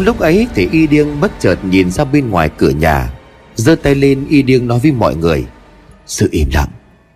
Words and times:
Đúng 0.00 0.06
lúc 0.06 0.18
ấy 0.18 0.46
thì 0.54 0.68
y 0.72 0.86
điêng 0.86 1.20
bất 1.20 1.32
chợt 1.40 1.56
nhìn 1.64 1.90
ra 1.90 2.04
bên 2.04 2.30
ngoài 2.30 2.50
cửa 2.58 2.70
nhà, 2.70 3.10
giơ 3.54 3.74
tay 3.74 3.94
lên 3.94 4.26
y 4.28 4.42
điêng 4.42 4.66
nói 4.66 4.78
với 4.78 4.92
mọi 4.92 5.16
người, 5.16 5.44
Sự 6.06 6.28
im 6.32 6.48
lặng, 6.54 6.68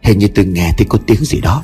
Hình 0.02 0.18
như 0.18 0.28
từng 0.34 0.54
nghe 0.54 0.72
thấy 0.78 0.86
có 0.88 0.98
tiếng 1.06 1.24
gì 1.24 1.40
đó. 1.40 1.62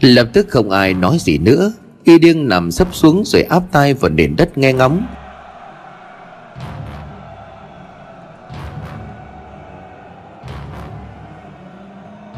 Lập 0.00 0.28
tức 0.32 0.46
không 0.50 0.70
ai 0.70 0.94
nói 0.94 1.18
gì 1.20 1.38
nữa, 1.38 1.72
Y 2.04 2.18
điêng 2.18 2.48
nằm 2.48 2.70
sấp 2.70 2.88
xuống 2.92 3.22
rồi 3.26 3.42
áp 3.42 3.62
tay 3.72 3.94
vào 3.94 4.10
nền 4.10 4.36
đất 4.36 4.58
nghe 4.58 4.72
ngóng. 4.72 5.06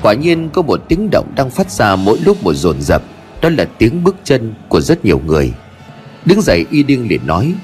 Quả 0.03 0.15
nhiên 0.15 0.51
có 0.53 0.63
một 0.63 0.81
tiếng 0.89 1.09
động 1.13 1.33
đang 1.37 1.51
phát 1.51 1.71
ra 1.71 1.97
mỗi 1.97 2.19
lúc 2.25 2.43
một 2.43 2.53
dồn 2.55 2.83
dập, 2.83 3.03
Đó 3.41 3.49
là 3.49 3.65
tiếng 3.79 4.05
bước 4.05 4.17
chân 4.25 4.55
của 4.69 4.81
rất 4.81 5.05
nhiều 5.05 5.21
người. 5.27 5.53
Đứng 6.27 6.41
dậy 6.41 6.67
y 6.71 6.83
điên 6.83 7.09
liền 7.09 7.27
nói, 7.27 7.55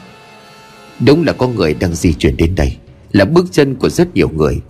Đúng 1.07 1.25
là 1.25 1.33
có 1.33 1.49
người 1.49 1.75
đang 1.75 1.95
di 1.95 2.13
chuyển 2.13 2.37
đến 2.37 2.55
đây, 2.55 2.77
Là 3.13 3.25
bước 3.25 3.47
chân 3.51 3.75
của 3.75 3.89
rất 3.89 4.15
nhiều 4.15 4.29
người. 4.29 4.61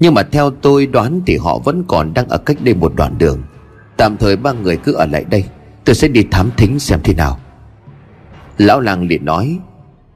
Nhưng 0.00 0.14
mà 0.14 0.22
theo 0.22 0.50
tôi 0.50 0.86
đoán 0.86 1.20
thì 1.26 1.36
họ 1.36 1.58
vẫn 1.58 1.84
còn 1.88 2.14
đang 2.14 2.28
ở 2.28 2.38
cách 2.38 2.56
đây 2.60 2.74
một 2.74 2.92
đoạn 2.96 3.14
đường. 3.18 3.42
Tạm 3.96 4.16
thời 4.16 4.36
ba 4.36 4.52
người 4.52 4.76
cứ 4.76 4.92
ở 4.92 5.06
lại 5.06 5.24
đây, 5.30 5.44
Tôi 5.84 5.94
sẽ 5.94 6.08
đi 6.08 6.22
thám 6.30 6.50
thính 6.56 6.78
xem 6.78 7.00
thế 7.04 7.14
nào. 7.14 7.40
Lão 8.58 8.80
làng 8.80 9.06
liền 9.06 9.24
nói, 9.24 9.58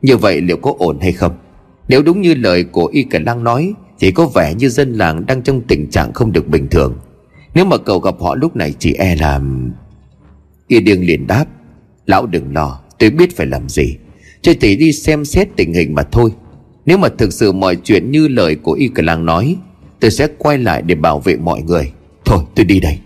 Như 0.03 0.17
vậy 0.17 0.41
liệu 0.41 0.57
có 0.57 0.75
ổn 0.79 0.99
hay 1.01 1.13
không? 1.13 1.37
Nếu 1.89 2.03
đúng 2.03 2.21
như 2.21 2.35
lời 2.35 2.65
của 2.65 2.87
Y 2.87 3.03
Cả 3.03 3.19
Lang 3.27 3.45
nói, 3.45 3.73
Thì 3.99 4.11
có 4.11 4.27
vẻ 4.35 4.55
như 4.55 4.69
dân 4.69 4.93
làng 4.93 5.27
đang 5.27 5.43
trong 5.43 5.61
tình 5.61 5.91
trạng 5.91 6.13
không 6.13 6.33
được 6.33 6.49
bình 6.49 6.69
thường. 6.71 6.97
Nếu 7.55 7.65
mà 7.65 7.77
cậu 7.77 7.99
gặp 7.99 8.15
họ 8.21 8.35
lúc 8.35 8.57
này 8.57 8.75
chỉ 8.79 8.93
e 8.93 9.17
là 9.17 9.41
Y 10.69 10.81
Điêng 10.81 11.07
liền 11.07 11.27
đáp, 11.27 11.45
Lão 12.07 12.27
đừng 12.27 12.55
lo 12.55 12.81
tôi 12.99 13.11
biết 13.11 13.37
phải 13.37 13.47
làm 13.47 13.69
gì. 13.69 13.97
Chỉ 14.43 14.55
chỉ 14.55 14.77
đi 14.77 14.93
xem 14.93 15.25
xét 15.25 15.49
tình 15.57 15.75
hình 15.75 15.95
mà 15.95 16.03
thôi. 16.03 16.31
Nếu 16.87 16.99
mà 16.99 17.09
thực 17.09 17.33
sự 17.33 17.53
mọi 17.53 17.77
chuyện 17.77 18.11
như 18.11 18.29
lời 18.29 18.55
của 18.55 18.73
Y 18.73 18.89
Cờ 18.89 19.03
Lang 19.03 19.27
nói, 19.27 19.57
Tôi 20.01 20.11
sẽ 20.11 20.29
quay 20.39 20.59
lại 20.59 20.83
để 20.83 20.95
bảo 20.95 21.21
vệ 21.21 21.37
mọi 21.37 21.63
người. 21.63 21.93
Thôi, 22.25 22.39
tôi 22.55 22.65
đi 22.65 22.81
đây. 22.81 22.99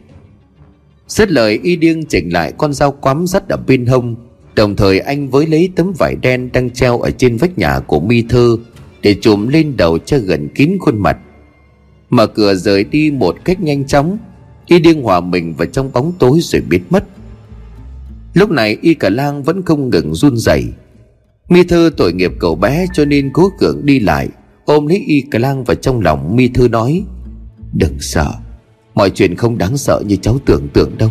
Xét 1.08 1.30
lời, 1.30 1.60
y 1.62 1.76
điêng 1.76 2.04
chỉnh 2.04 2.32
lại 2.32 2.52
con 2.58 2.72
dao 2.72 2.92
quắm 2.92 3.26
rất 3.26 3.48
ở 3.48 3.56
bên 3.66 3.86
hông. 3.86 4.16
Đồng 4.54 4.76
thời, 4.76 5.00
anh 5.00 5.28
với 5.28 5.46
lấy 5.46 5.70
tấm 5.76 5.92
vải 5.98 6.16
đen 6.22 6.50
đang 6.52 6.70
treo 6.70 7.00
ở 7.00 7.10
trên 7.10 7.36
vách 7.36 7.58
nhà 7.58 7.80
của 7.80 8.00
mi 8.00 8.22
thư 8.22 8.58
Để 9.02 9.14
trùm 9.14 9.48
lên 9.48 9.76
đầu 9.76 9.98
cho 9.98 10.18
gần 10.18 10.48
kín 10.48 10.76
khuôn 10.80 10.98
mặt. 10.98 11.18
Mở 12.10 12.26
cửa 12.26 12.54
rời 12.54 12.84
đi 12.84 13.10
một 13.10 13.36
cách 13.44 13.60
nhanh 13.60 13.86
chóng, 13.86 14.18
Y 14.66 14.78
điêng 14.78 15.02
hòa 15.02 15.20
mình 15.20 15.54
vào 15.54 15.66
trong 15.66 15.92
bóng 15.92 16.12
tối 16.18 16.38
rồi 16.42 16.62
biến 16.68 16.82
mất. 16.90 17.04
Lúc 18.34 18.50
này 18.50 18.78
y 18.82 18.94
cả 18.94 19.08
lang 19.08 19.42
vẫn 19.42 19.62
không 19.62 19.90
ngừng 19.90 20.14
run 20.14 20.36
rẩy. 20.36 20.64
Mi 21.48 21.64
thư 21.64 21.90
tội 21.96 22.12
nghiệp 22.12 22.32
cậu 22.38 22.54
bé 22.54 22.86
cho 22.92 23.04
nên 23.04 23.30
cố 23.32 23.50
cưỡng 23.58 23.86
đi 23.86 24.00
lại, 24.00 24.28
Ôm 24.64 24.86
lấy 24.86 25.04
y 25.06 25.24
cả 25.30 25.38
lang 25.38 25.64
vào 25.64 25.74
trong 25.74 26.00
lòng 26.00 26.36
Mi 26.36 26.48
thư 26.48 26.68
nói, 26.68 27.02
Đừng 27.72 28.00
sợ, 28.00 28.32
Mọi 28.94 29.10
chuyện 29.10 29.36
không 29.36 29.58
đáng 29.58 29.76
sợ 29.76 30.02
như 30.06 30.16
cháu 30.16 30.38
tưởng 30.46 30.68
tượng 30.68 30.98
đâu. 30.98 31.10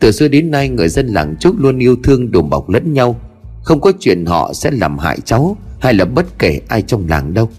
Từ 0.00 0.12
xưa 0.12 0.28
đến 0.28 0.50
nay 0.50 0.68
người 0.68 0.88
dân 0.88 1.06
làng 1.06 1.36
Trúc 1.40 1.58
luôn 1.58 1.78
yêu 1.78 1.96
thương 2.02 2.30
đùm 2.30 2.50
bọc 2.50 2.68
lẫn 2.68 2.92
nhau. 2.92 3.20
Không 3.62 3.80
có 3.80 3.92
chuyện 4.00 4.26
họ 4.26 4.52
sẽ 4.54 4.70
làm 4.70 4.98
hại 4.98 5.18
cháu 5.24 5.56
Hay 5.80 5.94
là 5.94 6.04
bất 6.04 6.38
kể 6.38 6.60
ai 6.68 6.82
trong 6.82 7.08
làng 7.08 7.34
đâu. 7.34 7.50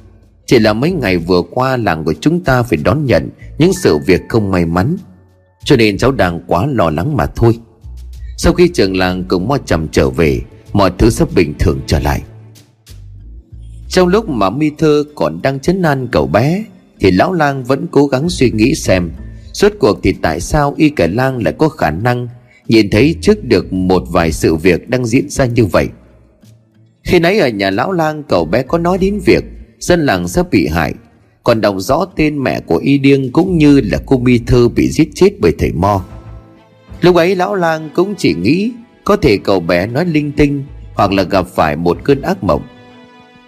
Chỉ 0.46 0.60
là 0.60 0.74
mấy 0.74 0.92
ngày 0.92 1.18
vừa 1.18 1.42
qua 1.52 1.78
làng 1.78 2.04
của 2.04 2.14
chúng 2.14 2.44
ta 2.44 2.64
phải 2.64 2.80
đón 2.84 3.06
nhận 3.06 3.30
Những 3.58 3.74
sự 3.74 3.98
việc 3.98 4.22
không 4.30 4.52
may 4.52 4.66
mắn. 4.66 4.98
Cho 5.64 5.76
nên 5.76 5.98
cháu 5.98 6.12
đang 6.12 6.42
quá 6.48 6.66
lo 6.66 6.90
lắng 6.90 7.18
mà 7.18 7.26
thôi. 7.26 7.60
Sau 8.38 8.54
khi 8.54 8.68
trường 8.68 8.98
làng 8.98 9.24
cùng 9.28 9.48
mo 9.48 9.58
Trầm 9.66 9.88
trở 9.92 10.10
về, 10.10 10.42
Mọi 10.74 10.92
thứ 10.98 11.10
sắp 11.10 11.28
bình 11.36 11.54
thường 11.60 11.80
trở 11.88 12.00
lại. 12.00 12.22
Trong 13.90 14.08
lúc 14.08 14.30
mà 14.30 14.50
mi 14.50 14.72
thơ 14.78 15.04
còn 15.16 15.42
đang 15.42 15.60
chấn 15.60 15.82
an 15.82 16.08
cậu 16.12 16.28
bé, 16.28 16.64
Thì 17.00 17.12
lão 17.12 17.34
lang 17.34 17.64
vẫn 17.64 17.88
cố 17.92 18.08
gắng 18.08 18.30
suy 18.30 18.52
nghĩ 18.52 18.76
xem 18.76 19.12
Suốt 19.54 19.74
cuộc 19.80 20.00
thì 20.04 20.14
tại 20.22 20.40
sao 20.40 20.74
Y 20.78 20.90
Cả 20.90 21.08
Lang 21.08 21.44
lại 21.44 21.54
có 21.58 21.70
khả 21.70 21.92
năng 21.92 22.28
Nhìn 22.68 22.90
thấy 22.90 23.16
trước 23.22 23.44
được 23.44 23.74
một 23.74 24.04
vài 24.12 24.32
sự 24.32 24.56
việc 24.56 24.90
đang 24.90 25.06
diễn 25.06 25.30
ra 25.30 25.46
như 25.46 25.66
vậy. 25.66 25.88
Khi 27.04 27.20
nãy 27.20 27.40
ở 27.40 27.48
nhà 27.48 27.70
lão 27.70 27.92
lang, 27.92 28.24
cậu 28.24 28.46
bé 28.46 28.64
có 28.64 28.78
nói 28.78 28.98
đến 28.98 29.20
việc 29.26 29.44
Dân 29.80 30.06
làng 30.06 30.28
sắp 30.28 30.48
bị 30.52 30.68
hại, 30.68 30.94
Còn 31.44 31.62
đọc 31.62 31.76
rõ 31.78 32.06
tên 32.16 32.44
mẹ 32.44 32.60
của 32.60 32.78
Y 32.78 32.98
Điêng 32.98 33.32
Cũng 33.32 33.58
như 33.58 33.82
là 33.82 33.98
cô 34.06 34.18
Mi 34.18 34.40
thơ 34.48 34.68
bị 34.68 34.90
giết 34.90 35.10
chết 35.16 35.30
bởi 35.40 35.54
thầy 35.60 35.72
Mo. 35.72 36.04
Lúc 37.02 37.16
ấy 37.16 37.36
lão 37.36 37.56
lang 37.56 37.90
cũng 37.94 38.16
chỉ 38.18 38.34
nghĩ 38.34 38.72
Có 39.04 39.16
thể 39.16 39.38
cậu 39.38 39.60
bé 39.60 39.88
nói 39.88 40.06
linh 40.06 40.32
tinh 40.32 40.64
Hoặc 40.96 41.12
là 41.12 41.24
gặp 41.24 41.48
phải 41.48 41.76
một 41.76 41.98
cơn 42.04 42.22
ác 42.22 42.44
mộng. 42.44 42.62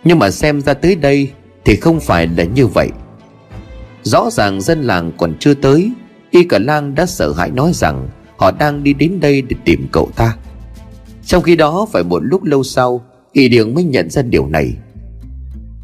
Nhưng 0.03 0.19
mà 0.19 0.31
xem 0.31 0.62
ra 0.62 0.74
tới 0.74 0.96
đây 0.96 1.31
Thì 1.66 1.75
không 1.75 2.00
phải 2.00 2.28
là 2.38 2.44
như 2.44 2.68
vậy. 2.68 2.90
Rõ 4.03 4.30
ràng 4.31 4.62
dân 4.62 4.81
làng 4.81 5.12
còn 5.18 5.34
chưa 5.40 5.53
tới, 5.53 5.91
Y 6.31 6.44
cả 6.44 6.59
lang 6.59 6.96
đã 6.96 7.06
sợ 7.06 7.34
hãi 7.34 7.52
nói 7.52 7.72
rằng 7.74 8.09
Họ 8.38 8.52
đang 8.52 8.84
đi 8.84 8.94
đến 8.94 9.19
đây 9.19 9.41
để 9.41 9.56
tìm 9.66 9.88
cậu 9.91 10.09
ta. 10.16 10.35
Trong 11.25 11.44
khi 11.44 11.56
đó, 11.56 11.88
phải 11.91 12.03
một 12.03 12.19
lúc 12.19 12.44
lâu 12.44 12.64
sau, 12.64 13.06
Y 13.31 13.50
Điền 13.50 13.75
mới 13.75 13.84
nhận 13.84 14.09
ra 14.09 14.22
điều 14.22 14.47
này. 14.47 14.74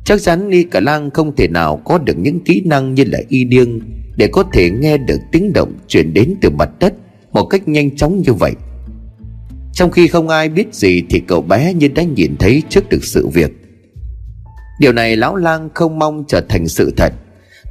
Chắc 0.05 0.21
chắn 0.21 0.49
Y 0.49 0.63
cả 0.63 0.79
lang 0.79 1.11
không 1.11 1.35
thể 1.35 1.47
nào 1.47 1.81
có 1.85 1.97
được 1.97 2.17
những 2.17 2.39
kỹ 2.39 2.61
năng 2.65 2.93
như 2.93 3.03
là 3.07 3.19
Y 3.29 3.43
Điêng 3.43 3.79
Để 4.17 4.27
có 4.31 4.43
thể 4.53 4.69
nghe 4.69 4.97
được 4.97 5.19
tiếng 5.31 5.53
động 5.53 5.73
truyền 5.87 6.13
đến 6.13 6.35
từ 6.41 6.49
mặt 6.49 6.69
đất. 6.79 6.93
Một 7.33 7.45
cách 7.45 7.67
nhanh 7.67 7.95
chóng 7.95 8.21
như 8.21 8.33
vậy. 8.33 8.53
Trong 9.73 9.91
khi 9.91 10.07
không 10.07 10.29
ai 10.29 10.49
biết 10.49 10.73
gì 10.73 11.03
Thì 11.09 11.21
cậu 11.27 11.41
bé 11.41 11.73
như 11.73 11.87
đã 11.87 12.03
nhìn 12.03 12.35
thấy 12.39 12.63
trước 12.69 12.89
được 12.89 13.03
sự 13.03 13.27
việc. 13.27 13.51
Điều 14.79 14.91
này 14.91 15.15
lão 15.15 15.35
lang 15.35 15.69
không 15.73 15.99
mong 15.99 16.23
trở 16.27 16.41
thành 16.49 16.67
sự 16.67 16.93
thật, 16.97 17.13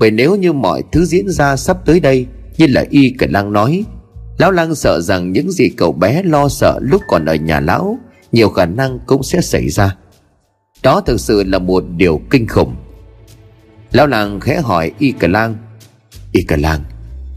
bởi 0.00 0.11
nếu 0.11 0.37
như 0.37 0.53
mọi 0.53 0.83
thứ 0.93 1.05
diễn 1.05 1.31
ra 1.31 1.56
sắp 1.56 1.77
tới 1.87 2.00
đây, 2.00 2.27
Như 2.59 2.67
là 2.67 2.84
y 2.91 3.15
cả 3.19 3.27
lang 3.31 3.53
nói, 3.53 3.84
Lão 4.39 4.50
lang 4.50 4.75
sợ 4.75 5.00
rằng 5.00 5.33
những 5.33 5.53
gì 5.53 5.69
cậu 5.69 5.93
bé 5.93 6.23
lo 6.23 6.49
sợ 6.49 6.79
lúc 6.83 7.03
còn 7.09 7.25
ở 7.25 7.34
nhà 7.34 7.61
lão 7.61 7.99
Nhiều 8.33 8.49
khả 8.49 8.67
năng 8.67 8.99
cũng 9.06 9.23
sẽ 9.23 9.41
xảy 9.41 9.69
ra. 9.69 9.97
Đó 10.83 11.00
thực 11.00 11.21
sự 11.21 11.44
là 11.44 11.59
một 11.59 11.84
điều 11.97 12.21
kinh 12.31 12.47
khủng. 12.49 12.75
Lão 13.93 14.06
lang 14.06 14.41
khẽ 14.41 14.61
hỏi 14.61 14.93
y 14.99 15.12
cả 15.12 15.29
lang, 15.29 15.56
Y 16.33 16.43
cả 16.43 16.56
lang 16.56 16.81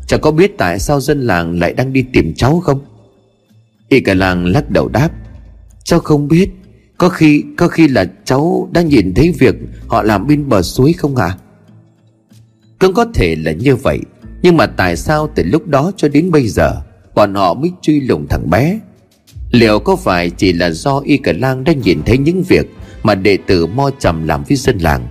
chẳng 0.07 0.21
có 0.21 0.31
biết 0.31 0.57
tại 0.57 0.79
sao 0.79 0.99
dân 0.99 1.21
làng 1.21 1.59
lại 1.59 1.73
đang 1.73 1.93
đi 1.93 2.05
tìm 2.13 2.33
cháu 2.33 2.59
không? 2.59 2.85
Y 3.89 3.99
cả 3.99 4.13
làng 4.13 4.45
lắc 4.45 4.69
đầu 4.69 4.87
đáp, 4.87 5.09
Cháu 5.85 5.99
không 5.99 6.27
biết. 6.27 6.49
Có 6.97 7.09
khi 7.09 7.43
có 7.57 7.67
khi 7.67 7.87
là 7.87 8.05
cháu 8.25 8.69
đã 8.71 8.81
nhìn 8.81 9.13
thấy 9.13 9.31
việc 9.39 9.55
Họ 9.87 10.03
làm 10.03 10.27
bên 10.27 10.49
bờ 10.49 10.61
suối 10.61 10.93
không 10.93 11.15
ạ? 11.15 11.25
À? 11.25 11.37
Cũng 12.79 12.93
có 12.93 13.05
thể 13.13 13.35
là 13.35 13.51
như 13.51 13.75
vậy, 13.75 13.99
Nhưng 14.41 14.57
mà 14.57 14.65
tại 14.65 14.95
sao 14.95 15.29
từ 15.35 15.43
lúc 15.43 15.67
đó 15.67 15.91
cho 15.97 16.07
đến 16.07 16.31
bây 16.31 16.47
giờ 16.47 16.81
Bọn 17.15 17.33
họ 17.33 17.53
mới 17.53 17.71
truy 17.81 17.99
lùng 17.99 18.27
thằng 18.29 18.49
bé? 18.49 18.79
Liệu 19.51 19.79
có 19.79 19.95
phải 19.95 20.29
chỉ 20.29 20.53
là 20.53 20.69
do 20.69 21.01
Y 21.05 21.17
Cả 21.17 21.33
Lang 21.37 21.63
đã 21.63 21.73
nhìn 21.73 22.01
thấy 22.05 22.17
những 22.17 22.43
việc 22.43 22.65
Mà 23.03 23.15
đệ 23.15 23.37
tử 23.47 23.65
Mo 23.65 23.89
Trầm 23.99 24.27
làm 24.27 24.43
với 24.43 24.57
dân 24.57 24.77
làng? 24.77 25.07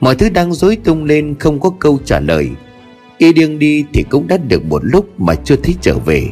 Mọi 0.00 0.16
thứ 0.16 0.28
đang 0.28 0.52
rối 0.52 0.76
tung 0.76 1.04
lên 1.04 1.34
không 1.38 1.60
có 1.60 1.70
câu 1.78 1.98
trả 2.04 2.20
lời. 2.20 2.48
Y 3.18 3.32
điên 3.32 3.58
đi 3.58 3.84
thì 3.92 4.04
cũng 4.10 4.28
đã 4.28 4.36
được 4.36 4.64
một 4.64 4.82
lúc 4.84 5.20
mà 5.20 5.34
chưa 5.34 5.56
thấy 5.56 5.74
trở 5.80 5.98
về. 5.98 6.28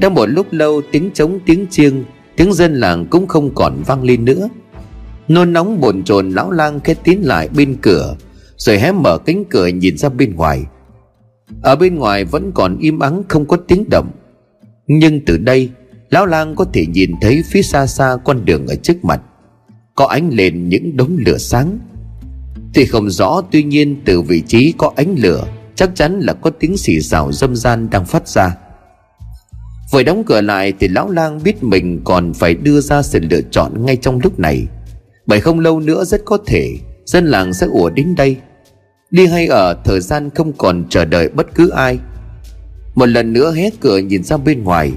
Đã 0.00 0.08
một 0.08 0.26
lúc 0.26 0.46
lâu 0.50 0.82
tiếng 0.92 1.10
trống, 1.14 1.38
tiếng 1.46 1.66
chiêng, 1.70 2.04
Tiếng 2.36 2.52
dân 2.52 2.74
làng 2.74 3.06
cũng 3.06 3.26
không 3.26 3.54
còn 3.54 3.82
vang 3.86 4.02
lên 4.02 4.24
nữa. 4.24 4.48
Nôn 5.28 5.52
nóng 5.52 5.80
bồn 5.80 6.02
chồn 6.04 6.30
lão 6.30 6.50
lang 6.50 6.80
khét 6.80 6.98
tiến 7.04 7.26
lại 7.26 7.48
bên 7.56 7.76
cửa, 7.82 8.16
rồi 8.56 8.78
hé 8.78 8.92
mở 8.92 9.18
cánh 9.18 9.44
cửa 9.44 9.66
nhìn 9.66 9.98
ra 9.98 10.08
bên 10.08 10.36
ngoài. 10.36 10.64
Ở 11.62 11.76
bên 11.76 11.94
ngoài 11.94 12.24
vẫn 12.24 12.52
còn 12.54 12.78
im 12.78 12.98
ắng, 12.98 13.22
không 13.28 13.46
có 13.46 13.56
tiếng 13.56 13.84
động. 13.90 14.10
Nhưng 14.86 15.24
từ 15.24 15.38
đây, 15.38 15.70
lão 16.10 16.26
lang 16.26 16.54
có 16.54 16.64
thể 16.72 16.86
nhìn 16.86 17.10
thấy 17.20 17.42
phía 17.50 17.62
xa 17.62 17.86
xa 17.86 18.16
con 18.24 18.44
đường 18.44 18.66
ở 18.66 18.74
trước 18.74 19.04
mặt. 19.04 19.20
Có 19.94 20.06
ánh 20.06 20.30
lên 20.32 20.68
những 20.68 20.96
đống 20.96 21.16
lửa 21.26 21.38
sáng. 21.38 21.78
Thì 22.74 22.86
không 22.86 23.10
rõ, 23.10 23.42
tuy 23.50 23.62
nhiên 23.62 23.96
từ 24.04 24.22
vị 24.22 24.42
trí 24.46 24.72
có 24.78 24.92
ánh 24.96 25.14
lửa 25.18 25.44
chắc 25.76 25.90
chắn 25.94 26.20
là 26.20 26.32
có 26.32 26.50
tiếng 26.50 26.76
xì 26.76 27.00
xào 27.00 27.32
dâm 27.32 27.56
gian 27.56 27.90
đang 27.90 28.04
phát 28.04 28.28
ra. 28.28 28.56
Vừa 29.92 30.02
đóng 30.02 30.24
cửa 30.26 30.40
lại 30.40 30.72
thì 30.80 30.88
lão 30.88 31.10
lang 31.10 31.42
biết 31.42 31.62
mình 31.62 32.00
còn 32.04 32.32
phải 32.34 32.54
đưa 32.54 32.80
ra 32.80 33.02
sự 33.02 33.20
lựa 33.30 33.40
chọn 33.50 33.86
ngay 33.86 33.96
trong 33.96 34.20
lúc 34.22 34.38
này. 34.38 34.66
Bởi 35.26 35.40
không 35.40 35.60
lâu 35.60 35.80
nữa 35.80 36.04
rất 36.04 36.24
có 36.24 36.38
thể, 36.46 36.76
dân 37.04 37.26
làng 37.26 37.52
sẽ 37.52 37.66
ùa 37.66 37.90
đến 37.90 38.14
đây. 38.14 38.36
Đi 39.10 39.26
hay 39.26 39.46
ở, 39.46 39.76
thời 39.84 40.00
gian 40.00 40.30
không 40.30 40.52
còn 40.52 40.84
chờ 40.88 41.04
đợi 41.04 41.28
bất 41.28 41.54
cứ 41.54 41.68
ai. 41.68 41.98
Một 42.94 43.06
lần 43.06 43.32
nữa 43.32 43.52
hé 43.52 43.70
cửa 43.80 43.98
nhìn 43.98 44.24
ra 44.24 44.36
bên 44.36 44.64
ngoài, 44.64 44.92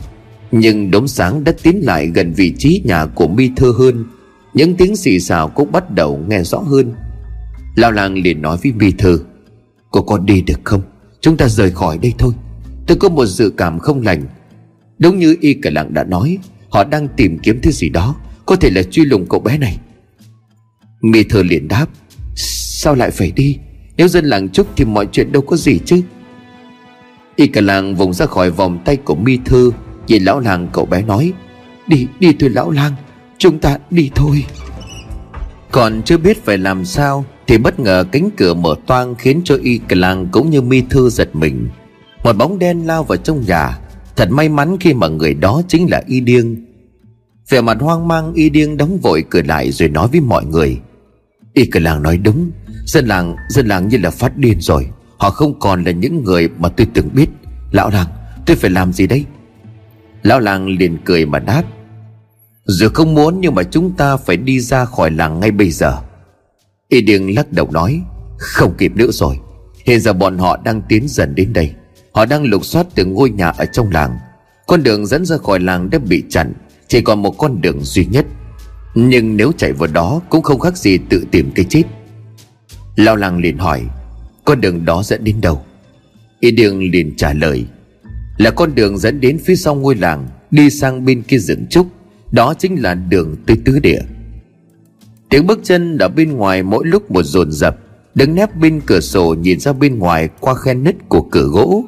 nhưng 0.52 0.92
đốm 0.92 1.08
sáng 1.08 1.44
đã 1.44 1.54
tiến 1.64 1.80
lại 1.84 2.08
gần 2.08 2.34
vị 2.34 2.54
trí 2.58 2.82
nhà 2.86 3.06
của 3.06 3.28
mi 3.28 3.50
thơ 3.56 3.72
hơn. 3.80 4.06
Những 4.54 4.76
tiếng 4.76 4.96
xì 4.96 5.20
xào 5.20 5.50
cũng 5.50 5.72
bắt 5.72 5.92
đầu 5.92 6.20
nghe 6.28 6.44
rõ 6.44 6.58
hơn. 6.58 6.94
Lão 7.76 7.92
lang 7.92 8.14
liền 8.14 8.42
nói 8.42 8.58
với 8.64 8.72
mi 8.72 8.92
thơ 8.98 9.18
cô 9.92 10.02
có 10.02 10.18
đi 10.18 10.42
được 10.42 10.60
không? 10.64 10.82
Chúng 11.22 11.38
ta 11.38 11.48
rời 11.48 11.72
khỏi 11.72 11.98
đây 11.98 12.14
thôi. 12.18 12.34
Tôi 12.88 12.98
có 12.98 13.10
một 13.10 13.26
dự 13.26 13.50
cảm 13.58 13.80
không 13.80 14.02
lành. 14.02 14.24
Đúng 15.00 15.20
như 15.20 15.38
y 15.42 15.54
cả 15.54 15.70
lặng 15.74 15.94
đã 15.94 16.04
nói, 16.04 16.38
họ 16.70 16.84
đang 16.84 17.08
tìm 17.18 17.38
kiếm 17.44 17.60
thứ 17.64 17.72
gì 17.72 17.90
đó, 17.90 18.16
Có 18.46 18.56
thể 18.56 18.70
là 18.70 18.84
truy 18.84 19.06
lùng 19.06 19.26
cậu 19.30 19.40
bé 19.40 19.58
này. 19.58 19.80
Mi 21.02 21.24
thơ 21.24 21.44
liền 21.44 21.68
đáp, 21.68 21.88
Sao 22.36 22.96
lại 22.96 23.12
phải 23.12 23.32
đi? 23.32 23.58
Nếu 23.98 24.08
dân 24.08 24.26
làng 24.26 24.50
chúc 24.50 24.68
thì 24.76 24.86
mọi 24.86 25.08
chuyện 25.12 25.32
đâu 25.32 25.42
có 25.42 25.58
gì 25.58 25.80
chứ. 25.86 26.02
Y 27.36 27.48
cả 27.48 27.62
làng 27.62 27.96
vùng 27.96 28.14
ra 28.14 28.26
khỏi 28.26 28.52
vòng 28.52 28.82
tay 28.86 28.96
của 28.96 29.16
Mi 29.16 29.38
Thư 29.46 29.72
Nhìn 30.08 30.24
lão 30.24 30.40
làng 30.40 30.70
cậu 30.74 30.86
bé 30.86 31.02
nói, 31.02 31.34
Đi 31.88 32.08
đi 32.20 32.34
thôi 32.40 32.50
lão 32.50 32.72
lang 32.72 32.94
Chúng 33.38 33.60
ta 33.60 33.78
đi 33.90 34.12
thôi. 34.16 34.46
Còn 35.72 36.02
chưa 36.06 36.18
biết 36.18 36.46
phải 36.46 36.58
làm 36.58 36.86
sao 36.86 37.26
thì 37.50 37.58
bất 37.58 37.80
ngờ 37.80 38.06
cánh 38.12 38.30
cửa 38.38 38.54
mở 38.54 38.76
toang 38.88 39.16
Khiến 39.16 39.42
cho 39.44 39.58
Y 39.64 39.78
clang 39.78 40.28
cũng 40.32 40.50
như 40.50 40.62
Mi 40.62 40.82
Thư 40.82 41.10
giật 41.10 41.36
mình. 41.36 41.70
Một 42.24 42.38
bóng 42.38 42.60
đen 42.60 42.88
lao 42.88 43.04
vào 43.04 43.18
trong 43.18 43.46
nhà. 43.46 43.80
Thật 44.16 44.32
may 44.32 44.50
mắn 44.50 44.78
khi 44.80 44.94
mà 44.94 45.08
người 45.08 45.34
đó 45.34 45.62
chính 45.68 45.90
là 45.92 46.04
Y 46.08 46.20
Điêng. 46.20 46.56
Vẻ 47.50 47.62
mặt 47.62 47.78
hoang 47.80 48.08
mang, 48.08 48.34
Y 48.34 48.50
Điêng 48.50 48.78
đóng 48.78 48.98
vội 48.98 49.24
cửa 49.30 49.42
lại 49.42 49.72
rồi 49.72 49.90
nói 49.90 50.08
với 50.12 50.22
mọi 50.22 50.46
người. 50.46 50.80
Y 51.54 51.66
cả 51.66 51.80
làng 51.80 52.04
nói, 52.04 52.18
đúng, 52.18 52.52
Dân 52.86 53.08
làng 53.08 53.36
dân 53.50 53.68
làng 53.68 53.88
như 53.88 53.98
là 53.98 54.10
phát 54.10 54.38
điên 54.38 54.62
rồi. 54.62 54.88
Họ 55.18 55.30
không 55.30 55.60
còn 55.60 55.84
là 55.84 55.92
những 55.92 56.24
người 56.24 56.50
mà 56.58 56.70
tôi 56.70 56.88
từng 56.94 57.10
biết. 57.14 57.30
Lão 57.72 57.90
làng, 57.90 58.08
tôi 58.46 58.56
phải 58.56 58.70
làm 58.70 58.94
gì 58.94 59.08
đây? 59.08 59.26
Lão 60.24 60.40
làng 60.40 60.68
liền 60.68 60.98
cười 61.06 61.26
mà 61.26 61.40
đáp, 61.40 61.64
Dù 62.66 62.90
không 62.94 63.16
muốn 63.16 63.42
nhưng 63.42 63.56
mà 63.56 63.64
chúng 63.64 63.92
ta 63.92 64.18
phải 64.18 64.38
đi 64.38 64.60
ra 64.60 64.86
khỏi 64.86 65.12
làng 65.12 65.40
ngay 65.40 65.52
bây 65.52 65.72
giờ. 65.72 65.98
Y 66.90 67.02
Điêng 67.02 67.36
lắc 67.36 67.52
đầu 67.52 67.72
nói, 67.72 68.02
Không 68.38 68.74
kịp 68.78 68.96
nữa 68.96 69.12
rồi. 69.12 69.36
Hiện 69.86 70.00
giờ 70.00 70.14
bọn 70.14 70.38
họ 70.38 70.58
đang 70.66 70.82
tiến 70.90 71.08
dần 71.08 71.36
đến 71.36 71.54
đây. 71.54 71.74
Họ 72.12 72.26
đang 72.26 72.44
lục 72.44 72.66
soát 72.66 72.88
từng 72.96 73.14
ngôi 73.14 73.30
nhà 73.30 73.50
ở 73.50 73.66
trong 73.66 73.92
làng. 73.92 74.18
Con 74.68 74.84
đường 74.84 75.06
dẫn 75.06 75.26
ra 75.26 75.38
khỏi 75.38 75.60
làng 75.60 75.90
đã 75.90 76.00
bị 76.00 76.24
chặn, 76.30 76.54
Chỉ 76.88 77.02
còn 77.02 77.22
một 77.22 77.38
con 77.38 77.62
đường 77.62 77.82
duy 77.82 78.06
nhất. 78.06 78.26
Nhưng 78.96 79.38
nếu 79.38 79.52
chạy 79.58 79.74
vào 79.74 79.90
đó 79.94 80.22
Cũng 80.30 80.42
không 80.42 80.60
khác 80.60 80.78
gì 80.78 80.98
tự 81.10 81.26
tìm 81.32 81.52
cái 81.56 81.66
chết. 81.70 81.84
Lao 82.96 83.16
làng 83.16 83.40
liền 83.40 83.58
hỏi, 83.58 83.82
Con 84.46 84.62
đường 84.62 84.86
đó 84.86 85.04
dẫn 85.04 85.24
đến 85.24 85.42
đâu? 85.42 85.62
Y 86.40 86.52
Điêng 86.52 86.92
liền 86.92 87.16
trả 87.16 87.34
lời, 87.34 87.66
Là 88.38 88.52
con 88.52 88.76
đường 88.76 88.98
dẫn 88.98 89.22
đến 89.22 89.40
phía 89.46 89.56
sau 89.56 89.76
ngôi 89.76 89.96
làng, 89.96 90.28
Đi 90.52 90.70
sang 90.70 91.06
bên 91.06 91.22
kia 91.22 91.38
rừng 91.38 91.66
trúc. 91.70 91.88
Đó 92.32 92.54
chính 92.60 92.82
là 92.82 92.94
đường 92.96 93.36
tới 93.46 93.58
tứ 93.66 93.80
địa. 93.80 94.02
Tiếng 95.30 95.48
bước 95.48 95.60
chân 95.64 95.98
ở 95.98 96.08
bên 96.08 96.32
ngoài 96.32 96.64
mỗi 96.64 96.86
lúc 96.86 97.12
một 97.12 97.24
dồn 97.24 97.52
dập. 97.52 97.76
Đứng 98.16 98.36
nép 98.36 98.56
bên 98.56 98.82
cửa 98.86 99.00
sổ 99.00 99.36
nhìn 99.42 99.60
ra 99.60 99.74
bên 99.74 100.00
ngoài 100.00 100.30
qua 100.40 100.56
khe 100.56 100.74
nứt 100.74 100.96
của 101.10 101.22
cửa 101.22 101.46
gỗ. 101.52 101.84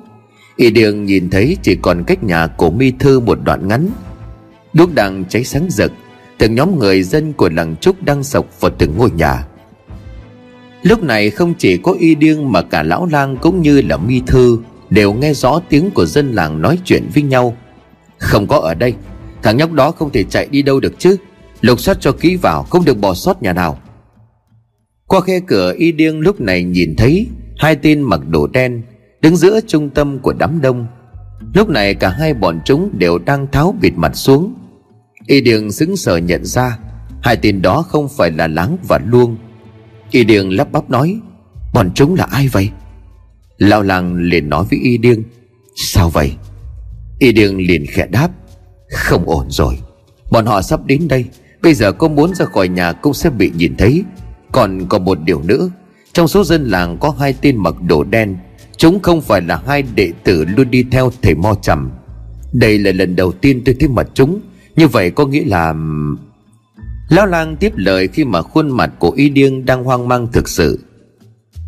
Y 0.55 0.69
Điêng 0.69 1.05
nhìn 1.05 1.29
thấy 1.29 1.57
chỉ 1.61 1.75
còn 1.81 2.03
cách 2.07 2.23
nhà 2.23 2.47
của 2.47 2.71
Mi 2.71 2.91
Thư 2.91 3.19
một 3.19 3.39
đoạn 3.43 3.67
ngắn. 3.67 3.89
Đuốc 4.73 4.95
đang 4.95 5.25
cháy 5.29 5.43
sáng 5.43 5.67
rực, 5.69 5.91
Từng 6.37 6.55
nhóm 6.55 6.79
người 6.79 7.03
dân 7.03 7.33
của 7.33 7.49
làng 7.49 7.75
Trúc 7.81 8.03
đang 8.03 8.23
sọc 8.23 8.61
vào 8.61 8.71
từng 8.77 8.97
ngôi 8.97 9.11
nhà. 9.11 9.47
Lúc 10.83 11.03
này 11.03 11.29
không 11.29 11.53
chỉ 11.57 11.77
có 11.77 11.95
y 11.99 12.15
điêng 12.15 12.51
mà 12.51 12.61
cả 12.61 12.83
lão 12.83 13.05
lang 13.05 13.37
cũng 13.41 13.61
như 13.61 13.81
là 13.81 13.97
mi 13.97 14.21
thư 14.27 14.57
Đều 14.89 15.13
nghe 15.13 15.33
rõ 15.33 15.61
tiếng 15.69 15.91
của 15.91 16.05
dân 16.05 16.31
làng 16.31 16.61
nói 16.61 16.79
chuyện 16.85 17.09
với 17.13 17.23
nhau. 17.23 17.57
Không 18.17 18.47
có 18.47 18.57
ở 18.57 18.73
đây, 18.73 18.93
Thằng 19.43 19.57
nhóc 19.57 19.71
đó 19.71 19.91
không 19.91 20.09
thể 20.09 20.23
chạy 20.23 20.47
đi 20.51 20.61
đâu 20.61 20.79
được 20.79 20.99
chứ. 20.99 21.17
Lục 21.61 21.79
soát 21.79 21.97
cho 21.99 22.11
kỹ 22.11 22.35
vào, 22.35 22.63
Không 22.63 22.85
được 22.85 22.97
bỏ 22.97 23.13
sót 23.13 23.43
nhà 23.43 23.53
nào. 23.53 23.77
Qua 25.07 25.21
khe 25.21 25.39
cửa 25.39 25.73
y 25.77 25.91
điêng 25.91 26.19
lúc 26.19 26.41
này 26.41 26.63
nhìn 26.63 26.95
thấy 26.97 27.27
Hai 27.57 27.75
tên 27.75 28.01
mặc 28.01 28.19
đồ 28.27 28.47
đen 28.47 28.81
Đứng 29.21 29.35
giữa 29.35 29.59
trung 29.67 29.89
tâm 29.89 30.19
của 30.19 30.33
đám 30.33 30.61
đông. 30.61 30.87
Lúc 31.53 31.69
này 31.69 31.95
cả 31.95 32.09
hai 32.09 32.33
bọn 32.33 32.59
chúng 32.65 32.89
đều 32.97 33.17
đang 33.17 33.47
tháo 33.51 33.75
bịt 33.81 33.93
mặt 33.95 34.15
xuống. 34.15 34.53
Y 35.27 35.41
điêng 35.41 35.71
sững 35.71 35.97
sờ 35.97 36.17
nhận 36.17 36.45
ra, 36.45 36.77
Hai 37.21 37.37
tên 37.37 37.61
đó 37.61 37.81
không 37.81 38.09
phải 38.09 38.31
là 38.31 38.47
láng 38.47 38.77
và 38.87 38.99
luông. 39.05 39.37
Y 40.11 40.23
Điêng 40.23 40.55
lắp 40.57 40.71
bắp 40.71 40.89
nói, 40.89 41.19
Bọn 41.73 41.91
chúng 41.95 42.15
là 42.15 42.27
ai 42.31 42.47
vậy? 42.47 42.69
Lao 43.57 43.81
làng 43.81 44.15
liền 44.15 44.49
nói 44.49 44.65
với 44.69 44.79
Y 44.79 44.97
Điêng, 44.97 45.23
Sao 45.75 46.09
vậy? 46.09 46.33
Y 47.19 47.31
Điêng 47.31 47.67
liền 47.67 47.85
khẽ 47.85 48.07
đáp, 48.07 48.29
Không 48.89 49.25
ổn 49.25 49.45
rồi. 49.49 49.79
Bọn 50.31 50.45
họ 50.45 50.61
sắp 50.61 50.85
đến 50.85 51.07
đây. 51.07 51.25
Bây 51.63 51.73
giờ 51.73 51.91
có 51.91 52.07
muốn 52.07 52.35
ra 52.35 52.45
khỏi 52.45 52.67
nhà 52.67 52.91
cũng 52.91 53.13
sẽ 53.13 53.29
bị 53.29 53.51
nhìn 53.55 53.75
thấy. 53.77 54.03
Còn 54.51 54.85
có 54.89 54.99
một 54.99 55.17
điều 55.25 55.41
nữa. 55.41 55.69
Trong 56.13 56.27
số 56.27 56.43
dân 56.43 56.65
làng 56.65 56.97
có 56.99 57.15
hai 57.19 57.35
tên 57.41 57.57
mặc 57.57 57.75
đồ 57.87 58.03
đen. 58.03 58.37
Chúng 58.77 58.99
không 58.99 59.21
phải 59.21 59.41
là 59.41 59.61
hai 59.67 59.83
đệ 59.95 60.11
tử 60.23 60.45
luôn 60.45 60.71
đi 60.71 60.85
theo 60.91 61.11
thầy 61.21 61.35
Mo 61.35 61.55
Trầm. 61.61 61.91
Đây 62.53 62.77
là 62.77 62.91
lần 62.91 63.15
đầu 63.15 63.31
tiên 63.31 63.61
tôi 63.65 63.75
thấy 63.79 63.89
mặt 63.89 64.07
chúng. 64.13 64.39
Như 64.75 64.87
vậy 64.87 65.11
có 65.11 65.25
nghĩa 65.25 65.43
là 65.45 65.73
Lão 67.11 67.25
lang 67.25 67.55
tiếp 67.55 67.71
lời 67.75 68.07
khi 68.07 68.25
mà 68.25 68.41
khuôn 68.41 68.69
mặt 68.69 68.91
của 68.99 69.11
y 69.11 69.29
điêng 69.29 69.65
đang 69.65 69.83
hoang 69.83 70.07
mang 70.07 70.27
thực 70.31 70.49
sự. 70.49 70.79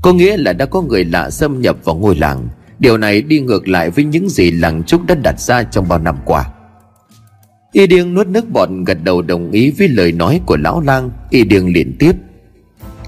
Có 0.02 0.14
nghĩa 0.14 0.38
là 0.38 0.54
đã 0.54 0.66
có 0.66 0.82
người 0.82 1.06
lạ 1.06 1.30
xâm 1.30 1.62
nhập 1.62 1.78
vào 1.84 1.96
ngôi 1.96 2.16
làng. 2.16 2.48
Điều 2.80 2.98
này 2.98 3.22
đi 3.22 3.40
ngược 3.40 3.68
lại 3.68 3.90
với 3.90 4.06
những 4.06 4.30
gì 4.30 4.52
làng 4.52 4.84
Trúc 4.84 5.06
đã 5.06 5.16
đặt 5.16 5.40
ra 5.40 5.64
trong 5.64 5.88
bao 5.88 6.00
năm 6.00 6.16
qua. 6.26 6.46
Y 7.74 7.88
điêng 7.88 8.14
nuốt 8.14 8.28
nước 8.28 8.50
bọt, 8.50 8.70
gật 8.86 8.98
đầu 9.04 9.22
đồng 9.22 9.52
ý 9.52 9.72
với 9.72 9.88
lời 9.88 10.12
nói 10.12 10.42
của 10.46 10.58
lão 10.58 10.82
lang. 10.82 11.12
Y 11.30 11.44
điêng 11.44 11.74
liền 11.74 11.96
tiếp 12.00 12.12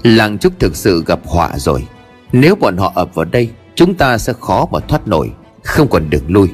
Làng 0.02 0.38
Trúc 0.38 0.60
thực 0.60 0.76
sự 0.76 1.04
gặp 1.06 1.20
họa 1.24 1.58
rồi. 1.58 1.86
Nếu 2.32 2.54
bọn 2.54 2.76
họ 2.76 2.92
ập 2.94 3.14
vào 3.14 3.24
đây, 3.24 3.50
Chúng 3.74 3.94
ta 3.94 4.18
sẽ 4.18 4.32
khó 4.40 4.66
mà 4.72 4.80
thoát 4.80 5.08
nổi, 5.08 5.30
Không 5.62 5.88
còn 5.88 6.10
đường 6.10 6.24
lui. 6.28 6.48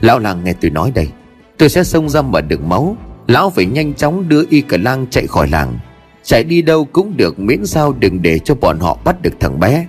Lão 0.00 0.18
lang 0.18 0.44
nghe 0.44 0.52
tôi 0.52 0.70
nói 0.70 0.92
đây, 0.94 1.08
Tôi 1.58 1.68
sẽ 1.68 1.84
xông 1.84 2.08
ra 2.08 2.22
mở 2.22 2.40
đường 2.40 2.68
máu. 2.68 2.96
Lão 3.26 3.50
phải 3.50 3.66
nhanh 3.66 3.94
chóng 3.94 4.28
đưa 4.28 4.44
y 4.50 4.60
cờ 4.60 4.76
lang 4.76 5.06
chạy 5.10 5.26
khỏi 5.26 5.48
làng. 5.48 5.78
Chạy 6.22 6.44
đi 6.44 6.62
đâu 6.62 6.84
cũng 6.84 7.16
được, 7.16 7.38
miễn 7.38 7.66
sao 7.66 7.92
đừng 7.92 8.22
để 8.22 8.38
cho 8.38 8.54
bọn 8.54 8.78
họ 8.78 8.98
bắt 9.04 9.22
được 9.22 9.34
thằng 9.40 9.60
bé. 9.60 9.86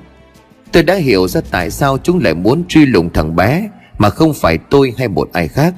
Tôi 0.72 0.84
đã 0.84 0.96
hiểu 0.96 1.28
ra 1.28 1.42
tại 1.52 1.72
sao 1.72 1.98
chúng 1.98 2.20
lại 2.20 2.34
muốn 2.34 2.64
truy 2.68 2.86
lùng 2.86 3.10
thằng 3.14 3.36
bé, 3.36 3.70
Mà 3.98 4.10
không 4.10 4.34
phải 4.34 4.58
tôi 4.58 4.94
hay 4.98 5.08
một 5.08 5.30
ai 5.34 5.48
khác. 5.48 5.74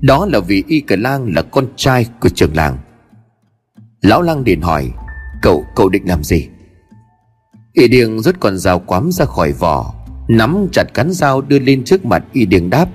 Đó 0.00 0.26
là 0.26 0.40
vì 0.40 0.64
y 0.66 0.80
cờ 0.80 0.96
lang 0.96 1.34
là 1.34 1.42
con 1.42 1.66
trai 1.76 2.06
của 2.20 2.28
trường 2.28 2.56
làng. 2.56 2.78
Lão 4.02 4.22
lang 4.22 4.42
liền 4.46 4.60
hỏi 4.60 4.90
Cậu, 5.42 5.64
cậu 5.76 5.88
định 5.88 6.08
làm 6.08 6.24
gì? 6.24 6.48
Y 7.72 7.88
điền 7.88 8.18
rút 8.18 8.40
con 8.40 8.58
dao 8.58 8.78
quắm 8.78 9.12
ra 9.12 9.24
khỏi 9.24 9.52
vỏ 9.52 9.94
Nắm 10.28 10.66
chặt 10.72 10.84
cán 10.94 11.12
dao 11.12 11.40
đưa 11.40 11.58
lên 11.58 11.84
trước 11.84 12.04
mặt 12.04 12.24
Y 12.32 12.46
điền 12.46 12.70
đáp 12.70 12.88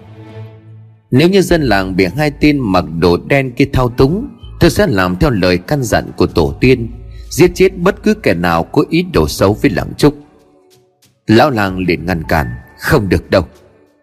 nếu 1.11 1.29
như 1.29 1.41
dân 1.41 1.61
làng 1.61 1.95
bị 1.95 2.05
hai 2.17 2.31
tên 2.31 2.59
mặc 2.59 2.85
đồ 2.99 3.17
đen 3.27 3.51
kia 3.51 3.65
thao 3.73 3.89
túng 3.89 4.27
Tôi 4.59 4.69
sẽ 4.69 4.87
làm 4.87 5.15
theo 5.15 5.29
lời 5.29 5.57
căn 5.57 5.83
dặn 5.83 6.11
của 6.17 6.27
tổ 6.27 6.55
tiên 6.59 6.91
Giết 7.29 7.51
chết 7.55 7.77
bất 7.77 8.03
cứ 8.03 8.13
kẻ 8.13 8.33
nào 8.33 8.63
có 8.63 8.83
ý 8.89 9.05
đồ 9.13 9.27
xấu 9.27 9.53
với 9.53 9.71
làng 9.71 9.93
trúc. 9.97 10.15
Lão 11.27 11.49
làng 11.49 11.77
liền 11.77 12.05
ngăn 12.05 12.23
cản 12.23 12.47
Không 12.79 13.09
được 13.09 13.29
đâu. 13.29 13.43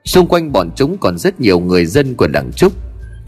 Xung 0.05 0.27
quanh 0.27 0.53
bọn 0.53 0.71
chúng 0.77 0.99
còn 0.99 1.19
rất 1.19 1.41
nhiều 1.41 1.61
người 1.61 1.87
dân 1.87 2.15
của 2.15 2.29
làng 2.29 2.53
trúc. 2.53 2.73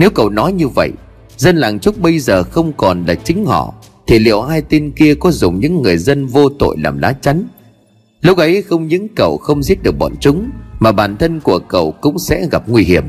Nếu 0.01 0.11
cậu 0.11 0.31
nói 0.31 0.53
như 0.53 0.69
vậy, 0.69 0.93
Dân 1.37 1.57
làng 1.57 1.81
trúc 1.81 1.99
bây 1.99 2.19
giờ 2.19 2.43
không 2.43 2.73
còn 2.73 3.05
là 3.05 3.15
chính 3.15 3.45
họ, 3.45 3.75
Thì 4.07 4.19
liệu 4.19 4.43
hai 4.43 4.63
tên 4.63 4.93
kia 4.97 5.15
có 5.15 5.31
dùng 5.31 5.61
những 5.61 5.83
người 5.83 5.99
dân 5.99 6.27
vô 6.27 6.49
tội 6.49 6.77
làm 6.79 6.99
lá 6.99 7.13
chắn? 7.13 7.49
Lúc 8.21 8.39
ấy 8.39 8.63
không 8.63 8.87
những 8.87 9.09
cậu 9.17 9.39
không 9.39 9.63
giết 9.63 9.83
được 9.83 9.99
bọn 9.99 10.13
chúng, 10.21 10.51
Mà 10.79 10.93
bản 10.93 11.17
thân 11.17 11.41
của 11.41 11.59
cậu 11.59 11.93
cũng 11.93 12.19
sẽ 12.19 12.47
gặp 12.51 12.69
nguy 12.69 12.85
hiểm. 12.85 13.05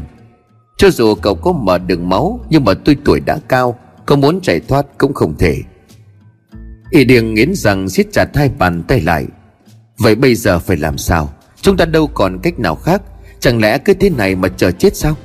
Cho 0.78 0.90
dù 0.90 1.16
cậu 1.16 1.36
có 1.36 1.52
mở 1.52 1.78
đường 1.78 2.10
máu, 2.10 2.40
Nhưng 2.50 2.66
mà 2.66 2.74
tôi 2.74 2.98
tuổi 3.06 3.20
đã 3.20 3.38
cao, 3.48 3.80
Có 4.06 4.16
muốn 4.16 4.42
chạy 4.42 4.60
thoát 4.60 4.86
cũng 4.98 5.14
không 5.14 5.38
thể. 5.38 5.58
Y 6.90 7.04
điền 7.04 7.34
nghiến 7.34 7.54
rằng 7.56 7.90
siết 7.90 8.08
chặt 8.12 8.26
hai 8.34 8.50
bàn 8.60 8.84
tay 8.88 9.02
lại. 9.02 9.26
Vậy 9.98 10.16
bây 10.16 10.36
giờ 10.36 10.60
phải 10.60 10.78
làm 10.78 10.98
sao? 10.98 11.34
Chúng 11.62 11.78
ta 11.78 11.86
đâu 11.86 12.08
còn 12.08 12.40
cách 12.44 12.60
nào 12.60 12.76
khác? 12.76 13.02
Chẳng 13.40 13.60
lẽ 13.60 13.78
cứ 13.78 13.94
thế 13.94 14.10
này 14.10 14.36
mà 14.36 14.48
chờ 14.58 14.72
chết 14.72 14.96
sao? 14.96 15.16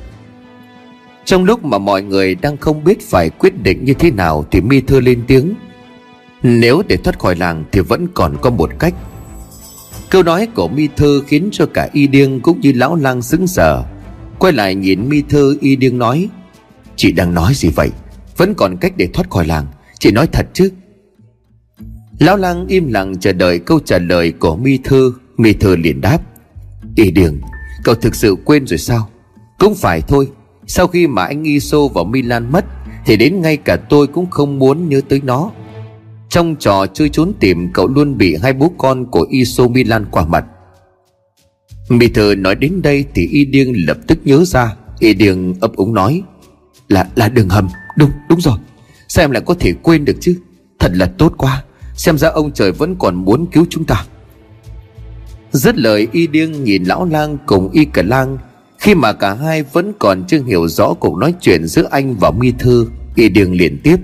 Trong 1.26 1.44
lúc 1.44 1.64
mà 1.64 1.78
mọi 1.78 2.02
người 2.02 2.34
đang 2.34 2.56
không 2.56 2.84
biết 2.84 3.00
phải 3.10 3.30
quyết 3.30 3.62
định 3.62 3.84
như 3.84 3.94
thế 3.94 4.10
nào 4.10 4.44
Thì 4.50 4.60
mi 4.60 4.80
thưa 4.80 5.00
lên 5.00 5.22
tiếng. 5.26 5.54
Nếu 6.42 6.82
để 6.88 6.96
thoát 6.96 7.18
khỏi 7.18 7.36
làng 7.36 7.64
thì 7.72 7.80
vẫn 7.80 8.06
còn 8.14 8.36
có 8.40 8.50
một 8.50 8.70
cách. 8.78 8.94
Câu 10.10 10.22
nói 10.22 10.48
của 10.54 10.68
mi 10.68 10.88
thơ 10.96 11.20
khiến 11.26 11.48
cho 11.52 11.66
cả 11.66 11.88
y 11.92 12.06
điêng 12.06 12.40
cũng 12.40 12.60
như 12.60 12.72
lão 12.72 12.96
lang 12.96 13.22
sững 13.22 13.46
sờ. 13.46 13.84
Quay 14.38 14.52
lại 14.52 14.74
nhìn 14.74 15.08
mi 15.08 15.22
thư 15.22 15.58
y 15.60 15.76
điêng 15.76 15.98
nói, 15.98 16.28
Chị 16.96 17.12
đang 17.12 17.34
nói 17.34 17.54
gì 17.54 17.68
vậy? 17.68 17.90
Vẫn 18.36 18.54
còn 18.54 18.76
cách 18.76 18.92
để 18.96 19.08
thoát 19.12 19.30
khỏi 19.30 19.46
làng. 19.46 19.66
Chị 19.98 20.10
nói 20.10 20.26
thật 20.32 20.46
chứ? 20.52 20.70
Lão 22.18 22.36
lang 22.36 22.66
im 22.66 22.92
lặng 22.92 23.14
chờ 23.20 23.32
đợi 23.32 23.58
câu 23.58 23.80
trả 23.84 23.98
lời 23.98 24.32
của 24.32 24.56
mi 24.56 24.78
thư 24.84 25.12
Mi 25.36 25.52
thư 25.52 25.76
liền 25.76 26.00
đáp, 26.00 26.18
Y 26.96 27.10
điêng, 27.10 27.40
Cậu 27.84 27.94
thực 27.94 28.14
sự 28.14 28.36
quên 28.44 28.66
rồi 28.66 28.78
sao? 28.78 29.08
Cũng 29.58 29.74
phải 29.74 30.00
thôi. 30.00 30.28
Sau 30.66 30.86
khi 30.86 31.06
mà 31.06 31.24
anh 31.24 31.42
Iso 31.42 31.78
và 31.94 32.04
Milan 32.04 32.52
mất, 32.52 32.64
Thì 33.06 33.16
đến 33.16 33.40
ngay 33.40 33.56
cả 33.56 33.76
tôi 33.76 34.06
cũng 34.06 34.30
không 34.30 34.58
muốn 34.58 34.88
nhớ 34.88 35.00
tới 35.08 35.20
nó. 35.24 35.50
Trong 36.28 36.56
trò 36.56 36.86
chơi 36.86 37.08
trốn 37.08 37.32
tìm, 37.40 37.72
Cậu 37.72 37.86
luôn 37.88 38.18
bị 38.18 38.36
hai 38.42 38.52
bố 38.52 38.72
con 38.78 39.06
của 39.10 39.26
Iso 39.30 39.68
Milan 39.68 40.04
qua 40.10 40.26
mặt. 40.26 40.44
Mì 41.88 42.08
thờ 42.08 42.34
nói 42.38 42.54
đến 42.54 42.82
đây 42.82 43.04
thì 43.14 43.26
y 43.26 43.44
điêng 43.44 43.86
lập 43.86 43.98
tức 44.06 44.18
nhớ 44.24 44.44
ra. 44.44 44.76
Y 44.98 45.14
điêng 45.14 45.54
ấp 45.60 45.76
úng 45.76 45.94
nói, 45.94 46.22
Là 46.88 47.08
là 47.14 47.28
đường 47.28 47.48
hầm. 47.48 47.68
Đúng 47.96 48.10
đúng 48.28 48.40
rồi. 48.40 48.58
Sao 49.08 49.24
em 49.24 49.30
lại 49.30 49.42
có 49.46 49.54
thể 49.54 49.72
quên 49.82 50.04
được 50.04 50.16
chứ? 50.20 50.36
Thật 50.78 50.92
là 50.94 51.06
tốt 51.18 51.34
quá. 51.38 51.64
Xem 51.94 52.18
ra 52.18 52.28
ông 52.28 52.52
trời 52.52 52.72
vẫn 52.72 52.96
còn 52.98 53.14
muốn 53.24 53.46
cứu 53.52 53.66
chúng 53.70 53.84
ta. 53.84 54.04
Dứt 55.52 55.78
lời, 55.78 56.08
y 56.12 56.26
điêng 56.26 56.64
nhìn 56.64 56.84
lão 56.84 57.04
lang 57.04 57.38
cùng 57.46 57.70
y 57.70 57.84
cả 57.84 58.02
lang 58.02 58.38
khi 58.86 58.94
mà 58.94 59.12
cả 59.12 59.34
hai 59.34 59.62
vẫn 59.62 59.92
còn 59.98 60.24
chưa 60.28 60.42
hiểu 60.42 60.68
rõ 60.68 60.94
cuộc 60.94 61.16
nói 61.16 61.34
chuyện 61.40 61.66
giữa 61.66 61.88
anh 61.90 62.16
và 62.20 62.30
mi 62.30 62.52
thư, 62.58 62.86
Y 63.14 63.28
Điền 63.28 63.52
liền 63.52 63.78
tiếp. 63.82 63.96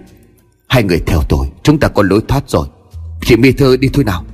Hai 0.69 0.83
người 0.83 1.01
theo 1.07 1.21
tôi, 1.29 1.47
Chúng 1.63 1.79
ta 1.79 1.89
có 1.89 2.03
lối 2.03 2.21
thoát 2.29 2.51
rồi. 2.51 2.67
Chị 3.25 3.37
mi 3.37 3.53
thư 3.53 3.77
đi 3.77 3.89
thôi 3.93 4.05
nào. 4.05 4.25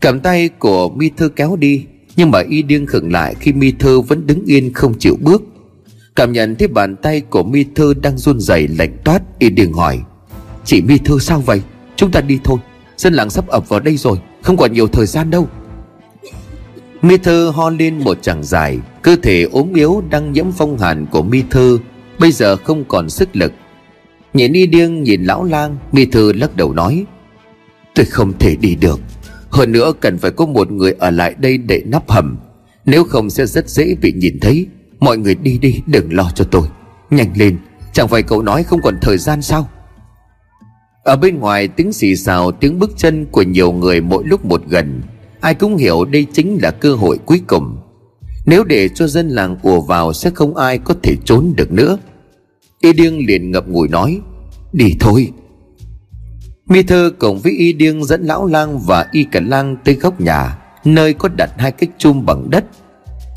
Cầm 0.00 0.20
tay 0.20 0.48
của 0.48 0.88
mi 0.88 1.10
thư 1.16 1.28
kéo 1.28 1.56
đi, 1.56 1.84
Nhưng 2.16 2.30
mà 2.30 2.42
y 2.48 2.62
Điên 2.62 2.86
khựng 2.86 3.12
lại 3.12 3.34
khi 3.40 3.52
mi 3.52 3.72
thư 3.72 4.00
vẫn 4.00 4.26
đứng 4.26 4.44
yên 4.44 4.72
không 4.72 4.98
chịu 4.98 5.16
bước. 5.20 5.42
Cảm 6.16 6.32
nhận 6.32 6.56
thấy 6.56 6.68
bàn 6.68 6.96
tay 6.96 7.20
của 7.20 7.42
mi 7.42 7.64
thư 7.74 7.94
đang 7.94 8.18
run 8.18 8.40
rẩy 8.40 8.68
lạnh 8.68 8.96
toát, 9.04 9.22
Y 9.38 9.50
Điền 9.50 9.72
hỏi, 9.72 10.00
Chị 10.64 10.82
mi 10.82 10.98
thư 10.98 11.18
sao 11.18 11.40
vậy? 11.40 11.62
Chúng 11.96 12.10
ta 12.10 12.20
đi 12.20 12.38
thôi. 12.44 12.58
Dân 12.96 13.14
làng 13.14 13.30
sắp 13.30 13.46
ập 13.46 13.68
vào 13.68 13.80
đây 13.80 13.96
rồi, 13.96 14.18
Không 14.42 14.56
còn 14.56 14.72
nhiều 14.72 14.88
thời 14.88 15.06
gian 15.06 15.30
đâu. 15.30 15.48
Mi 17.02 17.16
Thư 17.16 17.50
ho 17.50 17.70
lên 17.70 17.98
một 17.98 18.18
chàng 18.22 18.44
dài 18.44 18.78
Cơ 19.06 19.16
thể 19.16 19.42
ốm 19.42 19.72
yếu 19.74 20.02
đang 20.10 20.32
nhiễm 20.32 20.52
phong 20.52 20.78
hàn 20.78 21.06
của 21.06 21.22
Mi 21.22 21.42
Thư 21.50 21.78
Bây 22.18 22.32
giờ 22.32 22.56
không 22.56 22.84
còn 22.88 23.10
sức 23.10 23.36
lực. 23.36 23.52
Nhìn 24.34 24.52
y 24.52 24.66
điêng 24.66 25.02
nhìn 25.02 25.24
lão 25.24 25.44
lang, 25.44 25.76
Mi 25.92 26.06
Thư 26.06 26.32
lắc 26.32 26.56
đầu 26.56 26.72
nói, 26.72 27.04
Tôi 27.94 28.06
không 28.06 28.38
thể 28.38 28.56
đi 28.56 28.74
được. 28.74 29.00
Hơn 29.50 29.72
nữa 29.72 29.92
cần 30.00 30.18
phải 30.18 30.30
có 30.30 30.46
một 30.46 30.70
người 30.70 30.92
ở 30.98 31.10
lại 31.10 31.34
đây 31.38 31.58
để 31.58 31.82
nắp 31.86 32.10
hầm. 32.10 32.38
Nếu 32.84 33.04
không 33.04 33.30
sẽ 33.30 33.46
rất 33.46 33.68
dễ 33.68 33.94
bị 34.02 34.12
nhìn 34.12 34.40
thấy. 34.40 34.66
Mọi 35.00 35.18
người 35.18 35.34
đi 35.34 35.58
đi, 35.58 35.80
đừng 35.86 36.14
lo 36.14 36.30
cho 36.34 36.44
tôi. 36.50 36.68
Nhanh 37.10 37.32
lên, 37.36 37.58
Chẳng 37.92 38.08
phải 38.08 38.22
cậu 38.22 38.42
nói 38.42 38.62
không 38.62 38.82
còn 38.82 38.98
thời 39.00 39.18
gian 39.18 39.42
sao? 39.42 39.68
Ở 41.04 41.16
bên 41.16 41.38
ngoài, 41.38 41.68
tiếng 41.68 41.92
xì 41.92 42.16
xào, 42.16 42.52
Tiếng 42.52 42.78
bước 42.78 42.90
chân 42.96 43.26
của 43.26 43.42
nhiều 43.42 43.72
người 43.72 44.00
mỗi 44.00 44.24
lúc 44.26 44.44
một 44.44 44.62
gần. 44.68 45.02
Ai 45.40 45.54
cũng 45.54 45.76
hiểu 45.76 46.04
đây 46.04 46.26
chính 46.32 46.58
là 46.62 46.70
cơ 46.70 46.94
hội 46.94 47.18
cuối 47.26 47.40
cùng. 47.46 47.76
Nếu 48.46 48.64
để 48.64 48.88
cho 48.88 49.06
dân 49.06 49.28
làng 49.28 49.56
ùa 49.62 49.80
vào 49.80 50.12
Sẽ 50.12 50.30
không 50.34 50.56
ai 50.56 50.78
có 50.78 50.94
thể 51.02 51.16
trốn 51.24 51.52
được 51.56 51.72
nữa. 51.72 51.98
Y 52.80 52.92
điêng 52.92 53.26
liền 53.26 53.50
ngập 53.50 53.68
ngùi 53.68 53.88
nói, 53.88 54.20
Đi 54.72 54.96
thôi. 55.00 55.32
Mi 56.68 56.82
thơ 56.82 57.10
cùng 57.18 57.38
với 57.38 57.52
y 57.52 57.72
điêng 57.72 58.04
dẫn 58.04 58.22
lão 58.22 58.46
lang 58.46 58.78
và 58.78 59.06
y 59.12 59.24
cả 59.24 59.40
lang 59.40 59.76
tới 59.84 59.94
góc 59.94 60.20
nhà, 60.20 60.58
Nơi 60.84 61.14
có 61.14 61.28
đặt 61.28 61.50
hai 61.58 61.72
cái 61.72 61.88
chum 61.98 62.26
bằng 62.26 62.50
đất. 62.50 62.64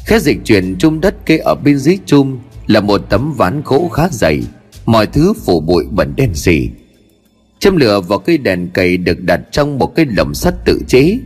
Khẽ 0.05 0.19
dịch 0.19 0.37
chuyển 0.45 0.75
chum 0.79 0.99
đất 0.99 1.25
kê 1.25 1.37
ở 1.37 1.55
bên 1.55 1.77
dưới 1.77 1.97
chum 2.05 2.39
Là 2.67 2.81
một 2.81 3.01
tấm 3.09 3.33
ván 3.37 3.61
gỗ 3.65 3.89
khá 3.89 4.07
dày, 4.11 4.41
Mọi 4.85 5.07
thứ 5.07 5.33
phủ 5.45 5.59
bụi 5.59 5.85
bẩn 5.91 6.13
đen 6.15 6.33
sì. 6.33 6.69
Châm 7.59 7.75
lửa 7.75 8.01
vào 8.01 8.19
cây 8.19 8.37
đèn 8.37 8.69
cầy 8.73 8.97
được 8.97 9.23
đặt 9.23 9.41
trong 9.51 9.77
một 9.77 9.95
cái 9.95 10.05
lồng 10.17 10.33
sắt 10.33 10.65
tự 10.65 10.81
chế, 10.87 11.19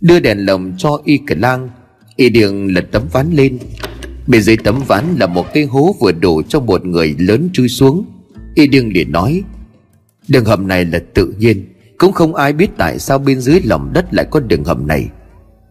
Đưa 0.00 0.20
đèn 0.20 0.46
lồng 0.46 0.74
cho 0.78 1.00
y 1.04 1.20
cả 1.26 1.34
lang 1.38 1.68
Y 2.16 2.28
Điền 2.28 2.66
lật 2.66 2.84
tấm 2.92 3.02
ván 3.12 3.30
lên. 3.32 3.58
Bên 4.26 4.42
dưới 4.42 4.56
tấm 4.56 4.82
ván 4.86 5.04
là 5.18 5.26
một 5.26 5.46
cái 5.54 5.64
hố 5.64 5.96
vừa 6.00 6.12
đủ 6.12 6.42
cho 6.48 6.60
một 6.60 6.86
người 6.86 7.14
lớn 7.18 7.48
chui 7.52 7.68
xuống. 7.68 8.04
Y 8.54 8.66
Điền 8.66 8.88
liền 8.88 9.12
nói, 9.12 9.42
Đường 10.28 10.44
hầm 10.44 10.68
này 10.68 10.84
là 10.84 11.00
tự 11.14 11.34
nhiên, 11.38 11.64
Cũng 11.98 12.12
không 12.12 12.34
ai 12.34 12.52
biết 12.52 12.70
tại 12.76 12.98
sao 12.98 13.18
bên 13.18 13.40
dưới 13.40 13.60
lòng 13.64 13.92
đất 13.92 14.14
lại 14.14 14.26
có 14.30 14.40
đường 14.40 14.64
hầm 14.64 14.86
này. 14.86 15.08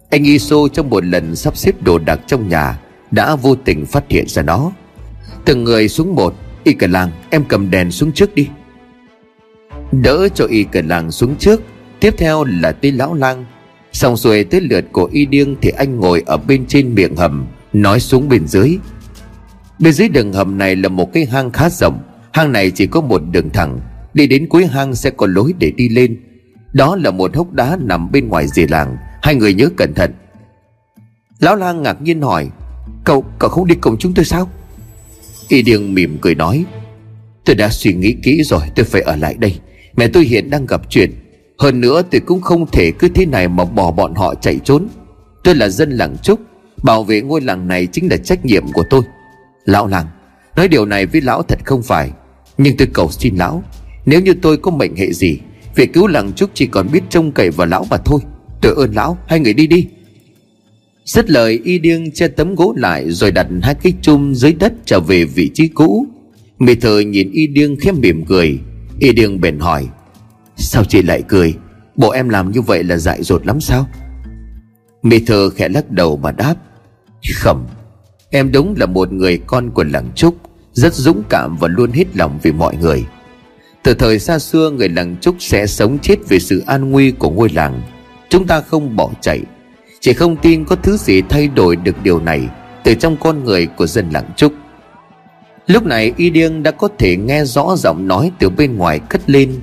Anh 0.09 0.23
Iso 0.23 0.55
trong 0.73 0.89
một 0.89 1.05
lần 1.05 1.35
sắp 1.35 1.57
xếp 1.57 1.83
đồ 1.83 1.99
đạc 1.99 2.19
trong 2.27 2.49
nhà, 2.49 2.79
Đã 3.11 3.35
vô 3.35 3.55
tình 3.55 3.85
phát 3.85 4.03
hiện 4.09 4.27
ra 4.27 4.41
nó. 4.41 4.71
Từng 5.45 5.63
người 5.63 5.89
xuống 5.89 6.15
một, 6.15 6.35
Y 6.63 6.73
cả 6.73 6.87
làng, 6.87 7.11
em 7.29 7.43
cầm 7.47 7.71
đèn 7.71 7.91
xuống 7.91 8.11
trước 8.11 8.35
đi. 8.35 8.47
Đỡ 9.91 10.27
cho 10.35 10.45
y 10.45 10.63
cả 10.63 10.81
làng 10.85 11.11
xuống 11.11 11.35
trước, 11.35 11.61
Tiếp 11.99 12.13
theo 12.17 12.43
là 12.43 12.71
tí 12.71 12.91
lão 12.91 13.13
lang. 13.13 13.45
Xong 13.93 14.17
rồi 14.17 14.43
tới 14.43 14.61
lượt 14.61 14.85
của 14.91 15.09
y 15.11 15.25
điêng 15.25 15.55
Thì 15.61 15.69
anh 15.69 15.99
ngồi 15.99 16.23
ở 16.25 16.37
bên 16.37 16.65
trên 16.65 16.95
miệng 16.95 17.15
hầm 17.15 17.45
Nói 17.73 17.99
xuống 17.99 18.29
bên 18.29 18.47
dưới. 18.47 18.77
Bên 19.79 19.93
dưới 19.93 20.09
đường 20.09 20.33
hầm 20.33 20.57
này 20.57 20.75
là 20.75 20.89
một 20.89 21.13
cái 21.13 21.25
hang 21.25 21.51
khá 21.51 21.69
rộng. 21.69 21.99
Hang 22.33 22.51
này 22.51 22.71
chỉ 22.71 22.87
có 22.87 23.01
một 23.01 23.21
đường 23.31 23.49
thẳng. 23.49 23.79
Đi 24.13 24.27
đến 24.27 24.47
cuối 24.49 24.65
hang 24.65 24.95
sẽ 24.95 25.09
có 25.09 25.27
lối 25.27 25.53
để 25.59 25.71
đi 25.71 25.89
lên. 25.89 26.19
Đó 26.73 26.95
là 26.95 27.11
một 27.11 27.35
hốc 27.35 27.53
đá 27.53 27.77
nằm 27.81 28.11
bên 28.11 28.27
ngoài 28.27 28.47
rìa 28.47 28.67
làng. 28.67 28.97
Hai 29.21 29.35
người 29.35 29.53
nhớ 29.53 29.69
cẩn 29.77 29.93
thận. 29.93 30.13
Lão 31.39 31.55
lang 31.55 31.83
ngạc 31.83 32.01
nhiên 32.01 32.21
hỏi 32.21 32.49
Cậu, 33.03 33.25
cậu 33.39 33.49
không 33.49 33.67
đi 33.67 33.75
cùng 33.75 33.97
chúng 33.97 34.13
tôi 34.13 34.25
sao? 34.25 34.49
Y 35.47 35.61
điêng 35.61 35.93
mỉm 35.93 36.17
cười 36.21 36.35
nói 36.35 36.65
Tôi 37.45 37.55
đã 37.55 37.69
suy 37.69 37.93
nghĩ 37.93 38.15
kỹ 38.23 38.43
rồi 38.43 38.61
tôi 38.75 38.85
phải 38.85 39.01
ở 39.01 39.15
lại 39.15 39.35
đây. 39.39 39.59
Mẹ 39.97 40.07
tôi 40.07 40.23
hiện 40.23 40.49
đang 40.49 40.65
gặp 40.65 40.81
chuyện. 40.89 41.11
Hơn 41.57 41.81
nữa 41.81 42.01
tôi 42.11 42.21
cũng 42.21 42.41
không 42.41 42.65
thể 42.71 42.91
cứ 42.99 43.09
thế 43.09 43.25
này 43.25 43.47
mà 43.47 43.65
bỏ 43.65 43.91
bọn 43.91 44.15
họ 44.15 44.35
chạy 44.35 44.59
trốn. 44.63 44.87
Tôi 45.43 45.55
là 45.55 45.69
dân 45.69 45.91
làng 45.91 46.17
Trúc, 46.23 46.39
Bảo 46.83 47.03
vệ 47.03 47.21
ngôi 47.21 47.41
làng 47.41 47.67
này 47.67 47.87
chính 47.87 48.09
là 48.09 48.17
trách 48.17 48.45
nhiệm 48.45 48.71
của 48.73 48.83
tôi. 48.89 49.01
Lão 49.65 49.87
làng, 49.87 50.05
Nói 50.55 50.67
điều 50.67 50.85
này 50.85 51.05
với 51.05 51.21
lão 51.21 51.43
thật 51.43 51.59
không 51.65 51.83
phải. 51.83 52.11
Nhưng 52.57 52.77
tôi 52.77 52.87
cầu 52.93 53.11
xin 53.11 53.35
lão, 53.35 53.63
Nếu 54.05 54.21
như 54.21 54.33
tôi 54.41 54.57
có 54.57 54.71
mệnh 54.71 54.95
hệ 54.95 55.13
gì, 55.13 55.39
Việc 55.75 55.93
cứu 55.93 56.07
làng 56.07 56.33
Trúc 56.33 56.49
chỉ 56.53 56.67
còn 56.67 56.91
biết 56.91 57.01
trông 57.09 57.31
cậy 57.31 57.49
vào 57.49 57.67
lão 57.67 57.85
mà 57.89 57.97
thôi. 57.97 58.19
Tôi 58.61 58.73
ơn 58.75 58.91
lão, 58.93 59.17
Hai 59.27 59.39
người 59.39 59.53
đi 59.53 59.67
đi. 59.67 59.87
Dứt 61.05 61.29
lời, 61.29 61.59
y 61.63 61.79
điêng 61.79 62.11
che 62.11 62.27
tấm 62.27 62.55
gỗ 62.55 62.73
lại 62.77 63.11
Rồi 63.11 63.31
đặt 63.31 63.47
hai 63.61 63.75
cái 63.75 63.93
chum 64.01 64.33
dưới 64.33 64.53
đất 64.53 64.73
trở 64.85 64.99
về 64.99 65.25
vị 65.25 65.51
trí 65.53 65.67
cũ. 65.67 66.07
Mì 66.59 66.75
thờ 66.75 66.99
nhìn 66.99 67.31
y 67.31 67.47
điêng 67.47 67.75
khép 67.79 67.95
mỉm 67.95 68.25
cười. 68.25 68.59
Y 68.99 69.11
điêng 69.11 69.41
bèn 69.41 69.59
hỏi 69.59 69.87
Sao 70.55 70.83
chị 70.83 71.01
lại 71.01 71.23
cười? 71.27 71.55
Bộ 71.95 72.09
em 72.09 72.29
làm 72.29 72.51
như 72.51 72.61
vậy 72.61 72.83
là 72.83 72.97
dại 72.97 73.23
dột 73.23 73.45
lắm 73.45 73.61
sao? 73.61 73.87
Mì 75.03 75.19
thơ 75.19 75.49
khẽ 75.49 75.69
lắc 75.69 75.91
đầu 75.91 76.17
mà 76.17 76.31
đáp 76.31 76.55
Khẩm 77.35 77.65
Em 78.29 78.51
đúng 78.51 78.75
là 78.77 78.85
một 78.85 79.11
người 79.11 79.39
con 79.47 79.71
của 79.71 79.83
làng 79.83 80.09
Trúc, 80.15 80.35
Rất 80.73 80.93
dũng 80.93 81.23
cảm 81.29 81.57
và 81.57 81.67
luôn 81.67 81.91
hết 81.91 82.05
lòng 82.15 82.39
vì 82.43 82.51
mọi 82.51 82.75
người. 82.75 83.05
Từ 83.83 83.93
thời 83.93 84.19
xa 84.19 84.39
xưa, 84.39 84.69
người 84.69 84.89
làng 84.89 85.15
Trúc 85.21 85.35
sẽ 85.39 85.67
sống 85.67 85.99
chết 85.99 86.15
vì 86.29 86.39
sự 86.39 86.63
an 86.65 86.91
nguy 86.91 87.11
của 87.11 87.29
ngôi 87.29 87.49
làng. 87.49 87.81
Chúng 88.29 88.47
ta 88.47 88.61
không 88.61 88.95
bỏ 88.95 89.11
chạy. 89.21 89.41
Chỉ 89.99 90.13
không 90.13 90.35
tin 90.35 90.65
có 90.65 90.75
thứ 90.75 90.97
gì 90.97 91.21
thay 91.21 91.47
đổi 91.47 91.75
được 91.75 91.95
điều 92.03 92.19
này 92.19 92.47
Từ 92.83 92.93
trong 92.93 93.17
con 93.17 93.43
người 93.43 93.65
của 93.67 93.87
dân 93.87 94.09
làng 94.09 94.29
Trúc. 94.35 94.53
Lúc 95.67 95.85
này 95.85 96.13
Y 96.17 96.29
Điêng 96.29 96.63
đã 96.63 96.71
có 96.71 96.89
thể 96.99 97.17
nghe 97.17 97.45
rõ 97.45 97.75
giọng 97.77 98.07
nói 98.07 98.31
từ 98.39 98.49
bên 98.49 98.77
ngoài 98.77 98.99
cất 98.99 99.29
lên. 99.29 99.59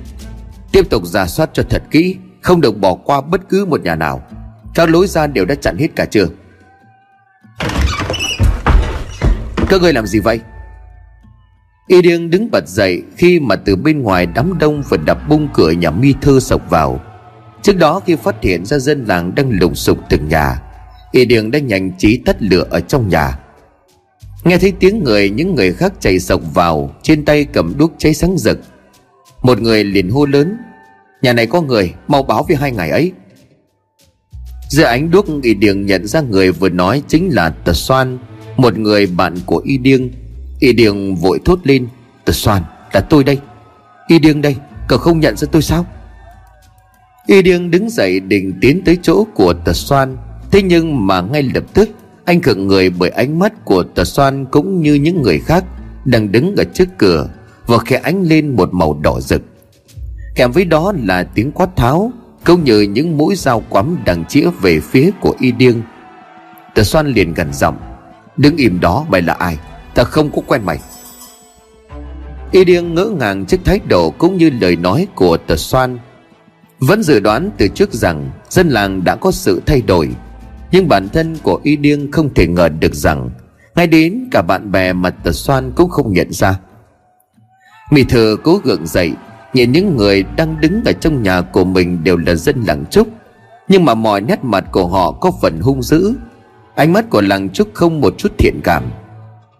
Tiếp 0.71 0.89
tục 0.89 1.05
giả 1.05 1.27
soát 1.27 1.49
cho 1.53 1.63
thật 1.69 1.83
kỹ, 1.91 2.15
Không 2.41 2.61
được 2.61 2.77
bỏ 2.77 2.95
qua 2.95 3.21
bất 3.21 3.41
cứ 3.49 3.65
một 3.65 3.81
nhà 3.81 3.95
nào. 3.95 4.21
Các 4.75 4.89
lối 4.89 5.07
ra 5.07 5.27
đều 5.27 5.45
đã 5.45 5.55
chặn 5.55 5.77
hết 5.77 5.87
cả 5.95 6.05
trường. 6.05 6.35
Các 9.69 9.81
ngươi 9.81 9.93
làm 9.93 10.07
gì 10.07 10.19
vậy? 10.19 10.39
Y 11.87 12.01
Điêng 12.01 12.29
đứng 12.29 12.51
bật 12.51 12.67
dậy 12.67 13.03
Khi 13.17 13.39
mà 13.39 13.55
từ 13.55 13.75
bên 13.75 14.01
ngoài 14.01 14.25
đám 14.25 14.57
đông 14.59 14.83
vừa 14.89 14.97
đập 14.97 15.17
bung 15.29 15.47
cửa 15.53 15.71
nhà 15.71 15.91
mi 15.91 16.13
thơ 16.21 16.39
sộc 16.39 16.69
vào. 16.69 16.99
Trước 17.61 17.77
đó 17.77 18.01
khi 18.05 18.15
phát 18.15 18.35
hiện 18.41 18.65
ra 18.65 18.77
dân 18.77 19.05
làng 19.05 19.35
Đang 19.35 19.51
lùng 19.51 19.75
sục 19.75 19.97
từng 20.09 20.27
nhà, 20.27 20.61
Y 21.11 21.25
Điêng 21.25 21.51
đã 21.51 21.59
nhanh 21.59 21.91
trí 21.97 22.17
tắt 22.17 22.35
lửa 22.39 22.65
ở 22.69 22.79
trong 22.79 23.09
nhà. 23.09 23.39
Nghe 24.43 24.57
thấy 24.57 24.73
tiếng 24.79 25.03
người, 25.03 25.29
Những 25.29 25.55
người 25.55 25.73
khác 25.73 25.93
chạy 25.99 26.19
sộc 26.19 26.41
vào, 26.53 26.95
Trên 27.01 27.25
tay 27.25 27.45
cầm 27.45 27.77
đuốc 27.77 27.91
cháy 27.97 28.13
sáng 28.13 28.37
rực. 28.37 28.59
Một 29.41 29.61
người 29.61 29.83
liền 29.83 30.09
hô 30.09 30.25
lớn, 30.25 30.57
Nhà 31.21 31.33
này 31.33 31.47
có 31.47 31.61
người, 31.61 31.93
mau 32.07 32.23
báo 32.23 32.45
với 32.47 32.57
hai 32.57 32.71
ngày 32.71 32.89
ấy. 32.89 33.11
Giữa 34.69 34.83
ánh 34.83 35.11
đuốc 35.11 35.25
Y 35.43 35.53
Điêng 35.53 35.85
nhận 35.85 36.07
ra 36.07 36.21
người 36.21 36.51
vừa 36.51 36.69
nói 36.69 37.03
Chính 37.07 37.29
là 37.29 37.49
Tờ 37.49 37.73
Xoan, 37.73 38.17
Một 38.57 38.77
người 38.77 39.05
bạn 39.05 39.35
của 39.45 39.61
Y 39.65 39.77
Điêng. 39.77 40.09
Y 40.59 40.73
Điêng 40.73 41.15
vội 41.15 41.39
thốt 41.45 41.59
lên 41.63 41.87
Tờ 42.25 42.33
Xoan, 42.33 42.63
là 42.93 43.01
tôi 43.01 43.23
đây. 43.23 43.39
Y 44.07 44.19
Điêng 44.19 44.41
đây, 44.41 44.55
cậu 44.87 44.99
không 44.99 45.19
nhận 45.19 45.37
ra 45.37 45.47
tôi 45.51 45.61
sao? 45.61 45.85
Y 47.27 47.41
Điêng 47.41 47.71
đứng 47.71 47.89
dậy 47.89 48.19
định 48.19 48.53
tiến 48.61 48.81
tới 48.85 48.97
chỗ 49.01 49.23
của 49.33 49.53
Tờ 49.53 49.73
Xoan, 49.73 50.17
Thế 50.51 50.61
nhưng 50.61 51.07
mà 51.07 51.21
ngay 51.21 51.43
lập 51.43 51.63
tức, 51.73 51.89
Anh 52.25 52.41
khựng 52.41 52.67
người 52.67 52.89
bởi 52.89 53.09
ánh 53.09 53.39
mắt 53.39 53.65
của 53.65 53.83
Tờ 53.83 54.03
Xoan 54.03 54.45
Cũng 54.45 54.81
như 54.81 54.93
những 54.93 55.21
người 55.21 55.39
khác 55.39 55.63
Đang 56.05 56.31
đứng 56.31 56.55
ở 56.55 56.63
trước 56.63 56.89
cửa. 56.97 57.29
Và 57.71 57.77
khẽ 57.77 57.95
ánh 57.95 58.23
lên 58.23 58.55
một 58.55 58.73
màu 58.73 58.99
đỏ 59.01 59.19
rực. 59.19 59.41
Kèm 60.35 60.51
với 60.51 60.65
đó 60.65 60.93
là 61.03 61.23
tiếng 61.23 61.51
quát 61.51 61.75
tháo 61.75 62.11
cũng 62.45 62.63
như 62.63 62.81
những 62.81 63.17
mũi 63.17 63.35
dao 63.35 63.63
quắm 63.69 63.97
đang 64.05 64.25
chĩa 64.25 64.49
về 64.61 64.79
phía 64.79 65.11
của 65.21 65.35
y 65.39 65.51
điêng. 65.51 65.81
Tờ 66.75 66.83
xoan 66.83 67.07
liền 67.07 67.33
gần 67.33 67.53
giọng, 67.53 67.77
đứng 68.37 68.57
im 68.57 68.79
đó, 68.79 69.05
mày 69.09 69.21
là 69.21 69.33
ai? 69.33 69.57
Ta 69.95 70.03
không 70.03 70.31
có 70.31 70.41
quen 70.47 70.61
mày. 70.65 70.79
Y 72.51 72.65
điêng 72.65 72.93
ngỡ 72.93 73.05
ngàng 73.19 73.45
trước 73.45 73.59
thái 73.65 73.79
độ 73.87 74.09
cũng 74.09 74.37
như 74.37 74.49
lời 74.61 74.75
nói 74.75 75.07
của 75.15 75.37
tờ 75.37 75.55
xoan 75.55 75.97
vẫn 76.79 77.03
dự 77.03 77.19
đoán 77.19 77.49
từ 77.57 77.67
trước 77.67 77.93
rằng 77.93 78.31
dân 78.49 78.69
làng 78.69 79.03
đã 79.03 79.15
có 79.15 79.31
sự 79.31 79.61
thay 79.65 79.81
đổi, 79.81 80.09
nhưng 80.71 80.87
bản 80.87 81.09
thân 81.09 81.37
của 81.43 81.59
y 81.63 81.75
điêng 81.75 82.11
không 82.11 82.33
thể 82.33 82.47
ngờ 82.47 82.69
được 82.69 82.95
rằng 82.95 83.29
ngay 83.75 83.87
đến 83.87 84.27
cả 84.31 84.41
bạn 84.41 84.71
bè 84.71 84.93
mà 84.93 85.09
tờ 85.09 85.31
xoan 85.31 85.71
cũng 85.75 85.89
không 85.89 86.13
nhận 86.13 86.33
ra. 86.33 86.59
Mì 87.91 88.03
thừa 88.03 88.35
cố 88.43 88.59
gượng 88.63 88.87
dậy, 88.87 89.11
Nhìn 89.53 89.71
những 89.71 89.97
người 89.97 90.23
đang 90.23 90.61
đứng 90.61 90.83
ở 90.85 90.91
trong 90.91 91.23
nhà 91.23 91.41
của 91.41 91.63
mình 91.63 92.03
đều 92.03 92.17
là 92.17 92.35
dân 92.35 92.63
làng 92.67 92.85
trúc. 92.91 93.07
Nhưng 93.67 93.85
mà 93.85 93.93
mọi 93.93 94.21
nét 94.21 94.43
mặt 94.43 94.65
của 94.71 94.87
họ 94.87 95.11
có 95.11 95.31
phần 95.41 95.59
hung 95.59 95.81
dữ. 95.81 96.13
Ánh 96.75 96.93
mắt 96.93 97.09
của 97.09 97.21
làng 97.21 97.49
trúc 97.49 97.73
không 97.73 98.01
một 98.01 98.13
chút 98.17 98.31
thiện 98.37 98.59
cảm. 98.63 98.83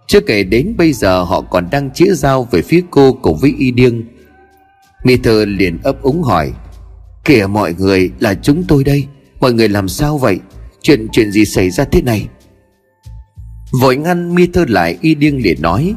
Chưa 0.07 0.19
kể 0.19 0.43
đến 0.43 0.73
bây 0.77 0.93
giờ 0.93 1.23
họ 1.23 1.41
còn 1.41 1.69
đang 1.71 1.91
chĩa 1.91 2.13
dao 2.13 2.47
về 2.51 2.61
phía 2.61 2.81
cô 2.91 3.13
cùng 3.21 3.37
với 3.37 3.55
y 3.57 3.71
điêng. 3.71 4.03
Mi 5.03 5.17
thơ 5.17 5.45
liền 5.45 5.77
ấp 5.83 6.01
úng 6.01 6.23
hỏi, 6.23 6.51
Kìa 7.25 7.47
mọi 7.49 7.73
người, 7.77 8.11
là 8.19 8.33
chúng 8.33 8.63
tôi 8.67 8.83
đây. 8.83 9.07
Mọi 9.39 9.53
người 9.53 9.69
làm 9.69 9.87
sao 9.87 10.17
vậy? 10.17 10.39
Chuyện 10.81 11.07
chuyện 11.11 11.31
gì 11.31 11.45
xảy 11.45 11.69
ra 11.69 11.83
thế 11.83 12.01
này? 12.01 12.27
Vội 13.81 13.97
ngăn 13.97 14.35
mi 14.35 14.47
thơ 14.47 14.65
lại, 14.67 14.97
y 15.01 15.15
điên 15.15 15.41
liền 15.43 15.61
nói, 15.61 15.93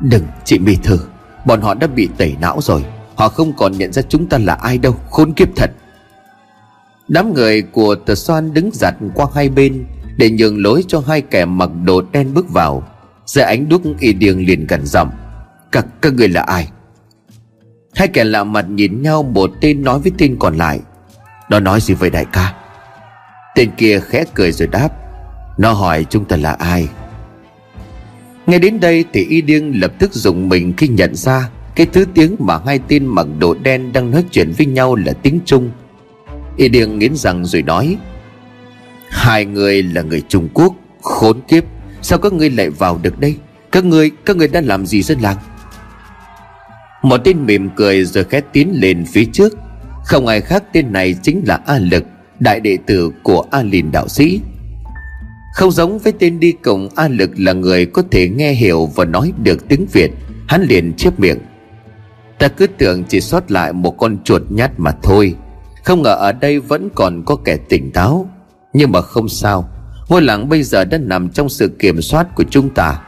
Đừng, 0.00 0.24
chị 0.44 0.58
mi 0.58 0.76
thơ 0.82 0.98
Bọn 1.44 1.60
họ 1.60 1.74
đã 1.74 1.86
bị 1.86 2.08
tẩy 2.18 2.36
não 2.40 2.60
rồi. 2.60 2.84
Họ 3.16 3.28
không 3.28 3.52
còn 3.56 3.72
nhận 3.72 3.92
ra 3.92 4.02
chúng 4.02 4.26
ta 4.28 4.38
là 4.38 4.54
ai 4.54 4.78
đâu. 4.78 4.96
Khốn 5.10 5.32
kiếp 5.32 5.48
thật. 5.56 5.70
Đám 7.08 7.34
người 7.34 7.62
của 7.62 7.94
tờ 7.94 8.14
xoan 8.14 8.54
đứng 8.54 8.70
giặt 8.72 8.94
qua 9.14 9.26
hai 9.34 9.48
bên 9.48 9.86
Để 10.16 10.30
nhường 10.30 10.62
lối 10.62 10.84
cho 10.88 11.02
hai 11.06 11.20
kẻ 11.20 11.44
mặc 11.44 11.70
đồ 11.84 12.02
đen 12.12 12.34
bước 12.34 12.50
vào. 12.50 12.82
Giờ 13.26 13.42
ánh 13.42 13.68
đuốc 13.68 13.82
y 13.98 14.12
điền 14.12 14.38
liền 14.38 14.66
gần 14.66 14.86
giọng. 14.86 15.10
Các, 15.72 15.86
các 16.02 16.12
người 16.12 16.28
là 16.28 16.42
ai? 16.42 16.68
Hai 17.94 18.08
kẻ 18.08 18.24
lạ 18.24 18.44
mặt 18.44 18.66
nhìn 18.68 19.02
nhau 19.02 19.22
Một 19.22 19.50
tên 19.60 19.84
nói 19.84 19.98
với 19.98 20.12
tên 20.18 20.36
còn 20.38 20.56
lại. 20.56 20.80
Nó 21.48 21.60
nói 21.60 21.80
gì 21.80 21.94
vậy 21.94 22.10
đại 22.10 22.24
ca? 22.32 22.54
Tên 23.54 23.70
kia 23.76 24.00
khẽ 24.00 24.24
cười 24.34 24.52
rồi 24.52 24.68
đáp. 24.68 24.88
Nó 25.58 25.72
hỏi 25.72 26.06
chúng 26.10 26.24
ta 26.24 26.36
là 26.36 26.52
ai? 26.52 26.88
Nghe 28.46 28.58
đến 28.58 28.80
đây 28.80 29.04
thì 29.12 29.24
y 29.24 29.40
điêng 29.40 29.80
lập 29.80 29.92
tức 29.98 30.12
dùng 30.14 30.48
mình 30.48 30.72
khi 30.76 30.88
nhận 30.88 31.14
ra 31.14 31.50
Cái 31.76 31.86
thứ 31.86 32.04
tiếng 32.14 32.36
mà 32.38 32.58
hai 32.66 32.80
tên 32.88 33.06
mặc 33.06 33.26
đồ 33.38 33.54
đen 33.54 33.92
đang 33.92 34.10
nói 34.10 34.24
chuyện 34.30 34.52
với 34.58 34.66
nhau 34.66 34.94
là 34.94 35.12
tiếng 35.12 35.40
Trung. 35.44 35.70
Y 36.56 36.68
điêng 36.68 36.98
nghiến 36.98 37.16
rằng 37.16 37.44
rồi 37.44 37.62
nói 37.62 37.96
Hai 39.08 39.44
người 39.44 39.82
là 39.82 40.02
người 40.02 40.22
Trung 40.28 40.48
Quốc 40.54 40.74
Khốn 41.02 41.40
kiếp 41.48 41.64
Sao 42.02 42.18
các 42.18 42.32
ngươi 42.32 42.50
lại 42.50 42.70
vào 42.70 42.98
được 43.02 43.20
đây? 43.20 43.36
Các 43.72 43.84
ngươi, 43.84 44.10
các 44.24 44.36
ngươi 44.36 44.48
đã 44.48 44.60
làm 44.60 44.86
gì 44.86 45.02
dân 45.02 45.18
làng? 45.20 45.36
Một 47.02 47.16
tên 47.24 47.46
mỉm 47.46 47.70
cười 47.76 48.04
rồi 48.04 48.24
khẽ 48.24 48.40
tiến 48.52 48.72
lên 48.74 49.04
phía 49.12 49.24
trước. 49.32 49.52
Không 50.04 50.26
ai 50.26 50.40
khác 50.40 50.64
tên 50.72 50.92
này 50.92 51.14
chính 51.22 51.42
là 51.46 51.60
A 51.66 51.78
Lực 51.78 52.04
Đại 52.40 52.60
đệ 52.60 52.78
tử 52.86 53.12
của 53.22 53.46
A 53.50 53.62
Lìn 53.62 53.92
đạo 53.92 54.08
sĩ. 54.08 54.40
Không 55.54 55.70
giống 55.70 55.98
với 55.98 56.12
tên 56.18 56.40
đi 56.40 56.52
cùng 56.52 56.88
A 56.94 57.08
Lực 57.08 57.30
là 57.36 57.52
người 57.52 57.86
có 57.86 58.02
thể 58.10 58.28
nghe 58.28 58.52
hiểu 58.52 58.86
và 58.94 59.04
nói 59.04 59.32
được 59.42 59.68
tiếng 59.68 59.86
Việt. 59.92 60.10
Hắn 60.48 60.62
liền 60.62 60.92
chép 60.96 61.20
miệng. 61.20 61.38
Ta 62.38 62.48
cứ 62.48 62.66
tưởng 62.66 63.04
chỉ 63.04 63.20
sót 63.20 63.50
lại 63.50 63.72
một 63.72 63.98
con 63.98 64.18
chuột 64.24 64.42
nhát 64.48 64.70
mà 64.76 64.92
thôi. 65.02 65.34
Không 65.84 66.02
ngờ 66.02 66.14
ở 66.14 66.32
đây 66.32 66.60
vẫn 66.60 66.88
còn 66.94 67.22
có 67.26 67.36
kẻ 67.36 67.56
tỉnh 67.56 67.90
táo. 67.90 68.28
Nhưng 68.72 68.92
mà 68.92 69.00
không 69.00 69.28
sao. 69.28 69.68
Ngôi 70.08 70.22
làng 70.22 70.48
bây 70.48 70.62
giờ 70.62 70.84
đã 70.84 70.98
nằm 70.98 71.28
trong 71.28 71.48
sự 71.48 71.68
kiểm 71.78 72.02
soát 72.02 72.34
của 72.34 72.44
chúng 72.50 72.70
ta. 72.70 73.00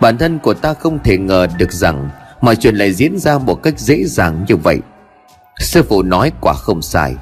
Bản 0.00 0.18
thân 0.18 0.38
của 0.38 0.54
ta 0.54 0.74
không 0.74 0.98
thể 1.04 1.18
ngờ 1.18 1.46
được 1.58 1.72
rằng 1.72 2.10
Mọi 2.40 2.56
chuyện 2.56 2.74
lại 2.74 2.92
diễn 2.92 3.18
ra 3.18 3.38
một 3.38 3.62
cách 3.62 3.78
dễ 3.78 4.04
dàng 4.04 4.44
như 4.48 4.56
vậy. 4.56 4.80
Sư 5.58 5.82
phụ 5.82 6.02
nói 6.02 6.32
quả 6.40 6.52
không 6.52 6.82
sai. 6.82 7.14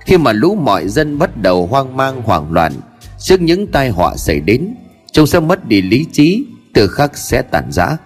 Khi 0.00 0.18
mà 0.18 0.32
lũ 0.32 0.54
mọi 0.54 0.88
dân 0.88 1.18
bắt 1.18 1.36
đầu 1.42 1.66
hoang 1.66 1.96
mang 1.96 2.22
hoảng 2.22 2.52
loạn 2.52 2.72
trước 3.18 3.40
những 3.40 3.66
tai 3.66 3.88
họa 3.88 4.16
xảy 4.16 4.40
đến, 4.40 4.74
chúng 5.12 5.26
sẽ 5.26 5.40
mất 5.40 5.68
đi 5.68 5.82
lý 5.82 6.06
trí, 6.12 6.44
từ 6.74 6.88
khắc 6.88 7.16
sẽ 7.16 7.42
tàn 7.42 7.72
giã 7.72 7.96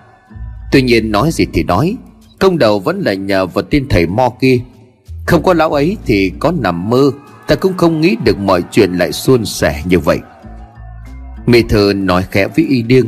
tuy 0.73 0.83
nhiên 0.83 1.11
nói 1.11 1.31
gì 1.33 1.47
thì 1.53 1.63
nói, 1.63 1.97
công 2.41 2.59
đầu 2.59 2.79
vẫn 2.79 3.01
là 3.01 3.15
nhờ 3.15 3.47
vào 3.47 3.63
tin 3.63 3.89
thầy 3.89 4.07
mo 4.07 4.29
kia. 4.41 4.61
Không 5.27 5.43
có 5.43 5.55
lão 5.55 5.73
ấy 5.73 5.97
thì 6.07 6.33
có 6.39 6.53
nằm 6.59 6.91
mơ, 6.91 7.11
ta 7.47 7.55
cũng 7.55 7.77
không 7.77 8.01
nghĩ 8.01 8.17
được 8.25 8.39
mọi 8.39 8.63
chuyện 8.71 8.93
lại 8.93 9.13
suôn 9.13 9.45
sẻ 9.45 9.83
như 9.85 9.99
vậy. 9.99 10.19
Mi 11.47 11.63
thơ 11.63 11.93
nói 11.97 12.25
khẽ 12.31 12.47
với 12.57 12.65
y 12.69 12.83
điêng, 12.83 13.07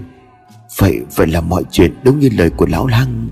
vậy 0.79 1.01
vậy 1.15 1.27
là 1.27 1.41
mọi 1.41 1.63
chuyện 1.71 1.95
đúng 2.03 2.19
như 2.19 2.29
lời 2.37 2.51
của 2.51 2.67
lão 2.67 2.87
lang 2.87 3.29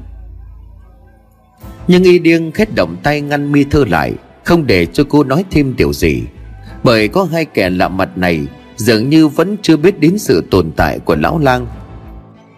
nhưng 1.89 2.03
y 2.03 2.19
điêng 2.19 2.53
khét 2.53 2.75
động 2.75 2.97
tay 3.03 3.21
ngăn 3.21 3.53
mi 3.53 3.65
thơ 3.65 3.85
lại, 3.89 4.13
không 4.45 4.67
để 4.67 4.87
cho 4.87 5.05
cô 5.09 5.25
nói 5.25 5.45
thêm 5.51 5.75
điều 5.77 5.93
gì. 5.93 6.23
Bởi 6.85 7.09
có 7.09 7.29
hai 7.33 7.45
kẻ 7.45 7.71
lạ 7.71 7.89
mặt 7.89 8.19
này 8.19 8.47
dường 8.83 9.09
như 9.09 9.29
vẫn 9.29 9.57
chưa 9.63 9.77
biết 9.77 10.01
đến 10.01 10.19
sự 10.19 10.45
tồn 10.51 10.73
tại 10.77 10.99
của 10.99 11.17
lão 11.17 11.39
lang. 11.39 11.67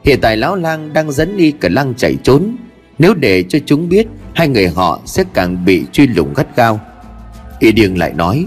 Hiện 0.05 0.19
tại 0.21 0.37
lão 0.37 0.57
lang 0.57 0.93
đang 0.93 1.13
dẫn 1.13 1.37
đi 1.37 1.51
cả 1.51 1.69
lăng 1.73 1.95
chạy 1.95 2.17
trốn. 2.23 2.57
Nếu 2.99 3.15
để 3.15 3.43
cho 3.43 3.59
chúng 3.67 3.89
biết, 3.89 4.07
hai 4.35 4.49
người 4.49 4.69
họ 4.69 5.01
sẽ 5.05 5.25
càng 5.35 5.65
bị 5.65 5.85
truy 5.93 6.07
lùng 6.07 6.35
gắt 6.35 6.57
gao. 6.57 6.81
Y 7.59 7.73
điêng 7.73 7.99
lại 7.99 8.13
nói, 8.13 8.47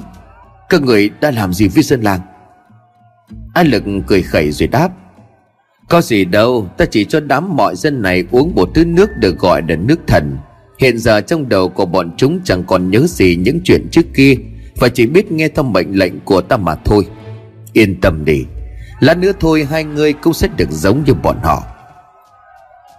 các 0.70 0.82
người 0.82 1.10
đã 1.22 1.32
làm 1.32 1.54
gì 1.54 1.68
với 1.68 1.84
dân 1.84 2.02
làng? 2.02 2.20
A 3.54 3.64
lực 3.64 3.84
cười 4.08 4.22
khẩy 4.22 4.52
rồi 4.52 4.68
đáp, 4.68 4.90
có 5.90 6.02
gì 6.02 6.26
đâu, 6.26 6.70
ta 6.78 6.86
chỉ 6.86 7.06
cho 7.06 7.20
đám 7.20 7.56
mọi 7.56 7.76
dân 7.76 8.02
này 8.02 8.24
uống 8.32 8.56
một 8.56 8.70
thứ 8.74 8.86
nước 8.86 9.10
được 9.18 9.40
gọi 9.40 9.62
là 9.70 9.76
nước 9.76 10.00
thần. 10.08 10.38
Hiện 10.80 10.98
giờ 10.98 11.22
trong 11.22 11.50
đầu 11.50 11.70
của 11.70 11.86
bọn 11.86 12.12
chúng 12.18 12.40
chẳng 12.44 12.64
còn 12.64 12.92
nhớ 12.92 13.06
gì 13.08 13.36
những 13.36 13.60
chuyện 13.64 13.88
trước 13.92 14.06
kia, 14.14 14.36
Và 14.80 14.90
chỉ 14.90 15.06
biết 15.06 15.32
nghe 15.32 15.48
theo 15.48 15.64
mệnh 15.64 15.98
lệnh 15.98 16.20
của 16.20 16.42
ta 16.42 16.58
mà 16.58 16.76
thôi. 16.76 17.06
Yên 17.78 18.02
tâm 18.02 18.26
đi. 18.26 18.46
Lát 19.00 19.18
nữa 19.18 19.32
thôi 19.40 19.68
hai 19.70 19.84
người 19.84 20.14
cũng 20.14 20.34
sẽ 20.34 20.48
được 20.58 20.72
giống 20.72 21.04
như 21.04 21.14
bọn 21.14 21.38
họ. 21.44 21.64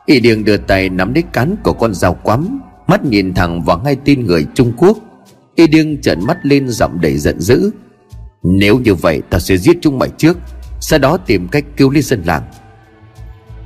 Y 0.07 0.21
Điền 0.21 0.45
đưa 0.45 0.57
tay 0.57 0.89
nắm 0.89 1.15
lấy 1.15 1.25
cán 1.33 1.57
của 1.63 1.73
con 1.73 1.95
dao 1.95 2.15
quắm, 2.15 2.61
Mắt 2.87 3.05
nhìn 3.05 3.35
thẳng 3.35 3.63
vào 3.63 3.81
hai 3.85 3.97
tin 3.97 4.27
người 4.27 4.47
Trung 4.55 4.73
Quốc. 4.77 4.99
Y 5.55 5.67
Điên 5.67 6.01
trợn 6.03 6.27
mắt 6.27 6.37
lên 6.43 6.69
giọng 6.69 7.01
đầy 7.01 7.19
giận 7.19 7.41
dữ. 7.41 7.71
Nếu 8.43 8.79
như 8.79 8.95
vậy 8.95 9.23
ta 9.31 9.39
sẽ 9.39 9.57
giết 9.57 9.79
chúng 9.81 9.99
mày 9.99 10.09
trước, 10.19 10.39
Sau 10.81 10.99
đó 10.99 11.17
tìm 11.17 11.49
cách 11.49 11.65
cứu 11.77 11.91
lấy 11.91 12.03
dân 12.03 12.23
làng. 12.27 12.43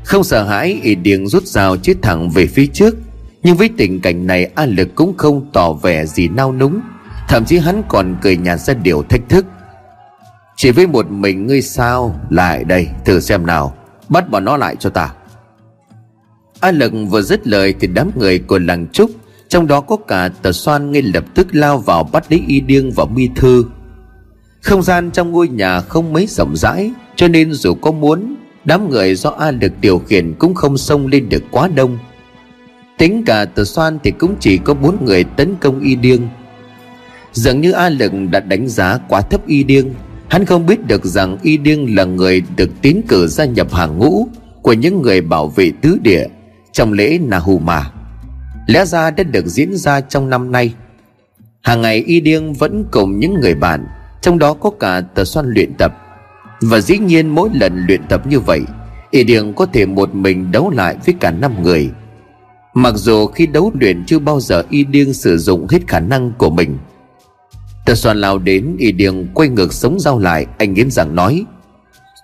Không 0.04 0.24
sợ 0.24 0.44
hãi, 0.44 0.80
Y 0.82 0.94
Điên 0.94 1.26
rút 1.26 1.46
dao 1.46 1.76
chết 1.76 1.94
thẳng 2.02 2.30
về 2.30 2.46
phía 2.46 2.66
trước. 2.66 2.96
Nhưng 3.42 3.56
với 3.56 3.70
tình 3.76 4.00
cảnh 4.00 4.26
này, 4.26 4.50
A 4.54 4.66
Lực 4.66 4.88
cũng 4.94 5.16
không 5.16 5.50
tỏ 5.52 5.72
vẻ 5.72 6.06
gì 6.06 6.28
nao 6.28 6.52
núng. 6.52 6.80
Thậm 7.28 7.44
chí 7.44 7.58
hắn 7.58 7.82
còn 7.88 8.16
cười 8.22 8.36
nhạt 8.36 8.60
ra 8.60 8.74
điều 8.74 9.02
thách 9.02 9.28
thức. 9.28 9.46
Chỉ 10.56 10.70
với 10.70 10.86
một 10.86 11.10
mình 11.10 11.46
ngươi 11.46 11.62
sao 11.62 12.20
Lại 12.30 12.64
đây? 12.64 12.88
Thử 13.04 13.20
xem 13.20 13.46
nào. 13.46 13.76
Bắt 14.08 14.30
bọn 14.30 14.44
nó 14.44 14.56
lại 14.56 14.76
cho 14.76 14.90
ta. 14.90 15.12
A 16.60 16.70
Lực 16.70 16.92
vừa 17.10 17.22
dứt 17.22 17.46
lời 17.46 17.74
Thì 17.80 17.86
đám 17.86 18.10
người 18.16 18.38
của 18.38 18.58
làng 18.58 18.86
Trúc, 18.92 19.10
Trong 19.48 19.66
đó 19.66 19.80
có 19.80 19.96
cả 19.96 20.28
tờ 20.42 20.52
xoan 20.52 20.92
ngay 20.92 21.02
lập 21.02 21.24
tức 21.34 21.46
lao 21.52 21.78
vào 21.78 22.04
Bắt 22.04 22.24
lấy 22.30 22.42
y 22.46 22.60
điêng 22.60 22.90
và 22.90 23.04
mi 23.04 23.28
thư. 23.36 23.64
Không 24.60 24.82
gian 24.82 25.10
trong 25.10 25.32
ngôi 25.32 25.48
nhà 25.48 25.80
không 25.80 26.12
mấy 26.12 26.26
rộng 26.26 26.56
rãi, 26.56 26.90
Cho 27.16 27.28
nên 27.28 27.52
dù 27.52 27.74
có 27.74 27.92
muốn, 27.92 28.36
Đám 28.64 28.90
người 28.90 29.14
do 29.14 29.30
A 29.30 29.50
Lực 29.50 29.72
điều 29.80 29.98
khiển 29.98 30.34
Cũng 30.38 30.54
không 30.54 30.78
xông 30.78 31.06
lên 31.06 31.28
được 31.28 31.42
quá 31.50 31.68
đông. 31.68 31.98
Tính 32.98 33.22
cả 33.26 33.44
tờ 33.44 33.64
xoan 33.64 33.98
thì 34.04 34.10
cũng 34.10 34.34
chỉ 34.40 34.58
có 34.58 34.74
bốn 34.74 35.04
người 35.04 35.24
tấn 35.24 35.56
công 35.60 35.80
y 35.80 35.94
điêng. 35.94 36.20
Dường 37.32 37.60
như 37.60 37.72
A 37.72 37.88
Lực 37.88 38.12
đã 38.30 38.40
đánh 38.40 38.68
giá 38.68 38.98
quá 39.08 39.20
thấp 39.20 39.46
y 39.46 39.64
điêng. 39.64 39.86
Hắn 40.32 40.46
không 40.46 40.66
biết 40.66 40.86
được 40.86 41.04
rằng 41.04 41.38
y 41.42 41.56
điêng 41.56 41.96
là 41.96 42.04
người 42.04 42.42
được 42.56 42.70
tiến 42.82 43.02
cử 43.08 43.26
gia 43.26 43.44
nhập 43.44 43.74
hàng 43.74 43.98
ngũ 43.98 44.26
Của 44.62 44.72
những 44.72 45.02
người 45.02 45.20
bảo 45.20 45.48
vệ 45.48 45.72
tứ 45.82 45.98
địa 46.02 46.26
Trong 46.72 46.92
lễ 46.92 47.18
Nahuma 47.18 47.90
Lẽ 48.66 48.84
ra 48.84 49.10
đã 49.10 49.24
được 49.24 49.46
diễn 49.46 49.76
ra 49.76 50.00
trong 50.00 50.30
năm 50.30 50.52
nay. 50.52 50.74
Hàng 51.62 51.82
ngày 51.82 52.04
y 52.06 52.20
điêng 52.20 52.52
vẫn 52.52 52.84
cùng 52.90 53.18
những 53.18 53.40
người 53.40 53.54
bạn, 53.54 53.86
Trong 54.22 54.38
đó 54.38 54.52
có 54.52 54.70
cả 54.70 55.00
tờ 55.00 55.24
xoan 55.24 55.46
luyện 55.48 55.74
tập. 55.74 55.92
Và 56.60 56.80
dĩ 56.80 56.98
nhiên 56.98 57.28
mỗi 57.28 57.50
lần 57.54 57.84
luyện 57.86 58.00
tập 58.08 58.26
như 58.26 58.40
vậy, 58.40 58.60
Y 59.10 59.24
điêng 59.24 59.54
có 59.54 59.66
thể 59.66 59.86
một 59.86 60.14
mình 60.14 60.52
đấu 60.52 60.70
lại 60.70 60.96
với 61.06 61.14
cả 61.20 61.30
năm 61.30 61.62
người. 61.62 61.90
Mặc 62.74 62.94
dù 62.96 63.26
khi 63.26 63.46
đấu 63.46 63.72
luyện 63.80 64.04
chưa 64.06 64.18
bao 64.18 64.40
giờ 64.40 64.64
y 64.70 64.84
điêng 64.84 65.14
sử 65.14 65.38
dụng 65.38 65.66
hết 65.68 65.78
khả 65.86 66.00
năng 66.00 66.32
của 66.38 66.50
mình 66.50 66.78
Tờ 67.84 67.94
xoan 67.94 68.20
lao 68.20 68.38
đến, 68.38 68.76
y 68.78 68.92
điêng 68.92 69.26
quay 69.34 69.48
ngược 69.48 69.72
sống 69.72 70.00
dao 70.00 70.18
lại. 70.18 70.46
Anh 70.58 70.74
nghiến 70.74 70.90
rằng 70.90 71.14
nói, 71.14 71.44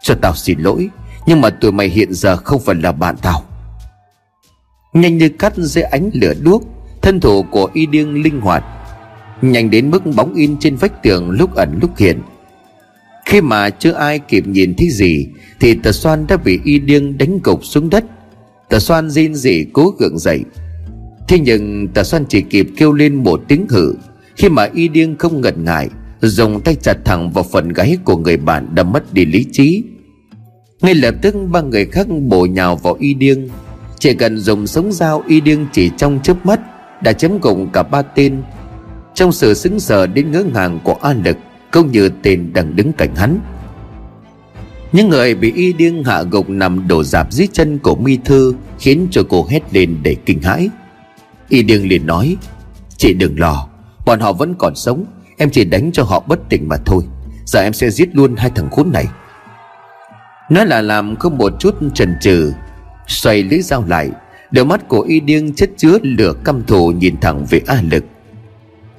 Cho 0.03 0.15
tao 0.23 0.35
xin 0.35 0.59
lỗi, 0.59 0.89
Nhưng 1.27 1.41
mà 1.41 1.51
tụi 1.51 1.73
mày 1.73 1.89
hiện 1.89 2.13
giờ 2.13 2.37
không 2.37 2.61
phải 2.61 2.75
là 2.75 2.93
bạn 2.93 3.17
tao. 3.23 3.45
Nhanh 4.93 5.19
như 5.19 5.29
cắt 5.29 5.53
dưới 5.57 5.85
ánh 5.85 6.11
lửa 6.13 6.35
đuốc, 6.43 6.63
Thân 7.03 7.21
thủ 7.21 7.43
của 7.43 7.71
y 7.73 7.87
điêng 7.87 8.23
linh 8.23 8.41
hoạt. 8.41 8.65
Nhanh 9.43 9.71
đến 9.71 9.91
mức 9.91 10.03
bóng 10.17 10.35
in 10.35 10.57
trên 10.61 10.77
vách 10.77 11.03
tường 11.03 11.31
lúc 11.31 11.55
ẩn 11.55 11.79
lúc 11.83 11.91
hiện. 11.97 12.23
Khi 13.27 13.41
mà 13.41 13.71
chưa 13.71 13.93
ai 13.93 14.19
kịp 14.19 14.47
nhìn 14.47 14.75
thấy 14.75 14.91
gì, 14.91 15.27
Thì 15.61 15.75
tờ 15.75 15.93
xoan 15.93 16.27
đã 16.27 16.37
bị 16.37 16.61
y 16.65 16.79
điêng 16.79 17.19
đánh 17.19 17.39
gục 17.45 17.65
xuống 17.65 17.91
đất. 17.91 18.05
Tờ 18.69 18.79
xoan 18.79 19.11
rên 19.11 19.35
rỉ 19.35 19.65
cố 19.73 19.95
gượng 19.99 20.19
dậy. 20.19 20.45
Thế 21.29 21.39
nhưng 21.39 21.89
tà 21.89 22.05
xoan 22.05 22.25
chỉ 22.29 22.41
kịp 22.41 22.69
kêu 22.77 22.93
lên 22.93 23.15
một 23.15 23.41
tiếng 23.49 23.67
hử 23.69 23.95
khi 24.39 24.49
mà 24.49 24.69
y 24.75 24.89
điên 24.89 25.17
không 25.19 25.41
ngần 25.41 25.65
ngại, 25.65 25.89
Dùng 26.21 26.61
tay 26.61 26.75
chặt 26.75 26.97
thẳng 27.05 27.31
vào 27.31 27.45
phần 27.45 27.69
gáy 27.69 27.97
của 28.05 28.17
người 28.17 28.37
bạn 28.37 28.75
đã 28.75 28.83
mất 28.83 29.13
đi 29.13 29.25
lý 29.25 29.47
trí. 29.53 29.83
Ngay 30.81 30.95
lập 30.95 31.15
tức, 31.23 31.35
ba 31.51 31.61
người 31.61 31.87
khác 31.87 32.07
bổ 32.29 32.47
nhào 32.47 32.77
vào 32.77 32.97
y 33.01 33.15
điên 33.15 33.49
Chỉ 33.99 34.15
cần 34.15 34.39
dùng 34.39 34.67
sống 34.67 34.93
dao, 34.93 35.23
y 35.29 35.41
điên 35.41 35.67
chỉ 35.73 35.91
trong 35.97 36.21
chớp 36.23 36.47
mắt 36.47 36.61
Đã 37.03 37.13
chém 37.13 37.39
gục 37.41 37.59
cả 37.73 37.83
ba 37.83 38.03
tên. 38.03 38.43
Trong 39.15 39.33
sự 39.33 39.55
xứng 39.55 39.81
sờ 39.81 40.07
đến 40.07 40.31
ngỡ 40.31 40.45
ngàng 40.55 40.81
của 40.85 40.95
An 41.03 41.23
Lực, 41.25 41.37
Cũng 41.73 41.93
như 41.93 42.11
tên 42.23 42.53
đang 42.53 42.77
đứng 42.77 42.93
cạnh 42.93 43.17
hắn. 43.17 43.41
Những 44.93 45.09
người 45.09 45.35
bị 45.35 45.53
y 45.53 45.73
điên 45.73 46.05
hạ 46.05 46.23
gục 46.23 46.51
nằm 46.51 46.89
đổ 46.89 47.05
dạp 47.05 47.33
dưới 47.33 47.49
chân 47.53 47.79
của 47.79 47.95
mi 47.95 48.19
thư 48.25 48.55
khiến 48.79 49.07
cho 49.11 49.23
cô 49.29 49.47
hét 49.51 49.75
lên 49.75 49.97
để 50.03 50.17
kinh 50.27 50.43
hãi. 50.43 50.69
Y 51.49 51.63
điên 51.63 51.89
liền 51.89 52.07
nói, 52.07 52.37
chị 52.97 53.13
đừng 53.13 53.41
lo 53.41 53.69
bọn 54.09 54.21
họ 54.21 54.33
vẫn 54.33 54.55
còn 54.59 54.75
sống. 54.77 55.05
Em 55.37 55.51
chỉ 55.51 55.65
đánh 55.65 55.91
cho 55.93 56.03
họ 56.03 56.25
bất 56.27 56.49
tỉnh 56.49 56.69
mà 56.69 56.77
thôi. 56.87 57.03
Giờ 57.47 57.61
em 57.61 57.73
sẽ 57.73 57.91
giết 57.91 58.17
luôn 58.17 58.37
hai 58.37 58.51
thằng 58.55 58.71
khốn 58.71 58.93
này. 58.93 59.05
Nói 60.51 60.67
là 60.67 60.83
làm 60.83 61.17
không 61.17 61.39
một 61.39 61.53
chút 61.59 61.75
chần 61.95 62.15
chừ, 62.21 62.53
xoay 63.07 63.43
lưỡi 63.43 63.61
dao 63.63 63.85
lại. 63.89 64.11
Đôi 64.51 64.65
mắt 64.65 64.89
của 64.89 65.01
y 65.01 65.21
điên 65.21 65.55
chất 65.55 65.71
chứa 65.77 65.99
lửa 66.03 66.33
căm 66.45 66.65
thù 66.65 66.93
nhìn 66.93 67.21
thẳng 67.21 67.47
về 67.51 67.61
a 67.67 67.83
lực. 67.91 68.05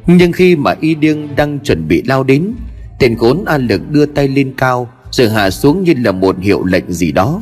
Nhưng 0.07 0.31
khi 0.31 0.55
mà 0.55 0.75
y 0.81 0.95
điên 0.95 1.35
đang 1.35 1.59
chuẩn 1.59 1.87
bị 1.87 2.03
lao 2.03 2.23
đến, 2.23 2.51
tên 2.99 3.15
khốn 3.17 3.45
a 3.45 3.57
lực 3.57 3.81
đưa 3.91 4.05
tay 4.05 4.27
lên 4.27 4.53
cao, 4.57 4.89
rồi 5.11 5.29
hạ 5.29 5.49
xuống 5.49 5.83
như 5.83 5.93
là 5.97 6.11
một 6.11 6.39
hiệu 6.39 6.65
lệnh 6.65 6.91
gì 6.91 7.11
đó. 7.11 7.41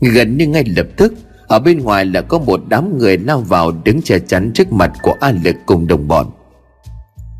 Gần 0.00 0.36
như 0.36 0.46
ngay 0.46 0.64
lập 0.76 0.86
tức, 0.96 1.14
ở 1.46 1.58
bên 1.58 1.78
ngoài 1.78 2.04
là 2.04 2.20
có 2.20 2.38
một 2.38 2.60
đám 2.68 2.98
người 2.98 3.18
lao 3.18 3.40
vào 3.40 3.72
đứng 3.84 4.02
che 4.02 4.18
chắn 4.18 4.50
trước 4.54 4.72
mặt 4.72 4.92
của 5.02 5.14
an 5.20 5.40
lực 5.44 5.56
cùng 5.66 5.86
đồng 5.86 6.08
bọn 6.08 6.26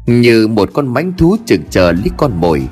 như 0.06 0.48
một 0.48 0.70
con 0.72 0.94
mãnh 0.94 1.12
thú 1.18 1.36
chực 1.46 1.60
chờ 1.70 1.92
lấy 1.92 2.10
con 2.16 2.40
mồi. 2.40 2.62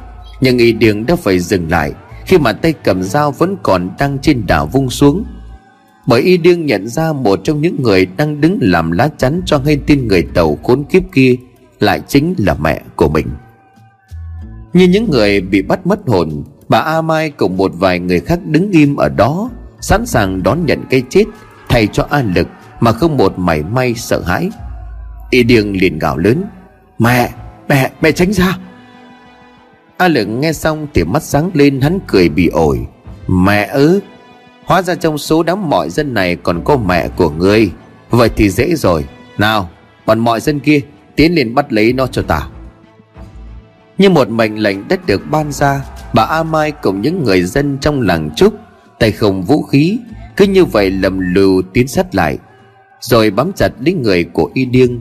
Nhưng 0.41 0.59
y 0.59 0.73
đường 0.73 1.07
đã 1.07 1.17
phải 1.17 1.39
dừng 1.39 1.71
lại 1.71 1.93
khi 2.27 2.39
mà 2.39 2.53
tay 2.53 2.73
cầm 2.73 3.03
dao 3.03 3.33
vẫn 3.33 3.57
còn 3.63 3.91
đang 3.99 4.19
trên 4.19 4.47
đảo 4.47 4.67
vung 4.67 4.91
xuống. 4.91 5.25
Bởi 6.07 6.23
y 6.23 6.37
đương 6.37 6.67
nhận 6.67 6.89
ra 6.89 7.13
một 7.13 7.41
trong 7.45 7.61
những 7.61 7.83
người 7.83 8.07
đang 8.07 8.41
đứng 8.41 8.59
làm 8.61 8.91
lá 8.91 9.09
chắn 9.19 9.41
cho 9.47 9.61
hay 9.65 9.77
tin 9.77 10.09
người 10.09 10.23
tàu 10.35 10.59
khốn 10.63 10.85
kiếp 10.85 11.03
kia 11.13 11.37
lại 11.81 12.01
chính 12.09 12.35
là 12.39 12.55
mẹ 12.55 12.83
của 12.97 13.09
mình. 13.09 13.27
Như 14.73 14.89
những 14.89 15.11
người 15.11 15.41
bị 15.41 15.63
bắt 15.63 15.87
mất 15.87 16.01
hồn, 16.07 16.45
Bà 16.69 16.79
A 16.79 17.03
Mai 17.03 17.31
cùng 17.31 17.57
một 17.57 17.73
vài 17.75 18.01
người 18.01 18.21
khác 18.21 18.39
đứng 18.47 18.71
im 18.71 18.97
ở 18.97 19.09
đó, 19.09 19.51
Sẵn 19.81 20.07
sàng 20.07 20.43
đón 20.43 20.67
nhận 20.67 20.85
cái 20.91 21.03
chết 21.09 21.25
Thay 21.69 21.87
cho 21.87 22.07
an 22.11 22.33
lực 22.35 22.49
Mà 22.81 22.93
không 22.93 23.17
một 23.17 23.39
mảy 23.39 23.63
may 23.63 23.95
sợ 23.95 24.21
hãi. 24.21 24.51
Y 25.31 25.43
điêng 25.43 25.81
liền 25.81 25.99
gào 25.99 26.19
lớn 26.19 26.45
Mẹ, 26.99 27.31
mẹ, 27.69 27.91
mẹ 28.01 28.13
tránh 28.13 28.33
ra. 28.33 28.59
A 29.97 30.09
lực 30.09 30.25
nghe 30.25 30.53
xong 30.53 30.87
thì 30.95 31.05
mắt 31.05 31.23
sáng 31.23 31.51
lên 31.55 31.81
hắn 31.81 31.99
cười 32.07 32.29
bị 32.29 32.49
ổi. 32.49 32.87
Mẹ 33.29 33.67
ư? 33.67 34.01
Hóa 34.65 34.83
ra 34.83 34.95
trong 34.95 35.19
số 35.19 35.43
đám 35.43 35.71
mọi 35.71 35.91
dân 35.91 36.15
này 36.15 36.37
còn 36.37 36.65
có 36.65 36.77
mẹ 36.77 37.09
của 37.09 37.31
ngươi. 37.31 37.71
Vậy 38.11 38.29
thì 38.37 38.51
dễ 38.51 38.75
rồi. 38.75 39.05
Nào 39.39 39.71
bọn 40.07 40.19
mọi 40.19 40.41
dân 40.41 40.61
kia 40.61 40.81
Tiến 41.17 41.35
lên 41.35 41.55
bắt 41.55 41.73
lấy 41.73 41.93
nó 41.93 42.07
cho 42.07 42.23
ta. 42.23 42.49
Như 43.99 44.11
một 44.11 44.29
mệnh 44.29 44.59
lệnh 44.59 44.89
đất 44.89 45.07
được 45.07 45.23
ban 45.31 45.53
ra 45.53 45.85
Bà 46.15 46.23
A 46.23 46.43
Mai 46.43 46.73
cùng 46.73 47.03
những 47.03 47.25
người 47.25 47.43
dân 47.43 47.79
trong 47.81 48.01
làng 48.01 48.31
trúc 48.37 48.55
Tay 48.99 49.13
không 49.13 49.43
vũ 49.43 49.63
khí 49.63 49.99
Cứ 50.37 50.45
như 50.45 50.65
vậy 50.65 50.91
lầm 50.91 51.35
lù 51.35 51.63
tiến 51.73 51.89
sát 51.89 52.15
lại 52.15 52.39
Rồi 53.01 53.31
bám 53.31 53.53
chặt 53.53 53.69
lấy 53.81 53.95
người 53.95 54.25
của 54.25 54.51
y 54.55 54.65
điêng. 54.65 55.01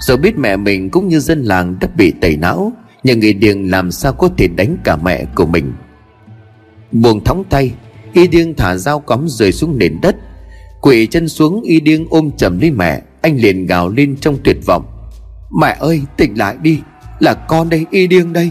Rồi 0.00 0.16
biết 0.16 0.38
mẹ 0.38 0.56
mình 0.56 0.90
cũng 0.90 1.08
như 1.08 1.20
dân 1.20 1.42
làng 1.42 1.76
đã 1.80 1.88
bị 1.96 2.12
tẩy 2.20 2.36
não, 2.36 2.72
Nhưng 3.04 3.20
người 3.20 3.32
điên 3.32 3.70
làm 3.70 3.90
sao 3.90 4.12
có 4.12 4.28
thể 4.38 4.48
đánh 4.48 4.76
cả 4.84 4.96
mẹ 4.96 5.24
của 5.34 5.46
mình. 5.46 5.72
Buồn 6.92 7.24
thóng 7.24 7.44
tay, 7.50 7.72
Y 8.12 8.26
điêng 8.26 8.54
thả 8.54 8.76
dao 8.76 9.00
cắm 9.00 9.26
rơi 9.28 9.52
xuống 9.52 9.78
nền 9.78 10.00
đất 10.02 10.16
Quỷ 10.80 11.06
chân 11.06 11.28
xuống, 11.28 11.62
y 11.62 11.80
điêng 11.80 12.06
ôm 12.10 12.30
chầm 12.36 12.60
lấy 12.60 12.70
mẹ, 12.70 13.02
Anh 13.20 13.36
liền 13.36 13.66
gào 13.66 13.88
lên 13.88 14.16
trong 14.20 14.38
tuyệt 14.44 14.56
vọng. 14.66 14.86
Mẹ 15.60 15.76
ơi, 15.80 16.02
tỉnh 16.16 16.38
lại 16.38 16.56
đi, 16.62 16.80
Là 17.20 17.34
con 17.34 17.68
đây, 17.68 17.86
y 17.90 18.06
điêng 18.06 18.32
đây. 18.32 18.50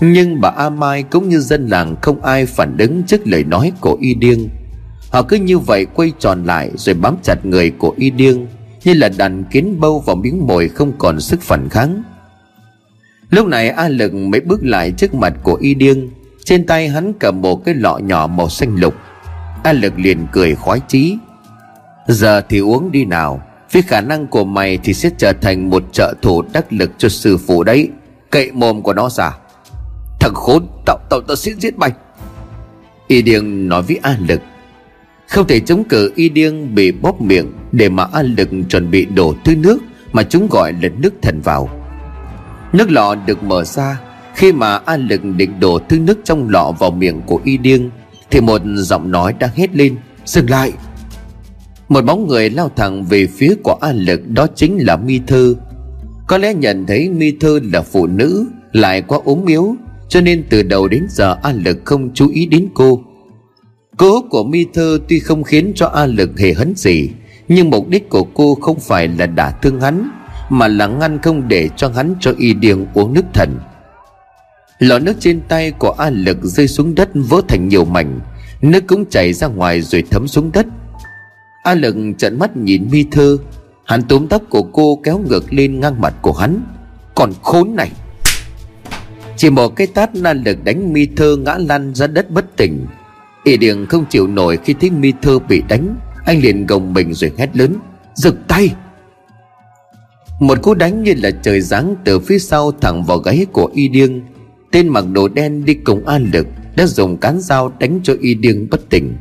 Nhưng 0.00 0.40
bà 0.40 0.48
A 0.48 0.70
Mai 0.70 1.02
cũng 1.02 1.28
như 1.28 1.40
dân 1.40 1.68
làng 1.68 1.96
không 2.02 2.22
ai 2.22 2.46
phản 2.46 2.76
ứng 2.78 3.02
trước 3.02 3.26
lời 3.26 3.44
nói 3.44 3.72
của 3.80 3.96
Y 4.00 4.14
Điêng 4.14 4.48
Họ 5.10 5.22
cứ 5.22 5.36
như 5.36 5.58
vậy 5.58 5.86
quay 5.94 6.12
tròn 6.18 6.44
lại 6.44 6.70
rồi 6.76 6.94
bám 6.94 7.16
chặt 7.22 7.46
người 7.46 7.70
của 7.70 7.94
Y 7.96 8.10
Điêng 8.10 8.46
như 8.86 8.94
là 8.94 9.08
đàn 9.08 9.44
kiến 9.44 9.80
bâu 9.80 10.00
vào 10.00 10.16
miếng 10.16 10.46
mồi 10.46 10.68
không 10.68 10.92
còn 10.98 11.20
sức 11.20 11.40
phản 11.42 11.68
kháng. 11.68 12.02
Lúc 13.30 13.46
này 13.46 13.68
A 13.68 13.88
Lực 13.88 14.14
mới 14.14 14.40
bước 14.40 14.60
lại 14.62 14.92
trước 14.96 15.14
mặt 15.14 15.32
của 15.42 15.54
Y 15.54 15.74
Điêng. 15.74 16.08
Trên 16.44 16.66
tay 16.66 16.88
hắn 16.88 17.12
cầm 17.20 17.42
một 17.42 17.64
cái 17.64 17.74
lọ 17.74 17.98
nhỏ 17.98 18.26
màu 18.26 18.48
xanh 18.48 18.76
lục. 18.76 18.94
A 19.62 19.72
Lực 19.72 19.98
liền 19.98 20.26
cười 20.32 20.54
khoái 20.54 20.80
chí. 20.88 21.16
Giờ 22.06 22.40
thì 22.48 22.58
uống 22.58 22.92
đi 22.92 23.04
nào 23.04 23.42
Vì 23.72 23.82
khả 23.82 24.00
năng 24.00 24.26
của 24.26 24.44
mày 24.44 24.78
thì 24.84 24.94
sẽ 24.94 25.10
trở 25.18 25.32
thành 25.32 25.70
một 25.70 25.84
trợ 25.92 26.14
thủ 26.22 26.42
đắc 26.52 26.72
lực 26.72 26.90
cho 26.98 27.08
sư 27.08 27.38
phụ 27.46 27.64
đấy. 27.64 27.88
Cậy 28.30 28.52
mồm 28.52 28.82
của 28.82 28.92
nó 28.92 29.08
ra. 29.08 29.36
Thằng 30.20 30.34
khốn, 30.34 30.66
Tao 30.86 30.98
tao 31.10 31.20
tao 31.20 31.36
sẽ 31.36 31.52
giết 31.52 31.78
mày. 31.78 31.90
Y 33.06 33.22
Điêng 33.22 33.68
nói 33.68 33.82
với 33.82 34.00
A 34.02 34.16
Lực. 34.28 34.40
Không 35.28 35.46
thể 35.46 35.60
chống 35.60 35.84
cự 35.84 36.12
Y 36.14 36.28
Điêng 36.28 36.74
bị 36.74 36.92
bóp 36.92 37.20
miệng 37.20 37.52
Để 37.72 37.88
mà 37.88 38.06
A 38.12 38.22
Lực 38.22 38.48
chuẩn 38.68 38.90
bị 38.90 39.04
đổ 39.04 39.34
thứ 39.44 39.56
nước 39.56 39.78
Mà 40.12 40.22
chúng 40.22 40.48
gọi 40.50 40.72
là 40.82 40.88
nước 40.98 41.14
thần 41.22 41.40
vào. 41.40 41.70
Nước 42.72 42.90
lọ 42.90 43.14
được 43.26 43.42
mở 43.42 43.64
ra, 43.64 44.00
Khi 44.34 44.52
mà 44.52 44.76
A 44.76 44.96
Lực 44.96 45.20
định 45.36 45.60
đổ 45.60 45.78
thứ 45.88 45.98
nước 45.98 46.18
trong 46.24 46.48
lọ 46.48 46.72
vào 46.78 46.90
miệng 46.90 47.20
của 47.26 47.40
Y 47.44 47.56
Điêng, 47.56 47.90
Thì 48.30 48.40
một 48.40 48.62
giọng 48.76 49.10
nói 49.10 49.34
đang 49.38 49.50
hét 49.54 49.74
lên, 49.76 49.96
Dừng 50.24 50.50
lại! 50.50 50.72
Một 51.88 52.04
bóng 52.04 52.28
người 52.28 52.50
lao 52.50 52.70
thẳng 52.76 53.04
về 53.04 53.26
phía 53.26 53.54
của 53.62 53.78
A 53.80 53.92
Lực, 53.92 54.28
Đó 54.28 54.46
chính 54.54 54.86
là 54.86 54.96
Mi 54.96 55.20
Thư 55.26 55.56
Có 56.26 56.38
lẽ 56.38 56.54
nhận 56.54 56.86
thấy 56.86 57.08
Mi 57.08 57.32
Thư 57.40 57.60
là 57.72 57.82
phụ 57.82 58.06
nữ, 58.06 58.46
Lại 58.72 59.02
quá 59.02 59.18
ốm 59.24 59.46
yếu, 59.46 59.76
cho 60.08 60.20
nên 60.20 60.44
từ 60.50 60.62
đầu 60.62 60.88
đến 60.88 61.06
giờ 61.08 61.36
A 61.42 61.52
Lực 61.52 61.78
không 61.84 62.10
chú 62.14 62.28
ý 62.28 62.46
đến 62.46 62.68
cô 62.74 63.02
cố 63.96 64.12
hút 64.12 64.24
của 64.30 64.44
mi 64.44 64.66
thơ 64.74 64.98
tuy 65.08 65.20
không 65.20 65.42
khiến 65.42 65.72
cho 65.74 65.86
A 65.86 66.06
Lực 66.06 66.38
hề 66.38 66.52
hấn 66.52 66.74
gì, 66.76 67.10
Nhưng 67.48 67.70
mục 67.70 67.88
đích 67.88 68.08
của 68.08 68.24
cô 68.24 68.54
không 68.54 68.80
phải 68.80 69.08
là 69.08 69.26
đả 69.26 69.50
thương 69.50 69.80
hắn, 69.80 70.10
Mà 70.50 70.68
là 70.68 70.86
ngăn 70.86 71.18
không 71.22 71.48
để 71.48 71.68
cho 71.76 71.88
hắn 71.88 72.14
cho 72.20 72.32
y 72.38 72.54
điên 72.54 72.86
uống 72.94 73.14
nước 73.14 73.24
thần. 73.34 73.58
Lọ 74.78 74.98
nước 74.98 75.16
trên 75.20 75.40
tay 75.48 75.70
của 75.70 75.94
A 75.98 76.10
Lực 76.10 76.38
rơi 76.42 76.68
xuống 76.68 76.94
đất 76.94 77.08
vỡ 77.14 77.40
thành 77.48 77.68
nhiều 77.68 77.84
mảnh, 77.84 78.20
Nước 78.62 78.86
cũng 78.86 79.06
chảy 79.10 79.32
ra 79.32 79.46
ngoài 79.46 79.80
rồi 79.82 80.04
thấm 80.10 80.28
xuống 80.28 80.52
đất. 80.52 80.66
A 81.62 81.74
Lực 81.74 81.96
trợn 82.18 82.38
mắt 82.38 82.56
nhìn 82.56 82.88
mi 82.90 83.04
thơ, 83.10 83.38
Hắn 83.84 84.02
túm 84.02 84.26
tóc 84.26 84.42
của 84.50 84.62
cô 84.62 85.00
kéo 85.04 85.18
ngược 85.18 85.52
lên 85.52 85.80
ngang 85.80 86.00
mặt 86.00 86.14
của 86.22 86.32
hắn. 86.32 86.62
Còn 87.14 87.32
khốn 87.42 87.76
này! 87.76 87.90
Chỉ 89.36 89.50
một 89.50 89.76
cái 89.76 89.86
tát 89.86 90.14
na 90.14 90.32
lực 90.32 90.64
đánh 90.64 90.92
mi 90.92 91.06
thơ 91.16 91.36
ngã 91.36 91.58
lăn 91.58 91.94
ra 91.94 92.06
đất 92.06 92.30
bất 92.30 92.56
tỉnh 92.56 92.86
ỉ 93.46 93.56
điền 93.56 93.86
không 93.86 94.04
chịu 94.10 94.26
nổi 94.26 94.58
khi 94.64 94.74
thấy 94.80 94.90
mi 94.90 95.12
thơ 95.22 95.38
bị 95.38 95.62
đánh. 95.68 95.96
Anh 96.26 96.40
liền 96.40 96.66
gồng 96.66 96.92
mình 96.92 97.14
rồi 97.14 97.32
hét 97.38 97.56
lớn 97.56 97.74
giật 98.14 98.34
tay! 98.48 98.74
Một 100.40 100.62
cú 100.62 100.74
đánh 100.74 101.02
như 101.02 101.14
là 101.16 101.30
trời 101.30 101.60
giáng 101.60 101.94
từ 102.04 102.20
phía 102.20 102.38
sau 102.38 102.72
thẳng 102.72 103.04
vào 103.04 103.18
gáy 103.18 103.46
của 103.52 103.70
y 103.74 103.88
điêng 103.88 104.20
tên 104.70 104.88
mặc 104.88 105.04
đồ 105.12 105.28
đen 105.28 105.64
đi 105.64 105.74
cùng 105.74 106.06
an 106.06 106.30
lực 106.32 106.46
đã 106.76 106.86
dùng 106.86 107.16
cán 107.16 107.40
dao 107.40 107.72
đánh 107.78 108.00
cho 108.02 108.14
y 108.20 108.34
điêng 108.34 108.70
bất 108.70 108.90
tỉnh. 108.90 109.16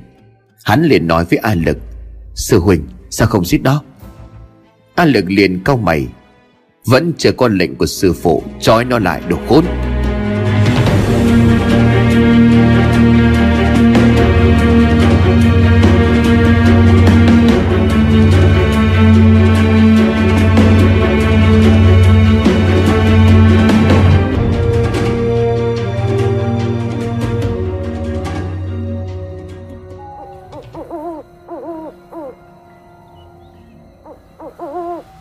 Hắn 0.63 0.83
liền 0.83 1.07
nói 1.07 1.25
với 1.25 1.39
an 1.39 1.63
lực, 1.65 1.77
sư 2.35 2.59
huynh, 2.59 2.81
sao 3.09 3.27
không 3.27 3.45
giết 3.45 3.63
đó 3.63 3.83
an 4.95 5.09
lực 5.09 5.25
liền 5.27 5.59
cau 5.63 5.77
mày, 5.77 6.07
vẫn 6.85 7.13
chờ 7.17 7.31
con 7.31 7.57
lệnh 7.57 7.75
của 7.75 7.85
sư 7.85 8.13
phụ, 8.13 8.43
trói 8.59 8.85
nó 8.85 8.99
lại 8.99 9.21
đồ 9.29 9.38
khốn. 9.49 9.65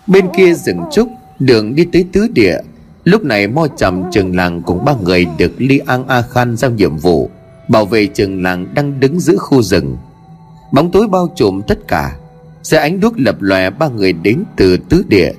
Bên 0.06 0.24
kia 0.36 0.54
rừng 0.54 0.80
trúc, 0.92 1.08
Đường 1.38 1.74
đi 1.74 1.84
tới 1.92 2.04
tứ 2.12 2.28
địa. 2.34 2.58
Lúc 3.04 3.24
này 3.24 3.46
mo 3.46 3.66
trầm, 3.76 4.02
trường 4.12 4.36
làng 4.36 4.62
cùng 4.62 4.84
ba 4.84 4.94
người 5.02 5.26
Được 5.38 5.52
Li 5.58 5.78
An 5.78 6.08
A 6.08 6.22
Khan 6.22 6.56
giao 6.56 6.70
nhiệm 6.70 6.96
vụ, 6.96 7.30
Bảo 7.68 7.84
vệ 7.84 8.06
trường 8.06 8.42
làng 8.42 8.74
đang 8.74 9.00
đứng 9.00 9.20
giữa 9.20 9.36
khu 9.36 9.62
rừng. 9.62 9.96
Bóng 10.72 10.90
tối 10.90 11.08
bao 11.08 11.28
trùm 11.36 11.62
tất 11.62 11.88
cả. 11.88 12.16
Xe 12.62 12.78
ánh 12.78 13.00
đuốc 13.00 13.12
lập 13.16 13.36
lòe, 13.40 13.70
ba 13.70 13.88
người 13.88 14.12
đến 14.12 14.44
từ 14.56 14.76
tứ 14.76 15.04
địa. 15.08 15.32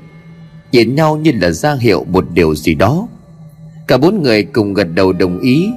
Nhìn 0.71 0.95
nhau 0.95 1.17
như 1.17 1.31
là 1.41 1.51
ra 1.51 1.75
hiệu 1.79 2.05
một 2.11 2.25
điều 2.33 2.55
gì 2.55 2.75
đó. 2.75 3.07
Cả 3.87 3.97
bốn 3.97 4.23
người 4.23 4.43
cùng 4.43 4.73
gật 4.73 4.87
đầu 4.95 5.13
đồng 5.13 5.39
ý. 5.39 5.69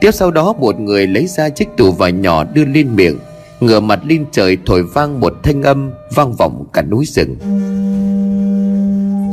Tiếp 0.00 0.10
sau 0.10 0.30
đó, 0.30 0.52
một 0.52 0.80
người 0.80 1.06
lấy 1.06 1.26
ra 1.26 1.48
chiếc 1.48 1.68
tù 1.76 1.92
vải 1.92 2.12
nhỏ 2.12 2.44
đưa 2.44 2.64
lên 2.64 2.96
miệng 2.96 3.18
ngửa 3.60 3.80
mặt 3.80 4.00
lên 4.06 4.24
trời 4.32 4.58
thổi 4.66 4.82
vang 4.82 5.20
một 5.20 5.34
thanh 5.42 5.62
âm 5.62 5.90
vang 6.14 6.32
vọng 6.32 6.64
cả 6.72 6.82
núi 6.82 7.04
rừng. 7.06 7.36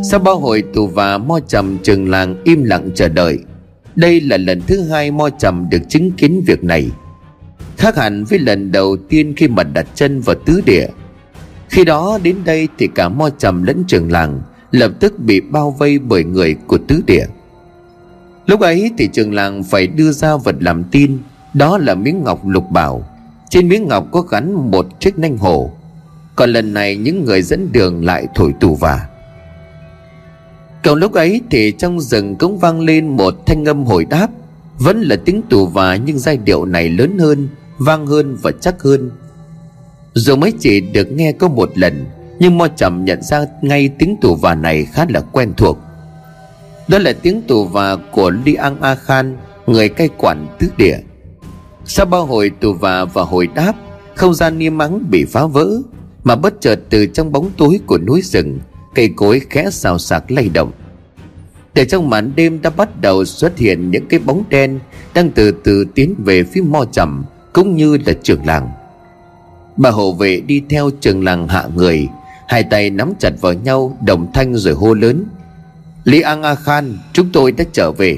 Sau 0.09 0.19
bao 0.19 0.39
hồi 0.39 0.63
tù 0.73 0.88
và 0.88 1.17
mo 1.17 1.39
trầm, 1.47 1.77
trường 1.83 2.09
làng 2.09 2.35
im 2.43 2.63
lặng 2.63 2.89
chờ 2.95 3.07
đợi. 3.07 3.39
Đây 3.95 4.21
là 4.21 4.38
lần 4.38 4.61
thứ 4.67 4.81
hai 4.81 5.11
mo 5.11 5.29
trầm 5.29 5.67
được 5.69 5.81
chứng 5.89 6.11
kiến 6.11 6.43
việc 6.47 6.63
này. 6.63 6.91
Khác 7.77 7.95
hẳn 7.97 8.23
với 8.23 8.39
lần 8.39 8.71
đầu 8.71 8.97
tiên 9.09 9.33
khi 9.38 9.47
mà 9.47 9.63
đặt 9.63 9.88
chân 9.95 10.21
vào 10.21 10.35
tứ 10.45 10.61
địa. 10.65 10.88
Khi 11.69 11.85
đó 11.85 12.19
đến 12.23 12.35
đây 12.45 12.67
thì 12.77 12.88
cả 12.95 13.09
mo 13.09 13.29
trầm 13.29 13.63
lẫn 13.63 13.83
trường 13.88 14.11
làng 14.11 14.41
lập 14.71 14.91
tức 14.99 15.19
bị 15.19 15.41
bao 15.41 15.71
vây 15.71 15.99
bởi 15.99 16.23
người 16.23 16.55
của 16.67 16.77
tứ 16.88 17.01
địa. 17.07 17.25
Lúc 18.45 18.59
ấy 18.59 18.91
thì 18.97 19.09
trường 19.13 19.33
làng 19.33 19.63
phải 19.63 19.88
đưa 19.88 20.11
ra 20.11 20.35
vật 20.35 20.55
làm 20.59 20.83
tin, 20.83 21.17
đó 21.53 21.77
là 21.77 21.95
miếng 21.95 22.23
ngọc 22.23 22.47
lục 22.47 22.63
bảo 22.71 23.14
trên 23.55 23.69
miếng 23.69 23.87
ngọc 23.87 24.07
có 24.11 24.21
gắn 24.21 24.71
một 24.71 24.99
chiếc 24.99 25.19
nanh 25.19 25.37
hổ 25.37 25.71
còn 26.35 26.49
lần 26.49 26.73
này 26.73 26.97
những 26.97 27.25
người 27.25 27.41
dẫn 27.41 27.71
đường 27.71 28.05
lại 28.05 28.27
thổi 28.35 28.53
tù 28.59 28.75
và. 28.75 29.07
Còn 30.83 30.99
lúc 30.99 31.13
ấy 31.13 31.41
thì 31.51 31.71
trong 31.71 32.01
rừng 32.01 32.35
cũng 32.35 32.57
vang 32.57 32.81
lên 32.81 33.07
một 33.17 33.33
thanh 33.45 33.65
âm 33.65 33.83
hồi 33.83 34.05
đáp. 34.05 34.27
Vẫn 34.79 35.01
là 35.01 35.15
tiếng 35.25 35.41
tù 35.49 35.67
và 35.67 35.95
nhưng 35.95 36.19
giai 36.19 36.37
điệu 36.37 36.65
này 36.65 36.89
lớn 36.89 37.17
hơn, 37.19 37.47
Vang 37.77 38.07
hơn 38.07 38.37
và 38.41 38.51
chắc 38.61 38.81
hơn. 38.81 39.11
Dù 40.13 40.35
mới 40.35 40.53
chỉ 40.59 40.81
được 40.81 41.11
nghe 41.11 41.31
có 41.31 41.47
một 41.47 41.77
lần, 41.77 42.05
Nhưng 42.39 42.57
Mo 42.57 42.67
Trầm 42.67 43.05
nhận 43.05 43.21
ra 43.21 43.45
ngay 43.61 43.89
tiếng 43.99 44.15
tù 44.21 44.35
và 44.35 44.55
này 44.55 44.85
khá 44.85 45.05
là 45.09 45.21
quen 45.21 45.53
thuộc. 45.57 45.77
Đó 46.87 46.99
là 46.99 47.13
tiếng 47.21 47.41
tù 47.41 47.65
và 47.65 47.95
của 47.95 48.29
Li 48.29 48.53
An 48.53 48.81
A 48.81 48.95
Khan, 48.95 49.37
Người 49.67 49.89
cai 49.89 50.09
quản 50.17 50.47
tứ 50.59 50.67
địa. 50.77 50.97
Sau 51.85 52.05
bao 52.05 52.25
hồi 52.25 52.51
tù 52.59 52.73
và 52.73 53.05
và 53.05 53.23
hồi 53.23 53.47
đáp, 53.55 53.73
Không 54.15 54.33
gian 54.33 54.57
niêm 54.57 54.77
mắng 54.77 55.09
bị 55.09 55.25
phá 55.25 55.45
vỡ, 55.45 55.81
Mà 56.23 56.35
bất 56.35 56.53
chợt 56.61 56.79
từ 56.89 57.05
trong 57.05 57.31
bóng 57.31 57.49
tối 57.57 57.79
của 57.85 57.97
núi 57.97 58.21
rừng, 58.21 58.59
cây 58.95 59.09
cối 59.15 59.41
khẽ 59.49 59.69
xào 59.71 59.99
xạc 59.99 60.31
lay 60.31 60.49
động. 60.49 60.71
Từ 61.73 61.85
trong 61.85 62.09
màn 62.09 62.31
đêm 62.35 62.61
đã 62.61 62.69
bắt 62.69 63.01
đầu 63.01 63.25
xuất 63.25 63.57
hiện 63.57 63.91
những 63.91 64.07
cái 64.07 64.19
bóng 64.19 64.43
đen 64.49 64.79
đang 65.13 65.31
từ 65.31 65.51
từ 65.51 65.85
tiến 65.95 66.15
về 66.17 66.43
phía 66.43 66.61
mo 66.61 66.85
trầm, 66.91 67.23
cũng 67.53 67.75
như 67.75 67.97
là 68.05 68.13
trường 68.23 68.45
làng. 68.45 68.69
Bà 69.77 69.89
hộ 69.89 70.13
vệ 70.13 70.39
đi 70.39 70.61
theo 70.69 70.89
trường 70.99 71.23
làng 71.23 71.47
hạ 71.47 71.67
người, 71.75 72.07
hai 72.47 72.63
tay 72.63 72.89
nắm 72.89 73.13
chặt 73.19 73.31
vào 73.41 73.53
nhau, 73.53 73.97
đồng 74.05 74.31
thanh 74.33 74.55
rồi 74.55 74.73
hô 74.73 74.93
lớn 74.93 75.25
Lý 76.03 76.21
An 76.21 76.43
a 76.43 76.55
khan, 76.55 76.97
chúng 77.13 77.29
tôi 77.33 77.51
đã 77.51 77.63
trở 77.71 77.91
về. 77.91 78.17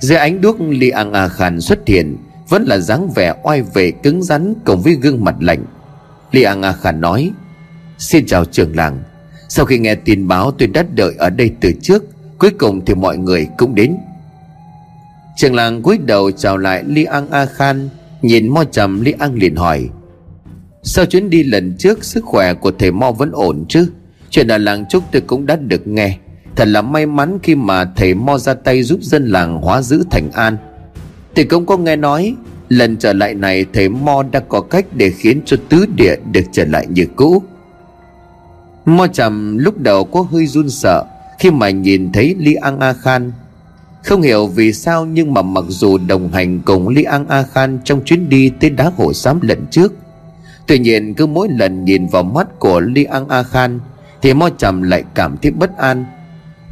Dưới 0.00 0.18
ánh 0.18 0.40
đuốc 0.40 0.60
Lý 0.60 0.90
An 0.90 1.12
a 1.12 1.28
khan 1.28 1.60
xuất 1.60 1.78
hiện 1.86 2.16
vẫn 2.48 2.64
là 2.64 2.78
dáng 2.78 3.10
vẻ 3.14 3.34
oai 3.42 3.62
vệ 3.62 3.90
cứng 3.90 4.22
rắn 4.22 4.54
cùng 4.64 4.82
với 4.82 4.94
gương 4.94 5.24
mặt 5.24 5.34
lạnh. 5.40 5.64
Li 6.32 6.42
An 6.42 6.62
a 6.62 6.72
Khả 6.72 6.92
nói, 6.92 7.30
xin 7.98 8.26
chào 8.26 8.44
trường 8.44 8.76
làng. 8.76 9.02
Sau 9.48 9.66
khi 9.66 9.78
nghe 9.78 9.94
tin 9.94 10.28
báo 10.28 10.50
tôi 10.50 10.68
đã 10.68 10.84
đợi 10.94 11.14
ở 11.18 11.30
đây 11.30 11.50
từ 11.60 11.72
trước, 11.82 12.04
Cuối 12.38 12.50
cùng 12.50 12.84
thì 12.84 12.94
mọi 12.94 13.18
người 13.18 13.48
cũng 13.58 13.74
đến. 13.74 13.96
Trường 15.36 15.54
làng 15.54 15.82
cúi 15.82 15.98
đầu 15.98 16.30
chào 16.30 16.58
lại 16.58 16.84
Li 16.86 17.04
An 17.04 17.30
A 17.30 17.46
Khan, 17.46 17.88
Nhìn 18.22 18.48
Mo 18.48 18.64
trầm 18.64 19.00
Li 19.00 19.14
An 19.18 19.34
liền 19.34 19.56
hỏi, 19.56 19.88
Sau 20.82 21.06
chuyến 21.06 21.30
đi 21.30 21.42
lần 21.42 21.76
trước, 21.78 22.04
Sức 22.04 22.24
khỏe 22.24 22.54
của 22.54 22.72
thầy 22.78 22.92
Mo 22.92 23.12
vẫn 23.12 23.30
ổn 23.32 23.64
chứ? 23.68 23.88
Chuyện 24.30 24.48
ở 24.48 24.58
làng 24.58 24.84
Trúc 24.88 25.04
tôi 25.12 25.22
cũng 25.26 25.46
đã 25.46 25.56
được 25.56 25.86
nghe. 25.86 26.16
Thật 26.56 26.68
là 26.68 26.82
may 26.82 27.06
mắn 27.06 27.38
khi 27.42 27.54
mà 27.54 27.84
thầy 27.84 28.14
Mo 28.14 28.38
ra 28.38 28.54
tay 28.54 28.82
giúp 28.82 29.02
dân 29.02 29.26
làng 29.26 29.60
hóa 29.60 29.82
giữ 29.82 30.04
thành 30.10 30.30
an. 30.32 30.56
Thì 31.36 31.44
cũng 31.44 31.66
có 31.66 31.76
nghe 31.76 31.96
nói, 31.96 32.34
Lần 32.68 32.96
trở 32.96 33.12
lại 33.12 33.34
này 33.34 33.66
thầy 33.72 33.88
Mo 33.88 34.22
đã 34.32 34.40
có 34.40 34.60
cách 34.60 34.86
để 34.94 35.10
khiến 35.10 35.40
cho 35.44 35.56
tứ 35.68 35.86
địa 35.96 36.16
được 36.32 36.42
trở 36.52 36.64
lại 36.64 36.86
như 36.90 37.06
cũ. 37.16 37.42
Mo 38.84 39.06
trầm 39.06 39.58
lúc 39.58 39.78
đầu 39.78 40.04
có 40.04 40.26
hơi 40.30 40.46
run 40.46 40.70
sợ 40.70 41.04
Khi 41.38 41.50
mà 41.50 41.70
nhìn 41.70 42.12
thấy 42.12 42.34
Li 42.38 42.54
An 42.54 42.80
A 42.80 42.92
Khan. 42.92 43.32
Không 44.04 44.22
hiểu 44.22 44.46
vì 44.46 44.72
sao 44.72 45.06
nhưng 45.06 45.34
mà 45.34 45.42
mặc 45.42 45.64
dù 45.68 45.98
đồng 45.98 46.32
hành 46.32 46.60
cùng 46.64 46.88
Li 46.88 47.02
An 47.02 47.28
A 47.28 47.42
Khan 47.42 47.78
Trong 47.84 48.04
chuyến 48.04 48.28
đi 48.28 48.50
tới 48.60 48.70
đá 48.70 48.92
hổ 48.96 49.12
xám 49.12 49.40
lần 49.40 49.66
trước, 49.70 49.92
Tuy 50.66 50.78
nhiên 50.78 51.14
cứ 51.14 51.26
mỗi 51.26 51.48
lần 51.48 51.84
nhìn 51.84 52.06
vào 52.06 52.22
mắt 52.22 52.58
của 52.58 52.80
Li 52.80 53.04
An 53.04 53.28
A 53.28 53.42
Khan 53.42 53.80
Thì 54.22 54.34
Mo 54.34 54.48
trầm 54.58 54.82
lại 54.82 55.04
cảm 55.14 55.36
thấy 55.42 55.50
bất 55.50 55.78
an. 55.78 56.04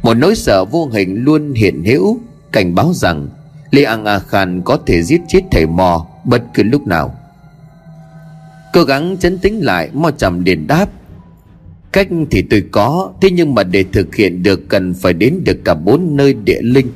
Một 0.01 0.13
nỗi 0.13 0.35
sợ 0.35 0.65
vô 0.65 0.89
hình 0.93 1.23
luôn 1.23 1.53
hiện 1.53 1.83
hữu, 1.83 2.19
Cảnh 2.51 2.75
báo 2.75 2.93
rằng 2.93 3.27
Lê 3.71 3.83
An 3.83 4.05
A 4.05 4.19
Khan 4.19 4.61
có 4.61 4.77
thể 4.85 5.03
giết 5.03 5.21
chết 5.27 5.41
thầy 5.51 5.65
mò 5.65 6.07
bất 6.23 6.41
cứ 6.53 6.63
lúc 6.63 6.87
nào. 6.87 7.15
Cố 8.73 8.83
gắng 8.83 9.17
chấn 9.19 9.37
tĩnh 9.37 9.65
lại 9.65 9.89
mò 9.93 10.11
trầm 10.11 10.43
liền 10.43 10.67
đáp. 10.67 10.89
Cách 11.91 12.07
thì 12.31 12.41
tôi 12.49 12.63
có, 12.71 13.11
Thế 13.21 13.31
nhưng 13.31 13.55
mà 13.55 13.63
để 13.63 13.85
thực 13.91 14.15
hiện 14.15 14.43
được 14.43 14.69
Cần 14.69 14.93
phải 14.93 15.13
đến 15.13 15.41
được 15.45 15.57
cả 15.65 15.73
bốn 15.73 16.15
nơi 16.15 16.33
địa 16.33 16.61
linh. 16.61 16.87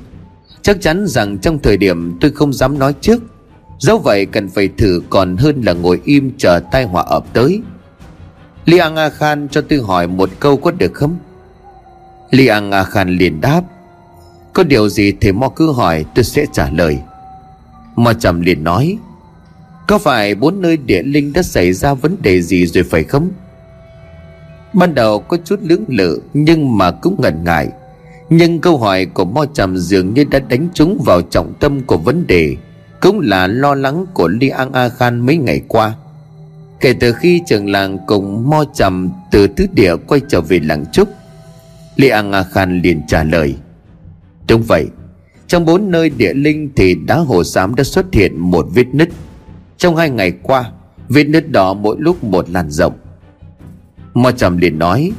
Chắc 0.61 0.81
chắn 0.81 1.07
rằng 1.07 1.37
trong 1.37 1.59
thời 1.59 1.77
điểm 1.77 2.17
tôi 2.21 2.31
không 2.31 2.53
dám 2.53 2.79
nói 2.79 2.93
trước. 3.01 3.23
Dẫu 3.79 3.97
vậy 3.97 4.25
cần 4.25 4.49
phải 4.49 4.69
thử 4.77 5.01
còn 5.09 5.37
hơn 5.37 5.61
là 5.65 5.73
ngồi 5.73 6.01
im 6.03 6.31
chờ 6.37 6.59
tai 6.71 6.83
họa 6.83 7.03
ập 7.03 7.33
tới. 7.33 7.61
Liang 8.65 8.95
A 8.95 9.09
Khan 9.09 9.47
cho 9.51 9.61
tôi 9.61 9.79
hỏi 9.79 10.07
một 10.07 10.29
câu 10.39 10.57
có 10.57 10.71
được 10.71 10.93
không? 10.93 11.17
Liang 12.31 12.71
A 12.71 12.83
Khan 12.83 13.09
liền 13.17 13.41
đáp. 13.41 13.61
Có 14.59 14.63
điều 14.63 14.89
gì 14.89 15.13
thì 15.21 15.31
Mo 15.31 15.49
cứ 15.49 15.71
hỏi, 15.71 16.05
tôi 16.15 16.23
sẽ 16.23 16.45
trả 16.51 16.69
lời. 16.69 16.97
Mo 17.95 18.13
trầm 18.13 18.41
liền 18.41 18.63
nói, 18.63 18.97
Có 19.87 19.97
phải 19.97 20.35
bốn 20.35 20.61
nơi 20.61 20.77
địa 20.77 21.03
linh 21.03 21.33
đã 21.33 21.41
xảy 21.41 21.73
ra 21.73 21.93
vấn 21.93 22.17
đề 22.21 22.41
gì 22.41 22.65
rồi 22.65 22.83
phải 22.83 23.03
không? 23.03 23.31
Ban 24.73 24.95
đầu 24.95 25.19
có 25.19 25.37
chút 25.45 25.59
lưỡng 25.63 25.83
lự, 25.87 26.21
Nhưng 26.33 26.77
mà 26.77 26.91
cũng 26.91 27.15
ngần 27.21 27.43
ngại. 27.43 27.69
Nhưng 28.29 28.59
câu 28.59 28.77
hỏi 28.77 29.05
của 29.05 29.25
Mo 29.25 29.45
Trầm 29.53 29.77
dường 29.77 30.13
như 30.13 30.23
đã 30.23 30.39
đánh 30.39 30.67
trúng 30.73 31.01
vào 31.05 31.21
trọng 31.21 31.53
tâm 31.59 31.81
của 31.81 31.97
vấn 31.97 32.27
đề, 32.27 32.55
Cũng 33.01 33.19
là 33.19 33.47
lo 33.47 33.75
lắng 33.75 34.05
của 34.13 34.27
Li 34.27 34.49
An 34.49 34.71
A 34.71 34.89
Khan 34.89 35.19
mấy 35.19 35.37
ngày 35.37 35.61
qua. 35.67 35.93
Kể 36.79 36.93
từ 36.99 37.13
khi 37.13 37.41
trường 37.47 37.71
làng 37.71 37.97
cùng 38.07 38.49
Mo 38.49 38.63
Trầm 38.73 39.09
từ 39.31 39.47
tứ 39.47 39.65
địa 39.73 39.95
quay 40.07 40.21
trở 40.29 40.41
về 40.41 40.59
làng 40.59 40.85
Trúc, 40.91 41.09
Li 41.95 42.09
An 42.09 42.31
A 42.31 42.43
Khan 42.43 42.81
liền 42.81 43.01
trả 43.07 43.23
lời 43.23 43.55
Đúng 44.49 44.61
vậy. 44.61 44.87
Trong 45.47 45.65
bốn 45.65 45.91
nơi 45.91 46.09
địa 46.09 46.33
linh 46.33 46.69
thì 46.75 46.95
đá 46.95 47.17
hồ 47.17 47.43
xám 47.43 47.75
đã 47.75 47.83
xuất 47.83 48.05
hiện 48.13 48.39
một 48.39 48.67
vết 48.73 48.87
nứt. 48.93 49.09
Trong 49.77 49.95
hai 49.95 50.09
ngày 50.09 50.31
qua, 50.43 50.71
Vết 51.09 51.23
nứt 51.23 51.51
đó 51.51 51.73
mỗi 51.73 51.95
lúc 51.99 52.23
một 52.23 52.49
làn 52.49 52.69
rộng. 52.69 52.93
Mo 54.13 54.31
trầm 54.31 54.57
liền 54.57 54.79
nói, 54.79 55.11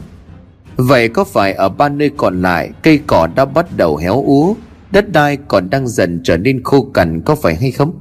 Vậy 0.76 1.08
có 1.08 1.24
phải 1.24 1.52
ở 1.52 1.68
ba 1.68 1.88
nơi 1.88 2.10
còn 2.16 2.42
lại, 2.42 2.70
Cây 2.82 2.98
cỏ 3.06 3.28
đã 3.34 3.44
bắt 3.44 3.76
đầu 3.76 3.96
héo 3.96 4.22
úa, 4.22 4.54
Đất 4.92 5.12
đai 5.12 5.38
còn 5.48 5.70
đang 5.70 5.88
dần 5.88 6.20
trở 6.24 6.36
nên 6.36 6.62
khô 6.64 6.82
cằn 6.94 7.20
Có 7.20 7.34
phải 7.34 7.56
hay 7.56 7.70
không? 7.70 7.92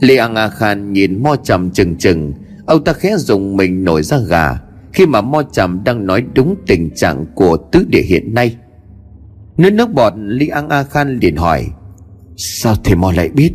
Lê 0.00 0.16
Ang 0.16 0.34
A 0.34 0.48
Khan 0.48 0.92
nhìn 0.92 1.22
Mo 1.22 1.36
trầm 1.36 1.70
chừng 1.70 1.96
chừng. 1.96 2.32
Ông 2.66 2.84
ta 2.84 2.92
khẽ 2.92 3.16
dùng 3.16 3.56
mình 3.56 3.84
nổi 3.84 4.02
ra 4.02 4.18
gà 4.18 4.60
Khi 4.92 5.06
mà 5.06 5.20
Mo 5.20 5.42
trầm 5.42 5.84
đang 5.84 6.06
nói 6.06 6.24
đúng 6.34 6.54
tình 6.66 6.94
trạng 6.94 7.26
Của 7.34 7.56
tứ 7.56 7.84
địa 7.88 8.02
hiện 8.02 8.34
nay. 8.34 8.56
Nước 9.58 9.70
nước 9.70 9.92
bọt 9.92 10.12
Lý 10.16 10.48
An 10.48 10.68
A 10.68 10.82
Khan 10.82 11.18
liền 11.18 11.36
hỏi, 11.36 11.66
Sao 12.36 12.74
thầy 12.84 12.96
Mo 12.96 13.12
lại 13.12 13.28
biết? 13.28 13.52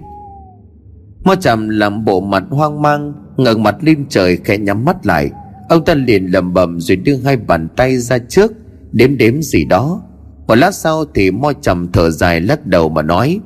Mo 1.23 1.35
trầm 1.35 1.69
làm 1.69 2.05
bộ 2.05 2.21
mặt 2.21 2.43
hoang 2.49 2.81
mang, 2.81 3.13
ngẩng 3.37 3.63
mặt 3.63 3.75
lên 3.81 4.05
trời 4.09 4.37
khẽ 4.43 4.57
nhắm 4.57 4.85
mắt 4.85 5.05
lại. 5.05 5.31
Ông 5.69 5.85
ta 5.85 5.93
liền 5.93 6.25
lầm 6.25 6.53
bầm 6.53 6.79
rồi 6.79 6.95
đưa 6.95 7.15
hai 7.15 7.37
bàn 7.37 7.67
tay 7.75 7.97
ra 7.97 8.17
trước, 8.17 8.51
Đếm 8.91 9.17
đếm 9.17 9.41
gì 9.41 9.65
đó. 9.65 10.01
Một 10.47 10.55
lát 10.55 10.75
sau 10.75 11.05
thì 11.15 11.31
mo 11.31 11.53
trầm 11.61 11.91
thở 11.91 12.09
dài 12.09 12.41
lắc 12.41 12.65
đầu 12.65 12.89
mà 12.89 13.01
nói, 13.01 13.39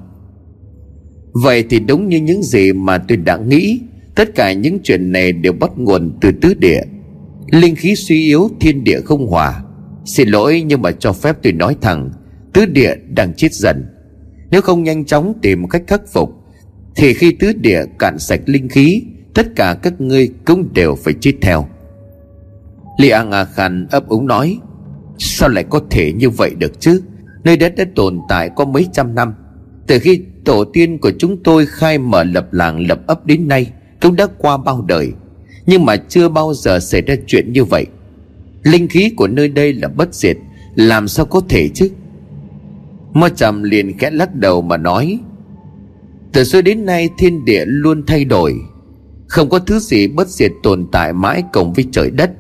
Vậy 1.44 1.64
thì 1.70 1.80
đúng 1.80 2.10
như 2.10 2.18
những 2.18 2.44
gì 2.44 2.74
mà 2.74 2.98
tôi 2.98 3.18
đã 3.18 3.38
nghĩ. 3.38 3.82
Tất 4.16 4.36
cả 4.36 4.54
những 4.54 4.80
chuyện 4.84 5.12
này 5.12 5.32
đều 5.32 5.54
bắt 5.54 5.72
nguồn 5.78 6.18
từ 6.22 6.32
tứ 6.42 6.54
địa. 6.54 6.82
Linh 7.52 7.76
khí 7.76 7.96
suy 7.96 8.22
yếu, 8.22 8.50
thiên 8.60 8.84
địa 8.84 9.02
không 9.02 9.28
hòa. 9.28 9.64
Xin 10.06 10.30
lỗi 10.30 10.64
nhưng 10.66 10.82
mà 10.82 10.92
cho 10.92 11.14
phép 11.14 11.38
tôi 11.44 11.54
nói 11.54 11.76
thẳng. 11.82 12.12
Tứ 12.58 12.66
địa 12.66 12.96
đang 13.16 13.34
chết 13.34 13.54
dần. 13.54 13.86
Nếu 14.52 14.62
không 14.62 14.84
nhanh 14.84 15.06
chóng 15.06 15.34
tìm 15.42 15.68
cách 15.70 15.84
khắc 15.88 16.02
phục, 16.14 16.30
Thì 16.96 17.14
khi 17.14 17.32
tứ 17.32 17.54
địa 17.54 17.82
cạn 18.00 18.20
sạch 18.20 18.42
linh 18.46 18.70
khí, 18.70 19.04
Tất 19.34 19.48
cả 19.56 19.78
các 19.84 20.02
ngươi 20.02 20.30
cũng 20.46 20.74
đều 20.74 20.96
phải 20.96 21.14
chết 21.22 21.34
theo. 21.42 21.68
Li 23.00 23.10
An 23.10 23.32
A 23.32 23.46
Khan 23.46 23.88
ấp 23.92 24.08
úng 24.08 24.28
nói, 24.28 24.60
Sao 25.18 25.50
lại 25.50 25.66
có 25.70 25.82
thể 25.90 26.14
như 26.14 26.30
vậy 26.30 26.56
được 26.58 26.80
chứ? 26.80 27.02
Nơi 27.44 27.58
đất 27.58 27.76
đã 27.76 27.86
tồn 27.96 28.20
tại 28.30 28.50
có 28.56 28.66
mấy 28.66 28.88
trăm 28.94 29.16
năm. 29.16 29.34
Từ 29.88 30.00
khi 30.00 30.22
tổ 30.46 30.64
tiên 30.64 30.98
của 30.98 31.12
chúng 31.20 31.44
tôi 31.44 31.66
khai 31.66 31.98
mở 31.98 32.24
lập 32.24 32.54
làng 32.54 32.88
lập 32.88 33.00
ấp 33.08 33.26
đến 33.26 33.48
nay 33.48 33.72
Cũng 34.02 34.16
đã 34.16 34.28
qua 34.38 34.58
bao 34.58 34.82
đời, 34.82 35.12
Nhưng 35.66 35.86
mà 35.86 35.96
chưa 35.98 36.30
bao 36.30 36.54
giờ 36.54 36.80
xảy 36.80 37.02
ra 37.02 37.16
chuyện 37.28 37.54
như 37.54 37.64
vậy. 37.64 37.86
Linh 38.64 38.88
khí 38.88 39.12
của 39.18 39.28
nơi 39.28 39.48
đây 39.48 39.74
là 39.74 39.88
bất 39.88 40.14
diệt, 40.14 40.38
Làm 40.76 41.08
sao 41.08 41.26
có 41.26 41.42
thể 41.50 41.70
chứ? 41.74 41.90
Mo 43.14 43.30
trầm 43.30 43.64
liền 43.64 43.98
khẽ 43.98 44.12
lắc 44.12 44.36
đầu 44.36 44.62
mà 44.62 44.78
nói, 44.78 45.20
Từ 46.34 46.44
xưa 46.44 46.62
đến 46.62 46.86
nay 46.86 47.10
thiên 47.18 47.46
địa 47.46 47.64
luôn 47.66 48.04
thay 48.08 48.26
đổi, 48.26 48.56
Không 49.28 49.50
có 49.50 49.60
thứ 49.60 49.80
gì 49.80 50.08
bất 50.08 50.28
diệt 50.28 50.52
tồn 50.64 50.88
tại 50.92 51.14
mãi 51.14 51.44
cùng 51.54 51.74
với 51.74 51.86
trời 51.92 52.12
đất. 52.12 52.32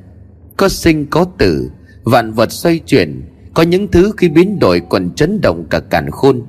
Có 0.58 0.69
sinh, 0.69 1.06
có 1.06 1.25
tử, 1.38 1.71
Vạn 2.03 2.32
vật 2.32 2.51
xoay 2.51 2.80
chuyển, 2.80 3.21
Có 3.53 3.63
những 3.63 3.88
thứ 3.88 4.12
khi 4.17 4.30
biến 4.30 4.60
đổi 4.60 4.82
còn 4.89 5.10
chấn 5.15 5.41
động 5.41 5.65
cả 5.69 5.80
càn 5.80 6.12
khôn. 6.12 6.41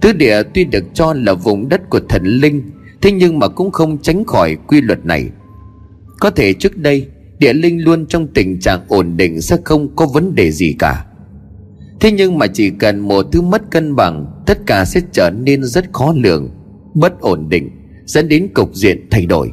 Tứ 0.00 0.12
địa 0.12 0.42
tuy 0.54 0.64
được 0.64 0.84
cho 0.94 1.12
là 1.12 1.34
vùng 1.34 1.68
đất 1.68 1.90
của 1.90 2.00
thần 2.08 2.24
linh, 2.24 2.62
Thế 3.00 3.12
nhưng 3.12 3.38
mà 3.38 3.48
cũng 3.48 3.70
không 3.70 3.98
tránh 3.98 4.24
khỏi 4.24 4.56
quy 4.66 4.80
luật 4.80 5.06
này. 5.06 5.28
Có 6.20 6.30
thể 6.30 6.52
trước 6.52 6.76
đây, 6.76 7.06
Địa 7.38 7.52
linh 7.52 7.84
luôn 7.84 8.06
trong 8.06 8.26
tình 8.26 8.60
trạng 8.60 8.80
ổn 8.88 9.16
định 9.16 9.40
Sẽ 9.40 9.56
không 9.64 9.96
có 9.96 10.06
vấn 10.06 10.34
đề 10.34 10.50
gì 10.50 10.76
cả. 10.78 11.04
Thế 12.02 12.12
nhưng 12.12 12.38
mà 12.38 12.46
chỉ 12.46 12.70
cần 12.70 13.00
một 13.00 13.26
thứ 13.32 13.40
mất 13.40 13.70
cân 13.70 13.96
bằng, 13.96 14.26
Tất 14.46 14.58
cả 14.66 14.84
sẽ 14.84 15.00
trở 15.12 15.30
nên 15.30 15.64
rất 15.64 15.92
khó 15.92 16.12
lường, 16.16 16.50
Bất 16.94 17.20
ổn 17.20 17.48
định, 17.48 17.70
Dẫn 18.04 18.28
đến 18.28 18.48
cục 18.54 18.74
diện 18.74 19.06
thay 19.10 19.26
đổi. 19.26 19.50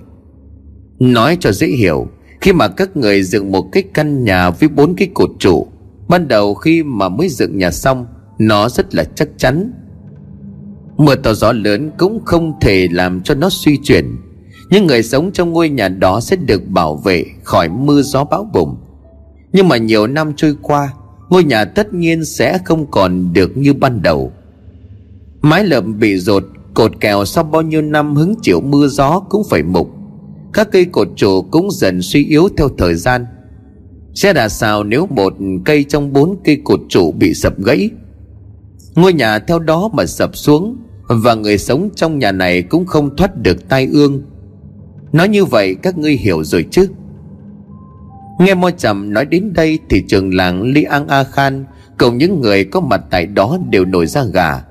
Nói 0.99 1.37
cho 1.39 1.51
dễ 1.51 1.67
hiểu, 1.67 2.07
Khi 2.41 2.53
mà 2.53 2.67
các 2.67 2.97
người 2.97 3.23
dựng 3.23 3.51
một 3.51 3.65
cái 3.71 3.83
căn 3.93 4.23
nhà 4.23 4.49
Với 4.49 4.69
bốn 4.69 4.95
cái 4.95 5.09
cột 5.13 5.29
trụ, 5.39 5.67
Ban 6.07 6.27
đầu 6.27 6.53
khi 6.53 6.83
mà 6.83 7.09
mới 7.09 7.29
dựng 7.29 7.57
nhà 7.57 7.71
xong, 7.71 8.05
Nó 8.39 8.69
rất 8.69 8.95
là 8.95 9.03
chắc 9.03 9.29
chắn. 9.37 9.71
Mưa 10.97 11.15
to 11.15 11.33
gió 11.33 11.51
lớn 11.51 11.91
cũng 11.97 12.25
không 12.25 12.53
thể 12.61 12.87
làm 12.91 13.21
cho 13.21 13.35
nó 13.35 13.49
suy 13.49 13.77
chuyển. 13.83 14.05
Những 14.69 14.87
người 14.87 15.03
sống 15.03 15.31
trong 15.31 15.53
ngôi 15.53 15.69
nhà 15.69 15.87
đó 15.87 16.19
sẽ 16.19 16.35
được 16.35 16.67
bảo 16.67 16.95
vệ 16.95 17.25
khỏi 17.43 17.69
mưa 17.69 18.01
gió 18.01 18.23
bão 18.23 18.49
bùng. 18.53 18.77
Nhưng 19.53 19.67
mà 19.67 19.77
nhiều 19.77 20.07
năm 20.07 20.33
trôi 20.35 20.55
qua 20.61 20.93
Ngôi 21.29 21.43
nhà 21.43 21.65
tất 21.65 21.93
nhiên 21.93 22.25
sẽ 22.25 22.57
không 22.65 22.91
còn 22.91 23.33
được 23.33 23.57
như 23.57 23.73
ban 23.73 24.01
đầu. 24.01 24.31
Mái 25.41 25.63
lợm 25.63 25.99
bị 25.99 26.17
rột, 26.17 26.43
Cột 26.73 26.91
kèo 26.99 27.25
sau 27.25 27.43
bao 27.43 27.61
nhiêu 27.61 27.81
năm 27.81 28.15
hứng 28.15 28.35
chịu 28.41 28.61
mưa 28.61 28.87
gió 28.87 29.19
cũng 29.29 29.43
phải 29.49 29.63
mục. 29.63 29.89
Các 30.53 30.71
cây 30.71 30.85
cột 30.85 31.07
trụ 31.15 31.41
cũng 31.41 31.71
dần 31.71 32.01
suy 32.01 32.25
yếu 32.25 32.49
theo 32.57 32.69
thời 32.77 32.95
gian. 32.95 33.25
Sẽ 34.13 34.33
đà 34.33 34.49
sao 34.49 34.83
nếu 34.83 35.07
một 35.07 35.33
cây 35.65 35.83
trong 35.83 36.13
bốn 36.13 36.35
cây 36.43 36.61
cột 36.63 36.79
trụ 36.89 37.11
bị 37.11 37.33
sập 37.33 37.63
gãy? 37.63 37.89
Ngôi 38.95 39.13
nhà 39.13 39.39
theo 39.39 39.59
đó 39.59 39.89
mà 39.93 40.05
sập 40.05 40.37
xuống, 40.37 40.77
Và 41.07 41.35
người 41.35 41.57
sống 41.57 41.89
trong 41.95 42.19
nhà 42.19 42.31
này 42.31 42.61
cũng 42.61 42.85
không 42.85 43.15
thoát 43.15 43.37
được 43.37 43.69
tai 43.69 43.87
ương. 43.91 44.21
Nói 45.11 45.29
như 45.29 45.45
vậy 45.45 45.75
các 45.81 45.97
ngươi 45.97 46.13
hiểu 46.13 46.43
rồi 46.43 46.65
chứ? 46.71 46.87
Nghe 48.39 48.53
Mo 48.53 48.71
Trầm 48.71 49.13
nói 49.13 49.25
đến 49.25 49.53
đây 49.53 49.79
Thì 49.89 50.03
trường 50.07 50.35
làng 50.35 50.61
Li 50.61 50.83
An 50.83 51.07
A 51.07 51.23
Khan, 51.23 51.65
Cùng 51.97 52.17
những 52.17 52.41
người 52.41 52.63
có 52.63 52.79
mặt 52.79 53.01
tại 53.09 53.25
đó 53.25 53.57
đều 53.69 53.85
nổi 53.85 54.07
ra 54.07 54.23
gà. 54.23 54.63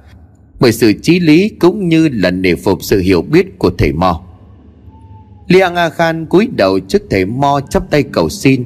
Bởi 0.61 0.73
sự 0.73 0.93
trí 1.03 1.21
lý 1.21 1.49
cũng 1.49 1.89
như 1.89 2.09
là 2.13 2.31
nể 2.31 2.55
phục 2.55 2.79
sự 2.83 3.01
hiểu 3.01 3.23
biết 3.23 3.59
của 3.59 3.71
thầy 3.79 3.93
Mo. 3.93 4.21
Li 5.49 5.61
An 5.61 5.77
A 5.77 5.91
Khan 5.91 6.27
cúi 6.27 6.49
đầu 6.57 6.79
trước 6.81 7.03
thầy 7.11 7.25
Mo 7.25 7.61
chắp 7.71 7.91
tay 7.91 8.03
cầu 8.03 8.29
xin. 8.29 8.65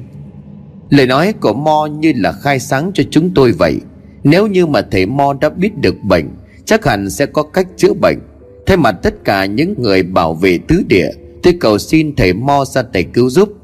Lời 0.89 1.07
nói 1.07 1.33
của 1.33 1.53
Mo 1.53 1.85
như 1.85 2.13
là 2.15 2.31
khai 2.31 2.59
sáng 2.59 2.91
cho 2.93 3.03
chúng 3.11 3.33
tôi 3.33 3.51
vậy. 3.51 3.79
Nếu 4.23 4.47
như 4.47 4.65
mà 4.65 4.81
thầy 4.91 5.05
Mo 5.05 5.33
đã 5.41 5.49
biết 5.49 5.77
được 5.81 5.95
bệnh, 6.03 6.29
Chắc 6.65 6.85
hẳn 6.85 7.09
sẽ 7.09 7.25
có 7.25 7.43
cách 7.43 7.67
chữa 7.77 7.93
bệnh. 7.93 8.17
Thay 8.65 8.77
mặt 8.77 8.91
tất 8.91 9.25
cả 9.25 9.45
những 9.45 9.73
người 9.77 10.03
bảo 10.03 10.33
vệ 10.33 10.59
tứ 10.67 10.83
địa, 10.87 11.09
Tôi 11.43 11.53
cầu 11.59 11.77
xin 11.77 12.15
thầy 12.15 12.33
Mo 12.33 12.65
ra 12.65 12.81
tay 12.81 13.03
cứu 13.03 13.29
giúp. 13.29 13.62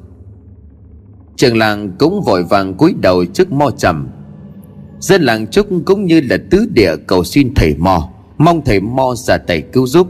Trường 1.40 1.58
làng 1.58 1.92
cũng 2.00 2.22
vội 2.22 2.44
vàng 2.44 2.74
cúi 2.74 2.96
đầu 3.02 3.26
trước 3.26 3.52
mo 3.52 3.70
trầm. 3.78 4.08
Dân 5.00 5.22
làng 5.22 5.48
chúc 5.48 5.68
cũng 5.86 6.06
như 6.06 6.22
là 6.22 6.38
tứ 6.50 6.66
địa 6.74 6.96
cầu 7.08 7.24
xin 7.24 7.54
thầy 7.56 7.76
mo, 7.78 8.10
Mong 8.38 8.62
thầy 8.66 8.80
mo 8.80 9.16
ra 9.16 9.38
tay 9.38 9.62
cứu 9.62 9.88
giúp. 9.88 10.08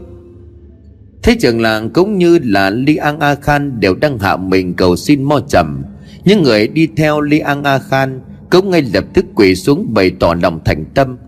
Thế 1.22 1.36
trường 1.40 1.60
làng 1.60 1.90
cũng 1.90 2.18
như 2.18 2.38
là 2.42 2.70
Li 2.70 2.96
An 2.96 3.20
A 3.20 3.34
Khan 3.34 3.80
đều 3.80 3.94
đang 3.94 4.18
hạ 4.18 4.36
mình 4.36 4.74
cầu 4.74 4.96
xin 4.96 5.22
mo 5.22 5.40
trầm. 5.48 5.82
Những 6.24 6.42
người 6.42 6.68
đi 6.68 6.88
theo 6.96 7.20
Li 7.20 7.38
An 7.38 7.62
A 7.62 7.78
Khan 7.78 8.20
cũng 8.50 8.70
ngay 8.70 8.82
lập 8.82 9.04
tức 9.14 9.26
quỳ 9.34 9.54
xuống 9.54 9.94
bày 9.94 10.10
tỏ 10.20 10.34
lòng 10.42 10.60
thành 10.64 10.84
tâm. 10.94 11.18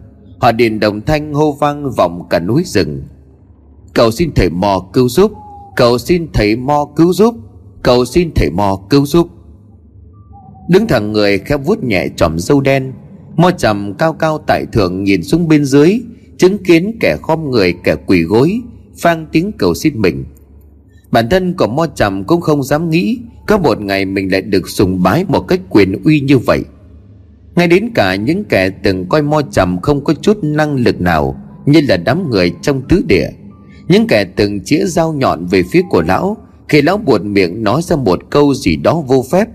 Họ 0.40 0.52
điền 0.52 0.80
đồng 0.80 1.00
thanh 1.00 1.34
hô 1.34 1.52
vang 1.52 1.90
vọng 1.96 2.26
cả 2.30 2.40
núi 2.40 2.62
rừng. 2.66 3.02
Cầu 3.94 4.10
xin 4.10 4.32
thầy 4.34 4.50
mò 4.50 4.84
cứu 4.92 5.08
giúp, 5.08 5.32
Cầu 5.76 5.98
xin 5.98 6.28
thầy 6.32 6.56
mo 6.56 6.84
cứu 6.96 7.12
giúp, 7.12 7.34
Cầu 7.82 8.04
xin 8.04 8.30
thầy 8.34 8.50
mò 8.50 8.80
cứu 8.90 9.06
giúp. 9.06 9.28
Đứng 10.68 10.86
thẳng 10.86 11.12
người 11.12 11.38
khẽ 11.38 11.56
vuốt 11.56 11.84
nhẹ 11.84 12.08
chòm 12.16 12.38
râu 12.38 12.60
đen, 12.60 12.92
Mo 13.36 13.50
trầm 13.50 13.94
cao 13.94 14.12
cao 14.12 14.38
tại 14.46 14.66
thượng 14.72 15.04
nhìn 15.04 15.22
xuống 15.22 15.48
bên 15.48 15.64
dưới, 15.64 16.00
Chứng 16.38 16.58
kiến 16.58 16.96
kẻ 17.00 17.16
khom 17.22 17.50
người, 17.50 17.74
kẻ 17.84 17.96
quỳ 18.06 18.22
gối, 18.22 18.60
Phang 18.98 19.26
tiếng 19.32 19.52
cầu 19.58 19.74
xin 19.74 20.00
mình. 20.00 20.24
Bản 21.10 21.28
thân 21.28 21.54
của 21.54 21.66
Mo 21.66 21.86
trầm 21.86 22.24
cũng 22.24 22.40
không 22.40 22.62
dám 22.62 22.90
nghĩ 22.90 23.18
Có 23.46 23.58
một 23.58 23.80
ngày 23.80 24.04
mình 24.04 24.32
lại 24.32 24.42
được 24.42 24.68
sùng 24.68 25.02
bái 25.02 25.24
một 25.28 25.40
cách 25.40 25.60
quyền 25.70 26.02
uy 26.04 26.20
như 26.20 26.38
vậy. 26.38 26.60
Ngay 27.54 27.66
đến 27.66 27.90
cả 27.94 28.14
những 28.14 28.44
kẻ 28.44 28.70
từng 28.70 29.06
coi 29.08 29.22
Mo 29.22 29.42
trầm 29.42 29.80
không 29.80 30.04
có 30.04 30.14
chút 30.14 30.38
năng 30.42 30.76
lực 30.76 31.00
nào, 31.00 31.36
Như 31.66 31.80
là 31.88 31.96
đám 31.96 32.30
người 32.30 32.52
trong 32.62 32.82
tứ 32.88 33.02
địa. 33.08 33.28
Những 33.88 34.06
kẻ 34.06 34.24
từng 34.24 34.60
chĩa 34.64 34.84
dao 34.84 35.12
nhọn 35.12 35.46
về 35.46 35.62
phía 35.70 35.82
của 35.90 36.02
lão, 36.02 36.36
Khi 36.68 36.82
lão 36.82 36.96
buột 36.96 37.22
miệng 37.22 37.62
nói 37.62 37.82
ra 37.82 37.96
một 37.96 38.30
câu 38.30 38.54
gì 38.54 38.76
đó 38.76 39.04
vô 39.06 39.24
phép 39.32 39.48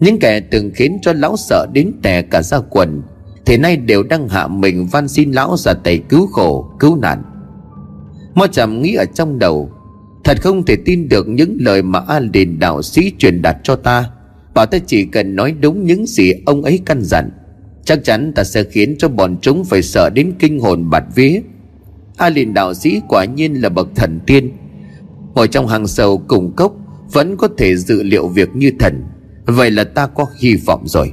những 0.00 0.18
kẻ 0.18 0.40
từng 0.40 0.70
khiến 0.74 0.98
cho 1.02 1.12
lão 1.12 1.36
sợ 1.36 1.66
đến 1.72 1.92
tè 2.02 2.22
cả 2.22 2.42
ra 2.42 2.58
quần 2.70 3.02
Thì 3.46 3.56
nay 3.56 3.76
đều 3.76 4.02
đang 4.02 4.28
hạ 4.28 4.48
mình 4.48 4.86
van 4.86 5.08
xin 5.08 5.32
lão 5.32 5.56
ra 5.56 5.74
tay 5.74 5.98
cứu 6.08 6.26
khổ, 6.26 6.70
Cứu 6.80 6.96
nạn. 6.96 7.22
Mo 8.34 8.46
trầm 8.46 8.82
nghĩ 8.82 8.94
ở 8.94 9.04
trong 9.04 9.38
đầu, 9.38 9.70
Thật 10.24 10.42
không 10.42 10.64
thể 10.64 10.76
tin 10.84 11.08
được 11.08 11.28
những 11.28 11.56
lời 11.60 11.82
mà 11.82 12.02
A 12.08 12.20
liền 12.20 12.58
đạo 12.58 12.82
sĩ 12.82 13.12
truyền 13.18 13.42
đạt 13.42 13.56
cho 13.62 13.76
ta. 13.76 14.10
Bảo 14.54 14.66
ta 14.66 14.78
chỉ 14.86 15.04
cần 15.04 15.36
nói 15.36 15.52
đúng 15.60 15.84
những 15.84 16.06
gì 16.06 16.32
ông 16.46 16.62
ấy 16.62 16.80
căn 16.86 17.02
dặn, 17.02 17.30
Chắc 17.84 18.04
chắn 18.04 18.32
ta 18.34 18.44
sẽ 18.44 18.64
khiến 18.64 18.96
cho 18.98 19.08
bọn 19.08 19.36
chúng 19.40 19.64
phải 19.64 19.82
sợ 19.82 20.10
đến 20.10 20.32
kinh 20.38 20.60
hồn 20.60 20.90
bạt 20.90 21.04
vía. 21.14 21.40
A 22.16 22.28
liền 22.28 22.54
đạo 22.54 22.74
sĩ 22.74 23.00
quả 23.08 23.24
nhiên 23.24 23.54
là 23.54 23.68
bậc 23.68 23.88
thần 23.94 24.20
tiên, 24.26 24.52
Ngồi 25.34 25.48
trong 25.48 25.68
hàng 25.68 25.86
sầu 25.86 26.18
cùng 26.18 26.52
cốc, 26.56 26.72
Vẫn 27.12 27.36
có 27.36 27.48
thể 27.58 27.76
dự 27.76 28.02
liệu 28.02 28.28
việc 28.28 28.48
như 28.54 28.72
thần. 28.78 29.04
Vậy 29.46 29.70
là 29.70 29.84
ta 29.84 30.06
có 30.06 30.26
hy 30.38 30.56
vọng 30.56 30.82
rồi. 30.86 31.12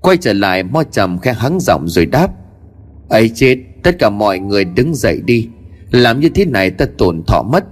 Quay 0.00 0.16
trở 0.16 0.32
lại, 0.32 0.62
Mo 0.62 0.82
trầm 0.82 1.18
khẽ 1.18 1.32
hắng 1.32 1.60
giọng 1.60 1.88
rồi 1.88 2.06
đáp. 2.06 2.28
Ấy 3.08 3.30
chết, 3.34 3.58
Tất 3.86 3.98
cả 3.98 4.10
mọi 4.10 4.38
người 4.38 4.64
đứng 4.64 4.94
dậy 4.94 5.20
đi. 5.24 5.48
Làm 5.90 6.20
như 6.20 6.28
thế 6.28 6.44
này 6.44 6.70
ta 6.70 6.86
tổn 6.98 7.22
thọ 7.26 7.42
mất. 7.42 7.64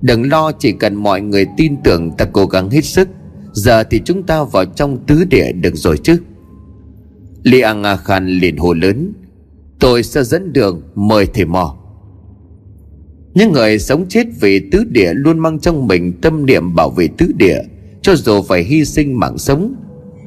Đừng 0.00 0.30
lo, 0.30 0.52
chỉ 0.52 0.72
cần 0.72 0.94
mọi 0.94 1.20
người 1.20 1.46
tin 1.56 1.76
tưởng 1.84 2.10
ta 2.18 2.24
cố 2.32 2.46
gắng 2.46 2.70
hết 2.70 2.84
sức. 2.84 3.08
Giờ 3.52 3.84
thì 3.84 4.00
chúng 4.04 4.22
ta 4.22 4.44
vào 4.44 4.64
trong 4.64 5.06
tứ 5.06 5.24
địa 5.24 5.52
được 5.52 5.76
rồi 5.76 5.98
chứ. 6.02 6.18
Li 7.42 7.60
An 7.60 7.82
A 7.82 7.96
Khan 7.96 8.26
liền 8.26 8.56
hồ 8.56 8.74
lớn. 8.74 9.12
Tôi 9.80 10.02
sẽ 10.02 10.24
dẫn 10.24 10.52
đường, 10.52 10.82
mời 10.94 11.26
thầy 11.26 11.44
mò 11.44 11.76
Những 13.34 13.52
người 13.52 13.78
sống 13.78 14.06
chết 14.08 14.26
vì 14.40 14.70
tứ 14.72 14.84
địa 14.90 15.12
luôn 15.14 15.38
mang 15.38 15.58
trong 15.58 15.86
mình 15.86 16.12
tâm 16.22 16.46
niệm 16.46 16.74
bảo 16.74 16.90
vệ 16.90 17.08
tứ 17.18 17.26
địa 17.36 17.58
cho 18.02 18.16
dù 18.16 18.42
phải 18.42 18.62
hy 18.62 18.84
sinh 18.84 19.20
mạng 19.20 19.38
sống, 19.38 19.74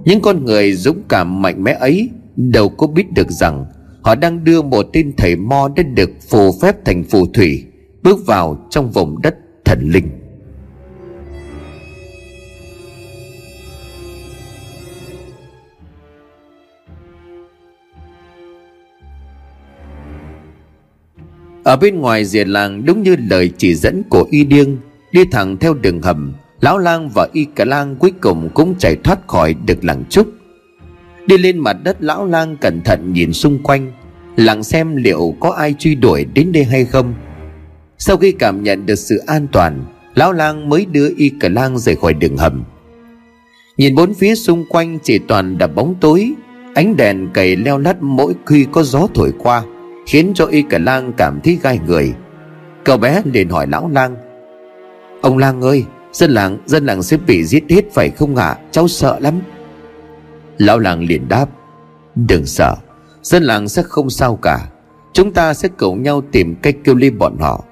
những 0.05 0.21
con 0.21 0.45
người 0.45 0.73
dũng 0.73 1.01
cảm 1.09 1.41
mạnh 1.41 1.63
mẽ 1.63 1.77
ấy 1.79 2.09
đâu 2.35 2.69
có 2.69 2.87
biết 2.87 3.13
được 3.13 3.31
rằng 3.31 3.65
họ 4.01 4.15
đang 4.15 4.43
đưa 4.43 4.61
một 4.61 4.85
tên 4.93 5.13
thầy 5.17 5.35
mo 5.35 5.69
đã 5.75 5.83
được 5.83 6.09
phù 6.29 6.51
phép 6.61 6.85
thành 6.85 7.03
phù 7.03 7.25
thủy, 7.25 7.63
bước 8.03 8.25
vào 8.25 8.67
trong 8.69 8.91
vùng 8.91 9.21
đất 9.21 9.35
thần 9.65 9.89
linh. 9.93 10.09
Ở 21.63 21.75
bên 21.75 21.99
ngoài 21.99 22.25
rìa 22.25 22.45
làng, 22.45 22.85
đúng 22.85 23.03
như 23.03 23.15
lời 23.29 23.51
chỉ 23.57 23.75
dẫn 23.75 24.03
của 24.09 24.27
Y 24.31 24.43
Điêng, 24.43 24.77
Đi 25.15 25.25
thẳng 25.31 25.57
theo 25.57 25.73
đường 25.73 26.01
hầm 26.01 26.33
Lão 26.61 26.77
lang 26.77 27.09
và 27.09 27.27
y 27.33 27.45
cả 27.55 27.65
lang 27.65 27.95
cuối 27.95 28.11
cùng 28.21 28.49
cũng 28.53 28.75
chạy 28.79 28.95
thoát 28.95 29.27
khỏi 29.27 29.55
được 29.65 29.83
làng 29.83 30.03
trúc. 30.09 30.27
Đi 31.27 31.37
lên 31.37 31.59
mặt 31.59 31.77
đất, 31.83 31.97
lão 31.99 32.25
lang 32.25 32.57
cẩn 32.57 32.81
thận 32.81 33.13
nhìn 33.13 33.33
xung 33.33 33.63
quanh, 33.63 33.91
Lặng 34.35 34.63
xem 34.63 34.95
liệu 34.95 35.35
có 35.39 35.49
ai 35.49 35.75
truy 35.79 35.95
đuổi 35.95 36.25
đến 36.33 36.51
đây 36.51 36.63
hay 36.63 36.85
không. 36.85 37.13
Sau 37.97 38.17
khi 38.17 38.31
cảm 38.31 38.63
nhận 38.63 38.85
được 38.85 38.95
sự 38.95 39.17
an 39.17 39.47
toàn, 39.51 39.85
Lão 40.15 40.33
lang 40.33 40.69
mới 40.69 40.85
đưa 40.85 41.09
y 41.17 41.31
cả 41.39 41.49
lang 41.49 41.77
rời 41.77 41.95
khỏi 41.95 42.13
đường 42.13 42.37
hầm. 42.37 42.63
Nhìn 43.77 43.95
bốn 43.95 44.13
phía 44.13 44.35
xung 44.35 44.65
quanh 44.69 44.99
chỉ 45.03 45.19
toàn 45.19 45.57
là 45.59 45.67
bóng 45.67 45.95
tối, 46.01 46.31
Ánh 46.73 46.97
đèn 46.97 47.27
cầy 47.33 47.55
leo 47.55 47.77
lắt 47.77 47.97
mỗi 48.01 48.33
khi 48.45 48.65
có 48.71 48.83
gió 48.83 49.07
thổi 49.13 49.33
qua, 49.37 49.63
Khiến 50.05 50.31
cho 50.35 50.45
y 50.45 50.61
cả 50.61 50.77
lang 50.77 51.13
cảm 51.17 51.39
thấy 51.43 51.59
gai 51.63 51.79
người. 51.87 52.13
Cậu 52.83 52.97
bé 52.97 53.21
liền 53.33 53.49
hỏi 53.49 53.67
lão 53.67 53.89
lang, 53.93 54.15
Ông 55.21 55.37
lang 55.37 55.61
ơi 55.61 55.83
Dân 56.15 56.31
làng 56.31 56.57
dân 56.65 56.85
làng 56.85 57.03
sẽ 57.03 57.17
bị 57.17 57.43
giết 57.43 57.63
hết 57.69 57.81
phải 57.93 58.09
không 58.09 58.35
ạ? 58.35 58.57
Cháu 58.71 58.87
sợ 58.87 59.19
lắm. 59.19 59.41
Lão 60.57 60.79
làng 60.79 61.03
liền 61.03 61.27
đáp, 61.29 61.49
Đừng 62.15 62.45
sợ, 62.45 62.75
Dân 63.23 63.43
làng 63.43 63.69
sẽ 63.69 63.83
không 63.83 64.09
sao 64.09 64.35
cả. 64.35 64.69
Chúng 65.13 65.33
ta 65.33 65.53
sẽ 65.53 65.67
cùng 65.77 66.03
nhau 66.03 66.21
tìm 66.31 66.55
cách 66.55 66.75
kêu 66.83 66.95
ly 66.95 67.09
bọn 67.09 67.37
họ. 67.39 67.63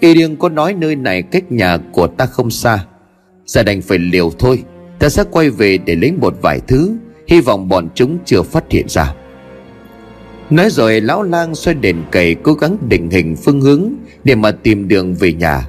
Y 0.00 0.14
điên 0.14 0.36
có 0.36 0.48
nói 0.48 0.74
nơi 0.74 0.96
này 0.96 1.22
cách 1.22 1.52
nhà 1.52 1.78
của 1.92 2.06
ta 2.06 2.26
không 2.26 2.50
xa. 2.50 2.84
Giờ 3.46 3.62
đành 3.62 3.82
phải 3.82 3.98
liều 3.98 4.30
thôi, 4.38 4.64
Ta 4.98 5.08
sẽ 5.08 5.24
quay 5.30 5.50
về 5.50 5.78
để 5.78 5.94
lấy 5.94 6.12
một 6.12 6.34
vài 6.42 6.60
thứ. 6.66 6.96
Hy 7.28 7.40
vọng 7.40 7.68
bọn 7.68 7.88
chúng 7.94 8.18
chưa 8.24 8.42
phát 8.42 8.64
hiện 8.70 8.88
ra. 8.88 9.14
Nói 10.50 10.70
rồi, 10.70 11.00
lão 11.00 11.22
lang 11.22 11.54
xoay 11.54 11.74
đèn 11.74 11.96
cầy 12.10 12.34
cố 12.34 12.54
gắng 12.54 12.76
định 12.88 13.10
hình 13.10 13.36
phương 13.36 13.60
hướng 13.60 13.92
Để 14.24 14.34
mà 14.34 14.50
tìm 14.50 14.88
đường 14.88 15.14
về 15.14 15.32
nhà. 15.32 15.68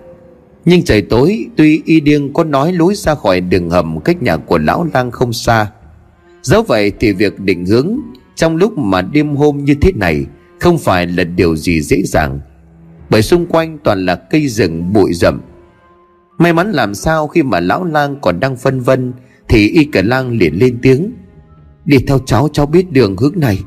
Nhưng 0.65 0.83
trời 0.83 1.01
tối, 1.01 1.47
tuy 1.55 1.81
y 1.85 1.99
điên 1.99 2.33
có 2.33 2.43
nói 2.43 2.73
lối 2.73 2.95
ra 2.95 3.15
khỏi 3.15 3.41
đường 3.41 3.69
hầm 3.69 3.99
cách 3.99 4.23
nhà 4.23 4.37
của 4.37 4.57
lão 4.57 4.87
lang 4.93 5.11
không 5.11 5.33
xa. 5.33 5.71
Dẫu 6.41 6.63
vậy 6.63 6.91
thì 6.99 7.13
việc 7.13 7.39
định 7.39 7.65
hướng 7.65 7.97
trong 8.35 8.55
lúc 8.55 8.77
mà 8.77 9.01
đêm 9.01 9.35
hôm 9.35 9.63
như 9.63 9.75
thế 9.81 9.91
này 9.95 10.25
Không 10.59 10.77
phải 10.77 11.07
là 11.07 11.23
điều 11.23 11.55
gì 11.55 11.81
dễ 11.81 12.01
dàng. 12.03 12.39
Bởi 13.09 13.21
xung 13.21 13.45
quanh 13.45 13.77
toàn 13.83 14.05
là 14.05 14.15
cây 14.15 14.47
rừng 14.47 14.93
bụi 14.93 15.13
rậm. 15.13 15.41
May 16.37 16.53
mắn 16.53 16.71
làm 16.71 16.93
sao 16.95 17.27
khi 17.27 17.43
mà 17.43 17.59
lão 17.59 17.83
lang 17.83 18.15
còn 18.21 18.39
đang 18.39 18.55
phân 18.55 18.79
vân 18.79 19.13
Thì 19.49 19.69
y 19.69 19.85
cả 19.85 20.01
lang 20.05 20.31
liền 20.37 20.53
lên 20.53 20.77
tiếng. 20.81 21.13
Đi 21.85 21.97
theo 22.07 22.19
cháu 22.25 22.49
cháu 22.53 22.65
biết 22.65 22.91
đường 22.91 23.17
hướng 23.17 23.33
này. 23.35 23.59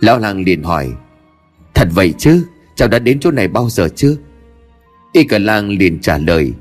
Lão 0.00 0.18
lang 0.18 0.42
liền 0.44 0.62
hỏi. 0.62 0.92
Thật 1.74 1.88
vậy 1.94 2.14
chứ? 2.18 2.44
Cháu 2.76 2.88
đã 2.88 2.98
đến 2.98 3.20
chỗ 3.20 3.30
này 3.30 3.48
bao 3.48 3.68
giờ 3.70 3.88
chưa? 3.94 4.16
Y 5.12 5.24
cả 5.24 5.38
lang 5.38 5.68
liền 5.68 6.00
trả 6.00 6.18
lời 6.18 6.52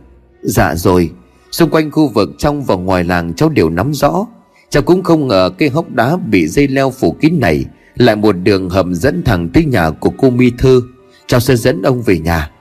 Dạ 0.41 0.75
rồi, 0.75 1.11
Xung 1.51 1.69
quanh 1.69 1.91
khu 1.91 2.07
vực 2.07 2.29
trong 2.37 2.63
và 2.63 2.75
ngoài 2.75 3.03
làng 3.03 3.33
cháu 3.33 3.49
đều 3.49 3.69
nắm 3.69 3.93
rõ. 3.93 4.27
Cháu 4.69 4.83
cũng 4.83 5.03
không 5.03 5.27
ngờ 5.27 5.51
cây 5.57 5.69
hốc 5.69 5.91
đá 5.91 6.17
bị 6.17 6.47
dây 6.47 6.67
leo 6.67 6.89
phủ 6.89 7.11
kín 7.11 7.39
này 7.39 7.65
Lại 7.95 8.15
một 8.15 8.31
đường 8.31 8.69
hầm 8.69 8.95
dẫn 8.95 9.23
thẳng 9.23 9.49
tới 9.49 9.65
nhà 9.65 9.89
của 9.89 10.11
cô 10.17 10.29
Mi 10.29 10.51
Thư. 10.57 10.81
Cháu 11.27 11.39
sẽ 11.39 11.55
dẫn 11.55 11.81
ông 11.81 12.01
về 12.01 12.19
nhà. 12.19 12.51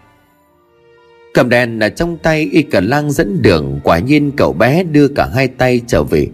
Cầm 1.35 1.49
đèn 1.49 1.79
là 1.79 1.89
trong 1.89 2.17
tay 2.17 2.49
y 2.53 2.63
cả 2.63 2.81
lang 2.81 3.13
dẫn 3.13 3.43
đường, 3.43 3.81
Quả 3.85 3.99
nhiên 3.99 4.31
cậu 4.37 4.53
bé 4.53 4.85
đưa 4.85 5.09
cả 5.09 5.29
hai 5.35 5.49
tay 5.49 5.81
trở 5.87 6.03
về. 6.03 6.29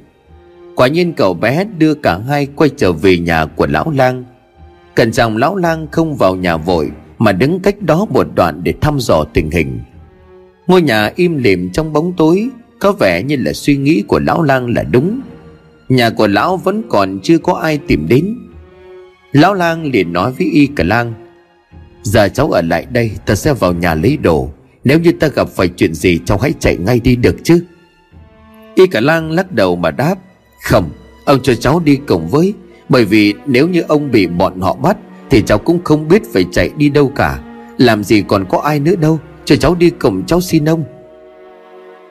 Quả 0.77 0.89
nhiên 0.89 1.13
cậu 1.13 1.35
bé 1.35 1.65
đưa 1.79 1.95
cả 1.95 2.19
hai 2.19 2.47
quay 2.47 2.71
trở 2.77 2.93
về 2.93 3.19
nhà 3.19 3.47
của 3.47 3.67
lão 3.67 3.91
lang. 3.91 4.25
Cẩn 4.95 5.13
trọng 5.13 5.37
lão 5.37 5.57
lang 5.57 5.87
không 5.93 6.17
vào 6.17 6.37
nhà 6.37 6.57
vội 6.57 6.91
mà 7.19 7.33
đứng 7.33 7.61
cách 7.61 7.83
đó 7.83 8.07
một 8.11 8.27
đoạn 8.35 8.61
để 8.65 8.75
thăm 8.81 9.01
dò 9.01 9.25
tình 9.25 9.51
hình. 9.51 9.81
Ngôi 10.67 10.83
nhà 10.83 11.13
im 11.17 11.37
lìm 11.37 11.71
trong 11.71 11.93
bóng 11.93 12.13
tối, 12.17 12.49
Có 12.79 12.93
vẻ 12.93 13.23
như 13.23 13.37
là 13.37 13.53
suy 13.53 13.77
nghĩ 13.77 14.03
của 14.09 14.19
lão 14.19 14.43
lang 14.43 14.75
là 14.75 14.83
đúng. 14.83 15.21
Nhà 15.89 16.11
của 16.11 16.27
lão 16.27 16.57
vẫn 16.57 16.83
còn 16.89 17.19
chưa 17.23 17.39
có 17.39 17.55
ai 17.55 17.79
tìm 17.79 18.09
đến. 18.09 18.39
Lão 19.33 19.55
lang 19.55 19.91
liền 19.91 20.13
nói 20.13 20.33
với 20.33 20.47
y 20.53 20.67
cả 20.67 20.85
lang, 20.85 21.15
Giờ 22.03 22.29
cháu 22.29 22.51
ở 22.51 22.63
lại 22.63 22.87
đây, 22.91 23.11
Ta 23.27 23.35
sẽ 23.35 23.53
vào 23.55 23.73
nhà 23.73 23.95
lấy 23.95 24.17
đồ. 24.17 24.51
Nếu 24.85 25.01
như 25.01 25.13
ta 25.13 25.29
gặp 25.29 25.49
phải 25.49 25.69
chuyện 25.69 25.95
gì, 25.95 26.21
cháu 26.25 26.39
hãy 26.39 26.53
chạy 26.61 26.77
ngay 26.77 27.01
đi 27.01 27.17
được 27.17 27.37
chứ. 27.45 27.65
Y 28.75 28.87
cả 28.87 29.01
lang 29.01 29.31
lắc 29.31 29.53
đầu 29.53 29.77
mà 29.77 29.91
đáp, 29.91 30.15
Không, 30.63 30.91
Ông 31.25 31.39
cho 31.43 31.55
cháu 31.55 31.81
đi 31.85 31.99
cùng 32.07 32.29
với, 32.29 32.55
Bởi 32.89 33.05
vì 33.05 33.35
nếu 33.47 33.69
như 33.69 33.81
ông 33.81 34.11
bị 34.11 34.27
bọn 34.27 34.61
họ 34.61 34.75
bắt 34.75 34.97
thì 35.31 35.43
cháu 35.43 35.59
cũng 35.59 35.85
không 35.85 36.09
biết 36.09 36.23
phải 36.33 36.45
chạy 36.53 36.71
đi 36.77 36.89
đâu 36.89 37.13
cả. 37.17 37.39
Làm 37.79 38.05
gì 38.05 38.23
còn 38.29 38.45
có 38.49 38.59
ai 38.59 38.81
nữa 38.81 38.97
đâu, 38.97 39.19
Cho 39.45 39.57
cháu 39.57 39.75
đi 39.75 39.91
cùng 39.91 40.27
cháu 40.27 40.41
xin 40.41 40.65
ông. 40.65 40.85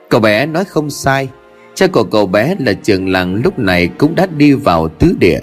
Cậu 0.08 0.20
bé 0.20 0.46
nói 0.46 0.64
không 0.64 0.90
sai. 0.90 1.28
Cha 1.74 1.86
của 1.86 2.04
cậu 2.04 2.26
bé 2.26 2.56
là 2.58 2.72
trường 2.72 3.08
làng 3.08 3.34
lúc 3.44 3.58
này 3.58 3.88
cũng 3.88 4.14
đã 4.14 4.26
đi 4.26 4.52
vào 4.52 4.88
tứ 4.88 5.14
địa. 5.20 5.40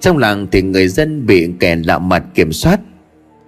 Trong 0.00 0.18
làng 0.18 0.46
thì 0.52 0.62
người 0.62 0.88
dân 0.88 1.26
bị 1.26 1.48
kẻ 1.60 1.76
lạ 1.84 1.98
mặt 1.98 2.24
kiểm 2.34 2.52
soát. 2.52 2.80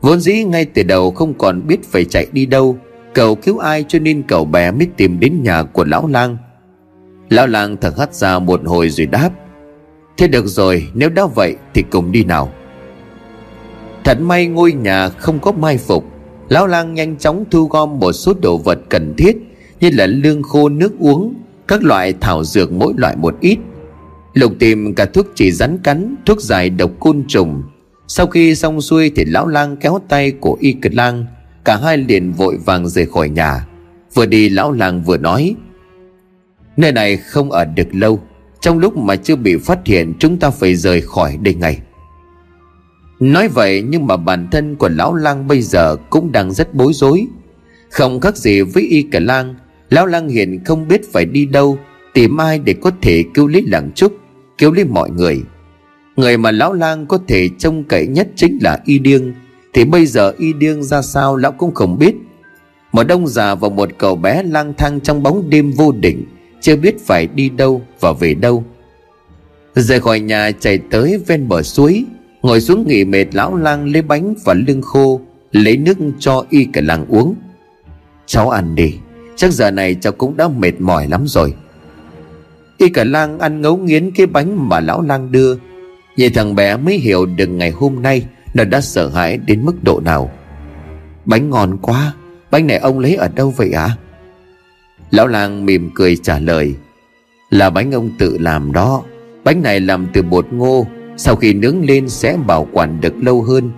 Vốn 0.00 0.20
dĩ 0.20 0.44
ngay 0.44 0.64
từ 0.64 0.82
đầu 0.82 1.10
không 1.10 1.34
còn 1.34 1.66
biết 1.66 1.84
phải 1.84 2.04
chạy 2.04 2.26
đi 2.32 2.46
đâu. 2.46 2.76
Cầu 3.14 3.34
cứu 3.34 3.58
ai 3.58 3.84
cho 3.88 3.98
nên 3.98 4.22
cậu 4.22 4.44
bé 4.44 4.70
mới 4.70 4.86
tìm 4.96 5.20
đến 5.20 5.42
nhà 5.42 5.62
của 5.62 5.84
lão 5.84 6.06
lang. 6.06 6.36
Lão 7.30 7.46
lang 7.46 7.76
thở 7.80 7.92
hắt 7.98 8.14
ra 8.14 8.38
một 8.38 8.60
hồi 8.64 8.88
rồi 8.88 9.06
đáp. 9.06 9.30
Thế 10.16 10.28
được 10.28 10.46
rồi, 10.46 10.88
nếu 10.94 11.08
đã 11.08 11.26
vậy 11.34 11.56
thì 11.74 11.84
cùng 11.90 12.12
đi 12.12 12.24
nào. 12.24 12.52
Thật 14.05 14.20
may 14.20 14.46
ngôi 14.46 14.72
nhà 14.72 15.09
không 15.09 15.38
có 15.38 15.53
mai 15.53 15.78
phục. 15.78 16.05
Lão 16.48 16.66
lang 16.66 16.94
nhanh 16.94 17.16
chóng 17.16 17.44
thu 17.50 17.64
gom 17.66 17.98
một 17.98 18.12
số 18.12 18.34
đồ 18.42 18.59
vật 18.59 18.78
cần 18.88 19.14
thiết, 19.18 19.36
Như 19.80 19.90
là 19.92 20.07
lương 20.07 20.42
khô, 20.42 20.68
nước 20.68 20.92
uống, 20.98 21.34
các 21.68 21.82
loại 21.82 22.14
thảo 22.20 22.44
dược 22.44 22.72
mỗi 22.72 22.92
loại 22.96 23.16
một 23.16 23.34
ít. 23.40 23.59
Lục 24.34 24.53
tìm 24.59 24.94
cả 24.94 25.05
thuốc 25.05 25.26
chỉ 25.34 25.53
rắn 25.53 25.78
cắn, 25.78 26.14
thuốc 26.26 26.40
giải 26.40 26.70
độc 26.70 26.90
côn 27.00 27.24
trùng. 27.28 27.62
Sau 28.09 28.26
khi 28.26 28.55
xong 28.55 28.80
xuôi 28.80 29.12
thì 29.16 29.24
lão 29.24 29.46
lang 29.46 29.76
kéo 29.76 30.00
tay 30.09 30.30
của 30.30 30.57
y 30.61 30.72
cực 30.72 30.94
lang, 30.94 31.26
cả 31.64 31.76
hai 31.76 31.96
liền 31.96 32.32
vội 32.32 32.59
vàng 32.64 32.88
rời 32.88 33.07
khỏi 33.07 33.28
nhà. 33.28 33.66
Vừa 34.14 34.26
đi, 34.26 34.48
lão 34.48 34.72
lang 34.72 35.03
vừa 35.03 35.16
nói, 35.16 35.55
nơi 36.76 36.92
này 36.92 37.16
không 37.16 37.50
ở 37.50 37.64
được 37.64 37.88
lâu, 37.92 38.20
trong 38.61 38.78
lúc 38.78 38.96
mà 38.96 39.16
chưa 39.16 39.36
bị 39.36 39.57
phát 39.57 39.78
hiện, 39.84 40.14
chúng 40.18 40.38
ta 40.38 40.50
phải 40.50 40.74
rời 40.74 41.00
khỏi 41.00 41.38
đây 41.40 41.55
ngay 41.55 41.78
nói 43.22 43.48
vậy 43.48 43.82
nhưng 43.88 44.06
mà 44.06 44.16
bản 44.16 44.48
thân 44.50 44.76
của 44.76 44.88
lão 44.88 45.14
lang 45.14 45.48
bây 45.48 45.62
giờ 45.62 45.96
cũng 46.10 46.32
đang 46.32 46.52
rất 46.52 46.74
bối 46.74 46.92
rối. 46.92 47.26
Không 47.90 48.20
khác 48.20 48.36
gì 48.36 48.60
với 48.60 48.82
y 48.82 49.02
cả 49.02 49.20
lang, 49.20 49.54
Lão 49.92 50.06
Lang 50.06 50.28
hiện 50.28 50.64
không 50.64 50.88
biết 50.88 51.12
phải 51.12 51.24
đi 51.24 51.46
đâu, 51.46 51.78
Tìm 52.12 52.36
ai 52.36 52.58
để 52.58 52.74
có 52.82 52.90
thể 53.02 53.24
cứu 53.34 53.46
lý 53.46 53.60
làng 53.60 53.92
trúc, 53.94 54.12
Cứu 54.58 54.72
lý 54.72 54.84
mọi 54.84 55.10
người. 55.10 55.42
Người 56.16 56.36
mà 56.36 56.50
Lão 56.50 56.72
Lang 56.72 57.06
có 57.06 57.18
thể 57.28 57.48
trông 57.58 57.84
cậy 57.84 58.06
nhất 58.06 58.28
chính 58.36 58.58
là 58.62 58.78
Y 58.84 58.98
Điêng. 58.98 59.32
Thì 59.72 59.84
bây 59.84 60.06
giờ 60.06 60.32
Y 60.38 60.52
Điêng 60.52 60.82
ra 60.82 61.02
sao 61.02 61.36
Lão 61.36 61.52
cũng 61.52 61.74
không 61.74 61.98
biết. 61.98 62.14
Một 62.92 63.02
đông 63.02 63.26
già 63.26 63.54
và 63.54 63.68
một 63.68 63.88
cậu 63.98 64.16
bé 64.16 64.42
lang 64.42 64.74
thang 64.78 65.00
trong 65.00 65.22
bóng 65.22 65.50
đêm 65.50 65.70
vô 65.70 65.92
định, 65.92 66.24
Chưa 66.60 66.76
biết 66.76 67.06
phải 67.06 67.26
đi 67.26 67.48
đâu 67.48 67.82
và 68.00 68.12
về 68.12 68.34
đâu. 68.34 68.64
Rời 69.74 70.00
khỏi 70.00 70.20
nhà 70.20 70.50
chạy 70.60 70.78
tới 70.78 71.18
ven 71.26 71.48
bờ 71.48 71.62
suối 71.62 72.04
Ngồi 72.43 72.61
xuống 72.61 72.86
nghỉ 72.86 73.05
mệt 73.05 73.26
lão 73.32 73.57
lang 73.57 73.93
lấy 73.93 74.03
bánh 74.03 74.34
và 74.45 74.55
lưng 74.55 74.82
khô, 74.82 75.20
Lấy 75.53 75.76
nước 75.76 75.99
cho 76.18 76.45
y 76.51 76.64
cả 76.64 76.80
làng 76.84 77.07
uống. 77.09 77.34
Cháu 78.26 78.51
ăn 78.51 78.74
đi, 78.74 78.95
Chắc 79.36 79.53
giờ 79.53 79.70
này 79.70 79.95
cháu 79.95 80.12
cũng 80.12 80.36
đã 80.36 80.49
mệt 80.49 80.80
mỏi 80.80 81.09
lắm 81.09 81.24
rồi. 81.26 81.55
Y 82.78 82.88
cả 82.88 83.05
lang 83.05 83.38
ăn 83.38 83.61
ngấu 83.61 83.76
nghiến 83.76 84.11
cái 84.11 84.26
bánh 84.26 84.68
mà 84.68 84.80
lão 84.80 85.03
lang 85.03 85.32
đưa. 85.32 85.57
Nhìn 86.16 86.32
thằng 86.32 86.55
bé 86.55 86.76
mới 86.76 86.99
hiểu 86.99 87.26
được 87.26 87.47
ngày 87.47 87.70
hôm 87.70 88.03
nay 88.03 88.24
Nó 88.55 88.64
đã 88.64 88.80
sợ 88.80 89.09
hãi 89.09 89.36
đến 89.36 89.64
mức 89.64 89.84
độ 89.84 90.01
nào. 90.01 90.30
Bánh 91.24 91.51
ngon 91.51 91.78
quá, 91.82 92.14
Bánh 92.51 92.66
này 92.66 92.78
ông 92.78 92.99
lấy 92.99 93.14
ở 93.14 93.28
đâu 93.34 93.55
vậy 93.57 93.72
ạ? 93.72 93.82
À? 93.82 93.97
Lão 95.11 95.26
lang 95.26 95.66
mỉm 95.66 95.90
cười 95.95 96.16
trả 96.16 96.38
lời, 96.38 96.74
Là 97.51 97.70
bánh 97.70 97.93
ông 97.93 98.11
tự 98.18 98.38
làm 98.38 98.72
đó. 98.72 99.03
Bánh 99.45 99.62
này 99.62 99.80
làm 99.80 100.07
từ 100.12 100.22
bột 100.22 100.47
ngô 100.51 100.86
sau 101.16 101.36
khi 101.36 101.54
nướng 101.54 101.84
lên 101.84 102.08
sẽ 102.08 102.36
bảo 102.46 102.68
quản 102.72 103.00
được 103.00 103.14
lâu 103.16 103.42
hơn, 103.42 103.70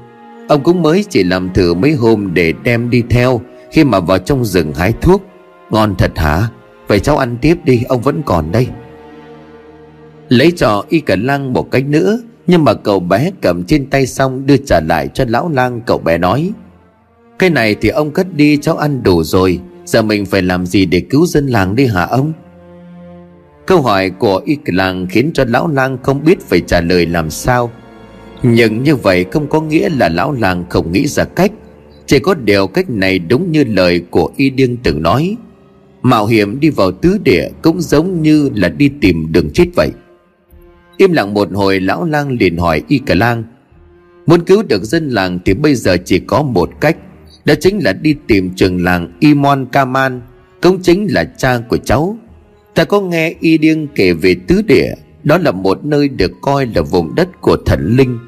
Ông 0.49 0.62
cũng 0.62 0.82
mới 0.82 1.05
chỉ 1.09 1.24
làm 1.24 1.53
thử 1.53 1.74
mấy 1.74 1.93
hôm 1.93 2.35
để 2.35 2.53
đem 2.64 2.91
đi 2.91 3.03
theo. 3.11 3.41
Khi 3.70 3.85
mà 3.85 4.01
vào 4.01 4.18
trong 4.18 4.45
rừng 4.45 4.72
hái 4.72 4.93
thuốc, 5.01 5.22
Ngon 5.70 5.95
thật 5.99 6.12
hả? 6.16 6.49
Vậy 6.89 7.01
cháu 7.01 7.18
ăn 7.18 7.37
tiếp 7.41 7.55
đi, 7.64 7.82
ông 7.89 8.01
vẫn 8.01 8.22
còn 8.26 8.53
đây. 8.53 8.66
Lấy 10.28 10.53
cho 10.57 10.85
y 10.89 11.01
cả 11.01 11.16
lăng 11.16 11.53
một 11.53 11.70
cách 11.70 11.87
nữa, 11.87 12.18
Nhưng 12.47 12.64
mà 12.64 12.74
cậu 12.74 13.01
bé 13.01 13.30
cầm 13.41 13.64
trên 13.64 13.87
tay 13.91 14.07
xong 14.07 14.47
Đưa 14.47 14.57
trả 14.57 14.80
lại 14.80 15.09
cho 15.14 15.24
lão 15.28 15.49
lang, 15.49 15.80
cậu 15.87 15.99
bé 15.99 16.18
nói, 16.18 16.51
Cái 17.39 17.51
này 17.51 17.76
thì 17.80 17.89
ông 17.89 18.11
cất 18.11 18.35
đi, 18.35 18.57
cháu 18.57 18.76
ăn 18.76 19.03
đủ 19.03 19.22
rồi. 19.24 19.61
Giờ 19.85 20.03
mình 20.03 20.26
phải 20.26 20.43
làm 20.43 20.66
gì 20.66 20.87
để 20.87 21.01
cứu 21.01 21.26
dân 21.26 21.47
làng 21.47 21.76
đi 21.76 21.87
hả 21.87 22.05
ông? 22.05 22.32
Câu 23.67 23.83
hỏi 23.83 24.11
của 24.11 24.43
y 24.45 24.55
cả 24.55 24.73
làng 24.75 25.07
khiến 25.11 25.31
cho 25.35 25.45
lão 25.49 25.69
lang 25.69 25.99
không 26.03 26.25
biết 26.25 26.41
phải 26.41 26.61
trả 26.61 26.81
lời 26.81 27.07
làm 27.07 27.31
sao. 27.31 27.71
Nhưng 28.43 28.83
như 28.83 28.97
vậy 28.97 29.25
không 29.31 29.49
có 29.49 29.61
nghĩa 29.61 29.89
là 29.89 30.09
lão 30.09 30.33
Lang 30.33 30.65
không 30.71 30.93
nghĩ 30.93 31.07
ra 31.07 31.25
cách. 31.25 31.53
Chỉ 32.07 32.19
có 32.19 32.35
điều 32.35 32.67
cách 32.67 32.91
này 32.91 33.19
đúng 33.19 33.53
như 33.53 33.65
lời 33.65 34.03
của 34.11 34.31
y 34.37 34.51
điên 34.51 34.77
từng 34.83 35.03
nói. 35.03 35.37
Mạo 36.03 36.27
hiểm 36.27 36.61
đi 36.61 36.71
vào 36.71 36.93
tứ 36.93 37.19
địa 37.25 37.49
cũng 37.62 37.81
giống 37.81 38.23
như 38.23 38.51
là 38.55 38.69
đi 38.69 38.91
tìm 39.01 39.33
đường 39.33 39.51
chết 39.51 39.65
vậy. 39.77 39.91
Im 40.97 41.12
lặng 41.12 41.35
một 41.35 41.49
hồi, 41.53 41.81
lão 41.81 42.05
lang 42.05 42.37
liền 42.41 42.57
hỏi 42.57 42.83
y 42.89 42.99
cả 42.99 43.15
lang 43.15 43.45
Muốn 44.27 44.45
cứu 44.45 44.62
được 44.62 44.83
dân 44.85 45.09
làng 45.11 45.39
thì 45.45 45.55
bây 45.55 45.75
giờ 45.75 45.97
chỉ 46.05 46.19
có 46.19 46.43
một 46.43 46.71
cách, 46.81 46.97
Đó 47.45 47.55
chính 47.61 47.79
là 47.85 47.93
đi 47.93 48.15
tìm 48.27 48.51
trường 48.57 48.85
làng 48.85 49.12
Imon 49.21 49.67
Kaman 49.73 50.21
Cũng 50.62 50.83
chính 50.83 51.07
là 51.11 51.25
cha 51.25 51.59
của 51.69 51.77
cháu. 51.77 52.19
Ta 52.75 52.85
có 52.85 53.01
nghe 53.01 53.35
y 53.41 53.59
điên 53.59 53.89
kể 53.95 54.12
về 54.12 54.37
tứ 54.47 54.62
địa. 54.62 54.95
Đó 55.25 55.39
là 55.39 55.53
một 55.53 55.85
nơi 55.85 56.09
được 56.09 56.33
coi 56.41 56.66
là 56.66 56.83
vùng 56.83 57.14
đất 57.14 57.41
của 57.41 57.57
thần 57.66 57.97
linh. 57.97 58.18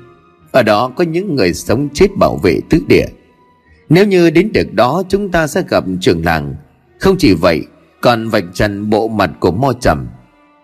Ở 0.53 0.62
đó 0.62 0.92
có 0.97 1.05
những 1.05 1.34
người 1.34 1.55
sống 1.55 1.88
chết 1.94 2.16
bảo 2.16 2.36
vệ 2.42 2.61
tứ 2.68 2.78
địa. 2.88 3.07
Nếu 3.88 4.07
như 4.07 4.30
đến 4.30 4.53
được 4.53 4.72
đó, 4.72 5.03
chúng 5.09 5.30
ta 5.30 5.47
sẽ 5.47 5.62
gặp 5.68 5.84
trường 6.01 6.24
làng. 6.24 6.55
Không 6.99 7.16
chỉ 7.18 7.32
vậy, 7.32 7.62
Còn 8.01 8.28
vạch 8.28 8.44
trần 8.55 8.90
bộ 8.90 9.09
mặt 9.09 9.30
của 9.40 9.51
mo 9.51 9.72
trầm. 9.80 10.07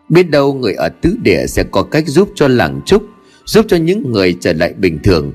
Biết 0.09 0.31
đâu 0.31 0.55
người 0.55 0.75
ở 0.75 0.89
tứ 0.89 1.17
địa 1.23 1.47
sẽ 1.47 1.63
có 1.63 1.83
cách 1.83 2.05
giúp 2.07 2.29
cho 2.35 2.49
làng 2.49 2.81
trúc, 2.87 3.03
Giúp 3.45 3.65
cho 3.69 3.77
những 3.77 4.13
người 4.13 4.37
trở 4.41 4.53
lại 4.53 4.75
bình 4.79 4.99
thường. 5.03 5.33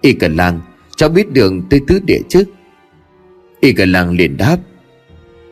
Y 0.00 0.12
cần 0.12 0.36
lang 0.36 0.60
Cháu 0.96 1.08
biết 1.08 1.32
đường 1.32 1.62
tới 1.70 1.80
tứ 1.86 2.00
địa 2.06 2.20
chứ? 2.28 2.44
Y 3.60 3.72
cần 3.72 3.92
làng 3.92 4.10
liền 4.10 4.36
đáp 4.36 4.56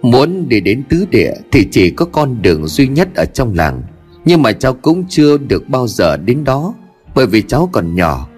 muốn 0.03 0.49
đi 0.49 0.61
đến 0.61 0.83
tứ 0.89 1.07
địa 1.11 1.33
thì 1.53 1.69
chỉ 1.71 1.91
có 1.91 2.05
con 2.05 2.43
đường 2.43 2.67
duy 2.67 2.89
nhất 2.89 3.09
ở 3.15 3.25
trong 3.25 3.55
làng. 3.55 3.83
Nhưng 4.25 4.43
mà 4.43 4.53
cháu 4.53 4.75
cũng 4.75 5.05
chưa 5.09 5.39
được 5.39 5.69
bao 5.69 5.87
giờ 5.89 6.17
đến 6.17 6.45
đó, 6.45 6.75
bởi 7.15 7.27
vì 7.27 7.43
cháu 7.43 7.69
còn 7.73 7.95
nhỏ. 7.95 8.29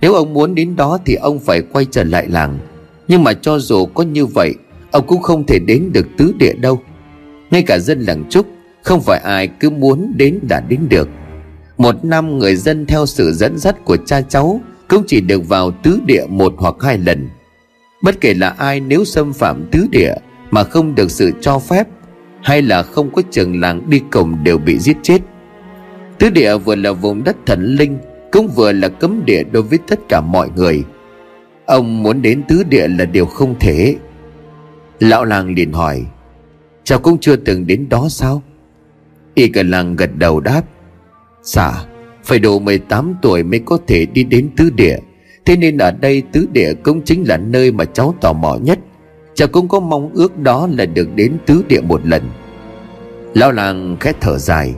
Nếu 0.00 0.14
ông 0.14 0.34
muốn 0.34 0.54
đến 0.54 0.76
đó 0.76 0.98
thì 1.06 1.14
ông 1.14 1.38
phải 1.38 1.62
quay 1.62 1.86
trở 1.90 2.04
lại 2.04 2.26
làng. 2.28 2.58
Nhưng 3.08 3.24
mà 3.24 3.32
cho 3.32 3.58
dù 3.58 3.86
có 3.86 4.02
như 4.04 4.26
vậy, 4.26 4.54
ông 4.90 5.06
cũng 5.06 5.22
không 5.22 5.46
thể 5.46 5.58
đến 5.58 5.90
được 5.92 6.06
tứ 6.18 6.32
địa 6.38 6.52
đâu. 6.52 6.80
Ngay 7.50 7.62
cả 7.62 7.78
dân 7.78 8.00
làng 8.00 8.24
trúc, 8.30 8.46
không 8.82 9.00
phải 9.00 9.20
ai 9.20 9.48
cứ 9.48 9.70
muốn 9.70 10.12
đến 10.16 10.38
đã 10.48 10.60
đến 10.68 10.80
được. 10.88 11.08
Một 11.78 12.04
năm 12.04 12.38
người 12.38 12.56
dân 12.56 12.86
theo 12.86 13.06
sự 13.06 13.32
dẫn 13.32 13.58
dắt 13.58 13.84
của 13.84 13.96
cha 13.96 14.20
cháu 14.20 14.60
cũng 14.88 15.04
chỉ 15.06 15.20
được 15.20 15.48
vào 15.48 15.70
tứ 15.70 16.00
địa 16.06 16.24
một 16.28 16.54
hoặc 16.58 16.74
hai 16.80 16.98
lần. 16.98 17.28
Bất 18.02 18.20
kể 18.20 18.34
là 18.34 18.48
ai 18.48 18.80
nếu 18.80 19.04
xâm 19.04 19.32
phạm 19.32 19.68
tứ 19.72 19.86
địa 19.90 20.14
mà 20.50 20.64
không 20.64 20.94
được 20.94 21.10
sự 21.10 21.32
cho 21.40 21.58
phép, 21.58 21.88
hay 22.42 22.62
là 22.62 22.82
không 22.82 23.10
có 23.12 23.22
trường 23.30 23.60
làng 23.60 23.90
đi 23.90 24.00
cùng 24.10 24.44
đều 24.44 24.58
bị 24.58 24.78
giết 24.78 24.96
chết. 25.02 25.18
Tứ 26.18 26.30
địa 26.30 26.56
vừa 26.56 26.74
là 26.74 26.92
vùng 26.92 27.24
đất 27.24 27.36
thần 27.46 27.64
linh, 27.64 27.98
cũng 28.32 28.48
vừa 28.48 28.72
là 28.72 28.88
cấm 28.88 29.22
địa 29.26 29.42
đối 29.52 29.62
với 29.62 29.78
tất 29.88 30.08
cả 30.08 30.20
mọi 30.20 30.48
người. 30.56 30.84
Ông 31.66 32.02
muốn 32.02 32.22
đến 32.22 32.42
tứ 32.48 32.62
địa 32.68 32.88
là 32.88 33.04
điều 33.04 33.26
không 33.26 33.54
thể. 33.60 33.96
Lão 35.00 35.24
làng 35.24 35.54
liền 35.54 35.72
hỏi, 35.72 36.02
cháu 36.84 36.98
cũng 36.98 37.18
chưa 37.18 37.36
từng 37.36 37.66
đến 37.66 37.88
đó 37.88 38.06
sao? 38.10 38.42
Y 39.34 39.48
cả 39.48 39.62
làng 39.62 39.96
gật 39.96 40.10
đầu 40.16 40.40
đáp 40.40 40.62
Dạ 41.42 41.84
Phải 42.24 42.38
đủ 42.38 42.58
18 42.58 43.14
tuổi 43.22 43.42
mới 43.42 43.60
có 43.64 43.78
thể 43.86 44.06
đi 44.06 44.24
đến 44.24 44.50
tứ 44.56 44.70
địa. 44.70 44.96
Thế 45.44 45.56
nên 45.56 45.78
ở 45.78 45.90
đây 45.90 46.22
tứ 46.32 46.48
địa 46.52 46.74
cũng 46.82 47.02
chính 47.02 47.24
là 47.28 47.36
nơi 47.36 47.72
mà 47.72 47.84
cháu 47.84 48.14
tò 48.20 48.32
mò 48.32 48.56
nhất. 48.62 48.78
Cháu 49.40 49.48
cũng 49.48 49.68
có 49.68 49.80
mong 49.80 50.10
ước 50.14 50.38
đó 50.38 50.68
là 50.72 50.86
được 50.86 51.08
đến 51.14 51.36
tứ 51.46 51.64
địa 51.68 51.80
một 51.80 52.06
lần. 52.06 52.22
Lão 53.34 53.52
làng 53.52 53.96
khét 54.00 54.20
thở 54.20 54.38
dài. 54.38 54.74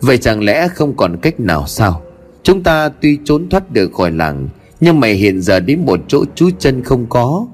Vậy 0.00 0.18
chẳng 0.18 0.44
lẽ 0.44 0.68
không 0.68 0.96
còn 0.96 1.16
cách 1.22 1.40
nào 1.40 1.66
sao? 1.66 2.02
Chúng 2.42 2.62
ta 2.62 2.88
tuy 2.88 3.18
trốn 3.24 3.48
thoát 3.48 3.70
được 3.72 3.92
khỏi 3.92 4.10
làng, 4.10 4.48
Nhưng 4.80 5.00
mày 5.00 5.14
hiện 5.14 5.40
giờ 5.40 5.60
đến 5.60 5.86
một 5.86 6.00
chỗ 6.08 6.24
chú 6.34 6.50
chân 6.58 6.82
không 6.82 7.06
có. 7.08 7.46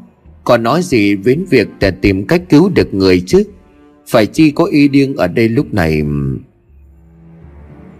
Còn 0.44 0.62
nói 0.62 0.82
gì 0.82 1.16
đến 1.16 1.44
việc 1.50 1.68
để 1.80 1.90
tìm 1.90 2.26
cách 2.26 2.42
cứu 2.48 2.70
được 2.74 2.94
người 2.94 3.22
chứ? 3.26 3.44
Phải 4.06 4.26
chi 4.26 4.50
có 4.50 4.64
y 4.64 4.88
điên 4.88 5.16
ở 5.16 5.26
đây 5.28 5.48
lúc 5.48 5.74
này? 5.74 6.02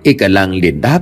Y 0.02 0.12
cả 0.12 0.28
làng 0.28 0.54
liền 0.54 0.80
đáp. 0.80 1.00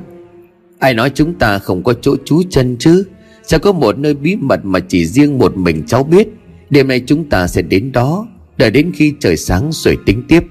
Ai 0.79 0.95
nói 0.95 1.11
chúng 1.15 1.35
ta 1.35 1.59
không 1.59 1.83
có 1.83 1.93
chỗ 1.93 2.17
trú 2.25 2.43
chân 2.51 2.77
chứ? 2.79 3.05
Sẽ 3.43 3.59
có 3.59 3.73
một 3.73 3.99
nơi 3.99 4.15
bí 4.15 4.37
mật 4.37 4.61
mà 4.65 4.81
chỉ 4.81 5.07
riêng 5.07 5.39
một 5.39 5.57
mình 5.57 5.83
cháu 5.87 6.05
biết. 6.05 6.29
Đêm 6.71 6.89
nay 6.89 7.03
chúng 7.07 7.25
ta 7.25 7.47
sẽ 7.47 7.63
đến 7.63 7.93
đó, 7.93 8.27
Đợi 8.59 8.71
đến 8.71 8.93
khi 8.95 9.15
trời 9.21 9.37
sáng 9.37 9.69
rồi 9.73 9.99
tính 10.07 10.23
tiếp. 10.29 10.45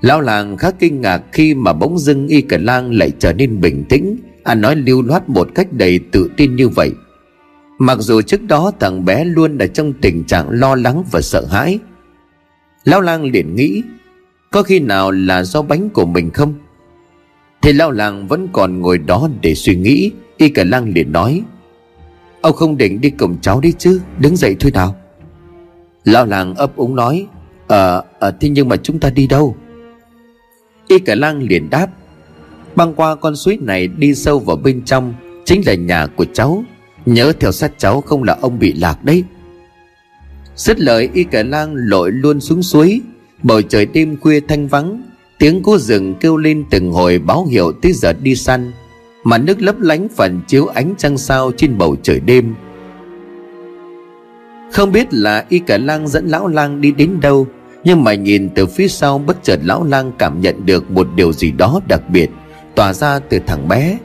Lão 0.00 0.20
làng 0.20 0.56
khá 0.56 0.70
kinh 0.70 1.00
ngạc 1.00 1.22
khi 1.32 1.54
mà 1.54 1.72
bỗng 1.72 1.98
dưng 1.98 2.28
Y 2.28 2.40
cả 2.40 2.58
lang 2.60 2.92
lại 2.92 3.10
trở 3.18 3.32
nên 3.32 3.60
bình 3.60 3.84
tĩnh 3.88 4.16
Anh 4.44 4.60
nói 4.60 4.76
lưu 4.76 5.02
loát 5.02 5.28
một 5.28 5.48
cách 5.54 5.72
đầy 5.72 6.00
tự 6.12 6.30
tin 6.36 6.56
như 6.56 6.68
vậy. 6.68 6.90
Mặc 7.78 7.98
dù 8.00 8.22
trước 8.22 8.42
đó 8.42 8.72
thằng 8.80 9.04
bé 9.04 9.24
luôn 9.24 9.58
là 9.58 9.66
trong 9.66 9.92
tình 9.92 10.24
trạng 10.24 10.50
lo 10.50 10.74
lắng 10.74 11.04
và 11.10 11.20
sợ 11.20 11.46
hãi, 11.50 11.78
Lão 12.84 13.00
lang 13.00 13.24
liền 13.24 13.56
nghĩ, 13.56 13.82
Có 14.50 14.62
khi 14.62 14.80
nào 14.80 15.10
là 15.10 15.42
do 15.44 15.62
bánh 15.62 15.90
của 15.90 16.06
mình 16.06 16.30
không? 16.30 16.54
Thì 17.62 17.72
Lão 17.72 17.90
làng 17.90 18.28
vẫn 18.28 18.48
còn 18.52 18.80
ngồi 18.80 18.98
đó 18.98 19.28
để 19.40 19.54
suy 19.54 19.76
nghĩ, 19.76 20.12
Y 20.36 20.48
cả 20.48 20.64
lang 20.64 20.92
liền 20.94 21.12
nói 21.12 21.42
Ông 22.40 22.56
không 22.56 22.76
định 22.76 23.00
đi 23.00 23.10
cùng 23.10 23.36
cháu 23.40 23.60
đi 23.60 23.72
chứ 23.78 24.00
Đứng 24.18 24.36
dậy 24.36 24.56
thôi 24.60 24.72
nào. 24.74 24.96
Lão 26.04 26.26
làng 26.26 26.54
ấp 26.54 26.76
úng 26.76 26.96
nói 26.96 27.26
Ờ, 27.66 28.04
à, 28.20 28.30
thế 28.30 28.48
nhưng 28.48 28.68
mà 28.68 28.76
chúng 28.76 28.98
ta 28.98 29.10
đi 29.10 29.26
đâu? 29.26 29.56
Y 30.88 30.98
cả 30.98 31.14
lang 31.14 31.42
liền 31.42 31.70
đáp 31.70 31.86
Băng 32.76 32.94
qua 32.94 33.14
con 33.14 33.36
suối 33.36 33.58
này 33.60 33.88
đi 33.88 34.14
sâu 34.14 34.38
vào 34.38 34.56
bên 34.56 34.84
trong 34.84 35.14
Chính 35.44 35.62
là 35.66 35.74
nhà 35.74 36.06
của 36.06 36.24
cháu. 36.32 36.64
Nhớ 37.06 37.32
theo 37.40 37.52
sát 37.52 37.72
cháu 37.78 38.00
không 38.00 38.22
là 38.22 38.38
ông 38.40 38.58
bị 38.58 38.72
lạc 38.72 39.04
đấy. 39.04 39.24
Dứt 40.56 40.80
lời 40.80 41.10
y 41.12 41.24
cả 41.24 41.42
lang 41.42 41.74
lội 41.74 42.12
luôn 42.12 42.40
xuống 42.40 42.62
suối. 42.62 43.00
Bầu 43.42 43.62
trời 43.62 43.86
đêm 43.86 44.16
khuya 44.16 44.40
thanh 44.40 44.68
vắng 44.68 45.02
Tiếng 45.38 45.62
cú 45.62 45.78
rừng 45.78 46.14
kêu 46.20 46.36
lên 46.36 46.64
từng 46.70 46.92
hồi 46.92 47.18
báo 47.18 47.44
hiệu 47.44 47.72
tới 47.72 47.92
giờ 47.92 48.12
đi 48.12 48.36
săn. 48.36 48.72
Mà 49.24 49.38
nước 49.38 49.62
lấp 49.62 49.80
lánh 49.80 50.08
phần 50.16 50.40
chiếu 50.46 50.66
ánh 50.66 50.94
trăng 50.98 51.18
sao 51.18 51.52
trên 51.56 51.78
bầu 51.78 51.96
trời 52.02 52.20
đêm. 52.20 52.54
Không 54.72 54.92
biết 54.92 55.14
là 55.14 55.44
y 55.48 55.58
cả 55.58 55.78
lang 55.78 56.08
dẫn 56.08 56.28
lão 56.28 56.48
lang 56.48 56.80
đi 56.80 56.92
đến 56.92 57.20
đâu, 57.20 57.46
Nhưng 57.84 58.04
mà 58.04 58.14
nhìn 58.14 58.48
từ 58.54 58.66
phía 58.66 58.88
sau 58.88 59.18
bất 59.18 59.42
chợt 59.42 59.60
lão 59.62 59.84
lang 59.84 60.12
cảm 60.18 60.40
nhận 60.40 60.66
được 60.66 60.90
một 60.90 61.08
điều 61.14 61.32
gì 61.32 61.50
đó 61.50 61.80
đặc 61.88 62.02
biệt, 62.10 62.30
Tỏa 62.74 62.92
ra 62.92 63.18
từ 63.18 63.38
thằng 63.46 63.68
bé. 63.68 63.98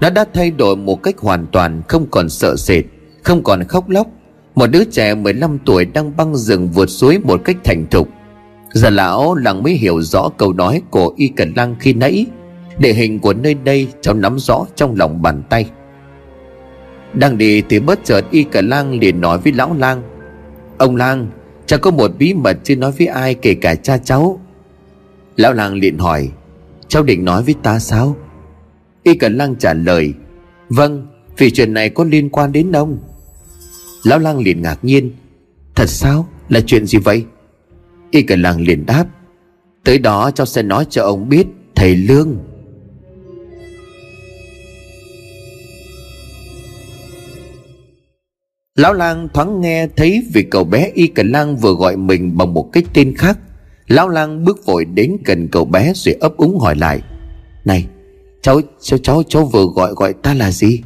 Nó 0.00 0.10
đã 0.10 0.24
thay 0.34 0.50
đổi 0.50 0.76
một 0.76 1.02
cách 1.02 1.18
hoàn 1.18 1.46
toàn, 1.46 1.82
không 1.88 2.06
còn 2.10 2.28
sợ 2.28 2.56
sệt, 2.56 2.84
Không 3.22 3.42
còn 3.42 3.64
khóc 3.64 3.88
lóc. 3.88 4.06
Một 4.54 4.66
đứa 4.66 4.84
trẻ 4.84 5.14
15 5.14 5.58
tuổi 5.64 5.84
đang 5.84 6.16
băng 6.16 6.36
rừng 6.36 6.68
vượt 6.68 6.90
suối 6.90 7.18
một 7.18 7.40
cách 7.44 7.56
thành 7.64 7.86
thục. 7.90 8.08
Giờ 8.72 8.90
lão 8.90 9.34
lặng 9.34 9.62
mới 9.62 9.72
hiểu 9.72 10.00
rõ 10.02 10.28
câu 10.36 10.52
nói 10.52 10.82
của 10.90 11.14
Y 11.16 11.28
Cần 11.28 11.52
Lang 11.56 11.76
khi 11.80 11.92
nãy. 11.92 12.26
Địa 12.78 12.92
hình 12.92 13.18
của 13.18 13.32
nơi 13.32 13.54
đây 13.54 13.88
cháu 14.00 14.14
nắm 14.14 14.38
rõ 14.38 14.66
trong 14.76 14.94
lòng 14.94 15.22
bàn 15.22 15.42
tay. 15.50 15.70
Đang 17.14 17.38
đi 17.38 17.62
thì 17.68 17.80
bất 17.80 18.04
chợt 18.04 18.24
Y 18.30 18.42
Cả 18.42 18.60
Lang 18.60 18.98
liền 18.98 19.20
nói 19.20 19.38
với 19.38 19.52
lão 19.52 19.74
lang. 19.74 20.02
Ông 20.78 20.96
lang 20.96 21.30
Cháu 21.66 21.78
có 21.78 21.90
một 21.90 22.10
bí 22.18 22.34
mật 22.34 22.56
chưa 22.64 22.76
nói 22.76 22.92
với 22.92 23.06
ai 23.06 23.34
kể 23.34 23.54
cả 23.54 23.74
cha 23.74 23.98
cháu. 23.98 24.40
Lão 25.36 25.52
lang 25.52 25.74
liền 25.74 25.98
hỏi, 25.98 26.28
Cháu 26.88 27.02
định 27.02 27.24
nói 27.24 27.42
với 27.42 27.54
ta 27.62 27.78
sao? 27.78 28.16
Y 29.02 29.14
Cả 29.14 29.28
Lang 29.28 29.54
trả 29.58 29.74
lời 29.74 30.14
Vâng 30.68 31.06
vì 31.38 31.50
chuyện 31.50 31.74
này 31.74 31.90
có 31.90 32.04
liên 32.04 32.30
quan 32.30 32.52
đến 32.52 32.72
ông. 32.72 32.98
Lão 34.04 34.18
lang 34.18 34.38
liền 34.38 34.62
ngạc 34.62 34.78
nhiên, 34.82 35.12
Thật 35.74 35.88
sao? 35.88 36.28
Là 36.48 36.60
chuyện 36.60 36.86
gì 36.86 36.98
vậy? 36.98 37.24
Y 38.10 38.22
cả 38.22 38.36
lang 38.36 38.60
liền 38.60 38.86
đáp, 38.86 39.04
Tới 39.84 39.98
đó 39.98 40.30
cháu 40.30 40.46
sẽ 40.46 40.62
nói 40.62 40.86
cho 40.90 41.02
ông 41.02 41.28
biết, 41.28 41.46
Thầy 41.74 41.96
Lương. 41.96 42.36
Lão 48.78 48.92
lang 48.92 49.28
thoáng 49.34 49.60
nghe 49.60 49.86
thấy 49.96 50.26
vì 50.32 50.42
cậu 50.42 50.64
bé 50.64 50.90
Y 50.94 51.06
Cần 51.06 51.32
lang 51.32 51.56
vừa 51.56 51.72
gọi 51.72 51.96
mình 51.96 52.36
bằng 52.36 52.54
một 52.54 52.70
cái 52.72 52.82
tên 52.94 53.14
khác 53.16 53.38
Lão 53.88 54.08
lang 54.08 54.44
bước 54.44 54.66
vội 54.66 54.84
đến 54.84 55.16
gần 55.24 55.48
cậu 55.48 55.64
bé 55.64 55.92
rồi 55.94 56.14
ấp 56.20 56.36
úng 56.36 56.58
hỏi 56.58 56.76
lại 56.76 57.02
Này 57.64 57.86
cháu 58.42 58.60
cháu 58.80 58.98
cháu 58.98 59.22
cháu 59.28 59.44
vừa 59.44 59.64
gọi 59.74 59.92
gọi 59.94 60.12
ta 60.12 60.34
là 60.34 60.50
gì 60.50 60.82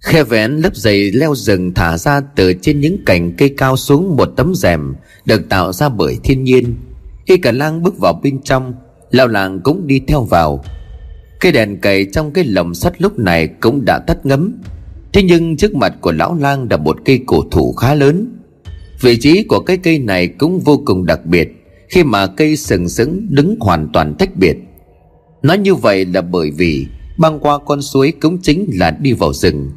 Khe 0.00 0.24
vén 0.24 0.52
lớp 0.52 0.76
dày 0.76 1.10
leo 1.10 1.34
rừng 1.34 1.74
thả 1.74 1.98
ra 1.98 2.20
từ 2.36 2.54
trên 2.62 2.80
những 2.80 2.98
cành 3.06 3.32
cây 3.38 3.54
cao 3.56 3.76
xuống 3.76 4.16
một 4.16 4.28
tấm 4.36 4.54
rèm 4.54 4.94
được 5.24 5.48
tạo 5.48 5.72
ra 5.72 5.88
bởi 5.88 6.18
thiên 6.24 6.44
nhiên. 6.44 6.74
Y 7.24 7.36
Cần 7.36 7.58
lang 7.58 7.82
bước 7.82 7.98
vào 7.98 8.20
bên 8.22 8.42
trong, 8.42 8.74
lão 9.10 9.28
làng 9.28 9.60
cũng 9.60 9.86
đi 9.86 10.00
theo 10.08 10.22
vào. 10.22 10.64
Cây 11.40 11.52
đèn 11.52 11.80
cầy 11.80 12.06
trong 12.12 12.32
cái 12.32 12.44
lồng 12.44 12.74
sắt 12.74 13.02
lúc 13.02 13.18
này 13.18 13.48
cũng 13.60 13.84
đã 13.84 13.98
tắt 13.98 14.26
ngấm. 14.26 14.62
Thế 15.12 15.22
nhưng 15.22 15.56
trước 15.56 15.74
mặt 15.74 15.94
của 16.00 16.12
lão 16.12 16.34
lang 16.34 16.66
là 16.70 16.76
một 16.76 16.98
cây 17.04 17.20
cổ 17.26 17.44
thụ 17.50 17.72
khá 17.72 17.94
lớn. 17.94 18.32
Vị 19.00 19.16
trí 19.16 19.42
của 19.42 19.60
cái 19.60 19.76
cây 19.76 19.98
này 19.98 20.28
cũng 20.28 20.60
vô 20.60 20.82
cùng 20.84 21.06
đặc 21.06 21.26
biệt, 21.26 21.48
khi 21.88 22.04
mà 22.04 22.26
cây 22.26 22.56
sừng 22.56 22.88
sững 22.88 23.26
đứng 23.30 23.56
hoàn 23.60 23.88
toàn 23.92 24.14
tách 24.18 24.36
biệt. 24.36 24.56
Nói 25.42 25.58
như 25.58 25.74
vậy 25.74 26.04
là 26.04 26.20
bởi 26.20 26.50
vì 26.50 26.86
băng 27.18 27.40
qua 27.40 27.58
con 27.66 27.82
suối 27.82 28.12
cũng 28.20 28.38
chính 28.42 28.70
là 28.72 28.90
đi 28.90 29.12
vào 29.12 29.32
rừng 29.32 29.70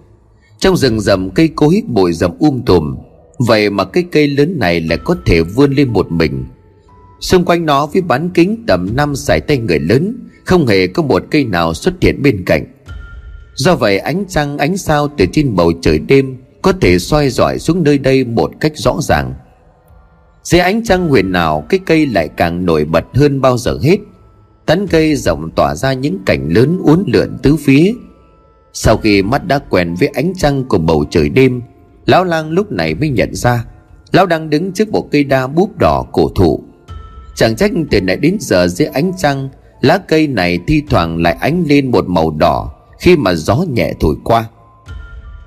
trong 0.61 0.77
rừng 0.77 0.99
rậm 0.99 1.29
cây 1.29 1.47
cối 1.47 1.83
bụi 1.87 2.13
rậm 2.13 2.31
um 2.39 2.61
tùm, 2.61 2.95
vậy 3.39 3.69
mà 3.69 3.83
cái 3.83 4.03
cây 4.11 4.27
lớn 4.27 4.59
này 4.59 4.81
lại 4.81 4.97
có 5.03 5.15
thể 5.25 5.41
vươn 5.41 5.71
lên 5.71 5.93
một 5.93 6.11
mình 6.11 6.45
xung 7.19 7.45
quanh 7.45 7.65
nó 7.65 7.85
với 7.85 8.01
bán 8.01 8.29
kính 8.33 8.63
tầm 8.67 8.95
năm 8.95 9.15
sải 9.15 9.41
tay 9.41 9.57
người 9.57 9.79
lớn, 9.79 10.29
không 10.45 10.67
hề 10.67 10.87
có 10.87 11.03
một 11.03 11.23
cây 11.31 11.45
nào 11.45 11.73
xuất 11.73 11.93
hiện 12.01 12.21
bên 12.21 12.43
cạnh 12.45 12.65
do 13.61 13.75
vậy 13.75 13.97
ánh 13.97 14.25
trăng, 14.27 14.57
ánh 14.57 14.77
sao 14.77 15.07
từ 15.17 15.25
trên 15.33 15.55
bầu 15.55 15.71
trời 15.81 15.99
đêm 15.99 16.37
có 16.61 16.73
thể 16.81 16.99
soi 16.99 17.29
rọi 17.29 17.59
xuống 17.59 17.83
nơi 17.83 17.97
đây 17.97 18.23
một 18.23 18.51
cách 18.59 18.71
rõ 18.75 18.97
ràng. 19.01 19.33
Dưới 20.43 20.61
ánh 20.61 20.83
trăng 20.83 21.09
huyền 21.09 21.31
nào 21.31 21.65
cái 21.69 21.79
cây 21.85 22.05
lại 22.05 22.29
càng 22.37 22.65
nổi 22.65 22.85
bật 22.85 23.05
hơn 23.13 23.41
bao 23.41 23.57
giờ 23.57 23.77
hết. 23.83 23.97
Tán 24.65 24.87
cây 24.87 25.15
rộng 25.15 25.51
tỏa 25.55 25.75
ra 25.75 25.93
những 25.93 26.19
cảnh 26.25 26.49
lớn 26.49 26.79
uốn 26.83 27.03
lượn 27.07 27.37
tứ 27.43 27.55
phía. 27.55 27.93
Sau 28.73 28.97
khi 28.97 29.23
mắt 29.23 29.47
đã 29.47 29.59
quen 29.69 29.95
với 29.99 30.07
ánh 30.07 30.33
trăng 30.37 30.63
của 30.63 30.77
bầu 30.77 31.05
trời 31.09 31.29
đêm, 31.29 31.61
Lão 32.05 32.23
lang 32.23 32.51
lúc 32.51 32.71
này 32.71 32.95
mới 32.95 33.09
nhận 33.09 33.35
ra, 33.35 33.65
Lão 34.11 34.25
đang 34.25 34.49
đứng 34.49 34.71
trước 34.71 34.89
một 34.89 35.07
cây 35.11 35.23
đa 35.23 35.47
búp 35.47 35.77
đỏ 35.77 36.05
cổ 36.11 36.29
thụ. 36.35 36.63
Chẳng 37.35 37.55
trách 37.55 37.71
từ 37.91 38.01
nãy 38.01 38.17
đến 38.17 38.37
giờ 38.39 38.67
dưới 38.67 38.87
ánh 38.87 39.11
trăng, 39.17 39.49
Lá 39.81 39.97
cây 39.97 40.27
này 40.27 40.59
thi 40.67 40.83
thoảng 40.89 41.17
lại 41.17 41.37
ánh 41.39 41.63
lên 41.67 41.91
một 41.91 42.05
màu 42.07 42.31
đỏ. 42.31 42.80
Khi 43.01 43.15
mà 43.15 43.33
gió 43.33 43.55
nhẹ 43.73 43.93
thổi 43.99 44.15
qua. 44.23 44.45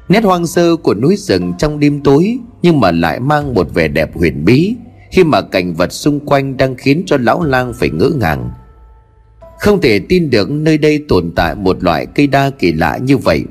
Nét 0.08 0.24
hoang 0.24 0.46
sơ 0.46 0.76
của 0.76 0.94
núi 0.94 1.16
rừng 1.16 1.52
trong 1.58 1.80
đêm 1.80 2.00
tối 2.02 2.38
nhưng 2.62 2.80
mà 2.80 2.90
lại 2.90 3.20
mang 3.20 3.54
một 3.54 3.74
vẻ 3.74 3.88
đẹp 3.88 4.16
huyền 4.16 4.44
bí 4.44 4.74
khi 5.12 5.24
mà 5.24 5.40
cảnh 5.40 5.74
vật 5.74 5.92
xung 5.92 6.20
quanh 6.20 6.56
đang 6.56 6.74
khiến 6.74 7.02
cho 7.06 7.16
lão 7.20 7.42
lang 7.42 7.72
phải 7.74 7.90
ngỡ 7.90 8.10
ngàng. 8.20 8.50
Không 9.58 9.80
thể 9.80 9.98
tin 9.98 10.30
được 10.30 10.50
nơi 10.50 10.78
đây 10.78 11.04
tồn 11.08 11.32
tại 11.36 11.54
một 11.54 11.82
loại 11.82 12.06
cây 12.14 12.26
đa 12.26 12.50
kỳ 12.58 12.72
lạ 12.72 12.98
như 13.02 13.16
vậy. 13.16 13.44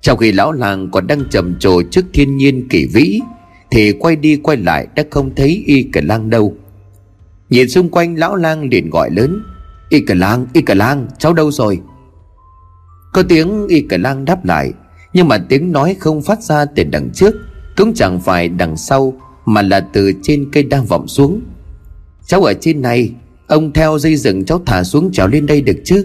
Trong 0.00 0.18
khi 0.18 0.32
lão 0.32 0.52
làng 0.52 0.90
còn 0.90 1.06
đang 1.06 1.24
trầm 1.30 1.58
trồ 1.58 1.82
trước 1.82 2.04
thiên 2.12 2.36
nhiên 2.36 2.68
kỳ 2.68 2.86
vĩ, 2.86 3.20
thì 3.70 3.92
quay 3.92 4.16
đi 4.16 4.36
quay 4.36 4.56
lại 4.56 4.86
đã 4.94 5.02
không 5.10 5.34
thấy 5.34 5.62
y 5.66 5.82
cả 5.92 6.00
lang 6.04 6.30
đâu. 6.30 6.54
Nhìn 7.50 7.68
xung 7.68 7.88
quanh 7.88 8.18
lão 8.18 8.36
lang 8.36 8.68
liền 8.68 8.90
gọi 8.90 9.10
lớn, 9.10 9.42
y 9.88 10.00
cả 10.00 10.14
lang, 10.14 10.46
y 10.52 10.62
cả 10.62 10.74
lang, 10.74 11.06
cháu 11.18 11.32
đâu 11.32 11.50
rồi? 11.50 11.80
Có 13.12 13.22
tiếng 13.22 13.66
y 13.68 13.80
cả 13.80 13.96
lang 13.96 14.24
đáp 14.24 14.44
lại, 14.44 14.72
nhưng 15.12 15.28
mà 15.28 15.38
tiếng 15.48 15.72
nói 15.72 15.96
không 16.00 16.22
phát 16.22 16.42
ra 16.42 16.64
từ 16.64 16.84
đằng 16.84 17.10
trước, 17.14 17.34
cũng 17.76 17.94
chẳng 17.94 18.20
phải 18.20 18.48
đằng 18.48 18.76
sau, 18.76 19.14
mà 19.44 19.62
là 19.62 19.80
từ 19.80 20.12
trên 20.22 20.50
cây 20.52 20.62
đang 20.62 20.84
vọng 20.84 21.08
xuống. 21.08 21.40
Cháu 22.26 22.42
ở 22.42 22.54
trên 22.60 22.82
này, 22.82 23.10
ông 23.46 23.72
theo 23.72 23.98
dây 23.98 24.16
rừng 24.16 24.44
cháu 24.44 24.62
thả 24.66 24.84
xuống 24.84 25.12
trèo 25.12 25.26
lên 25.26 25.46
đây 25.46 25.60
được 25.60 25.76
chứ? 25.84 26.04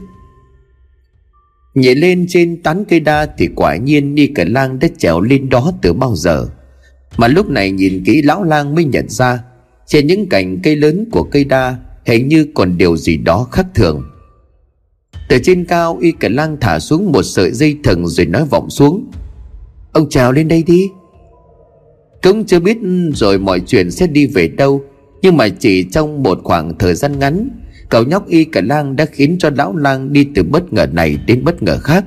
Nhảy 1.75 1.95
lên 1.95 2.25
trên 2.29 2.61
tán 2.63 2.85
cây 2.89 2.99
đa 2.99 3.27
thì 3.37 3.49
quả 3.55 3.75
nhiên 3.75 4.15
ni 4.15 4.27
cả 4.27 4.43
lang 4.47 4.79
đã 4.79 4.87
trèo 4.97 5.21
lên 5.21 5.49
đó 5.49 5.71
từ 5.81 5.93
bao 5.93 6.15
giờ. 6.15 6.47
Mà 7.17 7.27
lúc 7.27 7.49
này 7.49 7.71
nhìn 7.71 8.03
kỹ 8.05 8.21
lão 8.21 8.43
lang 8.43 8.75
mới 8.75 8.83
nhận 8.83 9.09
ra, 9.09 9.39
trên 9.87 10.07
những 10.07 10.29
cành 10.29 10.59
cây 10.63 10.75
lớn 10.75 11.05
của 11.11 11.23
cây 11.23 11.43
đa 11.43 11.77
hình 12.05 12.27
như 12.27 12.47
còn 12.53 12.77
điều 12.77 12.97
gì 12.97 13.17
đó 13.17 13.47
khác 13.51 13.65
thường 13.75 14.03
từ 15.27 15.37
trên 15.43 15.65
cao, 15.65 15.97
y 16.01 16.11
cả 16.11 16.29
lang 16.31 16.57
thả 16.61 16.79
xuống 16.79 17.11
một 17.11 17.23
sợi 17.23 17.51
dây 17.51 17.77
thừng 17.83 18.07
rồi 18.07 18.25
nói 18.25 18.45
vọng 18.49 18.69
xuống. 18.69 19.11
Ông 19.91 20.09
trèo 20.09 20.31
lên 20.31 20.47
đây 20.47 20.63
đi. 20.63 20.89
Cũng 22.23 22.45
chưa 22.45 22.59
biết 22.59 22.77
rồi 23.13 23.39
mọi 23.39 23.59
chuyện 23.59 23.91
sẽ 23.91 24.07
đi 24.07 24.27
về 24.27 24.47
đâu, 24.47 24.81
nhưng 25.21 25.37
mà 25.37 25.49
chỉ 25.49 25.83
trong 25.83 26.23
một 26.23 26.39
khoảng 26.43 26.77
thời 26.77 26.95
gian 26.95 27.19
ngắn, 27.19 27.49
Cậu 27.89 28.03
nhóc 28.03 28.27
y 28.27 28.43
cả 28.43 28.61
lang 28.61 28.95
đã 28.95 29.05
khiến 29.05 29.35
cho 29.39 29.49
lão 29.55 29.75
lang 29.75 30.13
đi 30.13 30.27
từ 30.35 30.43
bất 30.43 30.73
ngờ 30.73 30.85
này 30.91 31.17
đến 31.27 31.43
bất 31.43 31.63
ngờ 31.63 31.77
khác. 31.83 32.05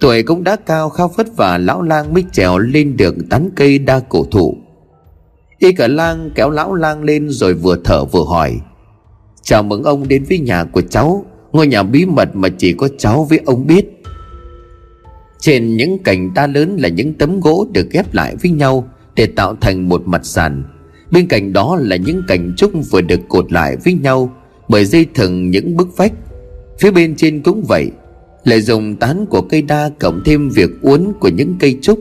Tuổi 0.00 0.22
cũng 0.22 0.44
đã 0.44 0.56
cao, 0.56 0.88
khao 0.88 1.08
phất 1.08 1.26
và 1.36 1.58
lão 1.58 1.82
lang 1.82 2.14
mới 2.14 2.24
trèo 2.32 2.58
lên 2.58 2.96
được 2.96 3.14
tán 3.30 3.50
cây 3.56 3.78
đa 3.78 4.00
cổ 4.00 4.24
thụ. 4.30 4.56
Y 5.58 5.72
cả 5.72 5.88
lang 5.88 6.30
kéo 6.34 6.50
lão 6.50 6.74
lang 6.74 7.04
lên 7.04 7.28
rồi 7.30 7.54
vừa 7.54 7.76
thở 7.84 8.04
vừa 8.04 8.24
hỏi, 8.24 8.60
Chào 9.42 9.62
mừng 9.62 9.82
ông 9.82 10.08
đến 10.08 10.24
với 10.28 10.38
nhà 10.38 10.64
của 10.64 10.82
cháu. 10.82 11.24
Ngôi 11.58 11.66
nhà 11.66 11.82
bí 11.82 12.06
mật 12.06 12.36
mà 12.36 12.48
chỉ 12.48 12.72
có 12.72 12.88
cháu 12.98 13.24
với 13.24 13.40
ông 13.46 13.66
biết. 13.66 13.86
Trên 15.38 15.76
những 15.76 15.98
cành 15.98 16.34
đa 16.34 16.46
lớn 16.46 16.76
là 16.76 16.88
những 16.88 17.14
tấm 17.14 17.40
gỗ 17.40 17.66
được 17.72 17.90
ghép 17.90 18.14
lại 18.14 18.36
với 18.42 18.50
nhau 18.50 18.88
Để 19.16 19.26
tạo 19.26 19.56
thành 19.60 19.88
một 19.88 20.02
mặt 20.06 20.24
sàn. 20.24 20.64
Bên 21.10 21.26
cạnh 21.28 21.52
đó 21.52 21.76
là 21.80 21.96
những 21.96 22.22
cành 22.28 22.52
trúc 22.56 22.72
vừa 22.90 23.00
được 23.00 23.20
cột 23.28 23.52
lại 23.52 23.76
với 23.84 23.94
nhau 23.94 24.32
Bởi 24.68 24.84
dây 24.84 25.06
thừng 25.14 25.50
những 25.50 25.76
bức 25.76 25.96
vách. 25.96 26.12
Phía 26.80 26.90
bên 26.90 27.16
trên 27.16 27.42
cũng 27.42 27.62
vậy 27.62 27.90
Lại 28.44 28.60
dùng 28.60 28.96
tán 28.96 29.26
của 29.26 29.42
cây 29.42 29.62
đa 29.62 29.90
cộng 30.00 30.22
thêm 30.24 30.50
việc 30.50 30.70
uốn 30.82 31.12
của 31.20 31.28
những 31.28 31.54
cây 31.60 31.78
trúc. 31.82 32.00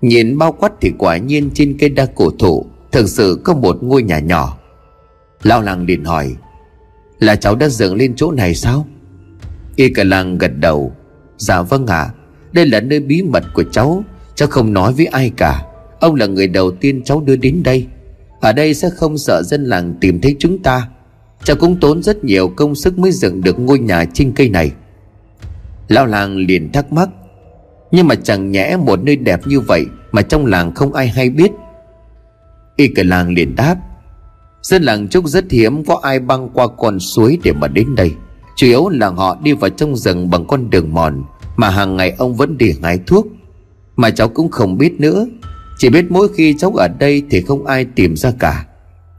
Nhìn 0.00 0.38
bao 0.38 0.52
quát 0.52 0.72
thì 0.80 0.92
quả 0.98 1.16
nhiên 1.16 1.50
trên 1.54 1.76
cây 1.78 1.88
đa 1.88 2.06
cổ 2.06 2.30
thụ 2.30 2.66
Thực 2.92 3.08
sự 3.08 3.40
có 3.44 3.54
một 3.54 3.82
ngôi 3.82 4.02
nhà 4.02 4.18
nhỏ. 4.18 4.58
Lao 5.42 5.62
làng 5.62 5.86
liền 5.86 6.04
hỏi 6.04 6.36
là 7.18 7.36
cháu 7.36 7.56
đã 7.56 7.68
dựng 7.68 7.94
lên 7.94 8.14
chỗ 8.16 8.32
này 8.32 8.54
sao? 8.54 8.86
Y 9.76 9.88
cả 9.88 10.04
làng 10.04 10.38
gật 10.38 10.52
đầu. 10.56 10.92
Dạ 11.36 11.62
vâng 11.62 11.86
ạ. 11.86 11.96
À, 11.96 12.12
Đây 12.52 12.66
là 12.66 12.80
nơi 12.80 13.00
bí 13.00 13.22
mật 13.22 13.44
của 13.54 13.64
cháu 13.72 14.04
Cháu 14.36 14.48
không 14.48 14.72
nói 14.72 14.92
với 14.92 15.06
ai 15.06 15.32
cả. 15.36 15.62
Ông 16.00 16.14
là 16.14 16.26
người 16.26 16.48
đầu 16.48 16.70
tiên 16.70 17.02
cháu 17.04 17.20
đưa 17.20 17.36
đến 17.36 17.62
đây. 17.62 17.86
Ở 18.40 18.52
đây 18.52 18.74
sẽ 18.74 18.90
không 18.90 19.18
sợ 19.18 19.42
dân 19.42 19.64
làng 19.64 19.94
tìm 20.00 20.20
thấy 20.20 20.36
chúng 20.38 20.62
ta. 20.62 20.88
Cháu 21.44 21.56
cũng 21.56 21.80
tốn 21.80 22.02
rất 22.02 22.24
nhiều 22.24 22.48
công 22.48 22.74
sức 22.74 22.98
mới 22.98 23.12
dựng 23.12 23.42
được 23.42 23.58
ngôi 23.58 23.78
nhà 23.78 24.04
trên 24.14 24.32
cây 24.32 24.48
này. 24.48 24.72
Lão 25.88 26.06
làng 26.06 26.36
liền 26.36 26.72
thắc 26.72 26.92
mắc. 26.92 27.08
Nhưng 27.90 28.08
mà 28.08 28.14
chẳng 28.14 28.50
nhẽ 28.50 28.76
một 28.76 29.02
nơi 29.02 29.16
đẹp 29.16 29.40
như 29.46 29.60
vậy 29.60 29.86
Mà 30.12 30.22
trong 30.22 30.46
làng 30.46 30.74
không 30.74 30.92
ai 30.92 31.08
hay 31.08 31.30
biết? 31.30 31.50
Y 32.76 32.88
cả 32.88 33.02
làng 33.06 33.34
liền 33.34 33.56
đáp. 33.56 33.76
Dân 34.66 34.82
làng 34.82 35.08
Trúc 35.08 35.26
rất 35.28 35.50
hiếm 35.50 35.84
có 35.84 36.00
ai 36.02 36.18
băng 36.18 36.48
qua 36.48 36.66
con 36.78 37.00
suối 37.00 37.38
để 37.42 37.52
mà 37.52 37.68
đến 37.68 37.94
đây. 37.94 38.12
Chủ 38.56 38.66
yếu 38.66 38.88
là 38.88 39.08
họ 39.08 39.36
đi 39.42 39.52
vào 39.52 39.70
trong 39.70 39.96
rừng 39.96 40.30
bằng 40.30 40.44
con 40.46 40.70
đường 40.70 40.94
mòn, 40.94 41.24
Mà 41.56 41.70
hàng 41.70 41.96
ngày 41.96 42.14
ông 42.18 42.34
vẫn 42.34 42.58
đi 42.58 42.74
hái 42.82 42.98
thuốc. 43.06 43.26
Mà 43.96 44.10
cháu 44.10 44.28
cũng 44.28 44.50
không 44.50 44.78
biết 44.78 45.00
nữa. 45.00 45.26
Chỉ 45.78 45.88
biết 45.88 46.04
mỗi 46.10 46.28
khi 46.34 46.54
cháu 46.58 46.70
ở 46.70 46.88
đây 46.88 47.22
thì 47.30 47.40
không 47.40 47.66
ai 47.66 47.84
tìm 47.84 48.16
ra 48.16 48.32
cả. 48.38 48.66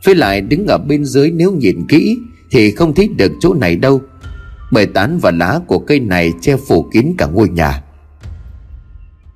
Với 0.05 0.15
lại 0.15 0.41
đứng 0.41 0.67
ở 0.67 0.77
bên 0.77 1.05
dưới 1.05 1.31
nếu 1.31 1.51
nhìn 1.51 1.87
kỹ 1.87 2.17
Thì 2.51 2.71
không 2.71 2.93
thấy 2.93 3.07
được 3.07 3.31
chỗ 3.39 3.53
này 3.53 3.75
đâu. 3.75 4.01
Bởi 4.71 4.85
tán 4.85 5.19
và 5.21 5.31
lá 5.31 5.59
của 5.67 5.79
cây 5.79 5.99
này 5.99 6.33
che 6.41 6.57
phủ 6.57 6.89
kín 6.93 7.13
cả 7.17 7.25
ngôi 7.25 7.49
nhà. 7.49 7.83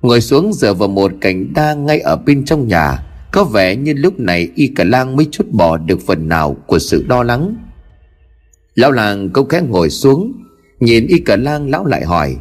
Ngồi 0.02 0.20
xuống 0.20 0.52
dựa 0.52 0.74
vào 0.74 0.88
một 0.88 1.12
cành 1.20 1.52
đa 1.54 1.74
ngay 1.74 2.00
ở 2.00 2.16
bên 2.16 2.44
trong 2.44 2.68
nhà. 2.68 2.98
Có 3.32 3.44
vẻ 3.44 3.76
như 3.76 3.92
lúc 3.96 4.20
này 4.20 4.48
y 4.54 4.66
cả 4.76 4.84
lang 4.84 5.16
mới 5.16 5.26
chút 5.30 5.46
bỏ 5.50 5.76
được 5.76 6.00
phần 6.00 6.28
nào 6.28 6.56
của 6.66 6.78
sự 6.78 7.04
lo 7.08 7.22
lắng. 7.22 7.56
Lão 8.74 8.92
làng 8.92 9.30
câu 9.30 9.44
khẽ 9.44 9.60
ngồi 9.68 9.90
xuống, 9.90 10.32
Nhìn 10.80 11.06
y 11.06 11.18
cả 11.18 11.36
lang 11.36 11.70
lão 11.70 11.86
lại 11.86 12.04
hỏi, 12.04 12.36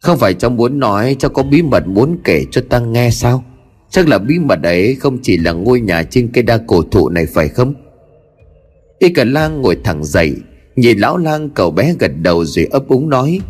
Không 0.00 0.18
phải 0.18 0.34
cháu 0.34 0.50
muốn 0.50 0.78
nói 0.78 1.16
cháu 1.18 1.30
có 1.30 1.42
bí 1.42 1.62
mật 1.62 1.86
muốn 1.86 2.18
kể 2.24 2.44
cho 2.50 2.62
ta 2.68 2.78
nghe 2.78 3.10
sao? 3.10 3.44
Chắc 3.90 4.08
là 4.08 4.18
bí 4.18 4.38
mật 4.38 4.62
ấy 4.62 4.94
không 4.94 5.18
chỉ 5.22 5.36
là 5.36 5.52
ngôi 5.52 5.80
nhà 5.80 6.02
trên 6.02 6.30
cây 6.32 6.42
đa 6.42 6.58
cổ 6.66 6.82
thụ 6.82 7.08
này 7.08 7.26
phải 7.26 7.48
không? 7.48 7.74
Y 8.98 9.08
cả 9.08 9.24
lang 9.24 9.62
ngồi 9.62 9.76
thẳng 9.84 10.04
dậy, 10.04 10.36
Nhìn 10.76 10.98
lão 10.98 11.16
lang 11.16 11.50
cậu 11.50 11.70
bé 11.70 11.94
gật 11.98 12.12
đầu 12.22 12.44
rồi 12.44 12.68
ấp 12.70 12.88
úng 12.88 13.08
nói, 13.08 13.40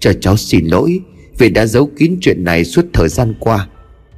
Cho 0.00 0.12
cháu 0.20 0.36
xin 0.36 0.64
lỗi 0.64 1.00
Vì 1.38 1.48
đã 1.48 1.66
giấu 1.66 1.90
kín 1.96 2.16
chuyện 2.20 2.44
này 2.44 2.64
suốt 2.64 2.86
thời 2.92 3.08
gian 3.08 3.34
qua. 3.40 3.68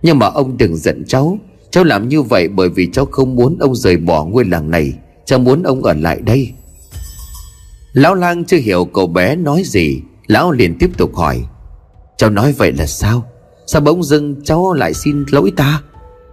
Nhưng 0.03 0.19
mà 0.19 0.27
ông 0.27 0.57
đừng 0.57 0.77
giận 0.77 1.05
cháu. 1.09 1.39
Cháu 1.71 1.85
làm 1.85 2.09
như 2.09 2.23
vậy 2.23 2.49
bởi 2.49 2.69
vì 2.69 2.89
cháu 2.93 3.07
không 3.07 3.35
muốn 3.35 3.57
ông 3.61 3.75
rời 3.75 3.97
bỏ 3.97 4.25
ngôi 4.25 4.45
làng 4.45 4.71
này. 4.71 4.93
Cháu 5.25 5.39
muốn 5.39 5.63
ông 5.63 5.83
ở 5.83 5.95
lại 5.95 6.21
đây. 6.21 6.53
Lão 7.93 8.15
lang 8.15 8.45
chưa 8.45 8.57
hiểu 8.57 8.85
cậu 8.85 9.07
bé 9.07 9.37
nói 9.37 9.63
gì. 9.65 10.01
Lão 10.27 10.53
liền 10.53 10.79
tiếp 10.79 10.91
tục 10.97 11.15
hỏi. 11.15 11.45
Cháu 12.17 12.31
nói 12.31 12.53
vậy 12.53 12.73
là 12.73 12.87
sao? 12.87 13.25
Sao 13.67 13.81
bỗng 13.81 14.03
dưng 14.03 14.37
cháu 14.45 14.73
lại 14.73 14.95
xin 14.95 15.25
lỗi 15.31 15.53
ta? 15.57 15.83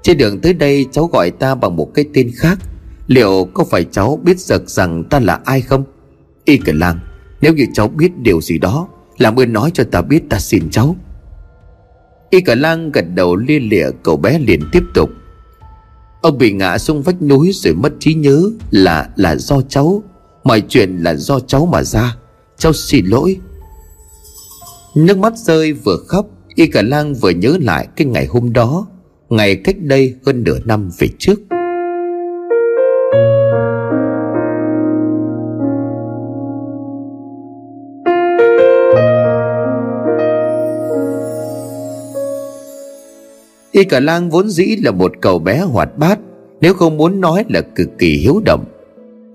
Trên 0.01 0.17
đường 0.17 0.41
tới 0.41 0.53
đây 0.53 0.85
cháu 0.91 1.05
gọi 1.05 1.31
ta 1.31 1.55
bằng 1.55 1.75
một 1.75 1.91
cái 1.93 2.05
tên 2.13 2.31
khác. 2.35 2.59
Liệu 3.07 3.47
có 3.53 3.63
phải 3.63 3.85
cháu 3.91 4.19
biết 4.23 4.39
giật 4.39 4.69
rằng 4.69 5.03
ta 5.03 5.19
là 5.19 5.39
ai 5.45 5.61
không? 5.61 5.83
Y 6.45 6.57
cả 6.57 6.73
làng 6.75 6.99
Nếu 7.41 7.53
như 7.53 7.65
cháu 7.73 7.87
biết 7.87 8.11
điều 8.17 8.41
gì 8.41 8.57
đó, 8.57 8.87
Làm 9.17 9.39
ơn 9.39 9.53
nói 9.53 9.71
cho 9.73 9.83
ta 9.91 10.01
biết 10.01 10.29
ta 10.29 10.39
xin 10.39 10.69
cháu. 10.69 10.95
Y 12.33 12.41
cả 12.41 12.55
lang 12.55 12.91
gật 12.91 13.05
đầu 13.15 13.35
lia 13.35 13.59
lịa, 13.59 13.85
Cậu 14.03 14.17
bé 14.17 14.39
liền 14.39 14.59
tiếp 14.71 14.83
tục. 14.93 15.09
Ông 16.21 16.37
bị 16.37 16.51
ngã 16.51 16.77
xuống 16.77 17.01
vách 17.01 17.21
núi 17.21 17.51
rồi 17.53 17.73
mất 17.73 17.93
trí 17.99 18.13
nhớ 18.13 18.49
Là 18.71 19.09
là 19.15 19.35
do 19.35 19.61
cháu. 19.61 20.03
Mọi 20.43 20.61
chuyện 20.61 20.97
là 20.97 21.15
do 21.15 21.39
cháu 21.39 21.65
mà 21.65 21.83
ra. 21.83 22.15
Cháu 22.57 22.73
xin 22.73 23.05
lỗi. 23.05 23.39
Nước 24.95 25.17
mắt 25.17 25.37
rơi 25.37 25.73
vừa 25.73 25.97
khóc, 26.07 26.27
Y 26.55 26.67
cả 26.67 26.81
lang 26.81 27.13
vừa 27.13 27.29
nhớ 27.29 27.57
lại 27.61 27.87
cái 27.95 28.07
ngày 28.07 28.25
hôm 28.25 28.53
đó, 28.53 28.87
Ngày 29.29 29.55
cách 29.55 29.75
đây 29.79 30.15
hơn 30.25 30.43
nửa 30.43 30.59
năm 30.65 30.89
về 30.99 31.07
trước. 31.19 31.39
Y 43.73 43.83
cả 43.83 43.99
lang 43.99 44.29
vốn 44.29 44.49
dĩ 44.49 44.75
là 44.75 44.91
một 44.91 45.11
cậu 45.21 45.39
bé 45.39 45.59
hoạt 45.59 45.97
bát, 45.97 46.19
Nếu 46.61 46.73
không 46.73 46.97
muốn 46.97 47.21
nói 47.21 47.45
là 47.49 47.61
cực 47.61 47.89
kỳ 47.97 48.17
hiếu 48.17 48.41
động. 48.45 48.65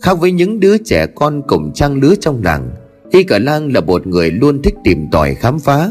Khác 0.01 0.21
với 0.21 0.33
những 0.33 0.61
đứa 0.61 0.79
trẻ 0.79 1.07
con 1.07 1.43
cùng 1.49 1.73
trang 1.73 2.01
lứa 2.01 2.15
trong 2.21 2.41
làng 2.45 2.71
Y 3.11 3.23
cả 3.23 3.39
lang 3.39 3.73
là 3.73 3.81
một 3.81 4.07
người 4.07 4.31
luôn 4.31 4.63
thích 4.63 4.75
tìm 4.85 5.09
tòi 5.11 5.35
khám 5.35 5.59
phá. 5.59 5.91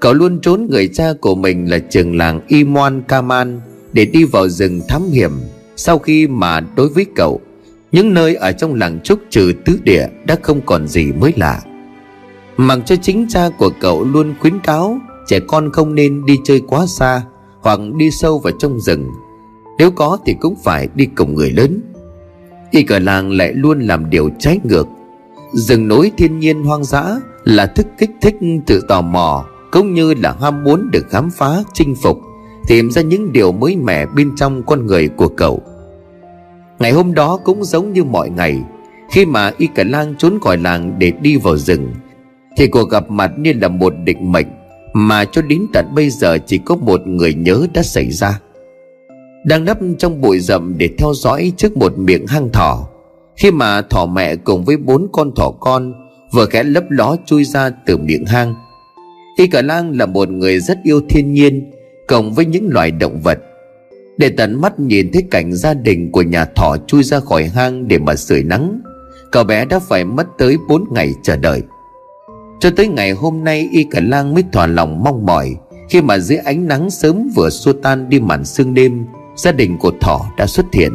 Cậu 0.00 0.12
luôn 0.12 0.40
trốn 0.40 0.66
người 0.70 0.88
cha 0.88 1.12
của 1.20 1.34
mình 1.34 1.70
là 1.70 1.78
trường 1.78 2.16
làng 2.16 2.40
Imoan 2.48 3.02
Kaman 3.02 3.60
Để 3.92 4.04
đi 4.04 4.24
vào 4.24 4.48
rừng 4.48 4.80
thám 4.88 5.10
hiểm. 5.10 5.32
Sau 5.76 5.98
khi 5.98 6.26
mà 6.26 6.60
đối 6.60 6.88
với 6.88 7.06
cậu, 7.16 7.40
Những 7.92 8.14
nơi 8.14 8.34
ở 8.34 8.52
trong 8.52 8.74
làng 8.74 9.00
trúc 9.04 9.18
trừ 9.30 9.52
tứ 9.64 9.78
địa 9.84 10.08
Đã 10.24 10.36
không 10.42 10.60
còn 10.66 10.88
gì 10.88 11.12
mới 11.12 11.32
lạ. 11.36 11.62
Mặc 12.56 12.78
cho 12.86 12.96
chính 12.96 13.26
cha 13.28 13.48
của 13.58 13.70
cậu 13.80 14.04
luôn 14.04 14.34
khuyến 14.40 14.58
cáo, 14.58 14.98
Trẻ 15.26 15.40
con 15.40 15.72
không 15.72 15.94
nên 15.94 16.26
đi 16.26 16.34
chơi 16.44 16.60
quá 16.66 16.86
xa 16.86 17.22
hoặc 17.66 17.80
đi 17.96 18.10
sâu 18.10 18.38
vào 18.38 18.52
trong 18.58 18.80
rừng. 18.80 19.10
Nếu 19.78 19.90
có 19.90 20.18
thì 20.26 20.34
cũng 20.40 20.54
phải 20.64 20.88
đi 20.94 21.06
cùng 21.06 21.34
người 21.34 21.50
lớn. 21.50 21.80
Y 22.70 22.82
cả 22.82 22.98
làng 22.98 23.30
lại 23.30 23.52
luôn 23.52 23.80
làm 23.80 24.10
điều 24.10 24.30
trái 24.38 24.60
ngược. 24.64 24.86
Rừng 25.52 25.88
núi 25.88 26.12
thiên 26.16 26.38
nhiên 26.38 26.64
hoang 26.64 26.84
dã 26.84 27.16
Là 27.44 27.66
thức 27.66 27.86
kích 27.98 28.10
thích, 28.20 28.36
tự 28.66 28.80
tò 28.88 29.00
mò, 29.00 29.44
cũng 29.72 29.94
như 29.94 30.14
là 30.14 30.36
ham 30.40 30.64
muốn 30.64 30.90
được 30.90 31.06
khám 31.10 31.30
phá, 31.30 31.62
chinh 31.72 31.94
phục, 31.94 32.20
tìm 32.66 32.90
ra 32.90 33.02
những 33.02 33.32
điều 33.32 33.52
mới 33.52 33.76
mẻ 33.76 34.06
bên 34.06 34.30
trong 34.36 34.62
con 34.62 34.86
người 34.86 35.08
của 35.08 35.28
cậu. 35.28 35.62
Ngày 36.78 36.92
hôm 36.92 37.14
đó 37.14 37.36
cũng 37.44 37.64
giống 37.64 37.92
như 37.92 38.04
mọi 38.04 38.30
ngày, 38.30 38.62
khi 39.10 39.26
mà 39.26 39.52
y 39.58 39.66
cả 39.66 39.84
lang 39.84 40.14
trốn 40.18 40.38
khỏi 40.42 40.56
làng 40.56 40.98
để 40.98 41.10
đi 41.10 41.36
vào 41.36 41.56
rừng, 41.56 41.88
thì 42.56 42.66
cuộc 42.66 42.90
gặp 42.90 43.10
mặt 43.10 43.32
như 43.38 43.52
là 43.60 43.68
một 43.68 43.94
định 44.04 44.32
mệnh 44.32 44.46
mà 44.98 45.24
cho 45.24 45.42
đến 45.42 45.66
tận 45.72 45.86
bây 45.94 46.10
giờ 46.10 46.38
chỉ 46.38 46.58
có 46.58 46.76
một 46.76 47.06
người 47.06 47.34
nhớ 47.34 47.66
đã 47.74 47.82
xảy 47.82 48.10
ra. 48.10 48.40
Đang 49.44 49.64
nấp 49.64 49.78
trong 49.98 50.20
bụi 50.20 50.38
rậm 50.40 50.74
để 50.78 50.88
theo 50.98 51.12
dõi 51.14 51.52
trước 51.56 51.76
một 51.76 51.98
miệng 51.98 52.26
hang 52.26 52.52
thỏ. 52.52 52.88
Khi 53.36 53.50
mà 53.50 53.82
thỏ 53.82 54.06
mẹ 54.06 54.36
cùng 54.36 54.64
với 54.64 54.76
bốn 54.76 55.06
con 55.12 55.34
thỏ 55.34 55.50
con 55.60 55.92
vừa 56.32 56.46
khẽ 56.46 56.62
lấp 56.62 56.84
ló 56.90 57.16
chui 57.26 57.44
ra 57.44 57.70
từ 57.86 57.96
miệng 57.96 58.26
hang. 58.26 58.54
Y 59.38 59.46
cả 59.46 59.62
lang 59.62 59.98
là 59.98 60.06
một 60.06 60.30
người 60.30 60.60
rất 60.60 60.78
yêu 60.82 61.00
thiên 61.08 61.32
nhiên 61.32 61.70
cộng 62.08 62.32
với 62.32 62.46
những 62.46 62.68
loài 62.70 62.90
động 62.90 63.20
vật. 63.20 63.38
Để 64.18 64.28
tận 64.28 64.60
mắt 64.60 64.80
nhìn 64.80 65.12
thấy 65.12 65.22
cảnh 65.30 65.52
gia 65.52 65.74
đình 65.74 66.12
của 66.12 66.22
nhà 66.22 66.44
thỏ 66.44 66.76
chui 66.86 67.02
ra 67.02 67.20
khỏi 67.20 67.44
hang 67.44 67.88
để 67.88 67.98
mà 67.98 68.16
sưởi 68.16 68.42
nắng, 68.42 68.80
cậu 69.32 69.44
bé 69.44 69.64
đã 69.64 69.78
phải 69.78 70.04
mất 70.04 70.26
tới 70.38 70.56
4 70.68 70.84
ngày 70.90 71.12
chờ 71.22 71.36
đợi 71.36 71.62
cho 72.60 72.70
tới 72.70 72.88
ngày 72.88 73.12
hôm 73.12 73.44
nay, 73.44 73.68
y 73.72 73.84
cả 73.84 74.00
lang 74.02 74.34
mới 74.34 74.44
thỏa 74.52 74.66
lòng 74.66 75.04
mong 75.04 75.26
mỏi. 75.26 75.56
Khi 75.90 76.02
mà 76.02 76.18
dưới 76.18 76.38
ánh 76.38 76.68
nắng 76.68 76.90
sớm 76.90 77.28
vừa 77.34 77.50
xua 77.50 77.72
tan 77.72 78.08
đi 78.08 78.20
màn 78.20 78.44
sương 78.44 78.74
đêm, 78.74 79.04
gia 79.36 79.52
đình 79.52 79.78
của 79.78 79.92
thỏ 80.00 80.26
đã 80.38 80.46
xuất 80.46 80.66
hiện. 80.72 80.92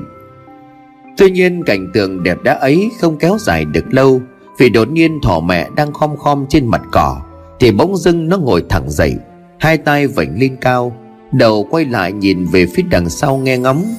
Tuy 1.17 1.31
nhiên, 1.31 1.63
cảnh 1.63 1.91
tượng 1.93 2.23
đẹp 2.23 2.37
đã 2.43 2.53
ấy 2.53 2.89
không 2.99 3.17
kéo 3.17 3.37
dài 3.39 3.65
được 3.65 3.85
lâu, 3.93 4.21
vì 4.59 4.69
đột 4.69 4.89
nhiên 4.89 5.19
thỏ 5.23 5.39
mẹ 5.39 5.67
đang 5.75 5.93
khom 5.93 6.17
khom 6.17 6.45
trên 6.49 6.67
mặt 6.67 6.81
cỏ, 6.91 7.21
thì 7.59 7.71
bỗng 7.71 7.97
dưng 7.97 8.29
nó 8.29 8.37
ngồi 8.37 8.63
thẳng 8.69 8.89
dậy, 8.89 9.15
hai 9.59 9.77
tay 9.77 10.07
vảnh 10.07 10.39
lên 10.39 10.55
cao, 10.61 10.95
đầu 11.31 11.67
quay 11.69 11.85
lại 11.85 12.11
nhìn 12.11 12.45
về 12.45 12.65
phía 12.65 12.83
đằng 12.89 13.09
sau 13.09 13.37
nghe 13.37 13.57
ngóng. 13.57 13.95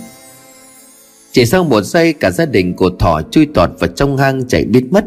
Chỉ 1.32 1.46
sau 1.46 1.64
một 1.64 1.82
giây, 1.82 2.12
cả 2.12 2.30
gia 2.30 2.46
đình 2.46 2.76
của 2.76 2.90
thỏ 2.98 3.22
chui 3.30 3.46
tọt 3.46 3.70
vào 3.80 3.88
trong 3.88 4.16
hang 4.16 4.48
chạy 4.48 4.64
biến 4.64 4.88
mất 4.90 5.04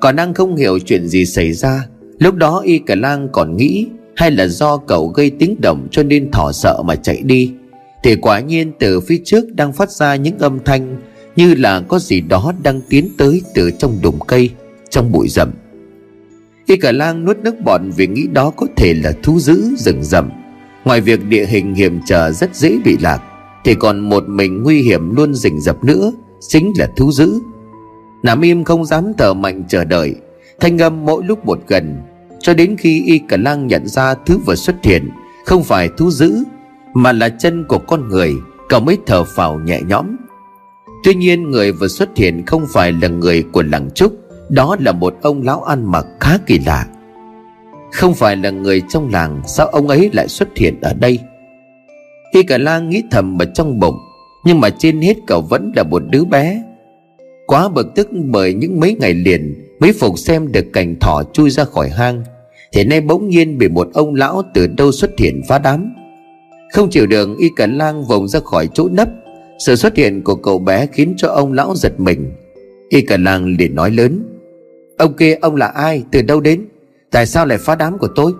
còn 0.00 0.16
đang 0.16 0.34
không 0.34 0.56
hiểu 0.56 0.78
chuyện 0.78 1.08
gì 1.08 1.26
xảy 1.26 1.52
ra. 1.52 1.86
Lúc 2.18 2.34
đó 2.34 2.62
y 2.64 2.78
cả 2.78 2.94
lang 2.94 3.28
còn 3.32 3.56
nghĩ, 3.56 3.86
hay 4.16 4.30
là 4.30 4.46
do 4.46 4.76
cậu 4.76 5.08
gây 5.08 5.30
tiếng 5.30 5.56
động 5.60 5.88
cho 5.90 6.02
nên 6.02 6.30
thỏ 6.30 6.52
sợ 6.52 6.82
mà 6.84 6.96
chạy 6.96 7.22
đi. 7.22 7.52
Thì 8.02 8.16
quả 8.16 8.40
nhiên 8.40 8.72
từ 8.78 9.00
phía 9.00 9.20
trước 9.24 9.44
đang 9.54 9.72
phát 9.72 9.90
ra 9.90 10.16
những 10.16 10.38
âm 10.38 10.58
thanh 10.64 10.96
như 11.36 11.54
là 11.54 11.80
có 11.80 11.98
gì 11.98 12.20
đó 12.20 12.52
đang 12.62 12.80
tiến 12.88 13.08
tới 13.18 13.42
từ 13.54 13.70
trong 13.70 13.98
đùm 14.02 14.18
cây, 14.26 14.50
trong 14.90 15.12
bụi 15.12 15.28
rậm. 15.28 15.50
Y 16.66 16.76
cả 16.76 16.92
lang 16.92 17.24
nuốt 17.24 17.38
nước 17.38 17.60
bọt 17.64 17.80
vì 17.96 18.06
nghĩ 18.06 18.26
đó 18.32 18.50
có 18.50 18.66
thể 18.76 18.94
là 18.94 19.12
thú 19.22 19.40
dữ 19.40 19.76
rừng 19.78 20.02
rậm. 20.02 20.30
Ngoài 20.84 21.00
việc 21.00 21.24
địa 21.24 21.46
hình 21.46 21.74
hiểm 21.74 22.00
trở 22.06 22.32
rất 22.32 22.56
dễ 22.56 22.78
bị 22.84 22.96
lạc, 23.00 23.22
thì 23.64 23.74
còn 23.74 24.00
một 24.00 24.28
mình 24.28 24.62
nguy 24.62 24.82
hiểm 24.82 25.16
luôn 25.16 25.34
rình 25.34 25.60
rập 25.60 25.84
nữa, 25.84 26.12
chính 26.48 26.72
là 26.78 26.88
thú 26.96 27.12
dữ 27.12 27.40
nằm 28.26 28.40
im 28.40 28.64
không 28.64 28.84
dám 28.84 29.12
thở 29.18 29.34
mạnh 29.34 29.64
chờ 29.68 29.84
đợi. 29.84 30.14
Thanh 30.60 30.78
âm 30.78 31.04
mỗi 31.04 31.24
lúc 31.24 31.46
một 31.46 31.58
gần, 31.66 31.96
cho 32.40 32.54
đến 32.54 32.76
khi 32.78 33.02
y 33.06 33.18
cả 33.18 33.36
lang 33.36 33.66
nhận 33.66 33.86
ra 33.86 34.14
thứ 34.14 34.38
vừa 34.46 34.54
xuất 34.54 34.76
hiện, 34.82 35.10
không 35.44 35.64
phải 35.64 35.88
thú 35.96 36.10
dữ, 36.10 36.44
mà 36.94 37.12
là 37.12 37.28
chân 37.28 37.64
của 37.64 37.78
con 37.78 38.08
người, 38.08 38.32
cậu 38.68 38.80
mới 38.80 38.98
thở 39.06 39.24
phào 39.24 39.58
nhẹ 39.58 39.80
nhõm. 39.88 40.16
Tuy 41.04 41.14
nhiên 41.14 41.50
người 41.50 41.72
vừa 41.72 41.88
xuất 41.88 42.16
hiện 42.16 42.46
không 42.46 42.66
phải 42.72 42.92
là 42.92 43.08
người 43.08 43.42
của 43.42 43.62
làng 43.62 43.90
trúc, 43.94 44.12
đó 44.48 44.76
là 44.80 44.92
một 44.92 45.14
ông 45.22 45.42
lão 45.42 45.62
ăn 45.62 45.92
mặc 45.92 46.06
khá 46.20 46.38
kỳ 46.46 46.58
lạ. 46.58 46.86
Không 47.92 48.14
phải 48.14 48.36
là 48.36 48.50
người 48.50 48.82
trong 48.88 49.08
làng, 49.12 49.42
sao 49.46 49.66
ông 49.66 49.88
ấy 49.88 50.10
lại 50.12 50.28
xuất 50.28 50.48
hiện 50.56 50.80
ở 50.80 50.94
đây? 50.94 51.18
Y 52.30 52.42
cả 52.42 52.58
lang 52.58 52.88
nghĩ 52.88 53.02
thầm 53.10 53.38
ở 53.42 53.44
trong 53.54 53.80
bụng, 53.80 53.96
nhưng 54.44 54.60
mà 54.60 54.70
trên 54.70 55.00
hết 55.00 55.16
cậu 55.26 55.40
vẫn 55.40 55.72
là 55.76 55.82
một 55.82 56.02
đứa 56.10 56.24
bé 56.24 56.62
quá 57.46 57.68
bực 57.68 57.86
tức 57.94 58.08
bởi 58.12 58.54
những 58.54 58.80
mấy 58.80 58.96
ngày 59.00 59.14
liền 59.14 59.54
mới 59.80 59.92
phục 59.92 60.18
xem 60.18 60.52
được 60.52 60.66
cảnh 60.72 60.96
thỏ 61.00 61.22
chui 61.32 61.50
ra 61.50 61.64
khỏi 61.64 61.88
hang. 61.88 62.24
Thì 62.72 62.84
nay 62.84 63.00
bỗng 63.00 63.28
nhiên 63.28 63.58
bị 63.58 63.68
một 63.68 63.88
ông 63.94 64.14
lão 64.14 64.42
từ 64.54 64.66
đâu 64.66 64.92
xuất 64.92 65.10
hiện 65.18 65.40
phá 65.48 65.58
đám. 65.58 65.94
Không 66.72 66.90
chịu 66.90 67.06
được, 67.06 67.28
y 67.38 67.48
cả 67.56 67.66
lang 67.66 68.04
vòng 68.04 68.28
ra 68.28 68.40
khỏi 68.40 68.68
chỗ 68.74 68.88
nấp. 68.88 69.08
Sự 69.58 69.76
xuất 69.76 69.96
hiện 69.96 70.22
của 70.22 70.34
cậu 70.34 70.58
bé 70.58 70.86
khiến 70.92 71.14
cho 71.16 71.28
ông 71.28 71.52
lão 71.52 71.74
giật 71.76 72.00
mình. 72.00 72.32
Y 72.88 73.00
cả 73.00 73.16
lang 73.16 73.56
liền 73.58 73.74
nói 73.74 73.90
lớn, 73.90 74.36
ông 74.96 75.16
kia, 75.16 75.34
ông 75.34 75.56
là 75.56 75.66
ai? 75.66 76.04
Từ 76.10 76.22
đâu 76.22 76.40
đến? 76.40 76.66
Tại 77.10 77.26
sao 77.26 77.46
lại 77.46 77.58
phá 77.58 77.74
đám 77.74 77.98
của 77.98 78.08
tôi? 78.14 78.32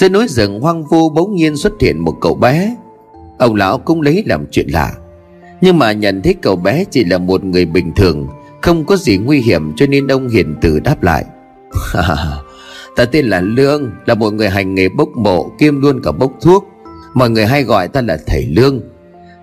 Dưới 0.00 0.10
núi 0.10 0.26
rừng 0.28 0.60
hoang 0.60 0.84
vu 0.84 1.10
bỗng 1.10 1.34
nhiên 1.34 1.56
xuất 1.56 1.72
hiện 1.80 1.98
một 1.98 2.14
cậu 2.20 2.34
bé. 2.34 2.76
Ông 3.38 3.54
lão 3.54 3.78
cũng 3.78 4.02
lấy 4.02 4.22
làm 4.26 4.46
chuyện 4.50 4.66
lạ 4.68 4.94
nhưng 5.60 5.78
mà 5.78 5.92
nhận 5.92 6.22
thấy 6.22 6.34
cậu 6.42 6.56
bé 6.56 6.84
chỉ 6.90 7.04
là 7.04 7.18
một 7.18 7.44
người 7.44 7.64
bình 7.64 7.92
thường, 7.96 8.26
không 8.62 8.84
có 8.84 8.96
gì 8.96 9.18
nguy 9.18 9.40
hiểm 9.40 9.72
cho 9.76 9.86
nên 9.86 10.06
ông 10.06 10.28
hiền 10.28 10.54
từ 10.60 10.80
đáp 10.80 11.02
lại. 11.02 11.24
Ta 12.96 13.04
tên 13.04 13.26
là 13.26 13.40
lương, 13.40 13.90
là 14.06 14.14
một 14.14 14.32
người 14.32 14.48
hành 14.48 14.74
nghề 14.74 14.88
bốc 14.88 15.08
mộ, 15.16 15.50
kiêm 15.58 15.80
luôn 15.80 16.00
cả 16.02 16.12
bốc 16.12 16.32
thuốc. 16.40 16.68
Mọi 17.14 17.30
người 17.30 17.46
hay 17.46 17.62
gọi 17.62 17.88
ta 17.88 18.00
là 18.00 18.18
thầy 18.26 18.46
lương. 18.46 18.80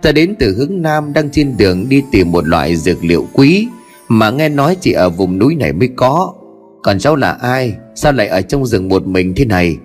Ta 0.02 0.12
đến 0.12 0.36
từ 0.40 0.56
hướng 0.58 0.82
nam, 0.82 1.14
đang 1.14 1.30
trên 1.30 1.58
đường 1.58 1.90
đi 1.90 2.04
tìm 2.12 2.32
một 2.32 2.48
loại 2.48 2.76
dược 2.76 3.04
liệu 3.04 3.28
quý, 3.34 3.68
mà 4.08 4.30
nghe 4.30 4.50
nói 4.50 4.78
chỉ 4.82 4.92
ở 4.92 5.10
vùng 5.10 5.40
núi 5.40 5.56
này 5.56 5.74
mới 5.74 5.90
có. 5.96 6.34
Còn 6.84 7.00
cháu 7.00 7.16
là 7.16 7.32
ai? 7.32 7.76
Sao 7.96 8.12
lại 8.12 8.28
ở 8.28 8.42
trong 8.42 8.66
rừng 8.66 8.90
một 8.90 9.08
mình 9.08 9.34
thế 9.36 9.46
này? 9.46 9.78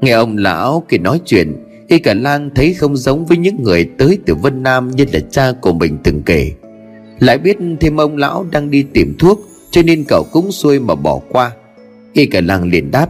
Nghe 0.00 0.12
ông 0.12 0.36
lão 0.36 0.84
kể 0.88 0.98
nói 0.98 1.20
chuyện 1.24 1.56
y 1.88 1.98
cả 1.98 2.14
lang 2.14 2.50
thấy 2.54 2.74
không 2.74 2.96
giống 2.96 3.26
với 3.26 3.38
những 3.38 3.62
người 3.62 3.88
tới 3.98 4.18
từ 4.26 4.34
vân 4.34 4.62
nam 4.62 4.90
như 4.90 5.04
là 5.12 5.20
cha 5.30 5.52
của 5.60 5.72
mình 5.72 5.98
từng 6.02 6.22
kể, 6.22 6.52
lại 7.18 7.38
biết 7.38 7.56
thêm 7.80 8.00
ông 8.00 8.16
lão 8.16 8.46
đang 8.50 8.70
đi 8.70 8.82
tìm 8.82 9.14
thuốc, 9.18 9.40
cho 9.70 9.82
nên 9.82 10.04
cậu 10.08 10.26
cũng 10.32 10.52
xuôi 10.52 10.80
mà 10.80 10.94
bỏ 10.94 11.20
qua. 11.28 11.50
Y 12.12 12.26
cả 12.26 12.40
lang 12.40 12.70
liền 12.70 12.90
đáp 12.90 13.08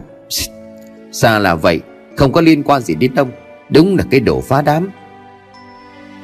xa 1.11 1.39
là 1.39 1.55
vậy, 1.55 1.79
không 2.15 2.31
có 2.31 2.41
liên 2.41 2.63
quan 2.63 2.81
gì 2.81 2.95
đến 2.95 3.11
ông, 3.15 3.31
đúng 3.69 3.97
là 3.97 4.03
cái 4.11 4.19
đồ 4.19 4.41
phá 4.41 4.61
đám. 4.61 4.89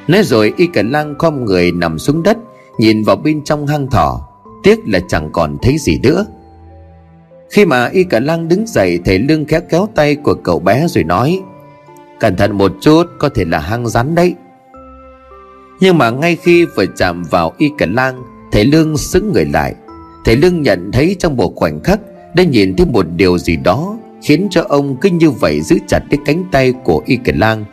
Nói 0.08 0.22
rồi 0.22 0.52
y 0.56 0.66
cả 0.66 0.82
lang 0.82 1.14
khom 1.18 1.44
người 1.44 1.72
nằm 1.72 1.98
xuống 1.98 2.22
đất, 2.22 2.36
nhìn 2.78 3.02
vào 3.02 3.16
bên 3.16 3.44
trong 3.44 3.66
hang 3.66 3.90
thỏ, 3.90 4.28
tiếc 4.62 4.78
là 4.86 5.00
chẳng 5.08 5.30
còn 5.32 5.56
thấy 5.62 5.78
gì 5.78 5.98
nữa. 6.02 6.26
Khi 7.50 7.64
mà 7.64 7.86
y 7.86 8.04
cả 8.04 8.20
lang 8.20 8.48
đứng 8.48 8.66
dậy, 8.66 8.98
thầy 9.04 9.18
lương 9.18 9.44
kéo 9.44 9.60
kéo 9.60 9.88
tay 9.94 10.14
của 10.14 10.34
cậu 10.34 10.58
bé 10.58 10.86
rồi 10.88 11.04
nói 11.04 11.40
cẩn 12.20 12.36
thận 12.36 12.58
một 12.58 12.72
chút, 12.80 13.06
có 13.18 13.28
thể 13.28 13.44
là 13.44 13.58
hang 13.58 13.88
rắn 13.88 14.14
đấy. 14.14 14.34
Nhưng 15.80 15.98
mà 15.98 16.10
ngay 16.10 16.36
khi 16.36 16.64
vừa 16.64 16.86
chạm 16.96 17.22
vào 17.30 17.52
y 17.58 17.70
cả 17.78 17.86
lang, 17.90 18.22
thầy 18.52 18.64
lương 18.64 18.96
sững 18.96 19.32
người 19.32 19.44
lại. 19.44 19.74
Thầy 20.24 20.36
lương 20.36 20.62
nhận 20.62 20.90
thấy 20.92 21.16
trong 21.18 21.36
một 21.36 21.52
khoảnh 21.56 21.80
khắc 21.80 22.00
đã 22.34 22.42
nhìn 22.42 22.76
thấy 22.76 22.86
một 22.86 23.06
điều 23.16 23.38
gì 23.38 23.56
đó 23.56 23.98
khiến 24.22 24.48
cho 24.50 24.64
ông 24.68 24.96
cứ 25.00 25.10
như 25.10 25.30
vậy 25.30 25.60
giữ 25.60 25.76
chặt 25.88 26.00
cái 26.10 26.18
cánh 26.24 26.44
tay 26.52 26.72
của 26.84 27.02
y 27.06 27.16
cả 27.16 27.32
lang. 27.36 27.64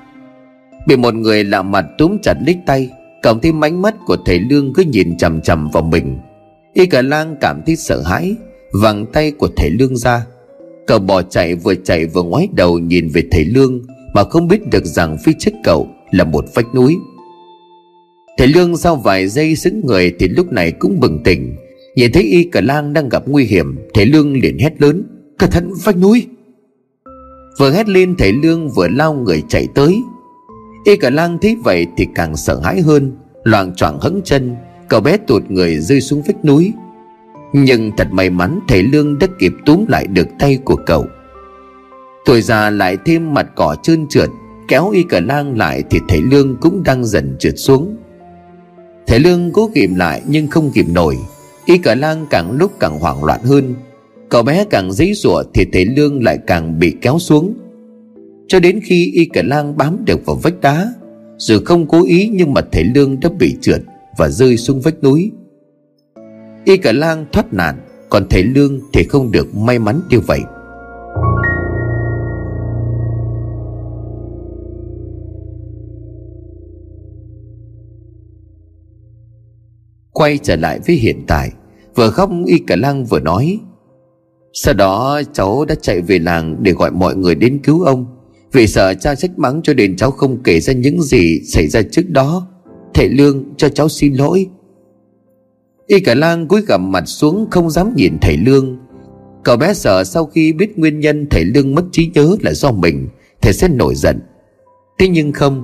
Bị 0.87 0.95
một 0.95 1.13
người 1.13 1.43
lạ 1.43 1.61
mặt 1.61 1.85
túm 1.97 2.17
chặt 2.23 2.33
lấy 2.45 2.55
tay 2.65 2.89
cộng 3.23 3.39
thêm 3.39 3.63
ánh 3.63 3.81
mắt 3.81 3.95
của 4.05 4.17
thầy 4.25 4.39
lương 4.39 4.73
cứ 4.73 4.83
nhìn 4.83 5.17
chằm 5.17 5.41
chằm 5.41 5.69
vào 5.69 5.83
mình. 5.83 6.19
Y 6.73 6.85
cả 6.85 7.01
lang 7.01 7.35
cảm 7.41 7.61
thấy 7.65 7.75
sợ 7.75 8.01
hãi, 8.01 8.35
vàng 8.81 9.05
tay 9.13 9.31
của 9.31 9.49
thầy 9.55 9.69
lương 9.69 9.97
ra. 9.97 10.25
Cậu 10.87 10.99
bỏ 10.99 11.21
chạy, 11.21 11.55
vừa 11.55 11.75
chạy 11.75 12.05
vừa 12.05 12.23
ngoái 12.23 12.47
đầu 12.53 12.79
nhìn 12.79 13.09
về 13.09 13.23
thầy 13.31 13.45
lương 13.45 13.81
mà 14.17 14.23
không 14.23 14.47
biết 14.47 14.69
được 14.71 14.85
rằng 14.85 15.17
phía 15.23 15.31
trước 15.39 15.51
cậu 15.63 15.87
là 16.11 16.23
một 16.23 16.45
vách 16.55 16.75
núi. 16.75 16.97
Thầy 18.37 18.47
lương 18.47 18.77
sau 18.77 18.95
vài 18.95 19.27
giây 19.27 19.55
xứng 19.55 19.81
người 19.85 20.13
thì 20.19 20.27
lúc 20.27 20.51
này 20.51 20.71
cũng 20.71 20.99
bừng 20.99 21.23
tỉnh. 21.23 21.55
Nhìn 21.95 22.11
thấy 22.11 22.23
y 22.23 22.43
cả 22.43 22.61
lang 22.61 22.93
đang 22.93 23.09
gặp 23.09 23.23
nguy 23.27 23.43
hiểm, 23.43 23.77
thầy 23.93 24.05
lương 24.05 24.33
liền 24.33 24.59
hét 24.59 24.81
lớn, 24.81 25.03
cẩn 25.37 25.51
thận, 25.51 25.73
vách 25.83 25.97
núi! 25.97 26.25
Vừa 27.59 27.71
hét 27.71 27.89
lên, 27.89 28.15
thầy 28.17 28.33
lương 28.33 28.69
vừa 28.69 28.87
lao 28.87 29.13
người 29.13 29.43
chạy 29.49 29.67
tới. 29.75 30.01
Y 30.85 30.95
cả 30.95 31.09
lang 31.09 31.37
thấy 31.41 31.55
vậy 31.63 31.85
thì 31.97 32.07
càng 32.15 32.37
sợ 32.37 32.59
hãi 32.59 32.81
hơn, 32.81 33.11
loạng 33.43 33.75
choạng 33.75 33.99
hững 33.99 34.21
chân, 34.23 34.55
cậu 34.89 34.99
bé 34.99 35.17
tuột 35.17 35.43
người 35.49 35.77
rơi 35.77 36.01
xuống 36.01 36.21
vách 36.27 36.45
núi. 36.45 36.73
Nhưng 37.53 37.91
thật 37.97 38.07
may 38.11 38.29
mắn, 38.29 38.59
thầy 38.67 38.83
lương 38.83 39.19
đã 39.19 39.27
kịp 39.39 39.53
túm 39.65 39.85
lại 39.87 40.07
được 40.07 40.27
tay 40.39 40.57
của 40.65 40.75
cậu 40.75 41.05
tuổi 42.27 42.41
già 42.41 42.69
lại 42.69 42.97
thêm 43.05 43.33
mặt 43.33 43.47
cỏ 43.55 43.75
trơn 43.83 44.07
trượt, 44.07 44.29
kéo 44.67 44.89
y 44.89 45.03
cả 45.03 45.19
lang 45.19 45.57
lại 45.57 45.83
thì 45.89 45.99
thầy 46.09 46.21
lương 46.21 46.57
cũng 46.61 46.83
đang 46.83 47.05
dần 47.05 47.35
trượt 47.39 47.53
xuống. 47.57 47.95
Thầy 49.07 49.19
lương 49.19 49.51
cố 49.51 49.69
kìm 49.73 49.95
lại 49.95 50.21
nhưng 50.27 50.47
không 50.47 50.71
kìm 50.71 50.93
nổi, 50.93 51.17
y 51.65 51.77
cả 51.77 51.95
lang 51.95 52.25
càng 52.29 52.51
lúc 52.51 52.71
càng 52.79 52.99
hoảng 52.99 53.23
loạn 53.23 53.39
hơn. 53.43 53.75
Cậu 54.29 54.43
bé 54.43 54.65
càng 54.69 54.91
giấy 54.91 55.13
rủa 55.13 55.43
thì 55.53 55.65
thầy 55.73 55.85
lương 55.85 56.23
lại 56.23 56.37
càng 56.47 56.79
bị 56.79 56.95
kéo 57.01 57.19
xuống. 57.19 57.53
Cho 58.47 58.59
đến 58.59 58.79
khi 58.83 59.11
y 59.13 59.25
cả 59.25 59.41
lang 59.45 59.77
bám 59.77 60.05
được 60.05 60.25
vào 60.25 60.35
vách 60.35 60.61
đá, 60.61 60.93
dù 61.37 61.59
không 61.65 61.87
cố 61.87 62.05
ý 62.05 62.29
nhưng 62.33 62.53
mà 62.53 62.61
thầy 62.71 62.83
lương 62.83 63.19
đã 63.19 63.29
bị 63.39 63.55
trượt 63.61 63.81
và 64.17 64.29
rơi 64.29 64.57
xuống 64.57 64.81
vách 64.81 65.03
núi. 65.03 65.31
Y 66.65 66.77
cả 66.77 66.91
lang 66.91 67.25
thoát 67.31 67.53
nạn, 67.53 67.75
còn 68.09 68.27
thầy 68.29 68.43
lương 68.43 68.79
thì 68.93 69.03
không 69.03 69.31
được 69.31 69.55
may 69.55 69.79
mắn 69.79 70.01
như 70.09 70.19
vậy. 70.19 70.41
Quay 80.17 80.37
trở 80.37 80.55
lại 80.55 80.79
với 80.87 80.95
hiện 80.95 81.23
tại. 81.27 81.51
Vừa 81.95 82.09
khóc, 82.09 82.29
y 82.45 82.59
cả 82.67 82.75
lang 82.75 83.05
vừa 83.05 83.19
nói, 83.19 83.59
Sau 84.53 84.73
đó 84.73 85.21
cháu 85.33 85.65
đã 85.65 85.75
chạy 85.75 86.01
về 86.01 86.19
làng 86.19 86.63
Để 86.63 86.71
gọi 86.71 86.91
mọi 86.91 87.15
người 87.15 87.35
đến 87.35 87.59
cứu 87.63 87.83
ông. 87.83 88.05
Vì 88.51 88.67
sợ 88.67 88.93
cha 88.93 89.15
trách 89.15 89.39
mắng 89.39 89.61
cho 89.63 89.73
nên 89.73 89.95
cháu 89.95 90.11
không 90.11 90.43
kể 90.43 90.59
ra 90.59 90.73
những 90.73 91.01
gì 91.01 91.41
xảy 91.43 91.67
ra 91.67 91.81
trước 91.91 92.09
đó. 92.09 92.47
Thầy 92.93 93.09
Lương 93.09 93.43
cho 93.57 93.69
cháu 93.69 93.89
xin 93.89 94.13
lỗi. 94.13 94.47
Y 95.87 95.99
cả 95.99 96.15
lang 96.15 96.47
cúi 96.47 96.61
gằm 96.67 96.91
mặt 96.91 97.03
xuống 97.05 97.47
không 97.51 97.69
dám 97.69 97.95
nhìn 97.95 98.13
thầy 98.21 98.37
Lương. 98.37 98.77
Cậu 99.43 99.57
bé 99.57 99.73
sợ 99.73 100.03
sau 100.03 100.25
khi 100.25 100.53
biết 100.53 100.79
nguyên 100.79 100.99
nhân 100.99 101.27
thầy 101.29 101.45
Lương 101.45 101.75
mất 101.75 101.85
trí 101.91 102.11
nhớ 102.13 102.35
là 102.41 102.53
do 102.53 102.71
mình, 102.71 103.07
Thầy 103.41 103.53
sẽ 103.53 103.67
nổi 103.67 103.95
giận. 103.95 104.19
Thế 104.99 105.07
nhưng 105.07 105.31
không, 105.31 105.63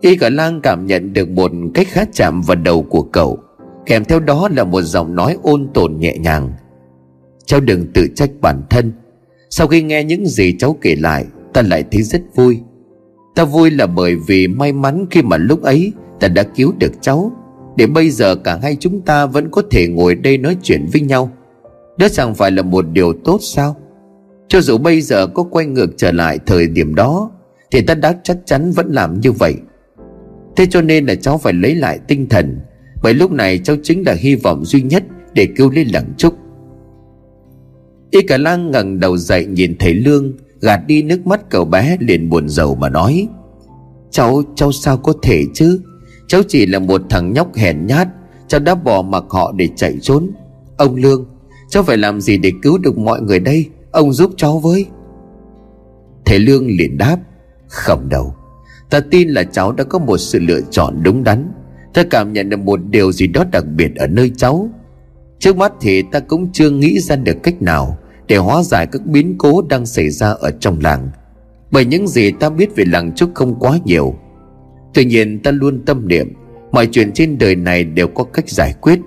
Y 0.00 0.16
cả 0.16 0.30
lang 0.30 0.60
cảm 0.60 0.86
nhận 0.86 1.12
được 1.12 1.28
một 1.28 1.50
cách 1.74 1.86
khá 1.90 2.04
chạm 2.12 2.42
vào 2.42 2.56
đầu 2.56 2.82
của 2.82 3.02
cậu. 3.02 3.38
Kèm 3.86 4.04
theo 4.04 4.20
đó 4.20 4.48
là 4.56 4.64
một 4.64 4.82
giọng 4.82 5.14
nói 5.14 5.36
ôn 5.42 5.68
tồn 5.74 5.96
nhẹ 5.98 6.16
nhàng. 6.18 6.52
Cháu 7.46 7.60
đừng 7.60 7.92
tự 7.92 8.08
trách 8.14 8.30
bản 8.40 8.62
thân. 8.70 8.92
Sau 9.50 9.66
khi 9.66 9.82
nghe 9.82 10.04
những 10.04 10.26
gì 10.26 10.54
cháu 10.58 10.76
kể 10.80 10.96
lại, 10.96 11.24
Ta 11.52 11.62
lại 11.62 11.84
thấy 11.90 12.02
rất 12.02 12.22
vui. 12.34 12.60
Ta 13.34 13.44
vui 13.44 13.70
là 13.70 13.86
bởi 13.86 14.16
vì 14.26 14.48
may 14.48 14.72
mắn 14.72 15.06
khi 15.10 15.22
mà 15.22 15.36
lúc 15.36 15.62
ấy 15.62 15.92
Ta 16.20 16.28
đã 16.28 16.42
cứu 16.42 16.72
được 16.78 16.92
cháu, 17.00 17.32
Để 17.76 17.86
bây 17.86 18.10
giờ 18.10 18.36
cả 18.36 18.58
hai 18.62 18.76
chúng 18.80 19.00
ta 19.00 19.26
vẫn 19.26 19.50
có 19.50 19.62
thể 19.70 19.88
ngồi 19.88 20.14
đây 20.14 20.38
nói 20.38 20.56
chuyện 20.62 20.86
với 20.92 21.00
nhau. 21.00 21.30
Đó 21.98 22.08
chẳng 22.12 22.34
phải 22.34 22.50
là 22.50 22.62
một 22.62 22.84
điều 22.92 23.12
tốt 23.24 23.38
sao? 23.40 23.76
Cho 24.48 24.60
dù 24.60 24.78
bây 24.78 25.00
giờ 25.00 25.26
có 25.26 25.42
quay 25.42 25.66
ngược 25.66 25.90
trở 25.96 26.12
lại 26.12 26.38
thời 26.46 26.68
điểm 26.68 26.94
đó, 26.94 27.30
Thì 27.70 27.80
ta 27.82 27.94
đã 27.94 28.14
chắc 28.22 28.36
chắn 28.44 28.72
vẫn 28.72 28.92
làm 28.92 29.20
như 29.20 29.32
vậy. 29.32 29.54
Thế 30.56 30.66
cho 30.70 30.82
nên 30.82 31.06
là 31.06 31.14
cháu 31.14 31.38
phải 31.38 31.52
lấy 31.52 31.74
lại 31.74 31.98
tinh 32.08 32.28
thần 32.28 32.60
bởi 33.02 33.14
lúc 33.14 33.30
này 33.30 33.58
cháu 33.58 33.76
chính 33.82 34.02
là 34.06 34.14
hy 34.14 34.34
vọng 34.34 34.64
duy 34.64 34.82
nhất 34.82 35.04
Để 35.34 35.48
cứu 35.56 35.70
lấy 35.70 35.84
lặng 35.84 36.12
trúc. 36.18 36.34
Y 38.10 38.22
cả 38.22 38.38
lang 38.38 38.70
ngẩng 38.70 39.00
đầu 39.00 39.16
dậy 39.16 39.46
nhìn 39.46 39.76
thấy 39.78 39.94
Lương 39.94 40.32
Gạt 40.60 40.80
đi 40.86 41.02
nước 41.02 41.26
mắt 41.26 41.50
cậu 41.50 41.64
bé 41.64 41.96
liền 42.00 42.28
buồn 42.28 42.48
rầu 42.48 42.74
mà 42.74 42.88
nói 42.88 43.28
Cháu, 44.10 44.42
cháu 44.54 44.72
sao 44.72 44.96
có 44.96 45.12
thể 45.22 45.44
chứ? 45.54 45.80
Cháu 46.26 46.42
chỉ 46.48 46.66
là 46.66 46.78
một 46.78 47.02
thằng 47.10 47.32
nhóc 47.32 47.54
hèn 47.54 47.86
nhát 47.86 48.08
Cháu 48.48 48.60
đã 48.60 48.74
bỏ 48.74 49.02
mặc 49.02 49.24
họ 49.28 49.52
để 49.56 49.68
chạy 49.76 49.98
trốn. 50.00 50.30
Ông 50.76 50.96
Lương 50.96 51.26
Cháu 51.72 51.82
phải 51.82 51.96
làm 51.96 52.20
gì 52.20 52.38
để 52.38 52.52
cứu 52.62 52.78
được 52.78 52.98
mọi 52.98 53.20
người 53.22 53.40
đây? 53.40 53.68
Ông 53.90 54.12
giúp 54.12 54.30
cháu 54.36 54.58
với. 54.58 54.86
Thầy 56.24 56.38
Lương 56.38 56.66
liền 56.66 56.98
đáp 56.98 57.16
Không 57.68 58.08
đâu. 58.08 58.34
Ta 58.90 59.00
tin 59.00 59.28
là 59.28 59.44
cháu 59.44 59.72
đã 59.72 59.84
có 59.84 59.98
một 59.98 60.18
sự 60.18 60.38
lựa 60.38 60.60
chọn 60.70 61.02
đúng 61.02 61.24
đắn. 61.24 61.52
Ta 61.94 62.02
cảm 62.10 62.32
nhận 62.32 62.48
được 62.48 62.60
một 62.60 62.80
điều 62.90 63.12
gì 63.12 63.26
đó 63.26 63.44
đặc 63.52 63.64
biệt 63.76 63.96
ở 63.96 64.06
nơi 64.06 64.32
cháu. 64.36 64.70
Trước 65.38 65.56
mắt 65.56 65.72
thì 65.80 66.02
ta 66.02 66.20
cũng 66.20 66.52
chưa 66.52 66.70
nghĩ 66.70 67.00
ra 67.00 67.16
được 67.16 67.36
cách 67.42 67.62
nào 67.62 67.98
Để 68.28 68.36
hóa 68.36 68.62
giải 68.62 68.86
các 68.86 69.06
biến 69.06 69.34
cố 69.38 69.62
đang 69.62 69.86
xảy 69.86 70.10
ra 70.10 70.28
ở 70.28 70.50
trong 70.60 70.80
làng. 70.80 71.10
Bởi 71.70 71.84
những 71.84 72.08
gì 72.08 72.30
ta 72.30 72.50
biết 72.50 72.76
về 72.76 72.84
làng 72.86 73.14
Trúc 73.14 73.30
không 73.34 73.58
quá 73.58 73.78
nhiều. 73.84 74.14
Tuy 74.94 75.04
nhiên 75.04 75.38
ta 75.38 75.50
luôn 75.50 75.82
tâm 75.86 76.08
niệm, 76.08 76.32
Mọi 76.72 76.86
chuyện 76.86 77.12
trên 77.12 77.38
đời 77.38 77.56
này 77.56 77.84
đều 77.84 78.08
có 78.08 78.24
cách 78.24 78.48
giải 78.48 78.74
quyết. 78.80 79.00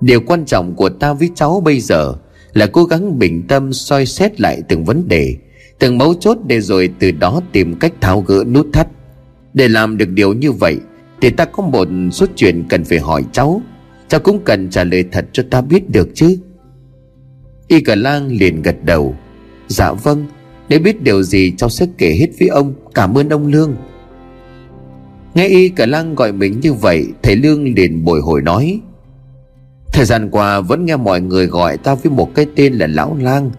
Điều 0.00 0.20
quan 0.20 0.44
trọng 0.44 0.74
của 0.74 0.88
ta 0.88 1.12
với 1.12 1.30
cháu 1.34 1.60
bây 1.60 1.80
giờ 1.80 2.14
Là 2.52 2.66
cố 2.66 2.84
gắng 2.84 3.18
bình 3.18 3.42
tâm 3.48 3.72
soi 3.72 4.06
xét 4.06 4.40
lại 4.40 4.62
từng 4.68 4.84
vấn 4.84 5.08
đề, 5.08 5.36
Từng 5.78 5.98
mấu 5.98 6.14
chốt 6.14 6.38
để 6.46 6.60
rồi 6.60 6.90
từ 6.98 7.10
đó 7.10 7.40
tìm 7.52 7.74
cách 7.78 7.92
tháo 8.00 8.20
gỡ 8.20 8.44
nút 8.46 8.66
thắt. 8.72 8.88
Để 9.54 9.68
làm 9.68 9.96
được 9.96 10.08
điều 10.08 10.32
như 10.32 10.52
vậy 10.52 10.78
thì 11.20 11.30
ta 11.30 11.44
có 11.44 11.62
một 11.62 11.88
số 12.12 12.26
chuyện 12.36 12.64
cần 12.68 12.84
phải 12.84 12.98
hỏi 12.98 13.24
cháu. 13.32 13.62
Cháu 14.08 14.20
cũng 14.20 14.40
cần 14.44 14.70
trả 14.70 14.84
lời 14.84 15.04
thật 15.12 15.26
cho 15.32 15.42
ta 15.50 15.60
biết 15.60 15.90
được 15.90 16.08
chứ. 16.14 16.38
Y 17.68 17.80
cả 17.80 17.94
lang 17.94 18.28
liền 18.28 18.62
gật 18.62 18.76
đầu. 18.84 19.14
Dạ 19.66 19.92
vâng 19.92 20.26
Nếu 20.68 20.80
biết 20.80 21.02
điều 21.02 21.22
gì 21.22 21.52
cháu 21.56 21.70
sẽ 21.70 21.86
kể 21.98 22.16
hết 22.20 22.28
với 22.38 22.48
ông. 22.48 22.74
Cảm 22.94 23.18
ơn 23.18 23.28
ông 23.28 23.46
Lương. 23.46 23.76
Nghe 25.34 25.48
y 25.48 25.68
cả 25.68 25.86
lang 25.86 26.14
gọi 26.14 26.32
mình 26.32 26.60
như 26.60 26.72
vậy, 26.72 27.06
Thầy 27.22 27.36
Lương 27.36 27.74
liền 27.74 28.04
bồi 28.04 28.20
hồi 28.20 28.42
nói. 28.42 28.80
Thời 29.92 30.04
gian 30.04 30.30
qua 30.30 30.60
vẫn 30.60 30.84
nghe 30.84 30.96
mọi 30.96 31.20
người 31.20 31.46
gọi 31.46 31.76
ta 31.76 31.94
với 31.94 32.12
một 32.12 32.34
cái 32.34 32.46
tên 32.56 32.72
là 32.72 32.86
Lão 32.86 33.16
Lang. 33.20 33.50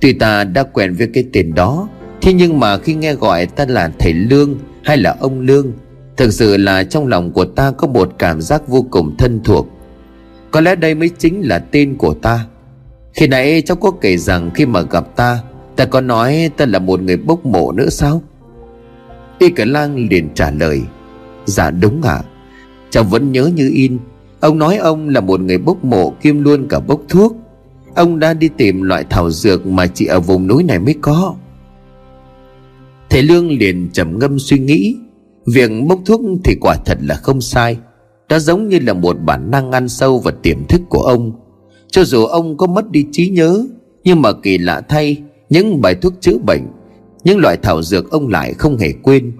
Tuy 0.00 0.12
ta 0.12 0.44
đã 0.44 0.62
quen 0.62 0.94
với 0.94 1.08
cái 1.14 1.24
tên 1.32 1.54
đó, 1.54 1.88
Thế 2.22 2.32
nhưng 2.32 2.60
mà 2.60 2.78
khi 2.78 2.94
nghe 2.94 3.14
gọi 3.14 3.46
ta 3.46 3.64
là 3.68 3.92
thầy 3.98 4.12
Lương 4.12 4.58
hay 4.82 4.96
là 4.96 5.16
ông 5.20 5.40
Lương 5.40 5.72
Thực 6.16 6.32
sự 6.32 6.56
là 6.56 6.84
trong 6.84 7.06
lòng 7.06 7.32
của 7.32 7.44
ta 7.44 7.70
có 7.70 7.86
một 7.86 8.12
cảm 8.18 8.40
giác 8.40 8.68
vô 8.68 8.86
cùng 8.90 9.16
thân 9.16 9.40
thuộc. 9.44 9.68
Có 10.50 10.60
lẽ 10.60 10.74
đây 10.74 10.94
mới 10.94 11.08
chính 11.18 11.40
là 11.40 11.58
tên 11.58 11.96
của 11.96 12.14
ta. 12.14 12.46
Khi 13.12 13.26
nãy 13.26 13.62
cháu 13.62 13.76
có 13.76 13.90
kể 13.90 14.16
rằng 14.16 14.50
khi 14.54 14.66
mà 14.66 14.80
gặp 14.82 15.16
ta 15.16 15.38
Ta 15.76 15.84
có 15.84 16.00
nói 16.00 16.50
ta 16.56 16.66
là 16.66 16.78
một 16.78 17.02
người 17.02 17.16
bốc 17.16 17.46
mộ 17.46 17.72
nữa 17.72 17.88
sao? 17.88 18.22
Y 19.38 19.50
cả 19.50 19.64
lang 19.64 20.08
liền 20.10 20.28
trả 20.34 20.50
lời 20.50 20.82
Dạ 21.44 21.70
đúng 21.70 22.02
ạ. 22.02 22.14
À. 22.14 22.24
Cháu 22.90 23.04
vẫn 23.04 23.32
nhớ 23.32 23.50
như 23.54 23.70
in, 23.74 23.98
Ông 24.40 24.58
nói 24.58 24.76
ông 24.76 25.08
là 25.08 25.20
một 25.20 25.40
người 25.40 25.58
bốc 25.58 25.84
mộ 25.84 26.10
kiêm 26.10 26.42
luôn 26.42 26.66
cả 26.68 26.80
bốc 26.80 27.02
thuốc. 27.08 27.36
Ông 27.94 28.18
đã 28.18 28.34
đi 28.34 28.48
tìm 28.56 28.82
loại 28.82 29.04
thảo 29.10 29.30
dược 29.30 29.66
mà 29.66 29.86
chỉ 29.86 30.06
ở 30.06 30.20
vùng 30.20 30.46
núi 30.46 30.62
này 30.62 30.78
mới 30.78 30.94
có. 31.00 31.34
Thầy 33.10 33.22
Lương 33.22 33.48
liền 33.48 33.90
trầm 33.92 34.18
ngâm 34.18 34.38
suy 34.38 34.58
nghĩ. 34.58 34.96
Việc 35.46 35.70
bốc 35.88 36.00
thuốc 36.06 36.20
thì 36.44 36.54
quả 36.60 36.76
thật 36.84 36.98
là 37.00 37.14
không 37.14 37.40
sai. 37.40 37.78
Đó 38.28 38.38
giống 38.38 38.68
như 38.68 38.78
là 38.78 38.92
một 38.92 39.16
bản 39.24 39.50
năng 39.50 39.72
ăn 39.72 39.88
sâu 39.88 40.18
vào 40.18 40.34
tiềm 40.42 40.64
thức 40.64 40.80
của 40.88 41.02
ông. 41.02 41.32
Cho 41.90 42.04
dù 42.04 42.24
ông 42.24 42.56
có 42.56 42.66
mất 42.66 42.90
đi 42.90 43.06
trí 43.12 43.28
nhớ, 43.28 43.66
Nhưng 44.04 44.22
mà 44.22 44.32
kỳ 44.32 44.58
lạ 44.58 44.80
thay, 44.88 45.16
Những 45.50 45.80
bài 45.80 45.94
thuốc 45.94 46.12
chữa 46.20 46.38
bệnh, 46.46 46.62
Những 47.24 47.38
loại 47.38 47.56
thảo 47.62 47.82
dược 47.82 48.10
ông 48.10 48.28
lại 48.28 48.52
không 48.52 48.78
hề 48.78 48.92
quên. 49.02 49.32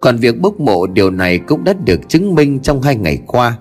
Còn 0.00 0.16
việc 0.16 0.40
bốc 0.40 0.60
mộ 0.60 0.86
điều 0.86 1.10
này 1.10 1.38
cũng 1.38 1.64
đã 1.64 1.72
được 1.84 2.08
chứng 2.08 2.34
minh 2.34 2.60
trong 2.60 2.82
hai 2.82 2.96
ngày 2.96 3.18
qua. 3.26 3.58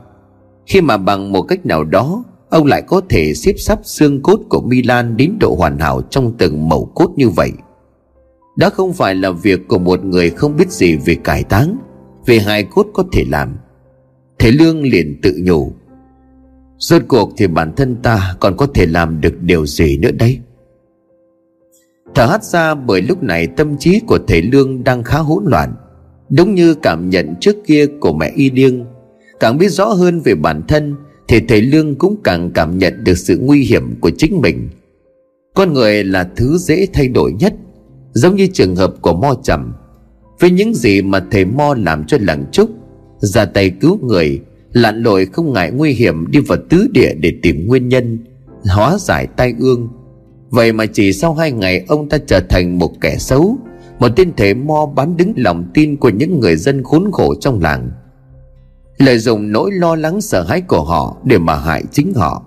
Khi 0.65 0.81
mà 0.81 0.97
bằng 0.97 1.31
một 1.31 1.41
cách 1.41 1.65
nào 1.65 1.83
đó, 1.83 2.23
Ông 2.49 2.65
lại 2.65 2.81
có 2.81 3.01
thể 3.09 3.33
xếp 3.33 3.53
sắp 3.57 3.79
xương 3.83 4.21
cốt 4.21 4.39
của 4.49 4.61
Milan 4.61 5.17
đến 5.17 5.37
độ 5.39 5.55
hoàn 5.57 5.79
hảo 5.79 6.01
trong 6.09 6.33
từng 6.37 6.69
mẩu 6.69 6.91
cốt 6.95 7.09
như 7.15 7.29
vậy 7.29 7.51
đó 8.59 8.69
không 8.69 8.93
phải 8.93 9.15
là 9.15 9.31
việc 9.31 9.67
của 9.67 9.79
một 9.79 10.05
người 10.05 10.29
không 10.29 10.57
biết 10.57 10.71
gì 10.71 10.95
về 10.95 11.15
cải 11.15 11.43
táng, 11.43 11.77
Về 12.25 12.39
hài 12.39 12.63
cốt 12.63 12.87
có 12.93 13.03
thể 13.11 13.23
làm. 13.29 13.55
Thế 14.39 14.51
Lương 14.51 14.83
liền 14.83 15.19
tự 15.21 15.39
nhủ. 15.43 15.73
Rốt 16.77 17.01
cuộc 17.07 17.33
thì 17.37 17.47
bản 17.47 17.73
thân 17.75 17.95
ta 18.03 18.35
còn 18.39 18.57
có 18.57 18.67
thể 18.73 18.85
làm 18.85 19.21
được 19.21 19.41
điều 19.41 19.65
gì 19.65 19.97
nữa 19.97 20.11
đây? 20.11 20.39
Thở 22.15 22.25
hắt 22.25 22.43
ra 22.43 22.75
bởi 22.75 23.01
lúc 23.01 23.23
này 23.23 23.47
tâm 23.47 23.77
trí 23.77 23.99
của 24.07 24.19
thầy 24.27 24.41
Lương 24.41 24.83
đang 24.83 25.03
khá 25.03 25.17
hỗn 25.17 25.43
loạn. 25.45 25.73
Đúng 26.29 26.55
như 26.55 26.75
cảm 26.75 27.09
nhận 27.09 27.35
trước 27.41 27.55
kia 27.65 27.85
của 27.99 28.13
mẹ 28.13 28.31
Y 28.35 28.49
Điêng, 28.49 28.85
Càng 29.39 29.57
biết 29.57 29.69
rõ 29.69 29.85
hơn 29.85 30.19
về 30.19 30.35
bản 30.35 30.61
thân 30.67 30.95
Thì 31.27 31.39
thầy 31.47 31.61
Lương 31.61 31.95
cũng 31.95 32.15
càng 32.23 32.51
cảm 32.53 32.77
nhận 32.77 33.03
được 33.03 33.17
sự 33.17 33.37
nguy 33.41 33.63
hiểm 33.63 33.95
của 34.01 34.11
chính 34.17 34.41
mình. 34.41 34.69
Con 35.55 35.73
người 35.73 36.03
là 36.03 36.29
thứ 36.35 36.57
dễ 36.57 36.87
thay 36.93 37.07
đổi 37.07 37.33
nhất. 37.39 37.53
Giống 38.13 38.35
như 38.35 38.47
trường 38.53 38.75
hợp 38.75 38.93
của 39.01 39.13
Mo 39.13 39.33
Trầm. 39.43 39.73
Với 40.39 40.51
những 40.51 40.73
gì 40.73 41.01
mà 41.01 41.25
thầy 41.31 41.45
Mo 41.45 41.73
làm 41.77 42.05
cho 42.05 42.17
làng 42.21 42.45
trúc, 42.51 42.69
Ra 43.19 43.45
tay 43.45 43.69
cứu 43.69 43.99
người, 44.01 44.41
Lặn 44.73 45.03
lội 45.03 45.25
không 45.25 45.53
ngại 45.53 45.71
nguy 45.71 45.91
hiểm 45.91 46.31
đi 46.31 46.39
vào 46.39 46.57
tứ 46.69 46.87
địa 46.91 47.13
để 47.13 47.33
tìm 47.41 47.67
nguyên 47.67 47.89
nhân, 47.89 48.25
Hóa 48.65 48.97
giải 48.99 49.27
tai 49.37 49.53
ương. 49.59 49.89
Vậy 50.49 50.73
mà 50.73 50.85
chỉ 50.85 51.13
sau 51.13 51.33
hai 51.33 51.51
ngày, 51.51 51.85
ông 51.87 52.09
ta 52.09 52.17
trở 52.27 52.39
thành 52.49 52.79
một 52.79 53.01
kẻ 53.01 53.17
xấu. 53.17 53.57
Một 53.99 54.09
tên 54.15 54.31
thể 54.37 54.53
mo 54.53 54.85
bán 54.95 55.17
đứng 55.17 55.33
lòng 55.35 55.71
tin 55.73 55.97
của 55.97 56.09
những 56.09 56.39
người 56.39 56.55
dân 56.55 56.83
khốn 56.83 57.09
khổ 57.11 57.35
trong 57.35 57.61
làng. 57.61 57.91
Lợi 58.97 59.17
dụng 59.17 59.51
nỗi 59.51 59.71
lo 59.71 59.95
lắng 59.95 60.21
sợ 60.21 60.43
hãi 60.43 60.61
của 60.61 60.83
họ 60.83 61.17
để 61.23 61.37
mà 61.37 61.55
hại 61.55 61.83
chính 61.91 62.13
họ. 62.13 62.45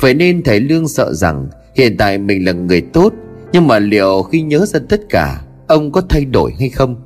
Vậy 0.00 0.14
nên 0.14 0.42
thầy 0.42 0.60
Lương 0.60 0.88
sợ 0.88 1.14
rằng 1.14 1.48
hiện 1.76 1.96
tại 1.96 2.18
mình 2.18 2.44
là 2.44 2.52
người 2.52 2.80
tốt 2.80 3.12
nhưng 3.52 3.66
mà 3.66 3.78
liệu 3.78 4.22
khi 4.22 4.42
nhớ 4.42 4.66
ra 4.66 4.80
tất 4.88 5.00
cả, 5.08 5.42
Ông 5.70 5.92
có 5.92 6.00
thay 6.08 6.24
đổi 6.24 6.52
hay 6.58 6.68
không? 6.68 6.96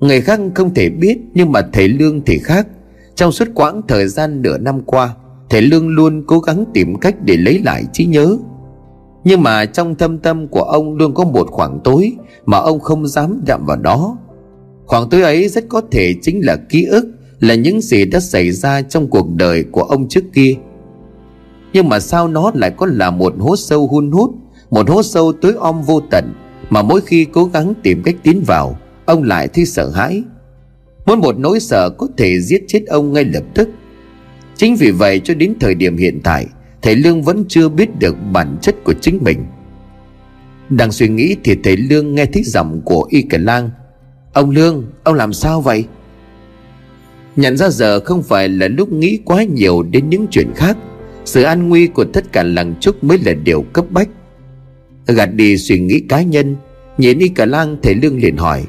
Người 0.00 0.20
khác 0.20 0.40
không 0.54 0.74
thể 0.74 0.88
biết, 0.88 1.18
Nhưng 1.34 1.52
mà 1.52 1.68
thầy 1.72 1.88
Lương 1.88 2.20
thì 2.24 2.38
khác. 2.38 2.66
Trong 3.14 3.32
suốt 3.32 3.48
quãng 3.54 3.82
thời 3.88 4.08
gian 4.08 4.42
nửa 4.42 4.58
năm 4.58 4.80
qua, 4.80 5.14
Thầy 5.50 5.62
Lương 5.62 5.88
luôn 5.88 6.24
cố 6.26 6.38
gắng 6.38 6.64
tìm 6.74 6.98
cách 6.98 7.14
để 7.24 7.36
lấy 7.36 7.58
lại 7.64 7.84
trí 7.92 8.04
nhớ. 8.04 8.36
Nhưng 9.24 9.42
mà 9.42 9.64
trong 9.64 9.94
thâm 9.94 10.18
tâm 10.18 10.48
của 10.48 10.62
ông 10.62 10.94
luôn 10.94 11.14
có 11.14 11.24
một 11.24 11.50
khoảng 11.50 11.80
tối 11.84 12.12
Mà 12.46 12.58
ông 12.58 12.80
không 12.80 13.06
dám 13.06 13.42
chạm 13.46 13.66
vào 13.66 13.76
đó. 13.76 14.18
Khoảng 14.86 15.08
tối 15.08 15.22
ấy 15.22 15.48
rất 15.48 15.64
có 15.68 15.82
thể 15.90 16.14
chính 16.22 16.40
là 16.44 16.56
ký 16.56 16.84
ức, 16.84 17.06
Là 17.40 17.54
những 17.54 17.80
gì 17.80 18.04
đã 18.04 18.20
xảy 18.20 18.50
ra 18.50 18.82
trong 18.82 19.08
cuộc 19.08 19.26
đời 19.30 19.64
của 19.64 19.82
ông 19.82 20.08
trước 20.08 20.24
kia. 20.32 20.54
Nhưng 21.72 21.88
mà 21.88 22.00
sao 22.00 22.28
nó 22.28 22.50
lại 22.54 22.70
có 22.70 22.86
là 22.86 23.10
một 23.10 23.34
hố 23.38 23.56
sâu 23.56 23.86
hun 23.86 24.10
hút? 24.10 24.30
Một 24.76 24.90
hố 24.90 25.02
sâu 25.02 25.32
tối 25.32 25.54
om 25.58 25.82
vô 25.82 26.00
tận 26.10 26.34
mà 26.70 26.82
mỗi 26.82 27.00
khi 27.00 27.26
cố 27.32 27.44
gắng 27.44 27.74
tìm 27.82 28.02
cách 28.02 28.14
tiến 28.22 28.42
vào 28.46 28.78
ông 29.06 29.22
lại 29.22 29.48
thấy 29.48 29.64
sợ 29.64 29.90
hãi. 29.90 30.22
Muốn 31.06 31.20
một 31.20 31.38
nỗi 31.38 31.60
sợ 31.60 31.90
có 31.90 32.08
thể 32.16 32.40
giết 32.40 32.64
chết 32.68 32.86
ông 32.86 33.12
ngay 33.12 33.24
lập 33.24 33.42
tức. 33.54 33.68
Chính 34.56 34.76
vì 34.76 34.90
vậy 34.90 35.20
cho 35.24 35.34
đến 35.34 35.54
thời 35.60 35.74
điểm 35.74 35.96
hiện 35.96 36.20
tại 36.24 36.46
Thầy 36.82 36.96
Lương 36.96 37.22
vẫn 37.22 37.44
chưa 37.48 37.68
biết 37.68 37.98
được 37.98 38.16
bản 38.32 38.56
chất 38.62 38.84
của 38.84 38.92
chính 39.00 39.18
mình. 39.22 39.44
Đang 40.68 40.92
suy 40.92 41.08
nghĩ 41.08 41.36
thì 41.44 41.56
thầy 41.64 41.76
Lương 41.76 42.14
nghe 42.14 42.26
thấy 42.26 42.42
giọng 42.42 42.80
của 42.84 43.06
Y 43.10 43.22
Cờ 43.22 43.38
Lang. 43.38 43.70
Ông 44.32 44.50
Lương, 44.50 44.84
ông 45.04 45.14
làm 45.14 45.32
sao 45.32 45.60
vậy? 45.60 45.84
Nhận 47.36 47.56
ra 47.56 47.68
giờ 47.68 48.00
không 48.00 48.22
phải 48.22 48.48
là 48.48 48.68
lúc 48.68 48.92
nghĩ 48.92 49.18
quá 49.24 49.44
nhiều 49.44 49.82
đến 49.82 50.10
những 50.10 50.26
chuyện 50.30 50.52
khác 50.54 50.76
Sự 51.24 51.42
an 51.42 51.68
nguy 51.68 51.86
của 51.86 52.04
tất 52.04 52.32
cả 52.32 52.42
làng 52.42 52.74
trúc 52.80 53.04
mới 53.04 53.18
là 53.18 53.32
điều 53.32 53.62
cấp 53.62 53.84
bách. 53.90 54.08
Gạt 55.06 55.26
đi 55.26 55.56
suy 55.56 55.78
nghĩ 55.78 56.00
cá 56.00 56.22
nhân 56.22 56.56
Nhìn 56.98 57.18
Y 57.18 57.28
cả 57.28 57.46
Lang 57.46 57.76
thầy 57.82 57.94
Lương 57.94 58.18
liền 58.18 58.36
hỏi. 58.36 58.64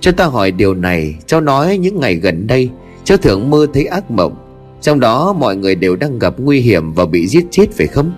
Cho 0.00 0.12
ta 0.12 0.24
hỏi 0.24 0.50
điều 0.50 0.74
này 0.74 1.18
Cháu 1.26 1.40
nói 1.40 1.78
những 1.78 2.00
ngày 2.00 2.14
gần 2.14 2.46
đây 2.46 2.70
Cháu 3.04 3.18
thường 3.18 3.50
mơ 3.50 3.66
thấy 3.74 3.86
ác 3.86 4.10
mộng 4.10 4.36
Trong 4.80 5.00
đó 5.00 5.32
mọi 5.32 5.56
người 5.56 5.74
đều 5.74 5.96
đang 5.96 6.18
gặp 6.18 6.34
nguy 6.38 6.60
hiểm 6.60 6.92
Và 6.92 7.06
bị 7.06 7.26
giết 7.26 7.46
chết 7.50 7.66
phải 7.72 7.86
không? 7.86 8.12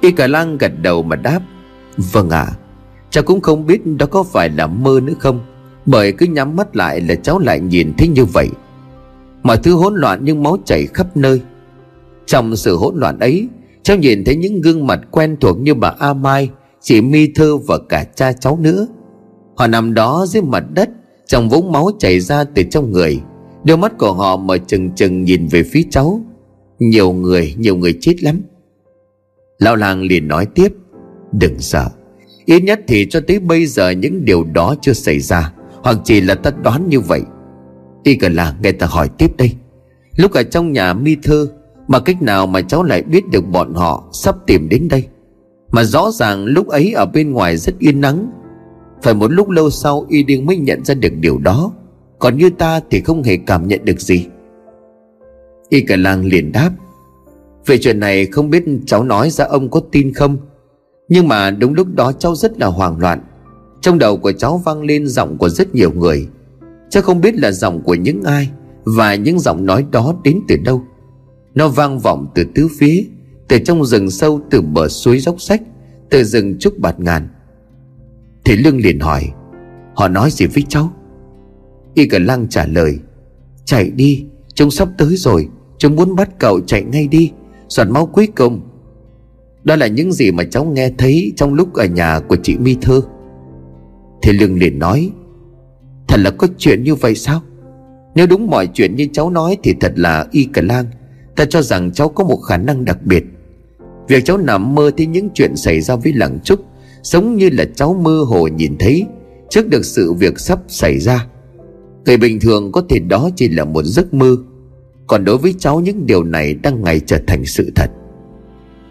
Y 0.00 0.10
Cả 0.10 0.26
Lang 0.26 0.58
gật 0.58 0.72
đầu 0.82 1.02
mà 1.02 1.16
đáp 1.16 1.40
Vâng 1.96 2.30
ạ 2.30 2.46
à, 2.48 2.56
Cháu 3.10 3.24
cũng 3.24 3.40
không 3.40 3.66
biết 3.66 3.86
đó 3.86 4.06
có 4.06 4.22
phải 4.22 4.48
là 4.48 4.66
mơ 4.66 5.00
nữa 5.02 5.14
không 5.18 5.40
Bởi 5.86 6.12
cứ 6.12 6.26
nhắm 6.26 6.56
mắt 6.56 6.76
lại 6.76 7.00
là 7.00 7.14
cháu 7.14 7.38
lại 7.38 7.60
nhìn 7.60 7.92
thấy 7.98 8.08
như 8.08 8.24
vậy. 8.24 8.48
Mọi 9.42 9.56
thứ 9.56 9.74
hỗn 9.74 9.94
loạn 9.94 10.20
nhưng 10.22 10.42
máu 10.42 10.58
chảy 10.64 10.86
khắp 10.86 11.16
nơi. 11.16 11.40
Trong 12.26 12.56
sự 12.56 12.76
hỗn 12.76 12.96
loạn 12.96 13.18
ấy 13.18 13.48
Cháu 13.82 13.96
nhìn 13.96 14.24
thấy 14.24 14.36
những 14.36 14.60
gương 14.60 14.86
mặt 14.86 15.00
quen 15.10 15.36
thuộc 15.40 15.58
như 15.60 15.74
bà 15.74 15.94
A 15.98 16.14
Mai 16.14 16.50
Chị 16.80 17.00
Mi 17.00 17.26
Thơ 17.34 17.56
và 17.56 17.78
cả 17.88 18.04
cha 18.04 18.32
cháu 18.32 18.58
nữa. 18.62 18.86
Họ 19.56 19.66
nằm 19.66 19.94
đó 19.94 20.26
dưới 20.28 20.42
mặt 20.42 20.64
đất 20.74 20.90
Trong 21.26 21.48
vũng 21.48 21.72
máu 21.72 21.90
chảy 21.98 22.20
ra 22.20 22.44
từ 22.44 22.62
trong 22.62 22.92
người. 22.92 23.20
Đôi 23.64 23.76
mắt 23.76 23.98
của 23.98 24.12
họ 24.12 24.36
mở 24.36 24.58
chừng 24.58 24.90
chừng 24.90 25.24
nhìn 25.24 25.46
về 25.46 25.62
phía 25.62 25.82
cháu. 25.90 26.20
Nhiều 26.78 27.12
người, 27.12 27.54
nhiều 27.58 27.76
người 27.76 27.98
chết 28.00 28.22
lắm. 28.22 28.42
Lão 29.58 29.76
làng 29.76 30.02
liền 30.02 30.28
nói 30.28 30.46
tiếp 30.46 30.72
Đừng 31.32 31.58
sợ. 31.58 31.88
Ít 32.44 32.60
nhất 32.60 32.80
thì 32.88 33.06
cho 33.10 33.20
tới 33.28 33.38
bây 33.38 33.66
giờ 33.66 33.90
những 33.90 34.24
điều 34.24 34.44
đó 34.44 34.74
chưa 34.80 34.92
xảy 34.92 35.20
ra 35.20 35.52
Hoặc 35.82 35.96
chỉ 36.04 36.20
là 36.20 36.34
ta 36.34 36.50
đoán 36.62 36.88
như 36.88 37.00
vậy. 37.00 37.20
Y 38.02 38.14
cần 38.14 38.34
là 38.34 38.54
nghe 38.62 38.72
ta 38.72 38.86
hỏi 38.86 39.08
tiếp 39.18 39.36
đây. 39.38 39.52
Lúc 40.16 40.32
ở 40.32 40.42
trong 40.42 40.72
nhà 40.72 40.94
mi 40.94 41.16
thơ 41.22 41.48
mà 41.88 42.00
cách 42.00 42.22
nào 42.22 42.46
mà 42.46 42.62
cháu 42.62 42.82
lại 42.82 43.02
biết 43.02 43.30
được 43.30 43.48
bọn 43.48 43.74
họ 43.74 44.04
Sắp 44.12 44.36
tìm 44.46 44.68
đến 44.68 44.88
đây? 44.88 45.08
Mà 45.72 45.84
rõ 45.84 46.10
ràng 46.10 46.44
lúc 46.44 46.68
ấy 46.68 46.92
ở 46.92 47.06
bên 47.06 47.32
ngoài 47.32 47.56
rất 47.56 47.78
yên 47.78 48.00
nắng. 48.00 48.30
Phải 49.02 49.14
một 49.14 49.32
lúc 49.32 49.48
lâu 49.50 49.70
sau 49.70 50.06
Y 50.08 50.22
Điên 50.22 50.46
mới 50.46 50.56
nhận 50.56 50.84
ra 50.84 50.94
được 50.94 51.12
điều 51.20 51.38
đó. 51.38 51.72
Còn 52.18 52.36
như 52.36 52.50
ta 52.50 52.80
thì 52.90 53.00
không 53.00 53.22
hề 53.22 53.36
cảm 53.36 53.68
nhận 53.68 53.84
được 53.84 54.00
gì. 54.00 54.26
Y 55.68 55.80
cả 55.80 55.96
làng 55.96 56.24
liền 56.24 56.52
đáp. 56.52 56.70
Về 57.66 57.78
chuyện 57.78 58.00
này 58.00 58.26
không 58.26 58.50
biết 58.50 58.64
cháu 58.86 59.04
nói 59.04 59.30
ra 59.30 59.44
ông 59.44 59.70
có 59.70 59.80
tin 59.92 60.14
không? 60.14 60.36
Nhưng 61.08 61.28
mà 61.28 61.50
đúng 61.50 61.74
lúc 61.74 61.86
đó 61.94 62.12
cháu 62.12 62.34
rất 62.34 62.60
là 62.60 62.66
hoảng 62.66 62.98
loạn. 62.98 63.20
Trong 63.80 63.98
đầu 63.98 64.16
của 64.16 64.32
cháu 64.32 64.62
vang 64.64 64.82
lên 64.82 65.06
giọng 65.06 65.38
của 65.38 65.48
rất 65.48 65.74
nhiều 65.74 65.92
người. 65.92 66.28
Cháu 66.90 67.02
không 67.02 67.20
biết 67.20 67.34
là 67.34 67.50
giọng 67.50 67.82
của 67.82 67.94
những 67.94 68.22
ai 68.22 68.50
Và 68.84 69.14
những 69.14 69.38
giọng 69.38 69.66
nói 69.66 69.86
đó 69.90 70.14
đến 70.24 70.40
từ 70.48 70.56
đâu. 70.64 70.82
Nó 71.54 71.68
vang 71.68 71.98
vọng 71.98 72.26
từ 72.34 72.44
tứ 72.54 72.68
phía, 72.78 73.04
Từ 73.48 73.58
trong 73.58 73.84
rừng 73.84 74.10
sâu, 74.10 74.40
từ 74.50 74.62
bờ 74.62 74.88
suối 74.88 75.18
dốc 75.18 75.40
sách 75.40 75.62
Từ 76.10 76.24
rừng 76.24 76.58
trúc 76.58 76.78
bạt 76.78 77.00
ngàn. 77.00 77.28
Thế 78.44 78.56
Lương 78.56 78.80
liền 78.80 79.00
hỏi, 79.00 79.32
Họ 79.94 80.08
nói 80.08 80.30
gì 80.30 80.46
với 80.46 80.64
cháu? 80.68 80.92
Y 81.94 82.06
cả 82.06 82.18
lăng 82.18 82.48
trả 82.48 82.66
lời, 82.66 82.98
Chạy 83.64 83.90
đi, 83.90 84.24
Chúng 84.54 84.70
sắp 84.70 84.88
tới 84.98 85.16
rồi, 85.16 85.48
Chúng 85.78 85.96
muốn 85.96 86.16
bắt 86.16 86.38
cậu 86.38 86.60
chạy 86.60 86.82
ngay 86.82 87.08
đi, 87.08 87.32
Giọt 87.68 87.84
máu 87.84 88.06
cuối 88.06 88.28
cùng. 88.36 88.60
Đó 89.64 89.76
là 89.76 89.86
những 89.86 90.12
gì 90.12 90.30
mà 90.30 90.44
cháu 90.44 90.64
nghe 90.64 90.90
thấy 90.98 91.32
Trong 91.36 91.54
lúc 91.54 91.74
ở 91.74 91.84
nhà 91.84 92.20
của 92.20 92.36
chị 92.42 92.56
Mi 92.58 92.76
Thơ. 92.80 93.02
Thế 94.22 94.32
Lương 94.32 94.58
liền 94.58 94.78
nói, 94.78 95.10
Thật 96.08 96.20
là 96.20 96.30
có 96.30 96.46
chuyện 96.58 96.84
như 96.84 96.94
vậy 96.94 97.14
sao? 97.14 97.40
Nếu 98.14 98.26
đúng 98.26 98.46
mọi 98.46 98.68
chuyện 98.74 98.96
như 98.96 99.08
cháu 99.12 99.30
nói 99.30 99.58
Thì 99.62 99.74
thật 99.80 99.92
là 99.96 100.26
y 100.30 100.44
cả 100.44 100.62
lang 100.62 100.84
Ta 101.36 101.44
cho 101.44 101.62
rằng 101.62 101.92
cháu 101.92 102.08
có 102.08 102.24
một 102.24 102.36
khả 102.36 102.56
năng 102.56 102.84
đặc 102.84 102.98
biệt. 103.02 103.24
Việc 104.08 104.24
cháu 104.24 104.38
nằm 104.38 104.74
mơ 104.74 104.90
thấy 104.96 105.06
những 105.06 105.28
chuyện 105.34 105.56
xảy 105.56 105.80
ra 105.80 105.96
với 105.96 106.12
làng 106.12 106.38
trúc 106.44 106.60
Giống 107.02 107.36
như 107.36 107.50
là 107.52 107.64
cháu 107.74 107.94
mơ 107.94 108.24
hồ 108.26 108.48
nhìn 108.48 108.76
thấy 108.78 109.06
Trước 109.50 109.68
được 109.68 109.84
sự 109.84 110.12
việc 110.12 110.40
sắp 110.40 110.58
xảy 110.68 110.98
ra. 110.98 111.26
Người 112.06 112.16
bình 112.16 112.40
thường 112.40 112.72
có 112.72 112.82
thể 112.88 112.98
đó 112.98 113.30
chỉ 113.36 113.48
là 113.48 113.64
một 113.64 113.84
giấc 113.84 114.14
mơ. 114.14 114.36
Còn 115.06 115.24
đối 115.24 115.38
với 115.38 115.54
cháu, 115.58 115.80
những 115.80 116.06
điều 116.06 116.24
này 116.24 116.54
đang 116.54 116.82
ngày 116.82 117.00
trở 117.00 117.18
thành 117.26 117.44
sự 117.44 117.70
thật. 117.74 117.90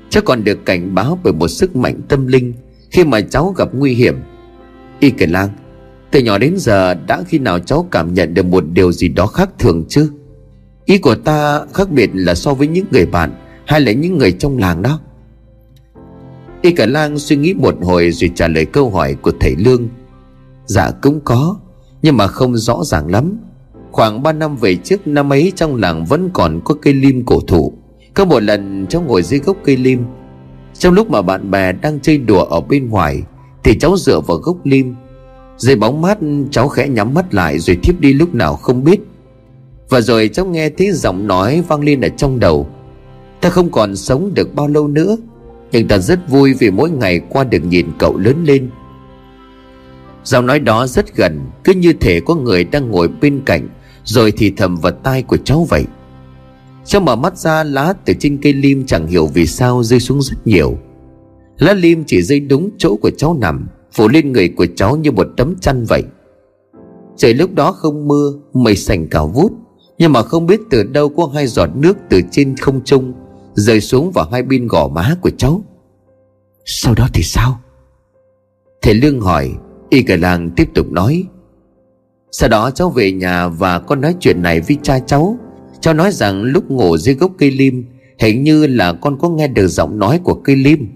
Cháu 0.10 0.24
còn 0.26 0.44
được 0.44 0.66
cảnh 0.66 0.96
báo 0.96 1.20
bởi 1.24 1.34
một 1.34 1.48
sức 1.48 1.76
mạnh 1.76 2.02
tâm 2.10 2.28
linh 2.28 2.54
Khi 2.90 3.04
mà 3.04 3.22
cháu 3.22 3.54
gặp 3.58 3.70
nguy 3.74 3.94
hiểm. 3.94 4.16
Y 5.00 5.10
kể 5.10 5.26
lang, 5.26 5.50
từ 6.12 6.20
nhỏ 6.20 6.38
đến 6.38 6.54
giờ 6.58 6.94
đã 6.94 7.24
khi 7.28 7.40
nào 7.40 7.60
cháu 7.60 7.88
cảm 7.92 8.14
nhận 8.14 8.34
được 8.34 8.46
một 8.46 8.64
điều 8.74 8.92
gì 8.92 9.08
đó 9.08 9.28
khác 9.28 9.50
thường 9.60 9.86
chứ? 9.90 10.10
Ý 10.92 10.98
của 10.98 11.16
ta 11.16 11.62
khác 11.74 11.92
biệt 11.92 12.10
là 12.14 12.36
so 12.36 12.54
với 12.54 12.68
những 12.68 12.86
người 12.92 13.06
bạn 13.06 13.32
Hay 13.66 13.82
là 13.82 13.92
những 13.92 14.18
người 14.18 14.32
trong 14.32 14.58
làng 14.58 14.82
đó. 14.82 15.00
Y 16.62 16.72
cả 16.72 16.86
lang 16.86 17.20
suy 17.20 17.36
nghĩ 17.36 17.54
một 17.54 17.76
hồi 17.82 18.12
rồi 18.12 18.32
trả 18.36 18.48
lời 18.48 18.66
câu 18.66 18.90
hỏi 18.90 19.16
của 19.22 19.32
thầy 19.40 19.56
Lương. 19.56 19.88
Dạ 20.66 20.92
cũng 21.02 21.20
có, 21.24 21.60
Nhưng 22.02 22.18
mà 22.18 22.28
không 22.28 22.56
rõ 22.56 22.84
ràng 22.84 23.08
lắm. 23.08 23.38
Khoảng 23.92 24.24
3 24.24 24.32
năm 24.32 24.56
về 24.56 24.76
trước 24.76 25.08
năm 25.08 25.34
ấy 25.34 25.52
trong 25.56 25.76
làng 25.76 26.06
vẫn 26.06 26.30
còn 26.34 26.62
có 26.66 26.76
cây 26.82 26.94
lim 26.94 27.26
cổ 27.26 27.40
thụ. 27.48 27.74
Có 28.14 28.26
một 28.26 28.44
lần 28.44 28.86
cháu 28.90 29.02
ngồi 29.02 29.24
dưới 29.24 29.40
gốc 29.40 29.58
cây 29.64 29.78
lim. 29.78 30.04
Trong 30.74 30.94
lúc 30.94 31.10
mà 31.10 31.22
bạn 31.22 31.52
bè 31.52 31.72
đang 31.72 32.00
chơi 32.00 32.18
đùa 32.18 32.44
ở 32.44 32.62
bên 32.62 32.90
ngoài 32.90 33.24
Thì 33.64 33.78
cháu 33.80 33.98
dựa 33.98 34.20
vào 34.20 34.38
gốc 34.38 34.58
lim. 34.64 34.96
Dưới 35.58 35.76
bóng 35.76 36.02
mát, 36.02 36.18
cháu 36.52 36.68
khẽ 36.68 36.88
nhắm 36.88 37.14
mắt 37.14 37.34
lại 37.34 37.60
Rồi 37.60 37.78
thiếp 37.84 38.00
đi 38.00 38.14
lúc 38.14 38.36
nào 38.36 38.56
không 38.56 38.84
biết. 38.84 39.00
Và 39.92 40.02
rồi 40.02 40.30
cháu 40.34 40.46
nghe 40.46 40.70
thấy 40.70 40.92
giọng 40.92 41.28
nói 41.28 41.64
vang 41.68 41.84
lên 41.84 42.02
ở 42.02 42.10
trong 42.10 42.40
đầu. 42.40 42.68
Ta 43.42 43.50
không 43.50 43.72
còn 43.72 43.96
sống 43.96 44.32
được 44.34 44.56
bao 44.56 44.68
lâu 44.68 44.88
nữa, 44.88 45.18
Nhưng 45.72 45.88
ta 45.88 45.98
rất 45.98 46.30
vui 46.30 46.54
vì 46.54 46.72
mỗi 46.72 46.90
ngày 46.90 47.22
qua 47.30 47.44
được 47.44 47.60
nhìn 47.66 47.88
cậu 48.00 48.18
lớn 48.18 48.44
lên. 48.46 48.70
Giọng 50.24 50.46
nói 50.46 50.60
đó 50.60 50.88
rất 50.88 51.16
gần, 51.16 51.40
Cứ 51.64 51.74
như 51.74 51.94
thể 51.94 52.20
có 52.26 52.36
người 52.36 52.64
đang 52.64 52.92
ngồi 52.92 53.08
bên 53.08 53.42
cạnh, 53.46 53.70
Rồi 54.04 54.34
thì 54.38 54.54
thầm 54.58 54.76
vào 54.76 54.92
tai 54.92 55.24
của 55.24 55.38
cháu 55.38 55.68
vậy. 55.70 55.86
Cháu 56.86 57.02
mở 57.02 57.16
mắt 57.16 57.38
ra, 57.38 57.64
lá 57.64 57.94
từ 58.06 58.14
trên 58.20 58.38
cây 58.42 58.54
lim 58.54 58.86
chẳng 58.86 59.08
hiểu 59.08 59.28
vì 59.34 59.46
sao 59.46 59.84
rơi 59.84 60.00
xuống 60.00 60.22
rất 60.22 60.38
nhiều. 60.46 60.78
Lá 61.58 61.74
lim 61.74 62.04
chỉ 62.08 62.22
rơi 62.22 62.40
đúng 62.40 62.70
chỗ 62.78 62.96
của 63.02 63.12
cháu 63.18 63.38
nằm, 63.42 63.68
phủ 63.92 64.08
lên 64.08 64.32
người 64.32 64.50
của 64.50 64.66
cháu 64.76 64.96
như 64.96 65.12
một 65.12 65.28
tấm 65.38 65.56
chăn 65.62 65.86
vậy. 65.86 66.04
Trời 67.18 67.34
lúc 67.34 67.54
đó 67.54 67.72
không 67.72 68.08
mưa, 68.08 68.34
mây 68.54 68.76
sành 68.76 69.08
cào 69.08 69.28
vút 69.28 69.52
nhưng 70.02 70.14
mà 70.14 70.24
không 70.24 70.46
biết 70.46 70.62
từ 70.70 70.84
đâu 70.84 71.10
có 71.10 71.30
hai 71.34 71.48
giọt 71.48 71.70
nước 71.76 71.98
từ 72.10 72.22
trên 72.32 72.56
không 72.58 72.84
trung 72.84 73.14
rơi 73.54 73.82
xuống 73.82 74.12
vào 74.12 74.30
hai 74.32 74.44
bên 74.44 74.68
gò 74.68 74.88
má 74.88 75.16
của 75.22 75.30
cháu. 75.38 75.64
Sau 76.66 76.94
đó 76.94 77.08
thì 77.14 77.24
sao? 77.24 77.60
Thầy 78.82 78.94
lương 78.94 79.22
hỏi 79.22 79.52
y 79.90 80.04
cả 80.04 80.16
làng 80.16 80.50
tiếp 80.56 80.70
tục 80.74 80.92
nói 80.92 81.24
sau 82.32 82.50
đó 82.50 82.72
cháu 82.72 82.90
về 82.90 83.12
nhà 83.12 83.48
và 83.48 83.80
có 83.80 83.96
nói 83.96 84.16
chuyện 84.20 84.42
này 84.42 84.62
với 84.62 84.78
cha 84.82 85.00
cháu. 85.00 85.38
Cháu 85.82 85.94
nói 85.94 86.12
rằng 86.12 86.44
lúc 86.44 86.72
ngủ 86.72 86.98
dưới 86.98 87.16
gốc 87.16 87.32
cây 87.38 87.52
lim 87.52 87.86
hình 88.20 88.44
như 88.44 88.68
là 88.68 88.94
con 88.94 89.18
có 89.20 89.30
nghe 89.30 89.48
được 89.48 89.68
giọng 89.68 90.00
nói 90.00 90.20
của 90.24 90.34
cây 90.34 90.56
lim. 90.56 90.88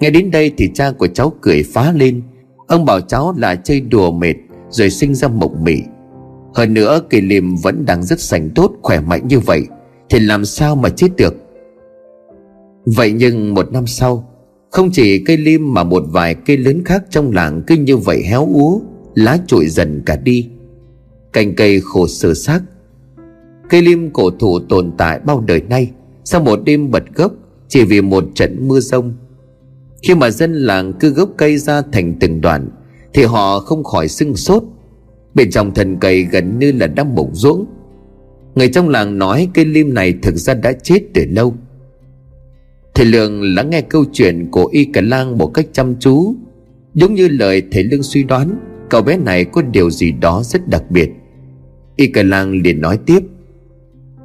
Nghe 0.00 0.10
đến 0.10 0.30
đây 0.30 0.52
thì 0.56 0.70
cha 0.74 0.90
của 0.90 1.06
cháu 1.06 1.32
cười 1.40 1.62
phá 1.62 1.92
lên. 1.92 2.22
Ông 2.66 2.84
bảo 2.84 3.00
cháu 3.00 3.34
là 3.36 3.54
chơi 3.54 3.80
đùa 3.80 4.10
mệt 4.10 4.34
Rồi 4.70 4.90
sinh 4.90 5.14
ra 5.14 5.28
mộng 5.28 5.64
mị 5.64 5.82
hơn 6.54 6.74
nữa 6.74 7.00
cây 7.10 7.20
liềm 7.20 7.56
vẫn 7.56 7.86
đang 7.86 8.02
rất 8.02 8.20
sành 8.20 8.50
tốt, 8.50 8.72
Khỏe 8.82 9.00
mạnh 9.00 9.28
như 9.28 9.38
vậy, 9.38 9.66
Thì 10.10 10.18
làm 10.18 10.44
sao 10.44 10.76
mà 10.76 10.88
chết 10.88 11.08
được? 11.16 11.34
Vậy 12.84 13.12
nhưng 13.12 13.54
một 13.54 13.72
năm 13.72 13.86
sau, 13.86 14.28
Không 14.70 14.90
chỉ 14.92 15.24
cây 15.24 15.36
lim 15.36 15.74
mà 15.74 15.84
một 15.84 16.02
vài 16.06 16.34
cây 16.34 16.56
lớn 16.56 16.82
khác 16.84 17.02
trong 17.10 17.32
làng 17.32 17.62
Cứ 17.66 17.76
như 17.76 17.96
vậy 17.96 18.22
héo 18.22 18.48
úa, 18.52 18.80
Lá 19.14 19.38
trụi 19.46 19.66
dần 19.66 20.02
cả 20.06 20.16
đi. 20.16 20.48
Cành 21.32 21.54
cây 21.54 21.80
khổ 21.84 22.06
sơ 22.08 22.34
xác, 22.34 22.60
Cây 23.68 23.82
lim 23.82 24.10
cổ 24.10 24.30
thụ 24.30 24.58
tồn 24.58 24.92
tại 24.98 25.20
bao 25.24 25.40
đời 25.46 25.62
nay, 25.68 25.90
Sau 26.24 26.40
một 26.40 26.60
đêm 26.64 26.90
bật 26.90 27.04
gốc, 27.14 27.32
Chỉ 27.68 27.84
vì 27.84 28.00
một 28.00 28.24
trận 28.34 28.68
mưa 28.68 28.80
rông. 28.80 29.14
Khi 30.02 30.14
mà 30.14 30.30
dân 30.30 30.52
làng 30.52 30.92
cứ 31.00 31.10
gốc 31.10 31.28
cây 31.36 31.58
ra 31.58 31.82
thành 31.92 32.14
từng 32.20 32.40
đoạn, 32.40 32.68
Thì 33.14 33.24
họ 33.24 33.60
không 33.60 33.84
khỏi 33.84 34.08
sưng 34.08 34.36
sốt 34.36 34.62
Bên 35.34 35.50
trong 35.50 35.74
thân 35.74 35.96
cây 36.00 36.22
gần 36.22 36.58
như 36.58 36.72
là 36.72 36.86
đang 36.86 37.14
mục 37.14 37.30
ruỗng 37.32 37.66
Người 38.54 38.68
trong 38.68 38.88
làng 38.88 39.18
nói 39.18 39.48
cây 39.54 39.64
lim 39.64 39.94
này 39.94 40.14
thực 40.22 40.36
ra 40.36 40.54
đã 40.54 40.72
chết 40.72 41.00
từ 41.14 41.24
lâu. 41.28 41.54
Thầy 42.94 43.06
Lương 43.06 43.42
lắng 43.54 43.70
nghe 43.70 43.80
câu 43.80 44.04
chuyện 44.12 44.48
của 44.50 44.66
Y 44.72 44.84
Cả 44.84 45.00
Lang 45.00 45.38
một 45.38 45.46
cách 45.54 45.66
chăm 45.72 45.94
chú. 46.00 46.34
Đúng 46.94 47.14
như 47.14 47.28
lời 47.28 47.62
thầy 47.72 47.84
Lương 47.84 48.02
suy 48.02 48.22
đoán, 48.22 48.58
Cậu 48.90 49.02
bé 49.02 49.16
này 49.16 49.44
có 49.44 49.62
điều 49.62 49.90
gì 49.90 50.12
đó 50.12 50.42
rất 50.44 50.68
đặc 50.68 50.90
biệt. 50.90 51.10
Y 51.96 52.06
Cả 52.06 52.22
Lang 52.22 52.62
liền 52.62 52.80
nói 52.80 52.98
tiếp. 53.06 53.20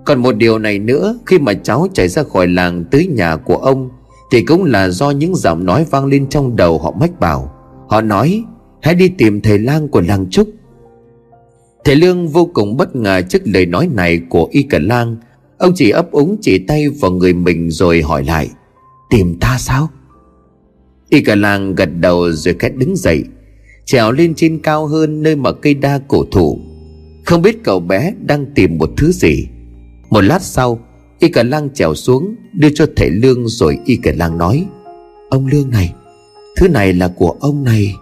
Còn 0.06 0.20
một 0.20 0.36
điều 0.36 0.60
này 0.60 0.80
nữa, 0.80 1.20
Khi 1.26 1.40
mà 1.40 1.54
cháu 1.54 1.88
chạy 1.94 2.08
ra 2.08 2.24
khỏi 2.24 2.48
làng 2.48 2.86
tới 2.92 3.08
nhà 3.08 3.36
của 3.36 3.58
ông, 3.58 3.90
Thì 4.32 4.42
cũng 4.42 4.64
là 4.64 4.90
do 4.90 5.12
những 5.12 5.36
giọng 5.36 5.66
nói 5.66 5.86
vang 5.90 6.06
lên 6.06 6.30
trong 6.30 6.56
đầu 6.56 6.78
họ 6.78 6.92
mách 7.00 7.20
bảo. 7.20 7.54
Họ 7.90 8.02
nói, 8.02 8.44
Hãy 8.82 8.96
đi 8.96 9.10
tìm 9.10 9.42
thầy 9.42 9.60
lang 9.60 9.88
của 9.88 10.02
làng 10.02 10.30
Trúc 10.30 10.48
Thầy 11.88 11.96
Lương 11.96 12.28
vô 12.28 12.50
cùng 12.54 12.78
bất 12.78 12.96
ngờ 12.96 13.22
trước 13.30 13.42
lời 13.46 13.66
nói 13.66 13.88
này 13.94 14.22
của 14.30 14.48
Y 14.52 14.64
Cả 14.64 14.80
Lang. 14.80 15.18
Ông 15.58 15.72
chỉ 15.76 15.90
ấp 15.90 16.12
úng 16.12 16.38
chỉ 16.42 16.58
tay 16.58 16.90
vào 16.90 17.12
người 17.12 17.34
mình 17.34 17.72
rồi 17.72 18.02
hỏi 18.02 18.24
lại, 18.24 18.50
Tìm 19.10 19.38
ta 19.40 19.58
sao? 19.60 19.90
Y 21.10 21.22
Cả 21.22 21.36
Lang 21.36 21.76
gật 21.76 21.90
đầu 22.00 22.32
rồi 22.32 22.56
khẽ 22.60 22.70
đứng 22.70 22.96
dậy, 22.96 23.24
Trèo 23.86 24.12
lên 24.12 24.36
trên 24.36 24.60
cao 24.60 24.88
hơn 24.88 25.24
nơi 25.24 25.36
mà 25.36 25.52
cây 25.52 25.74
đa 25.74 26.00
cổ 26.08 26.26
thụ. 26.32 26.60
Không 27.26 27.42
biết 27.42 27.64
cậu 27.64 27.80
bé 27.80 28.14
đang 28.26 28.46
tìm 28.56 28.78
một 28.78 28.90
thứ 28.98 29.12
gì. 29.12 29.48
Một 30.10 30.22
lát 30.22 30.42
sau, 30.42 30.80
Y 31.20 31.30
Cả 31.30 31.44
Lang 31.44 31.70
trèo 31.74 31.96
xuống, 31.96 32.36
Đưa 32.54 32.70
cho 32.76 32.86
thầy 32.96 33.10
Lương 33.10 33.48
rồi 33.48 33.78
Y 33.86 33.96
Cả 33.96 34.12
Lang 34.16 34.38
nói, 34.38 34.66
Ông 35.30 35.48
Lương 35.48 35.70
này, 35.70 35.94
Thứ 36.58 36.68
này 36.68 36.94
là 36.94 37.08
của 37.08 37.36
ông 37.40 37.64
này. 37.64 37.94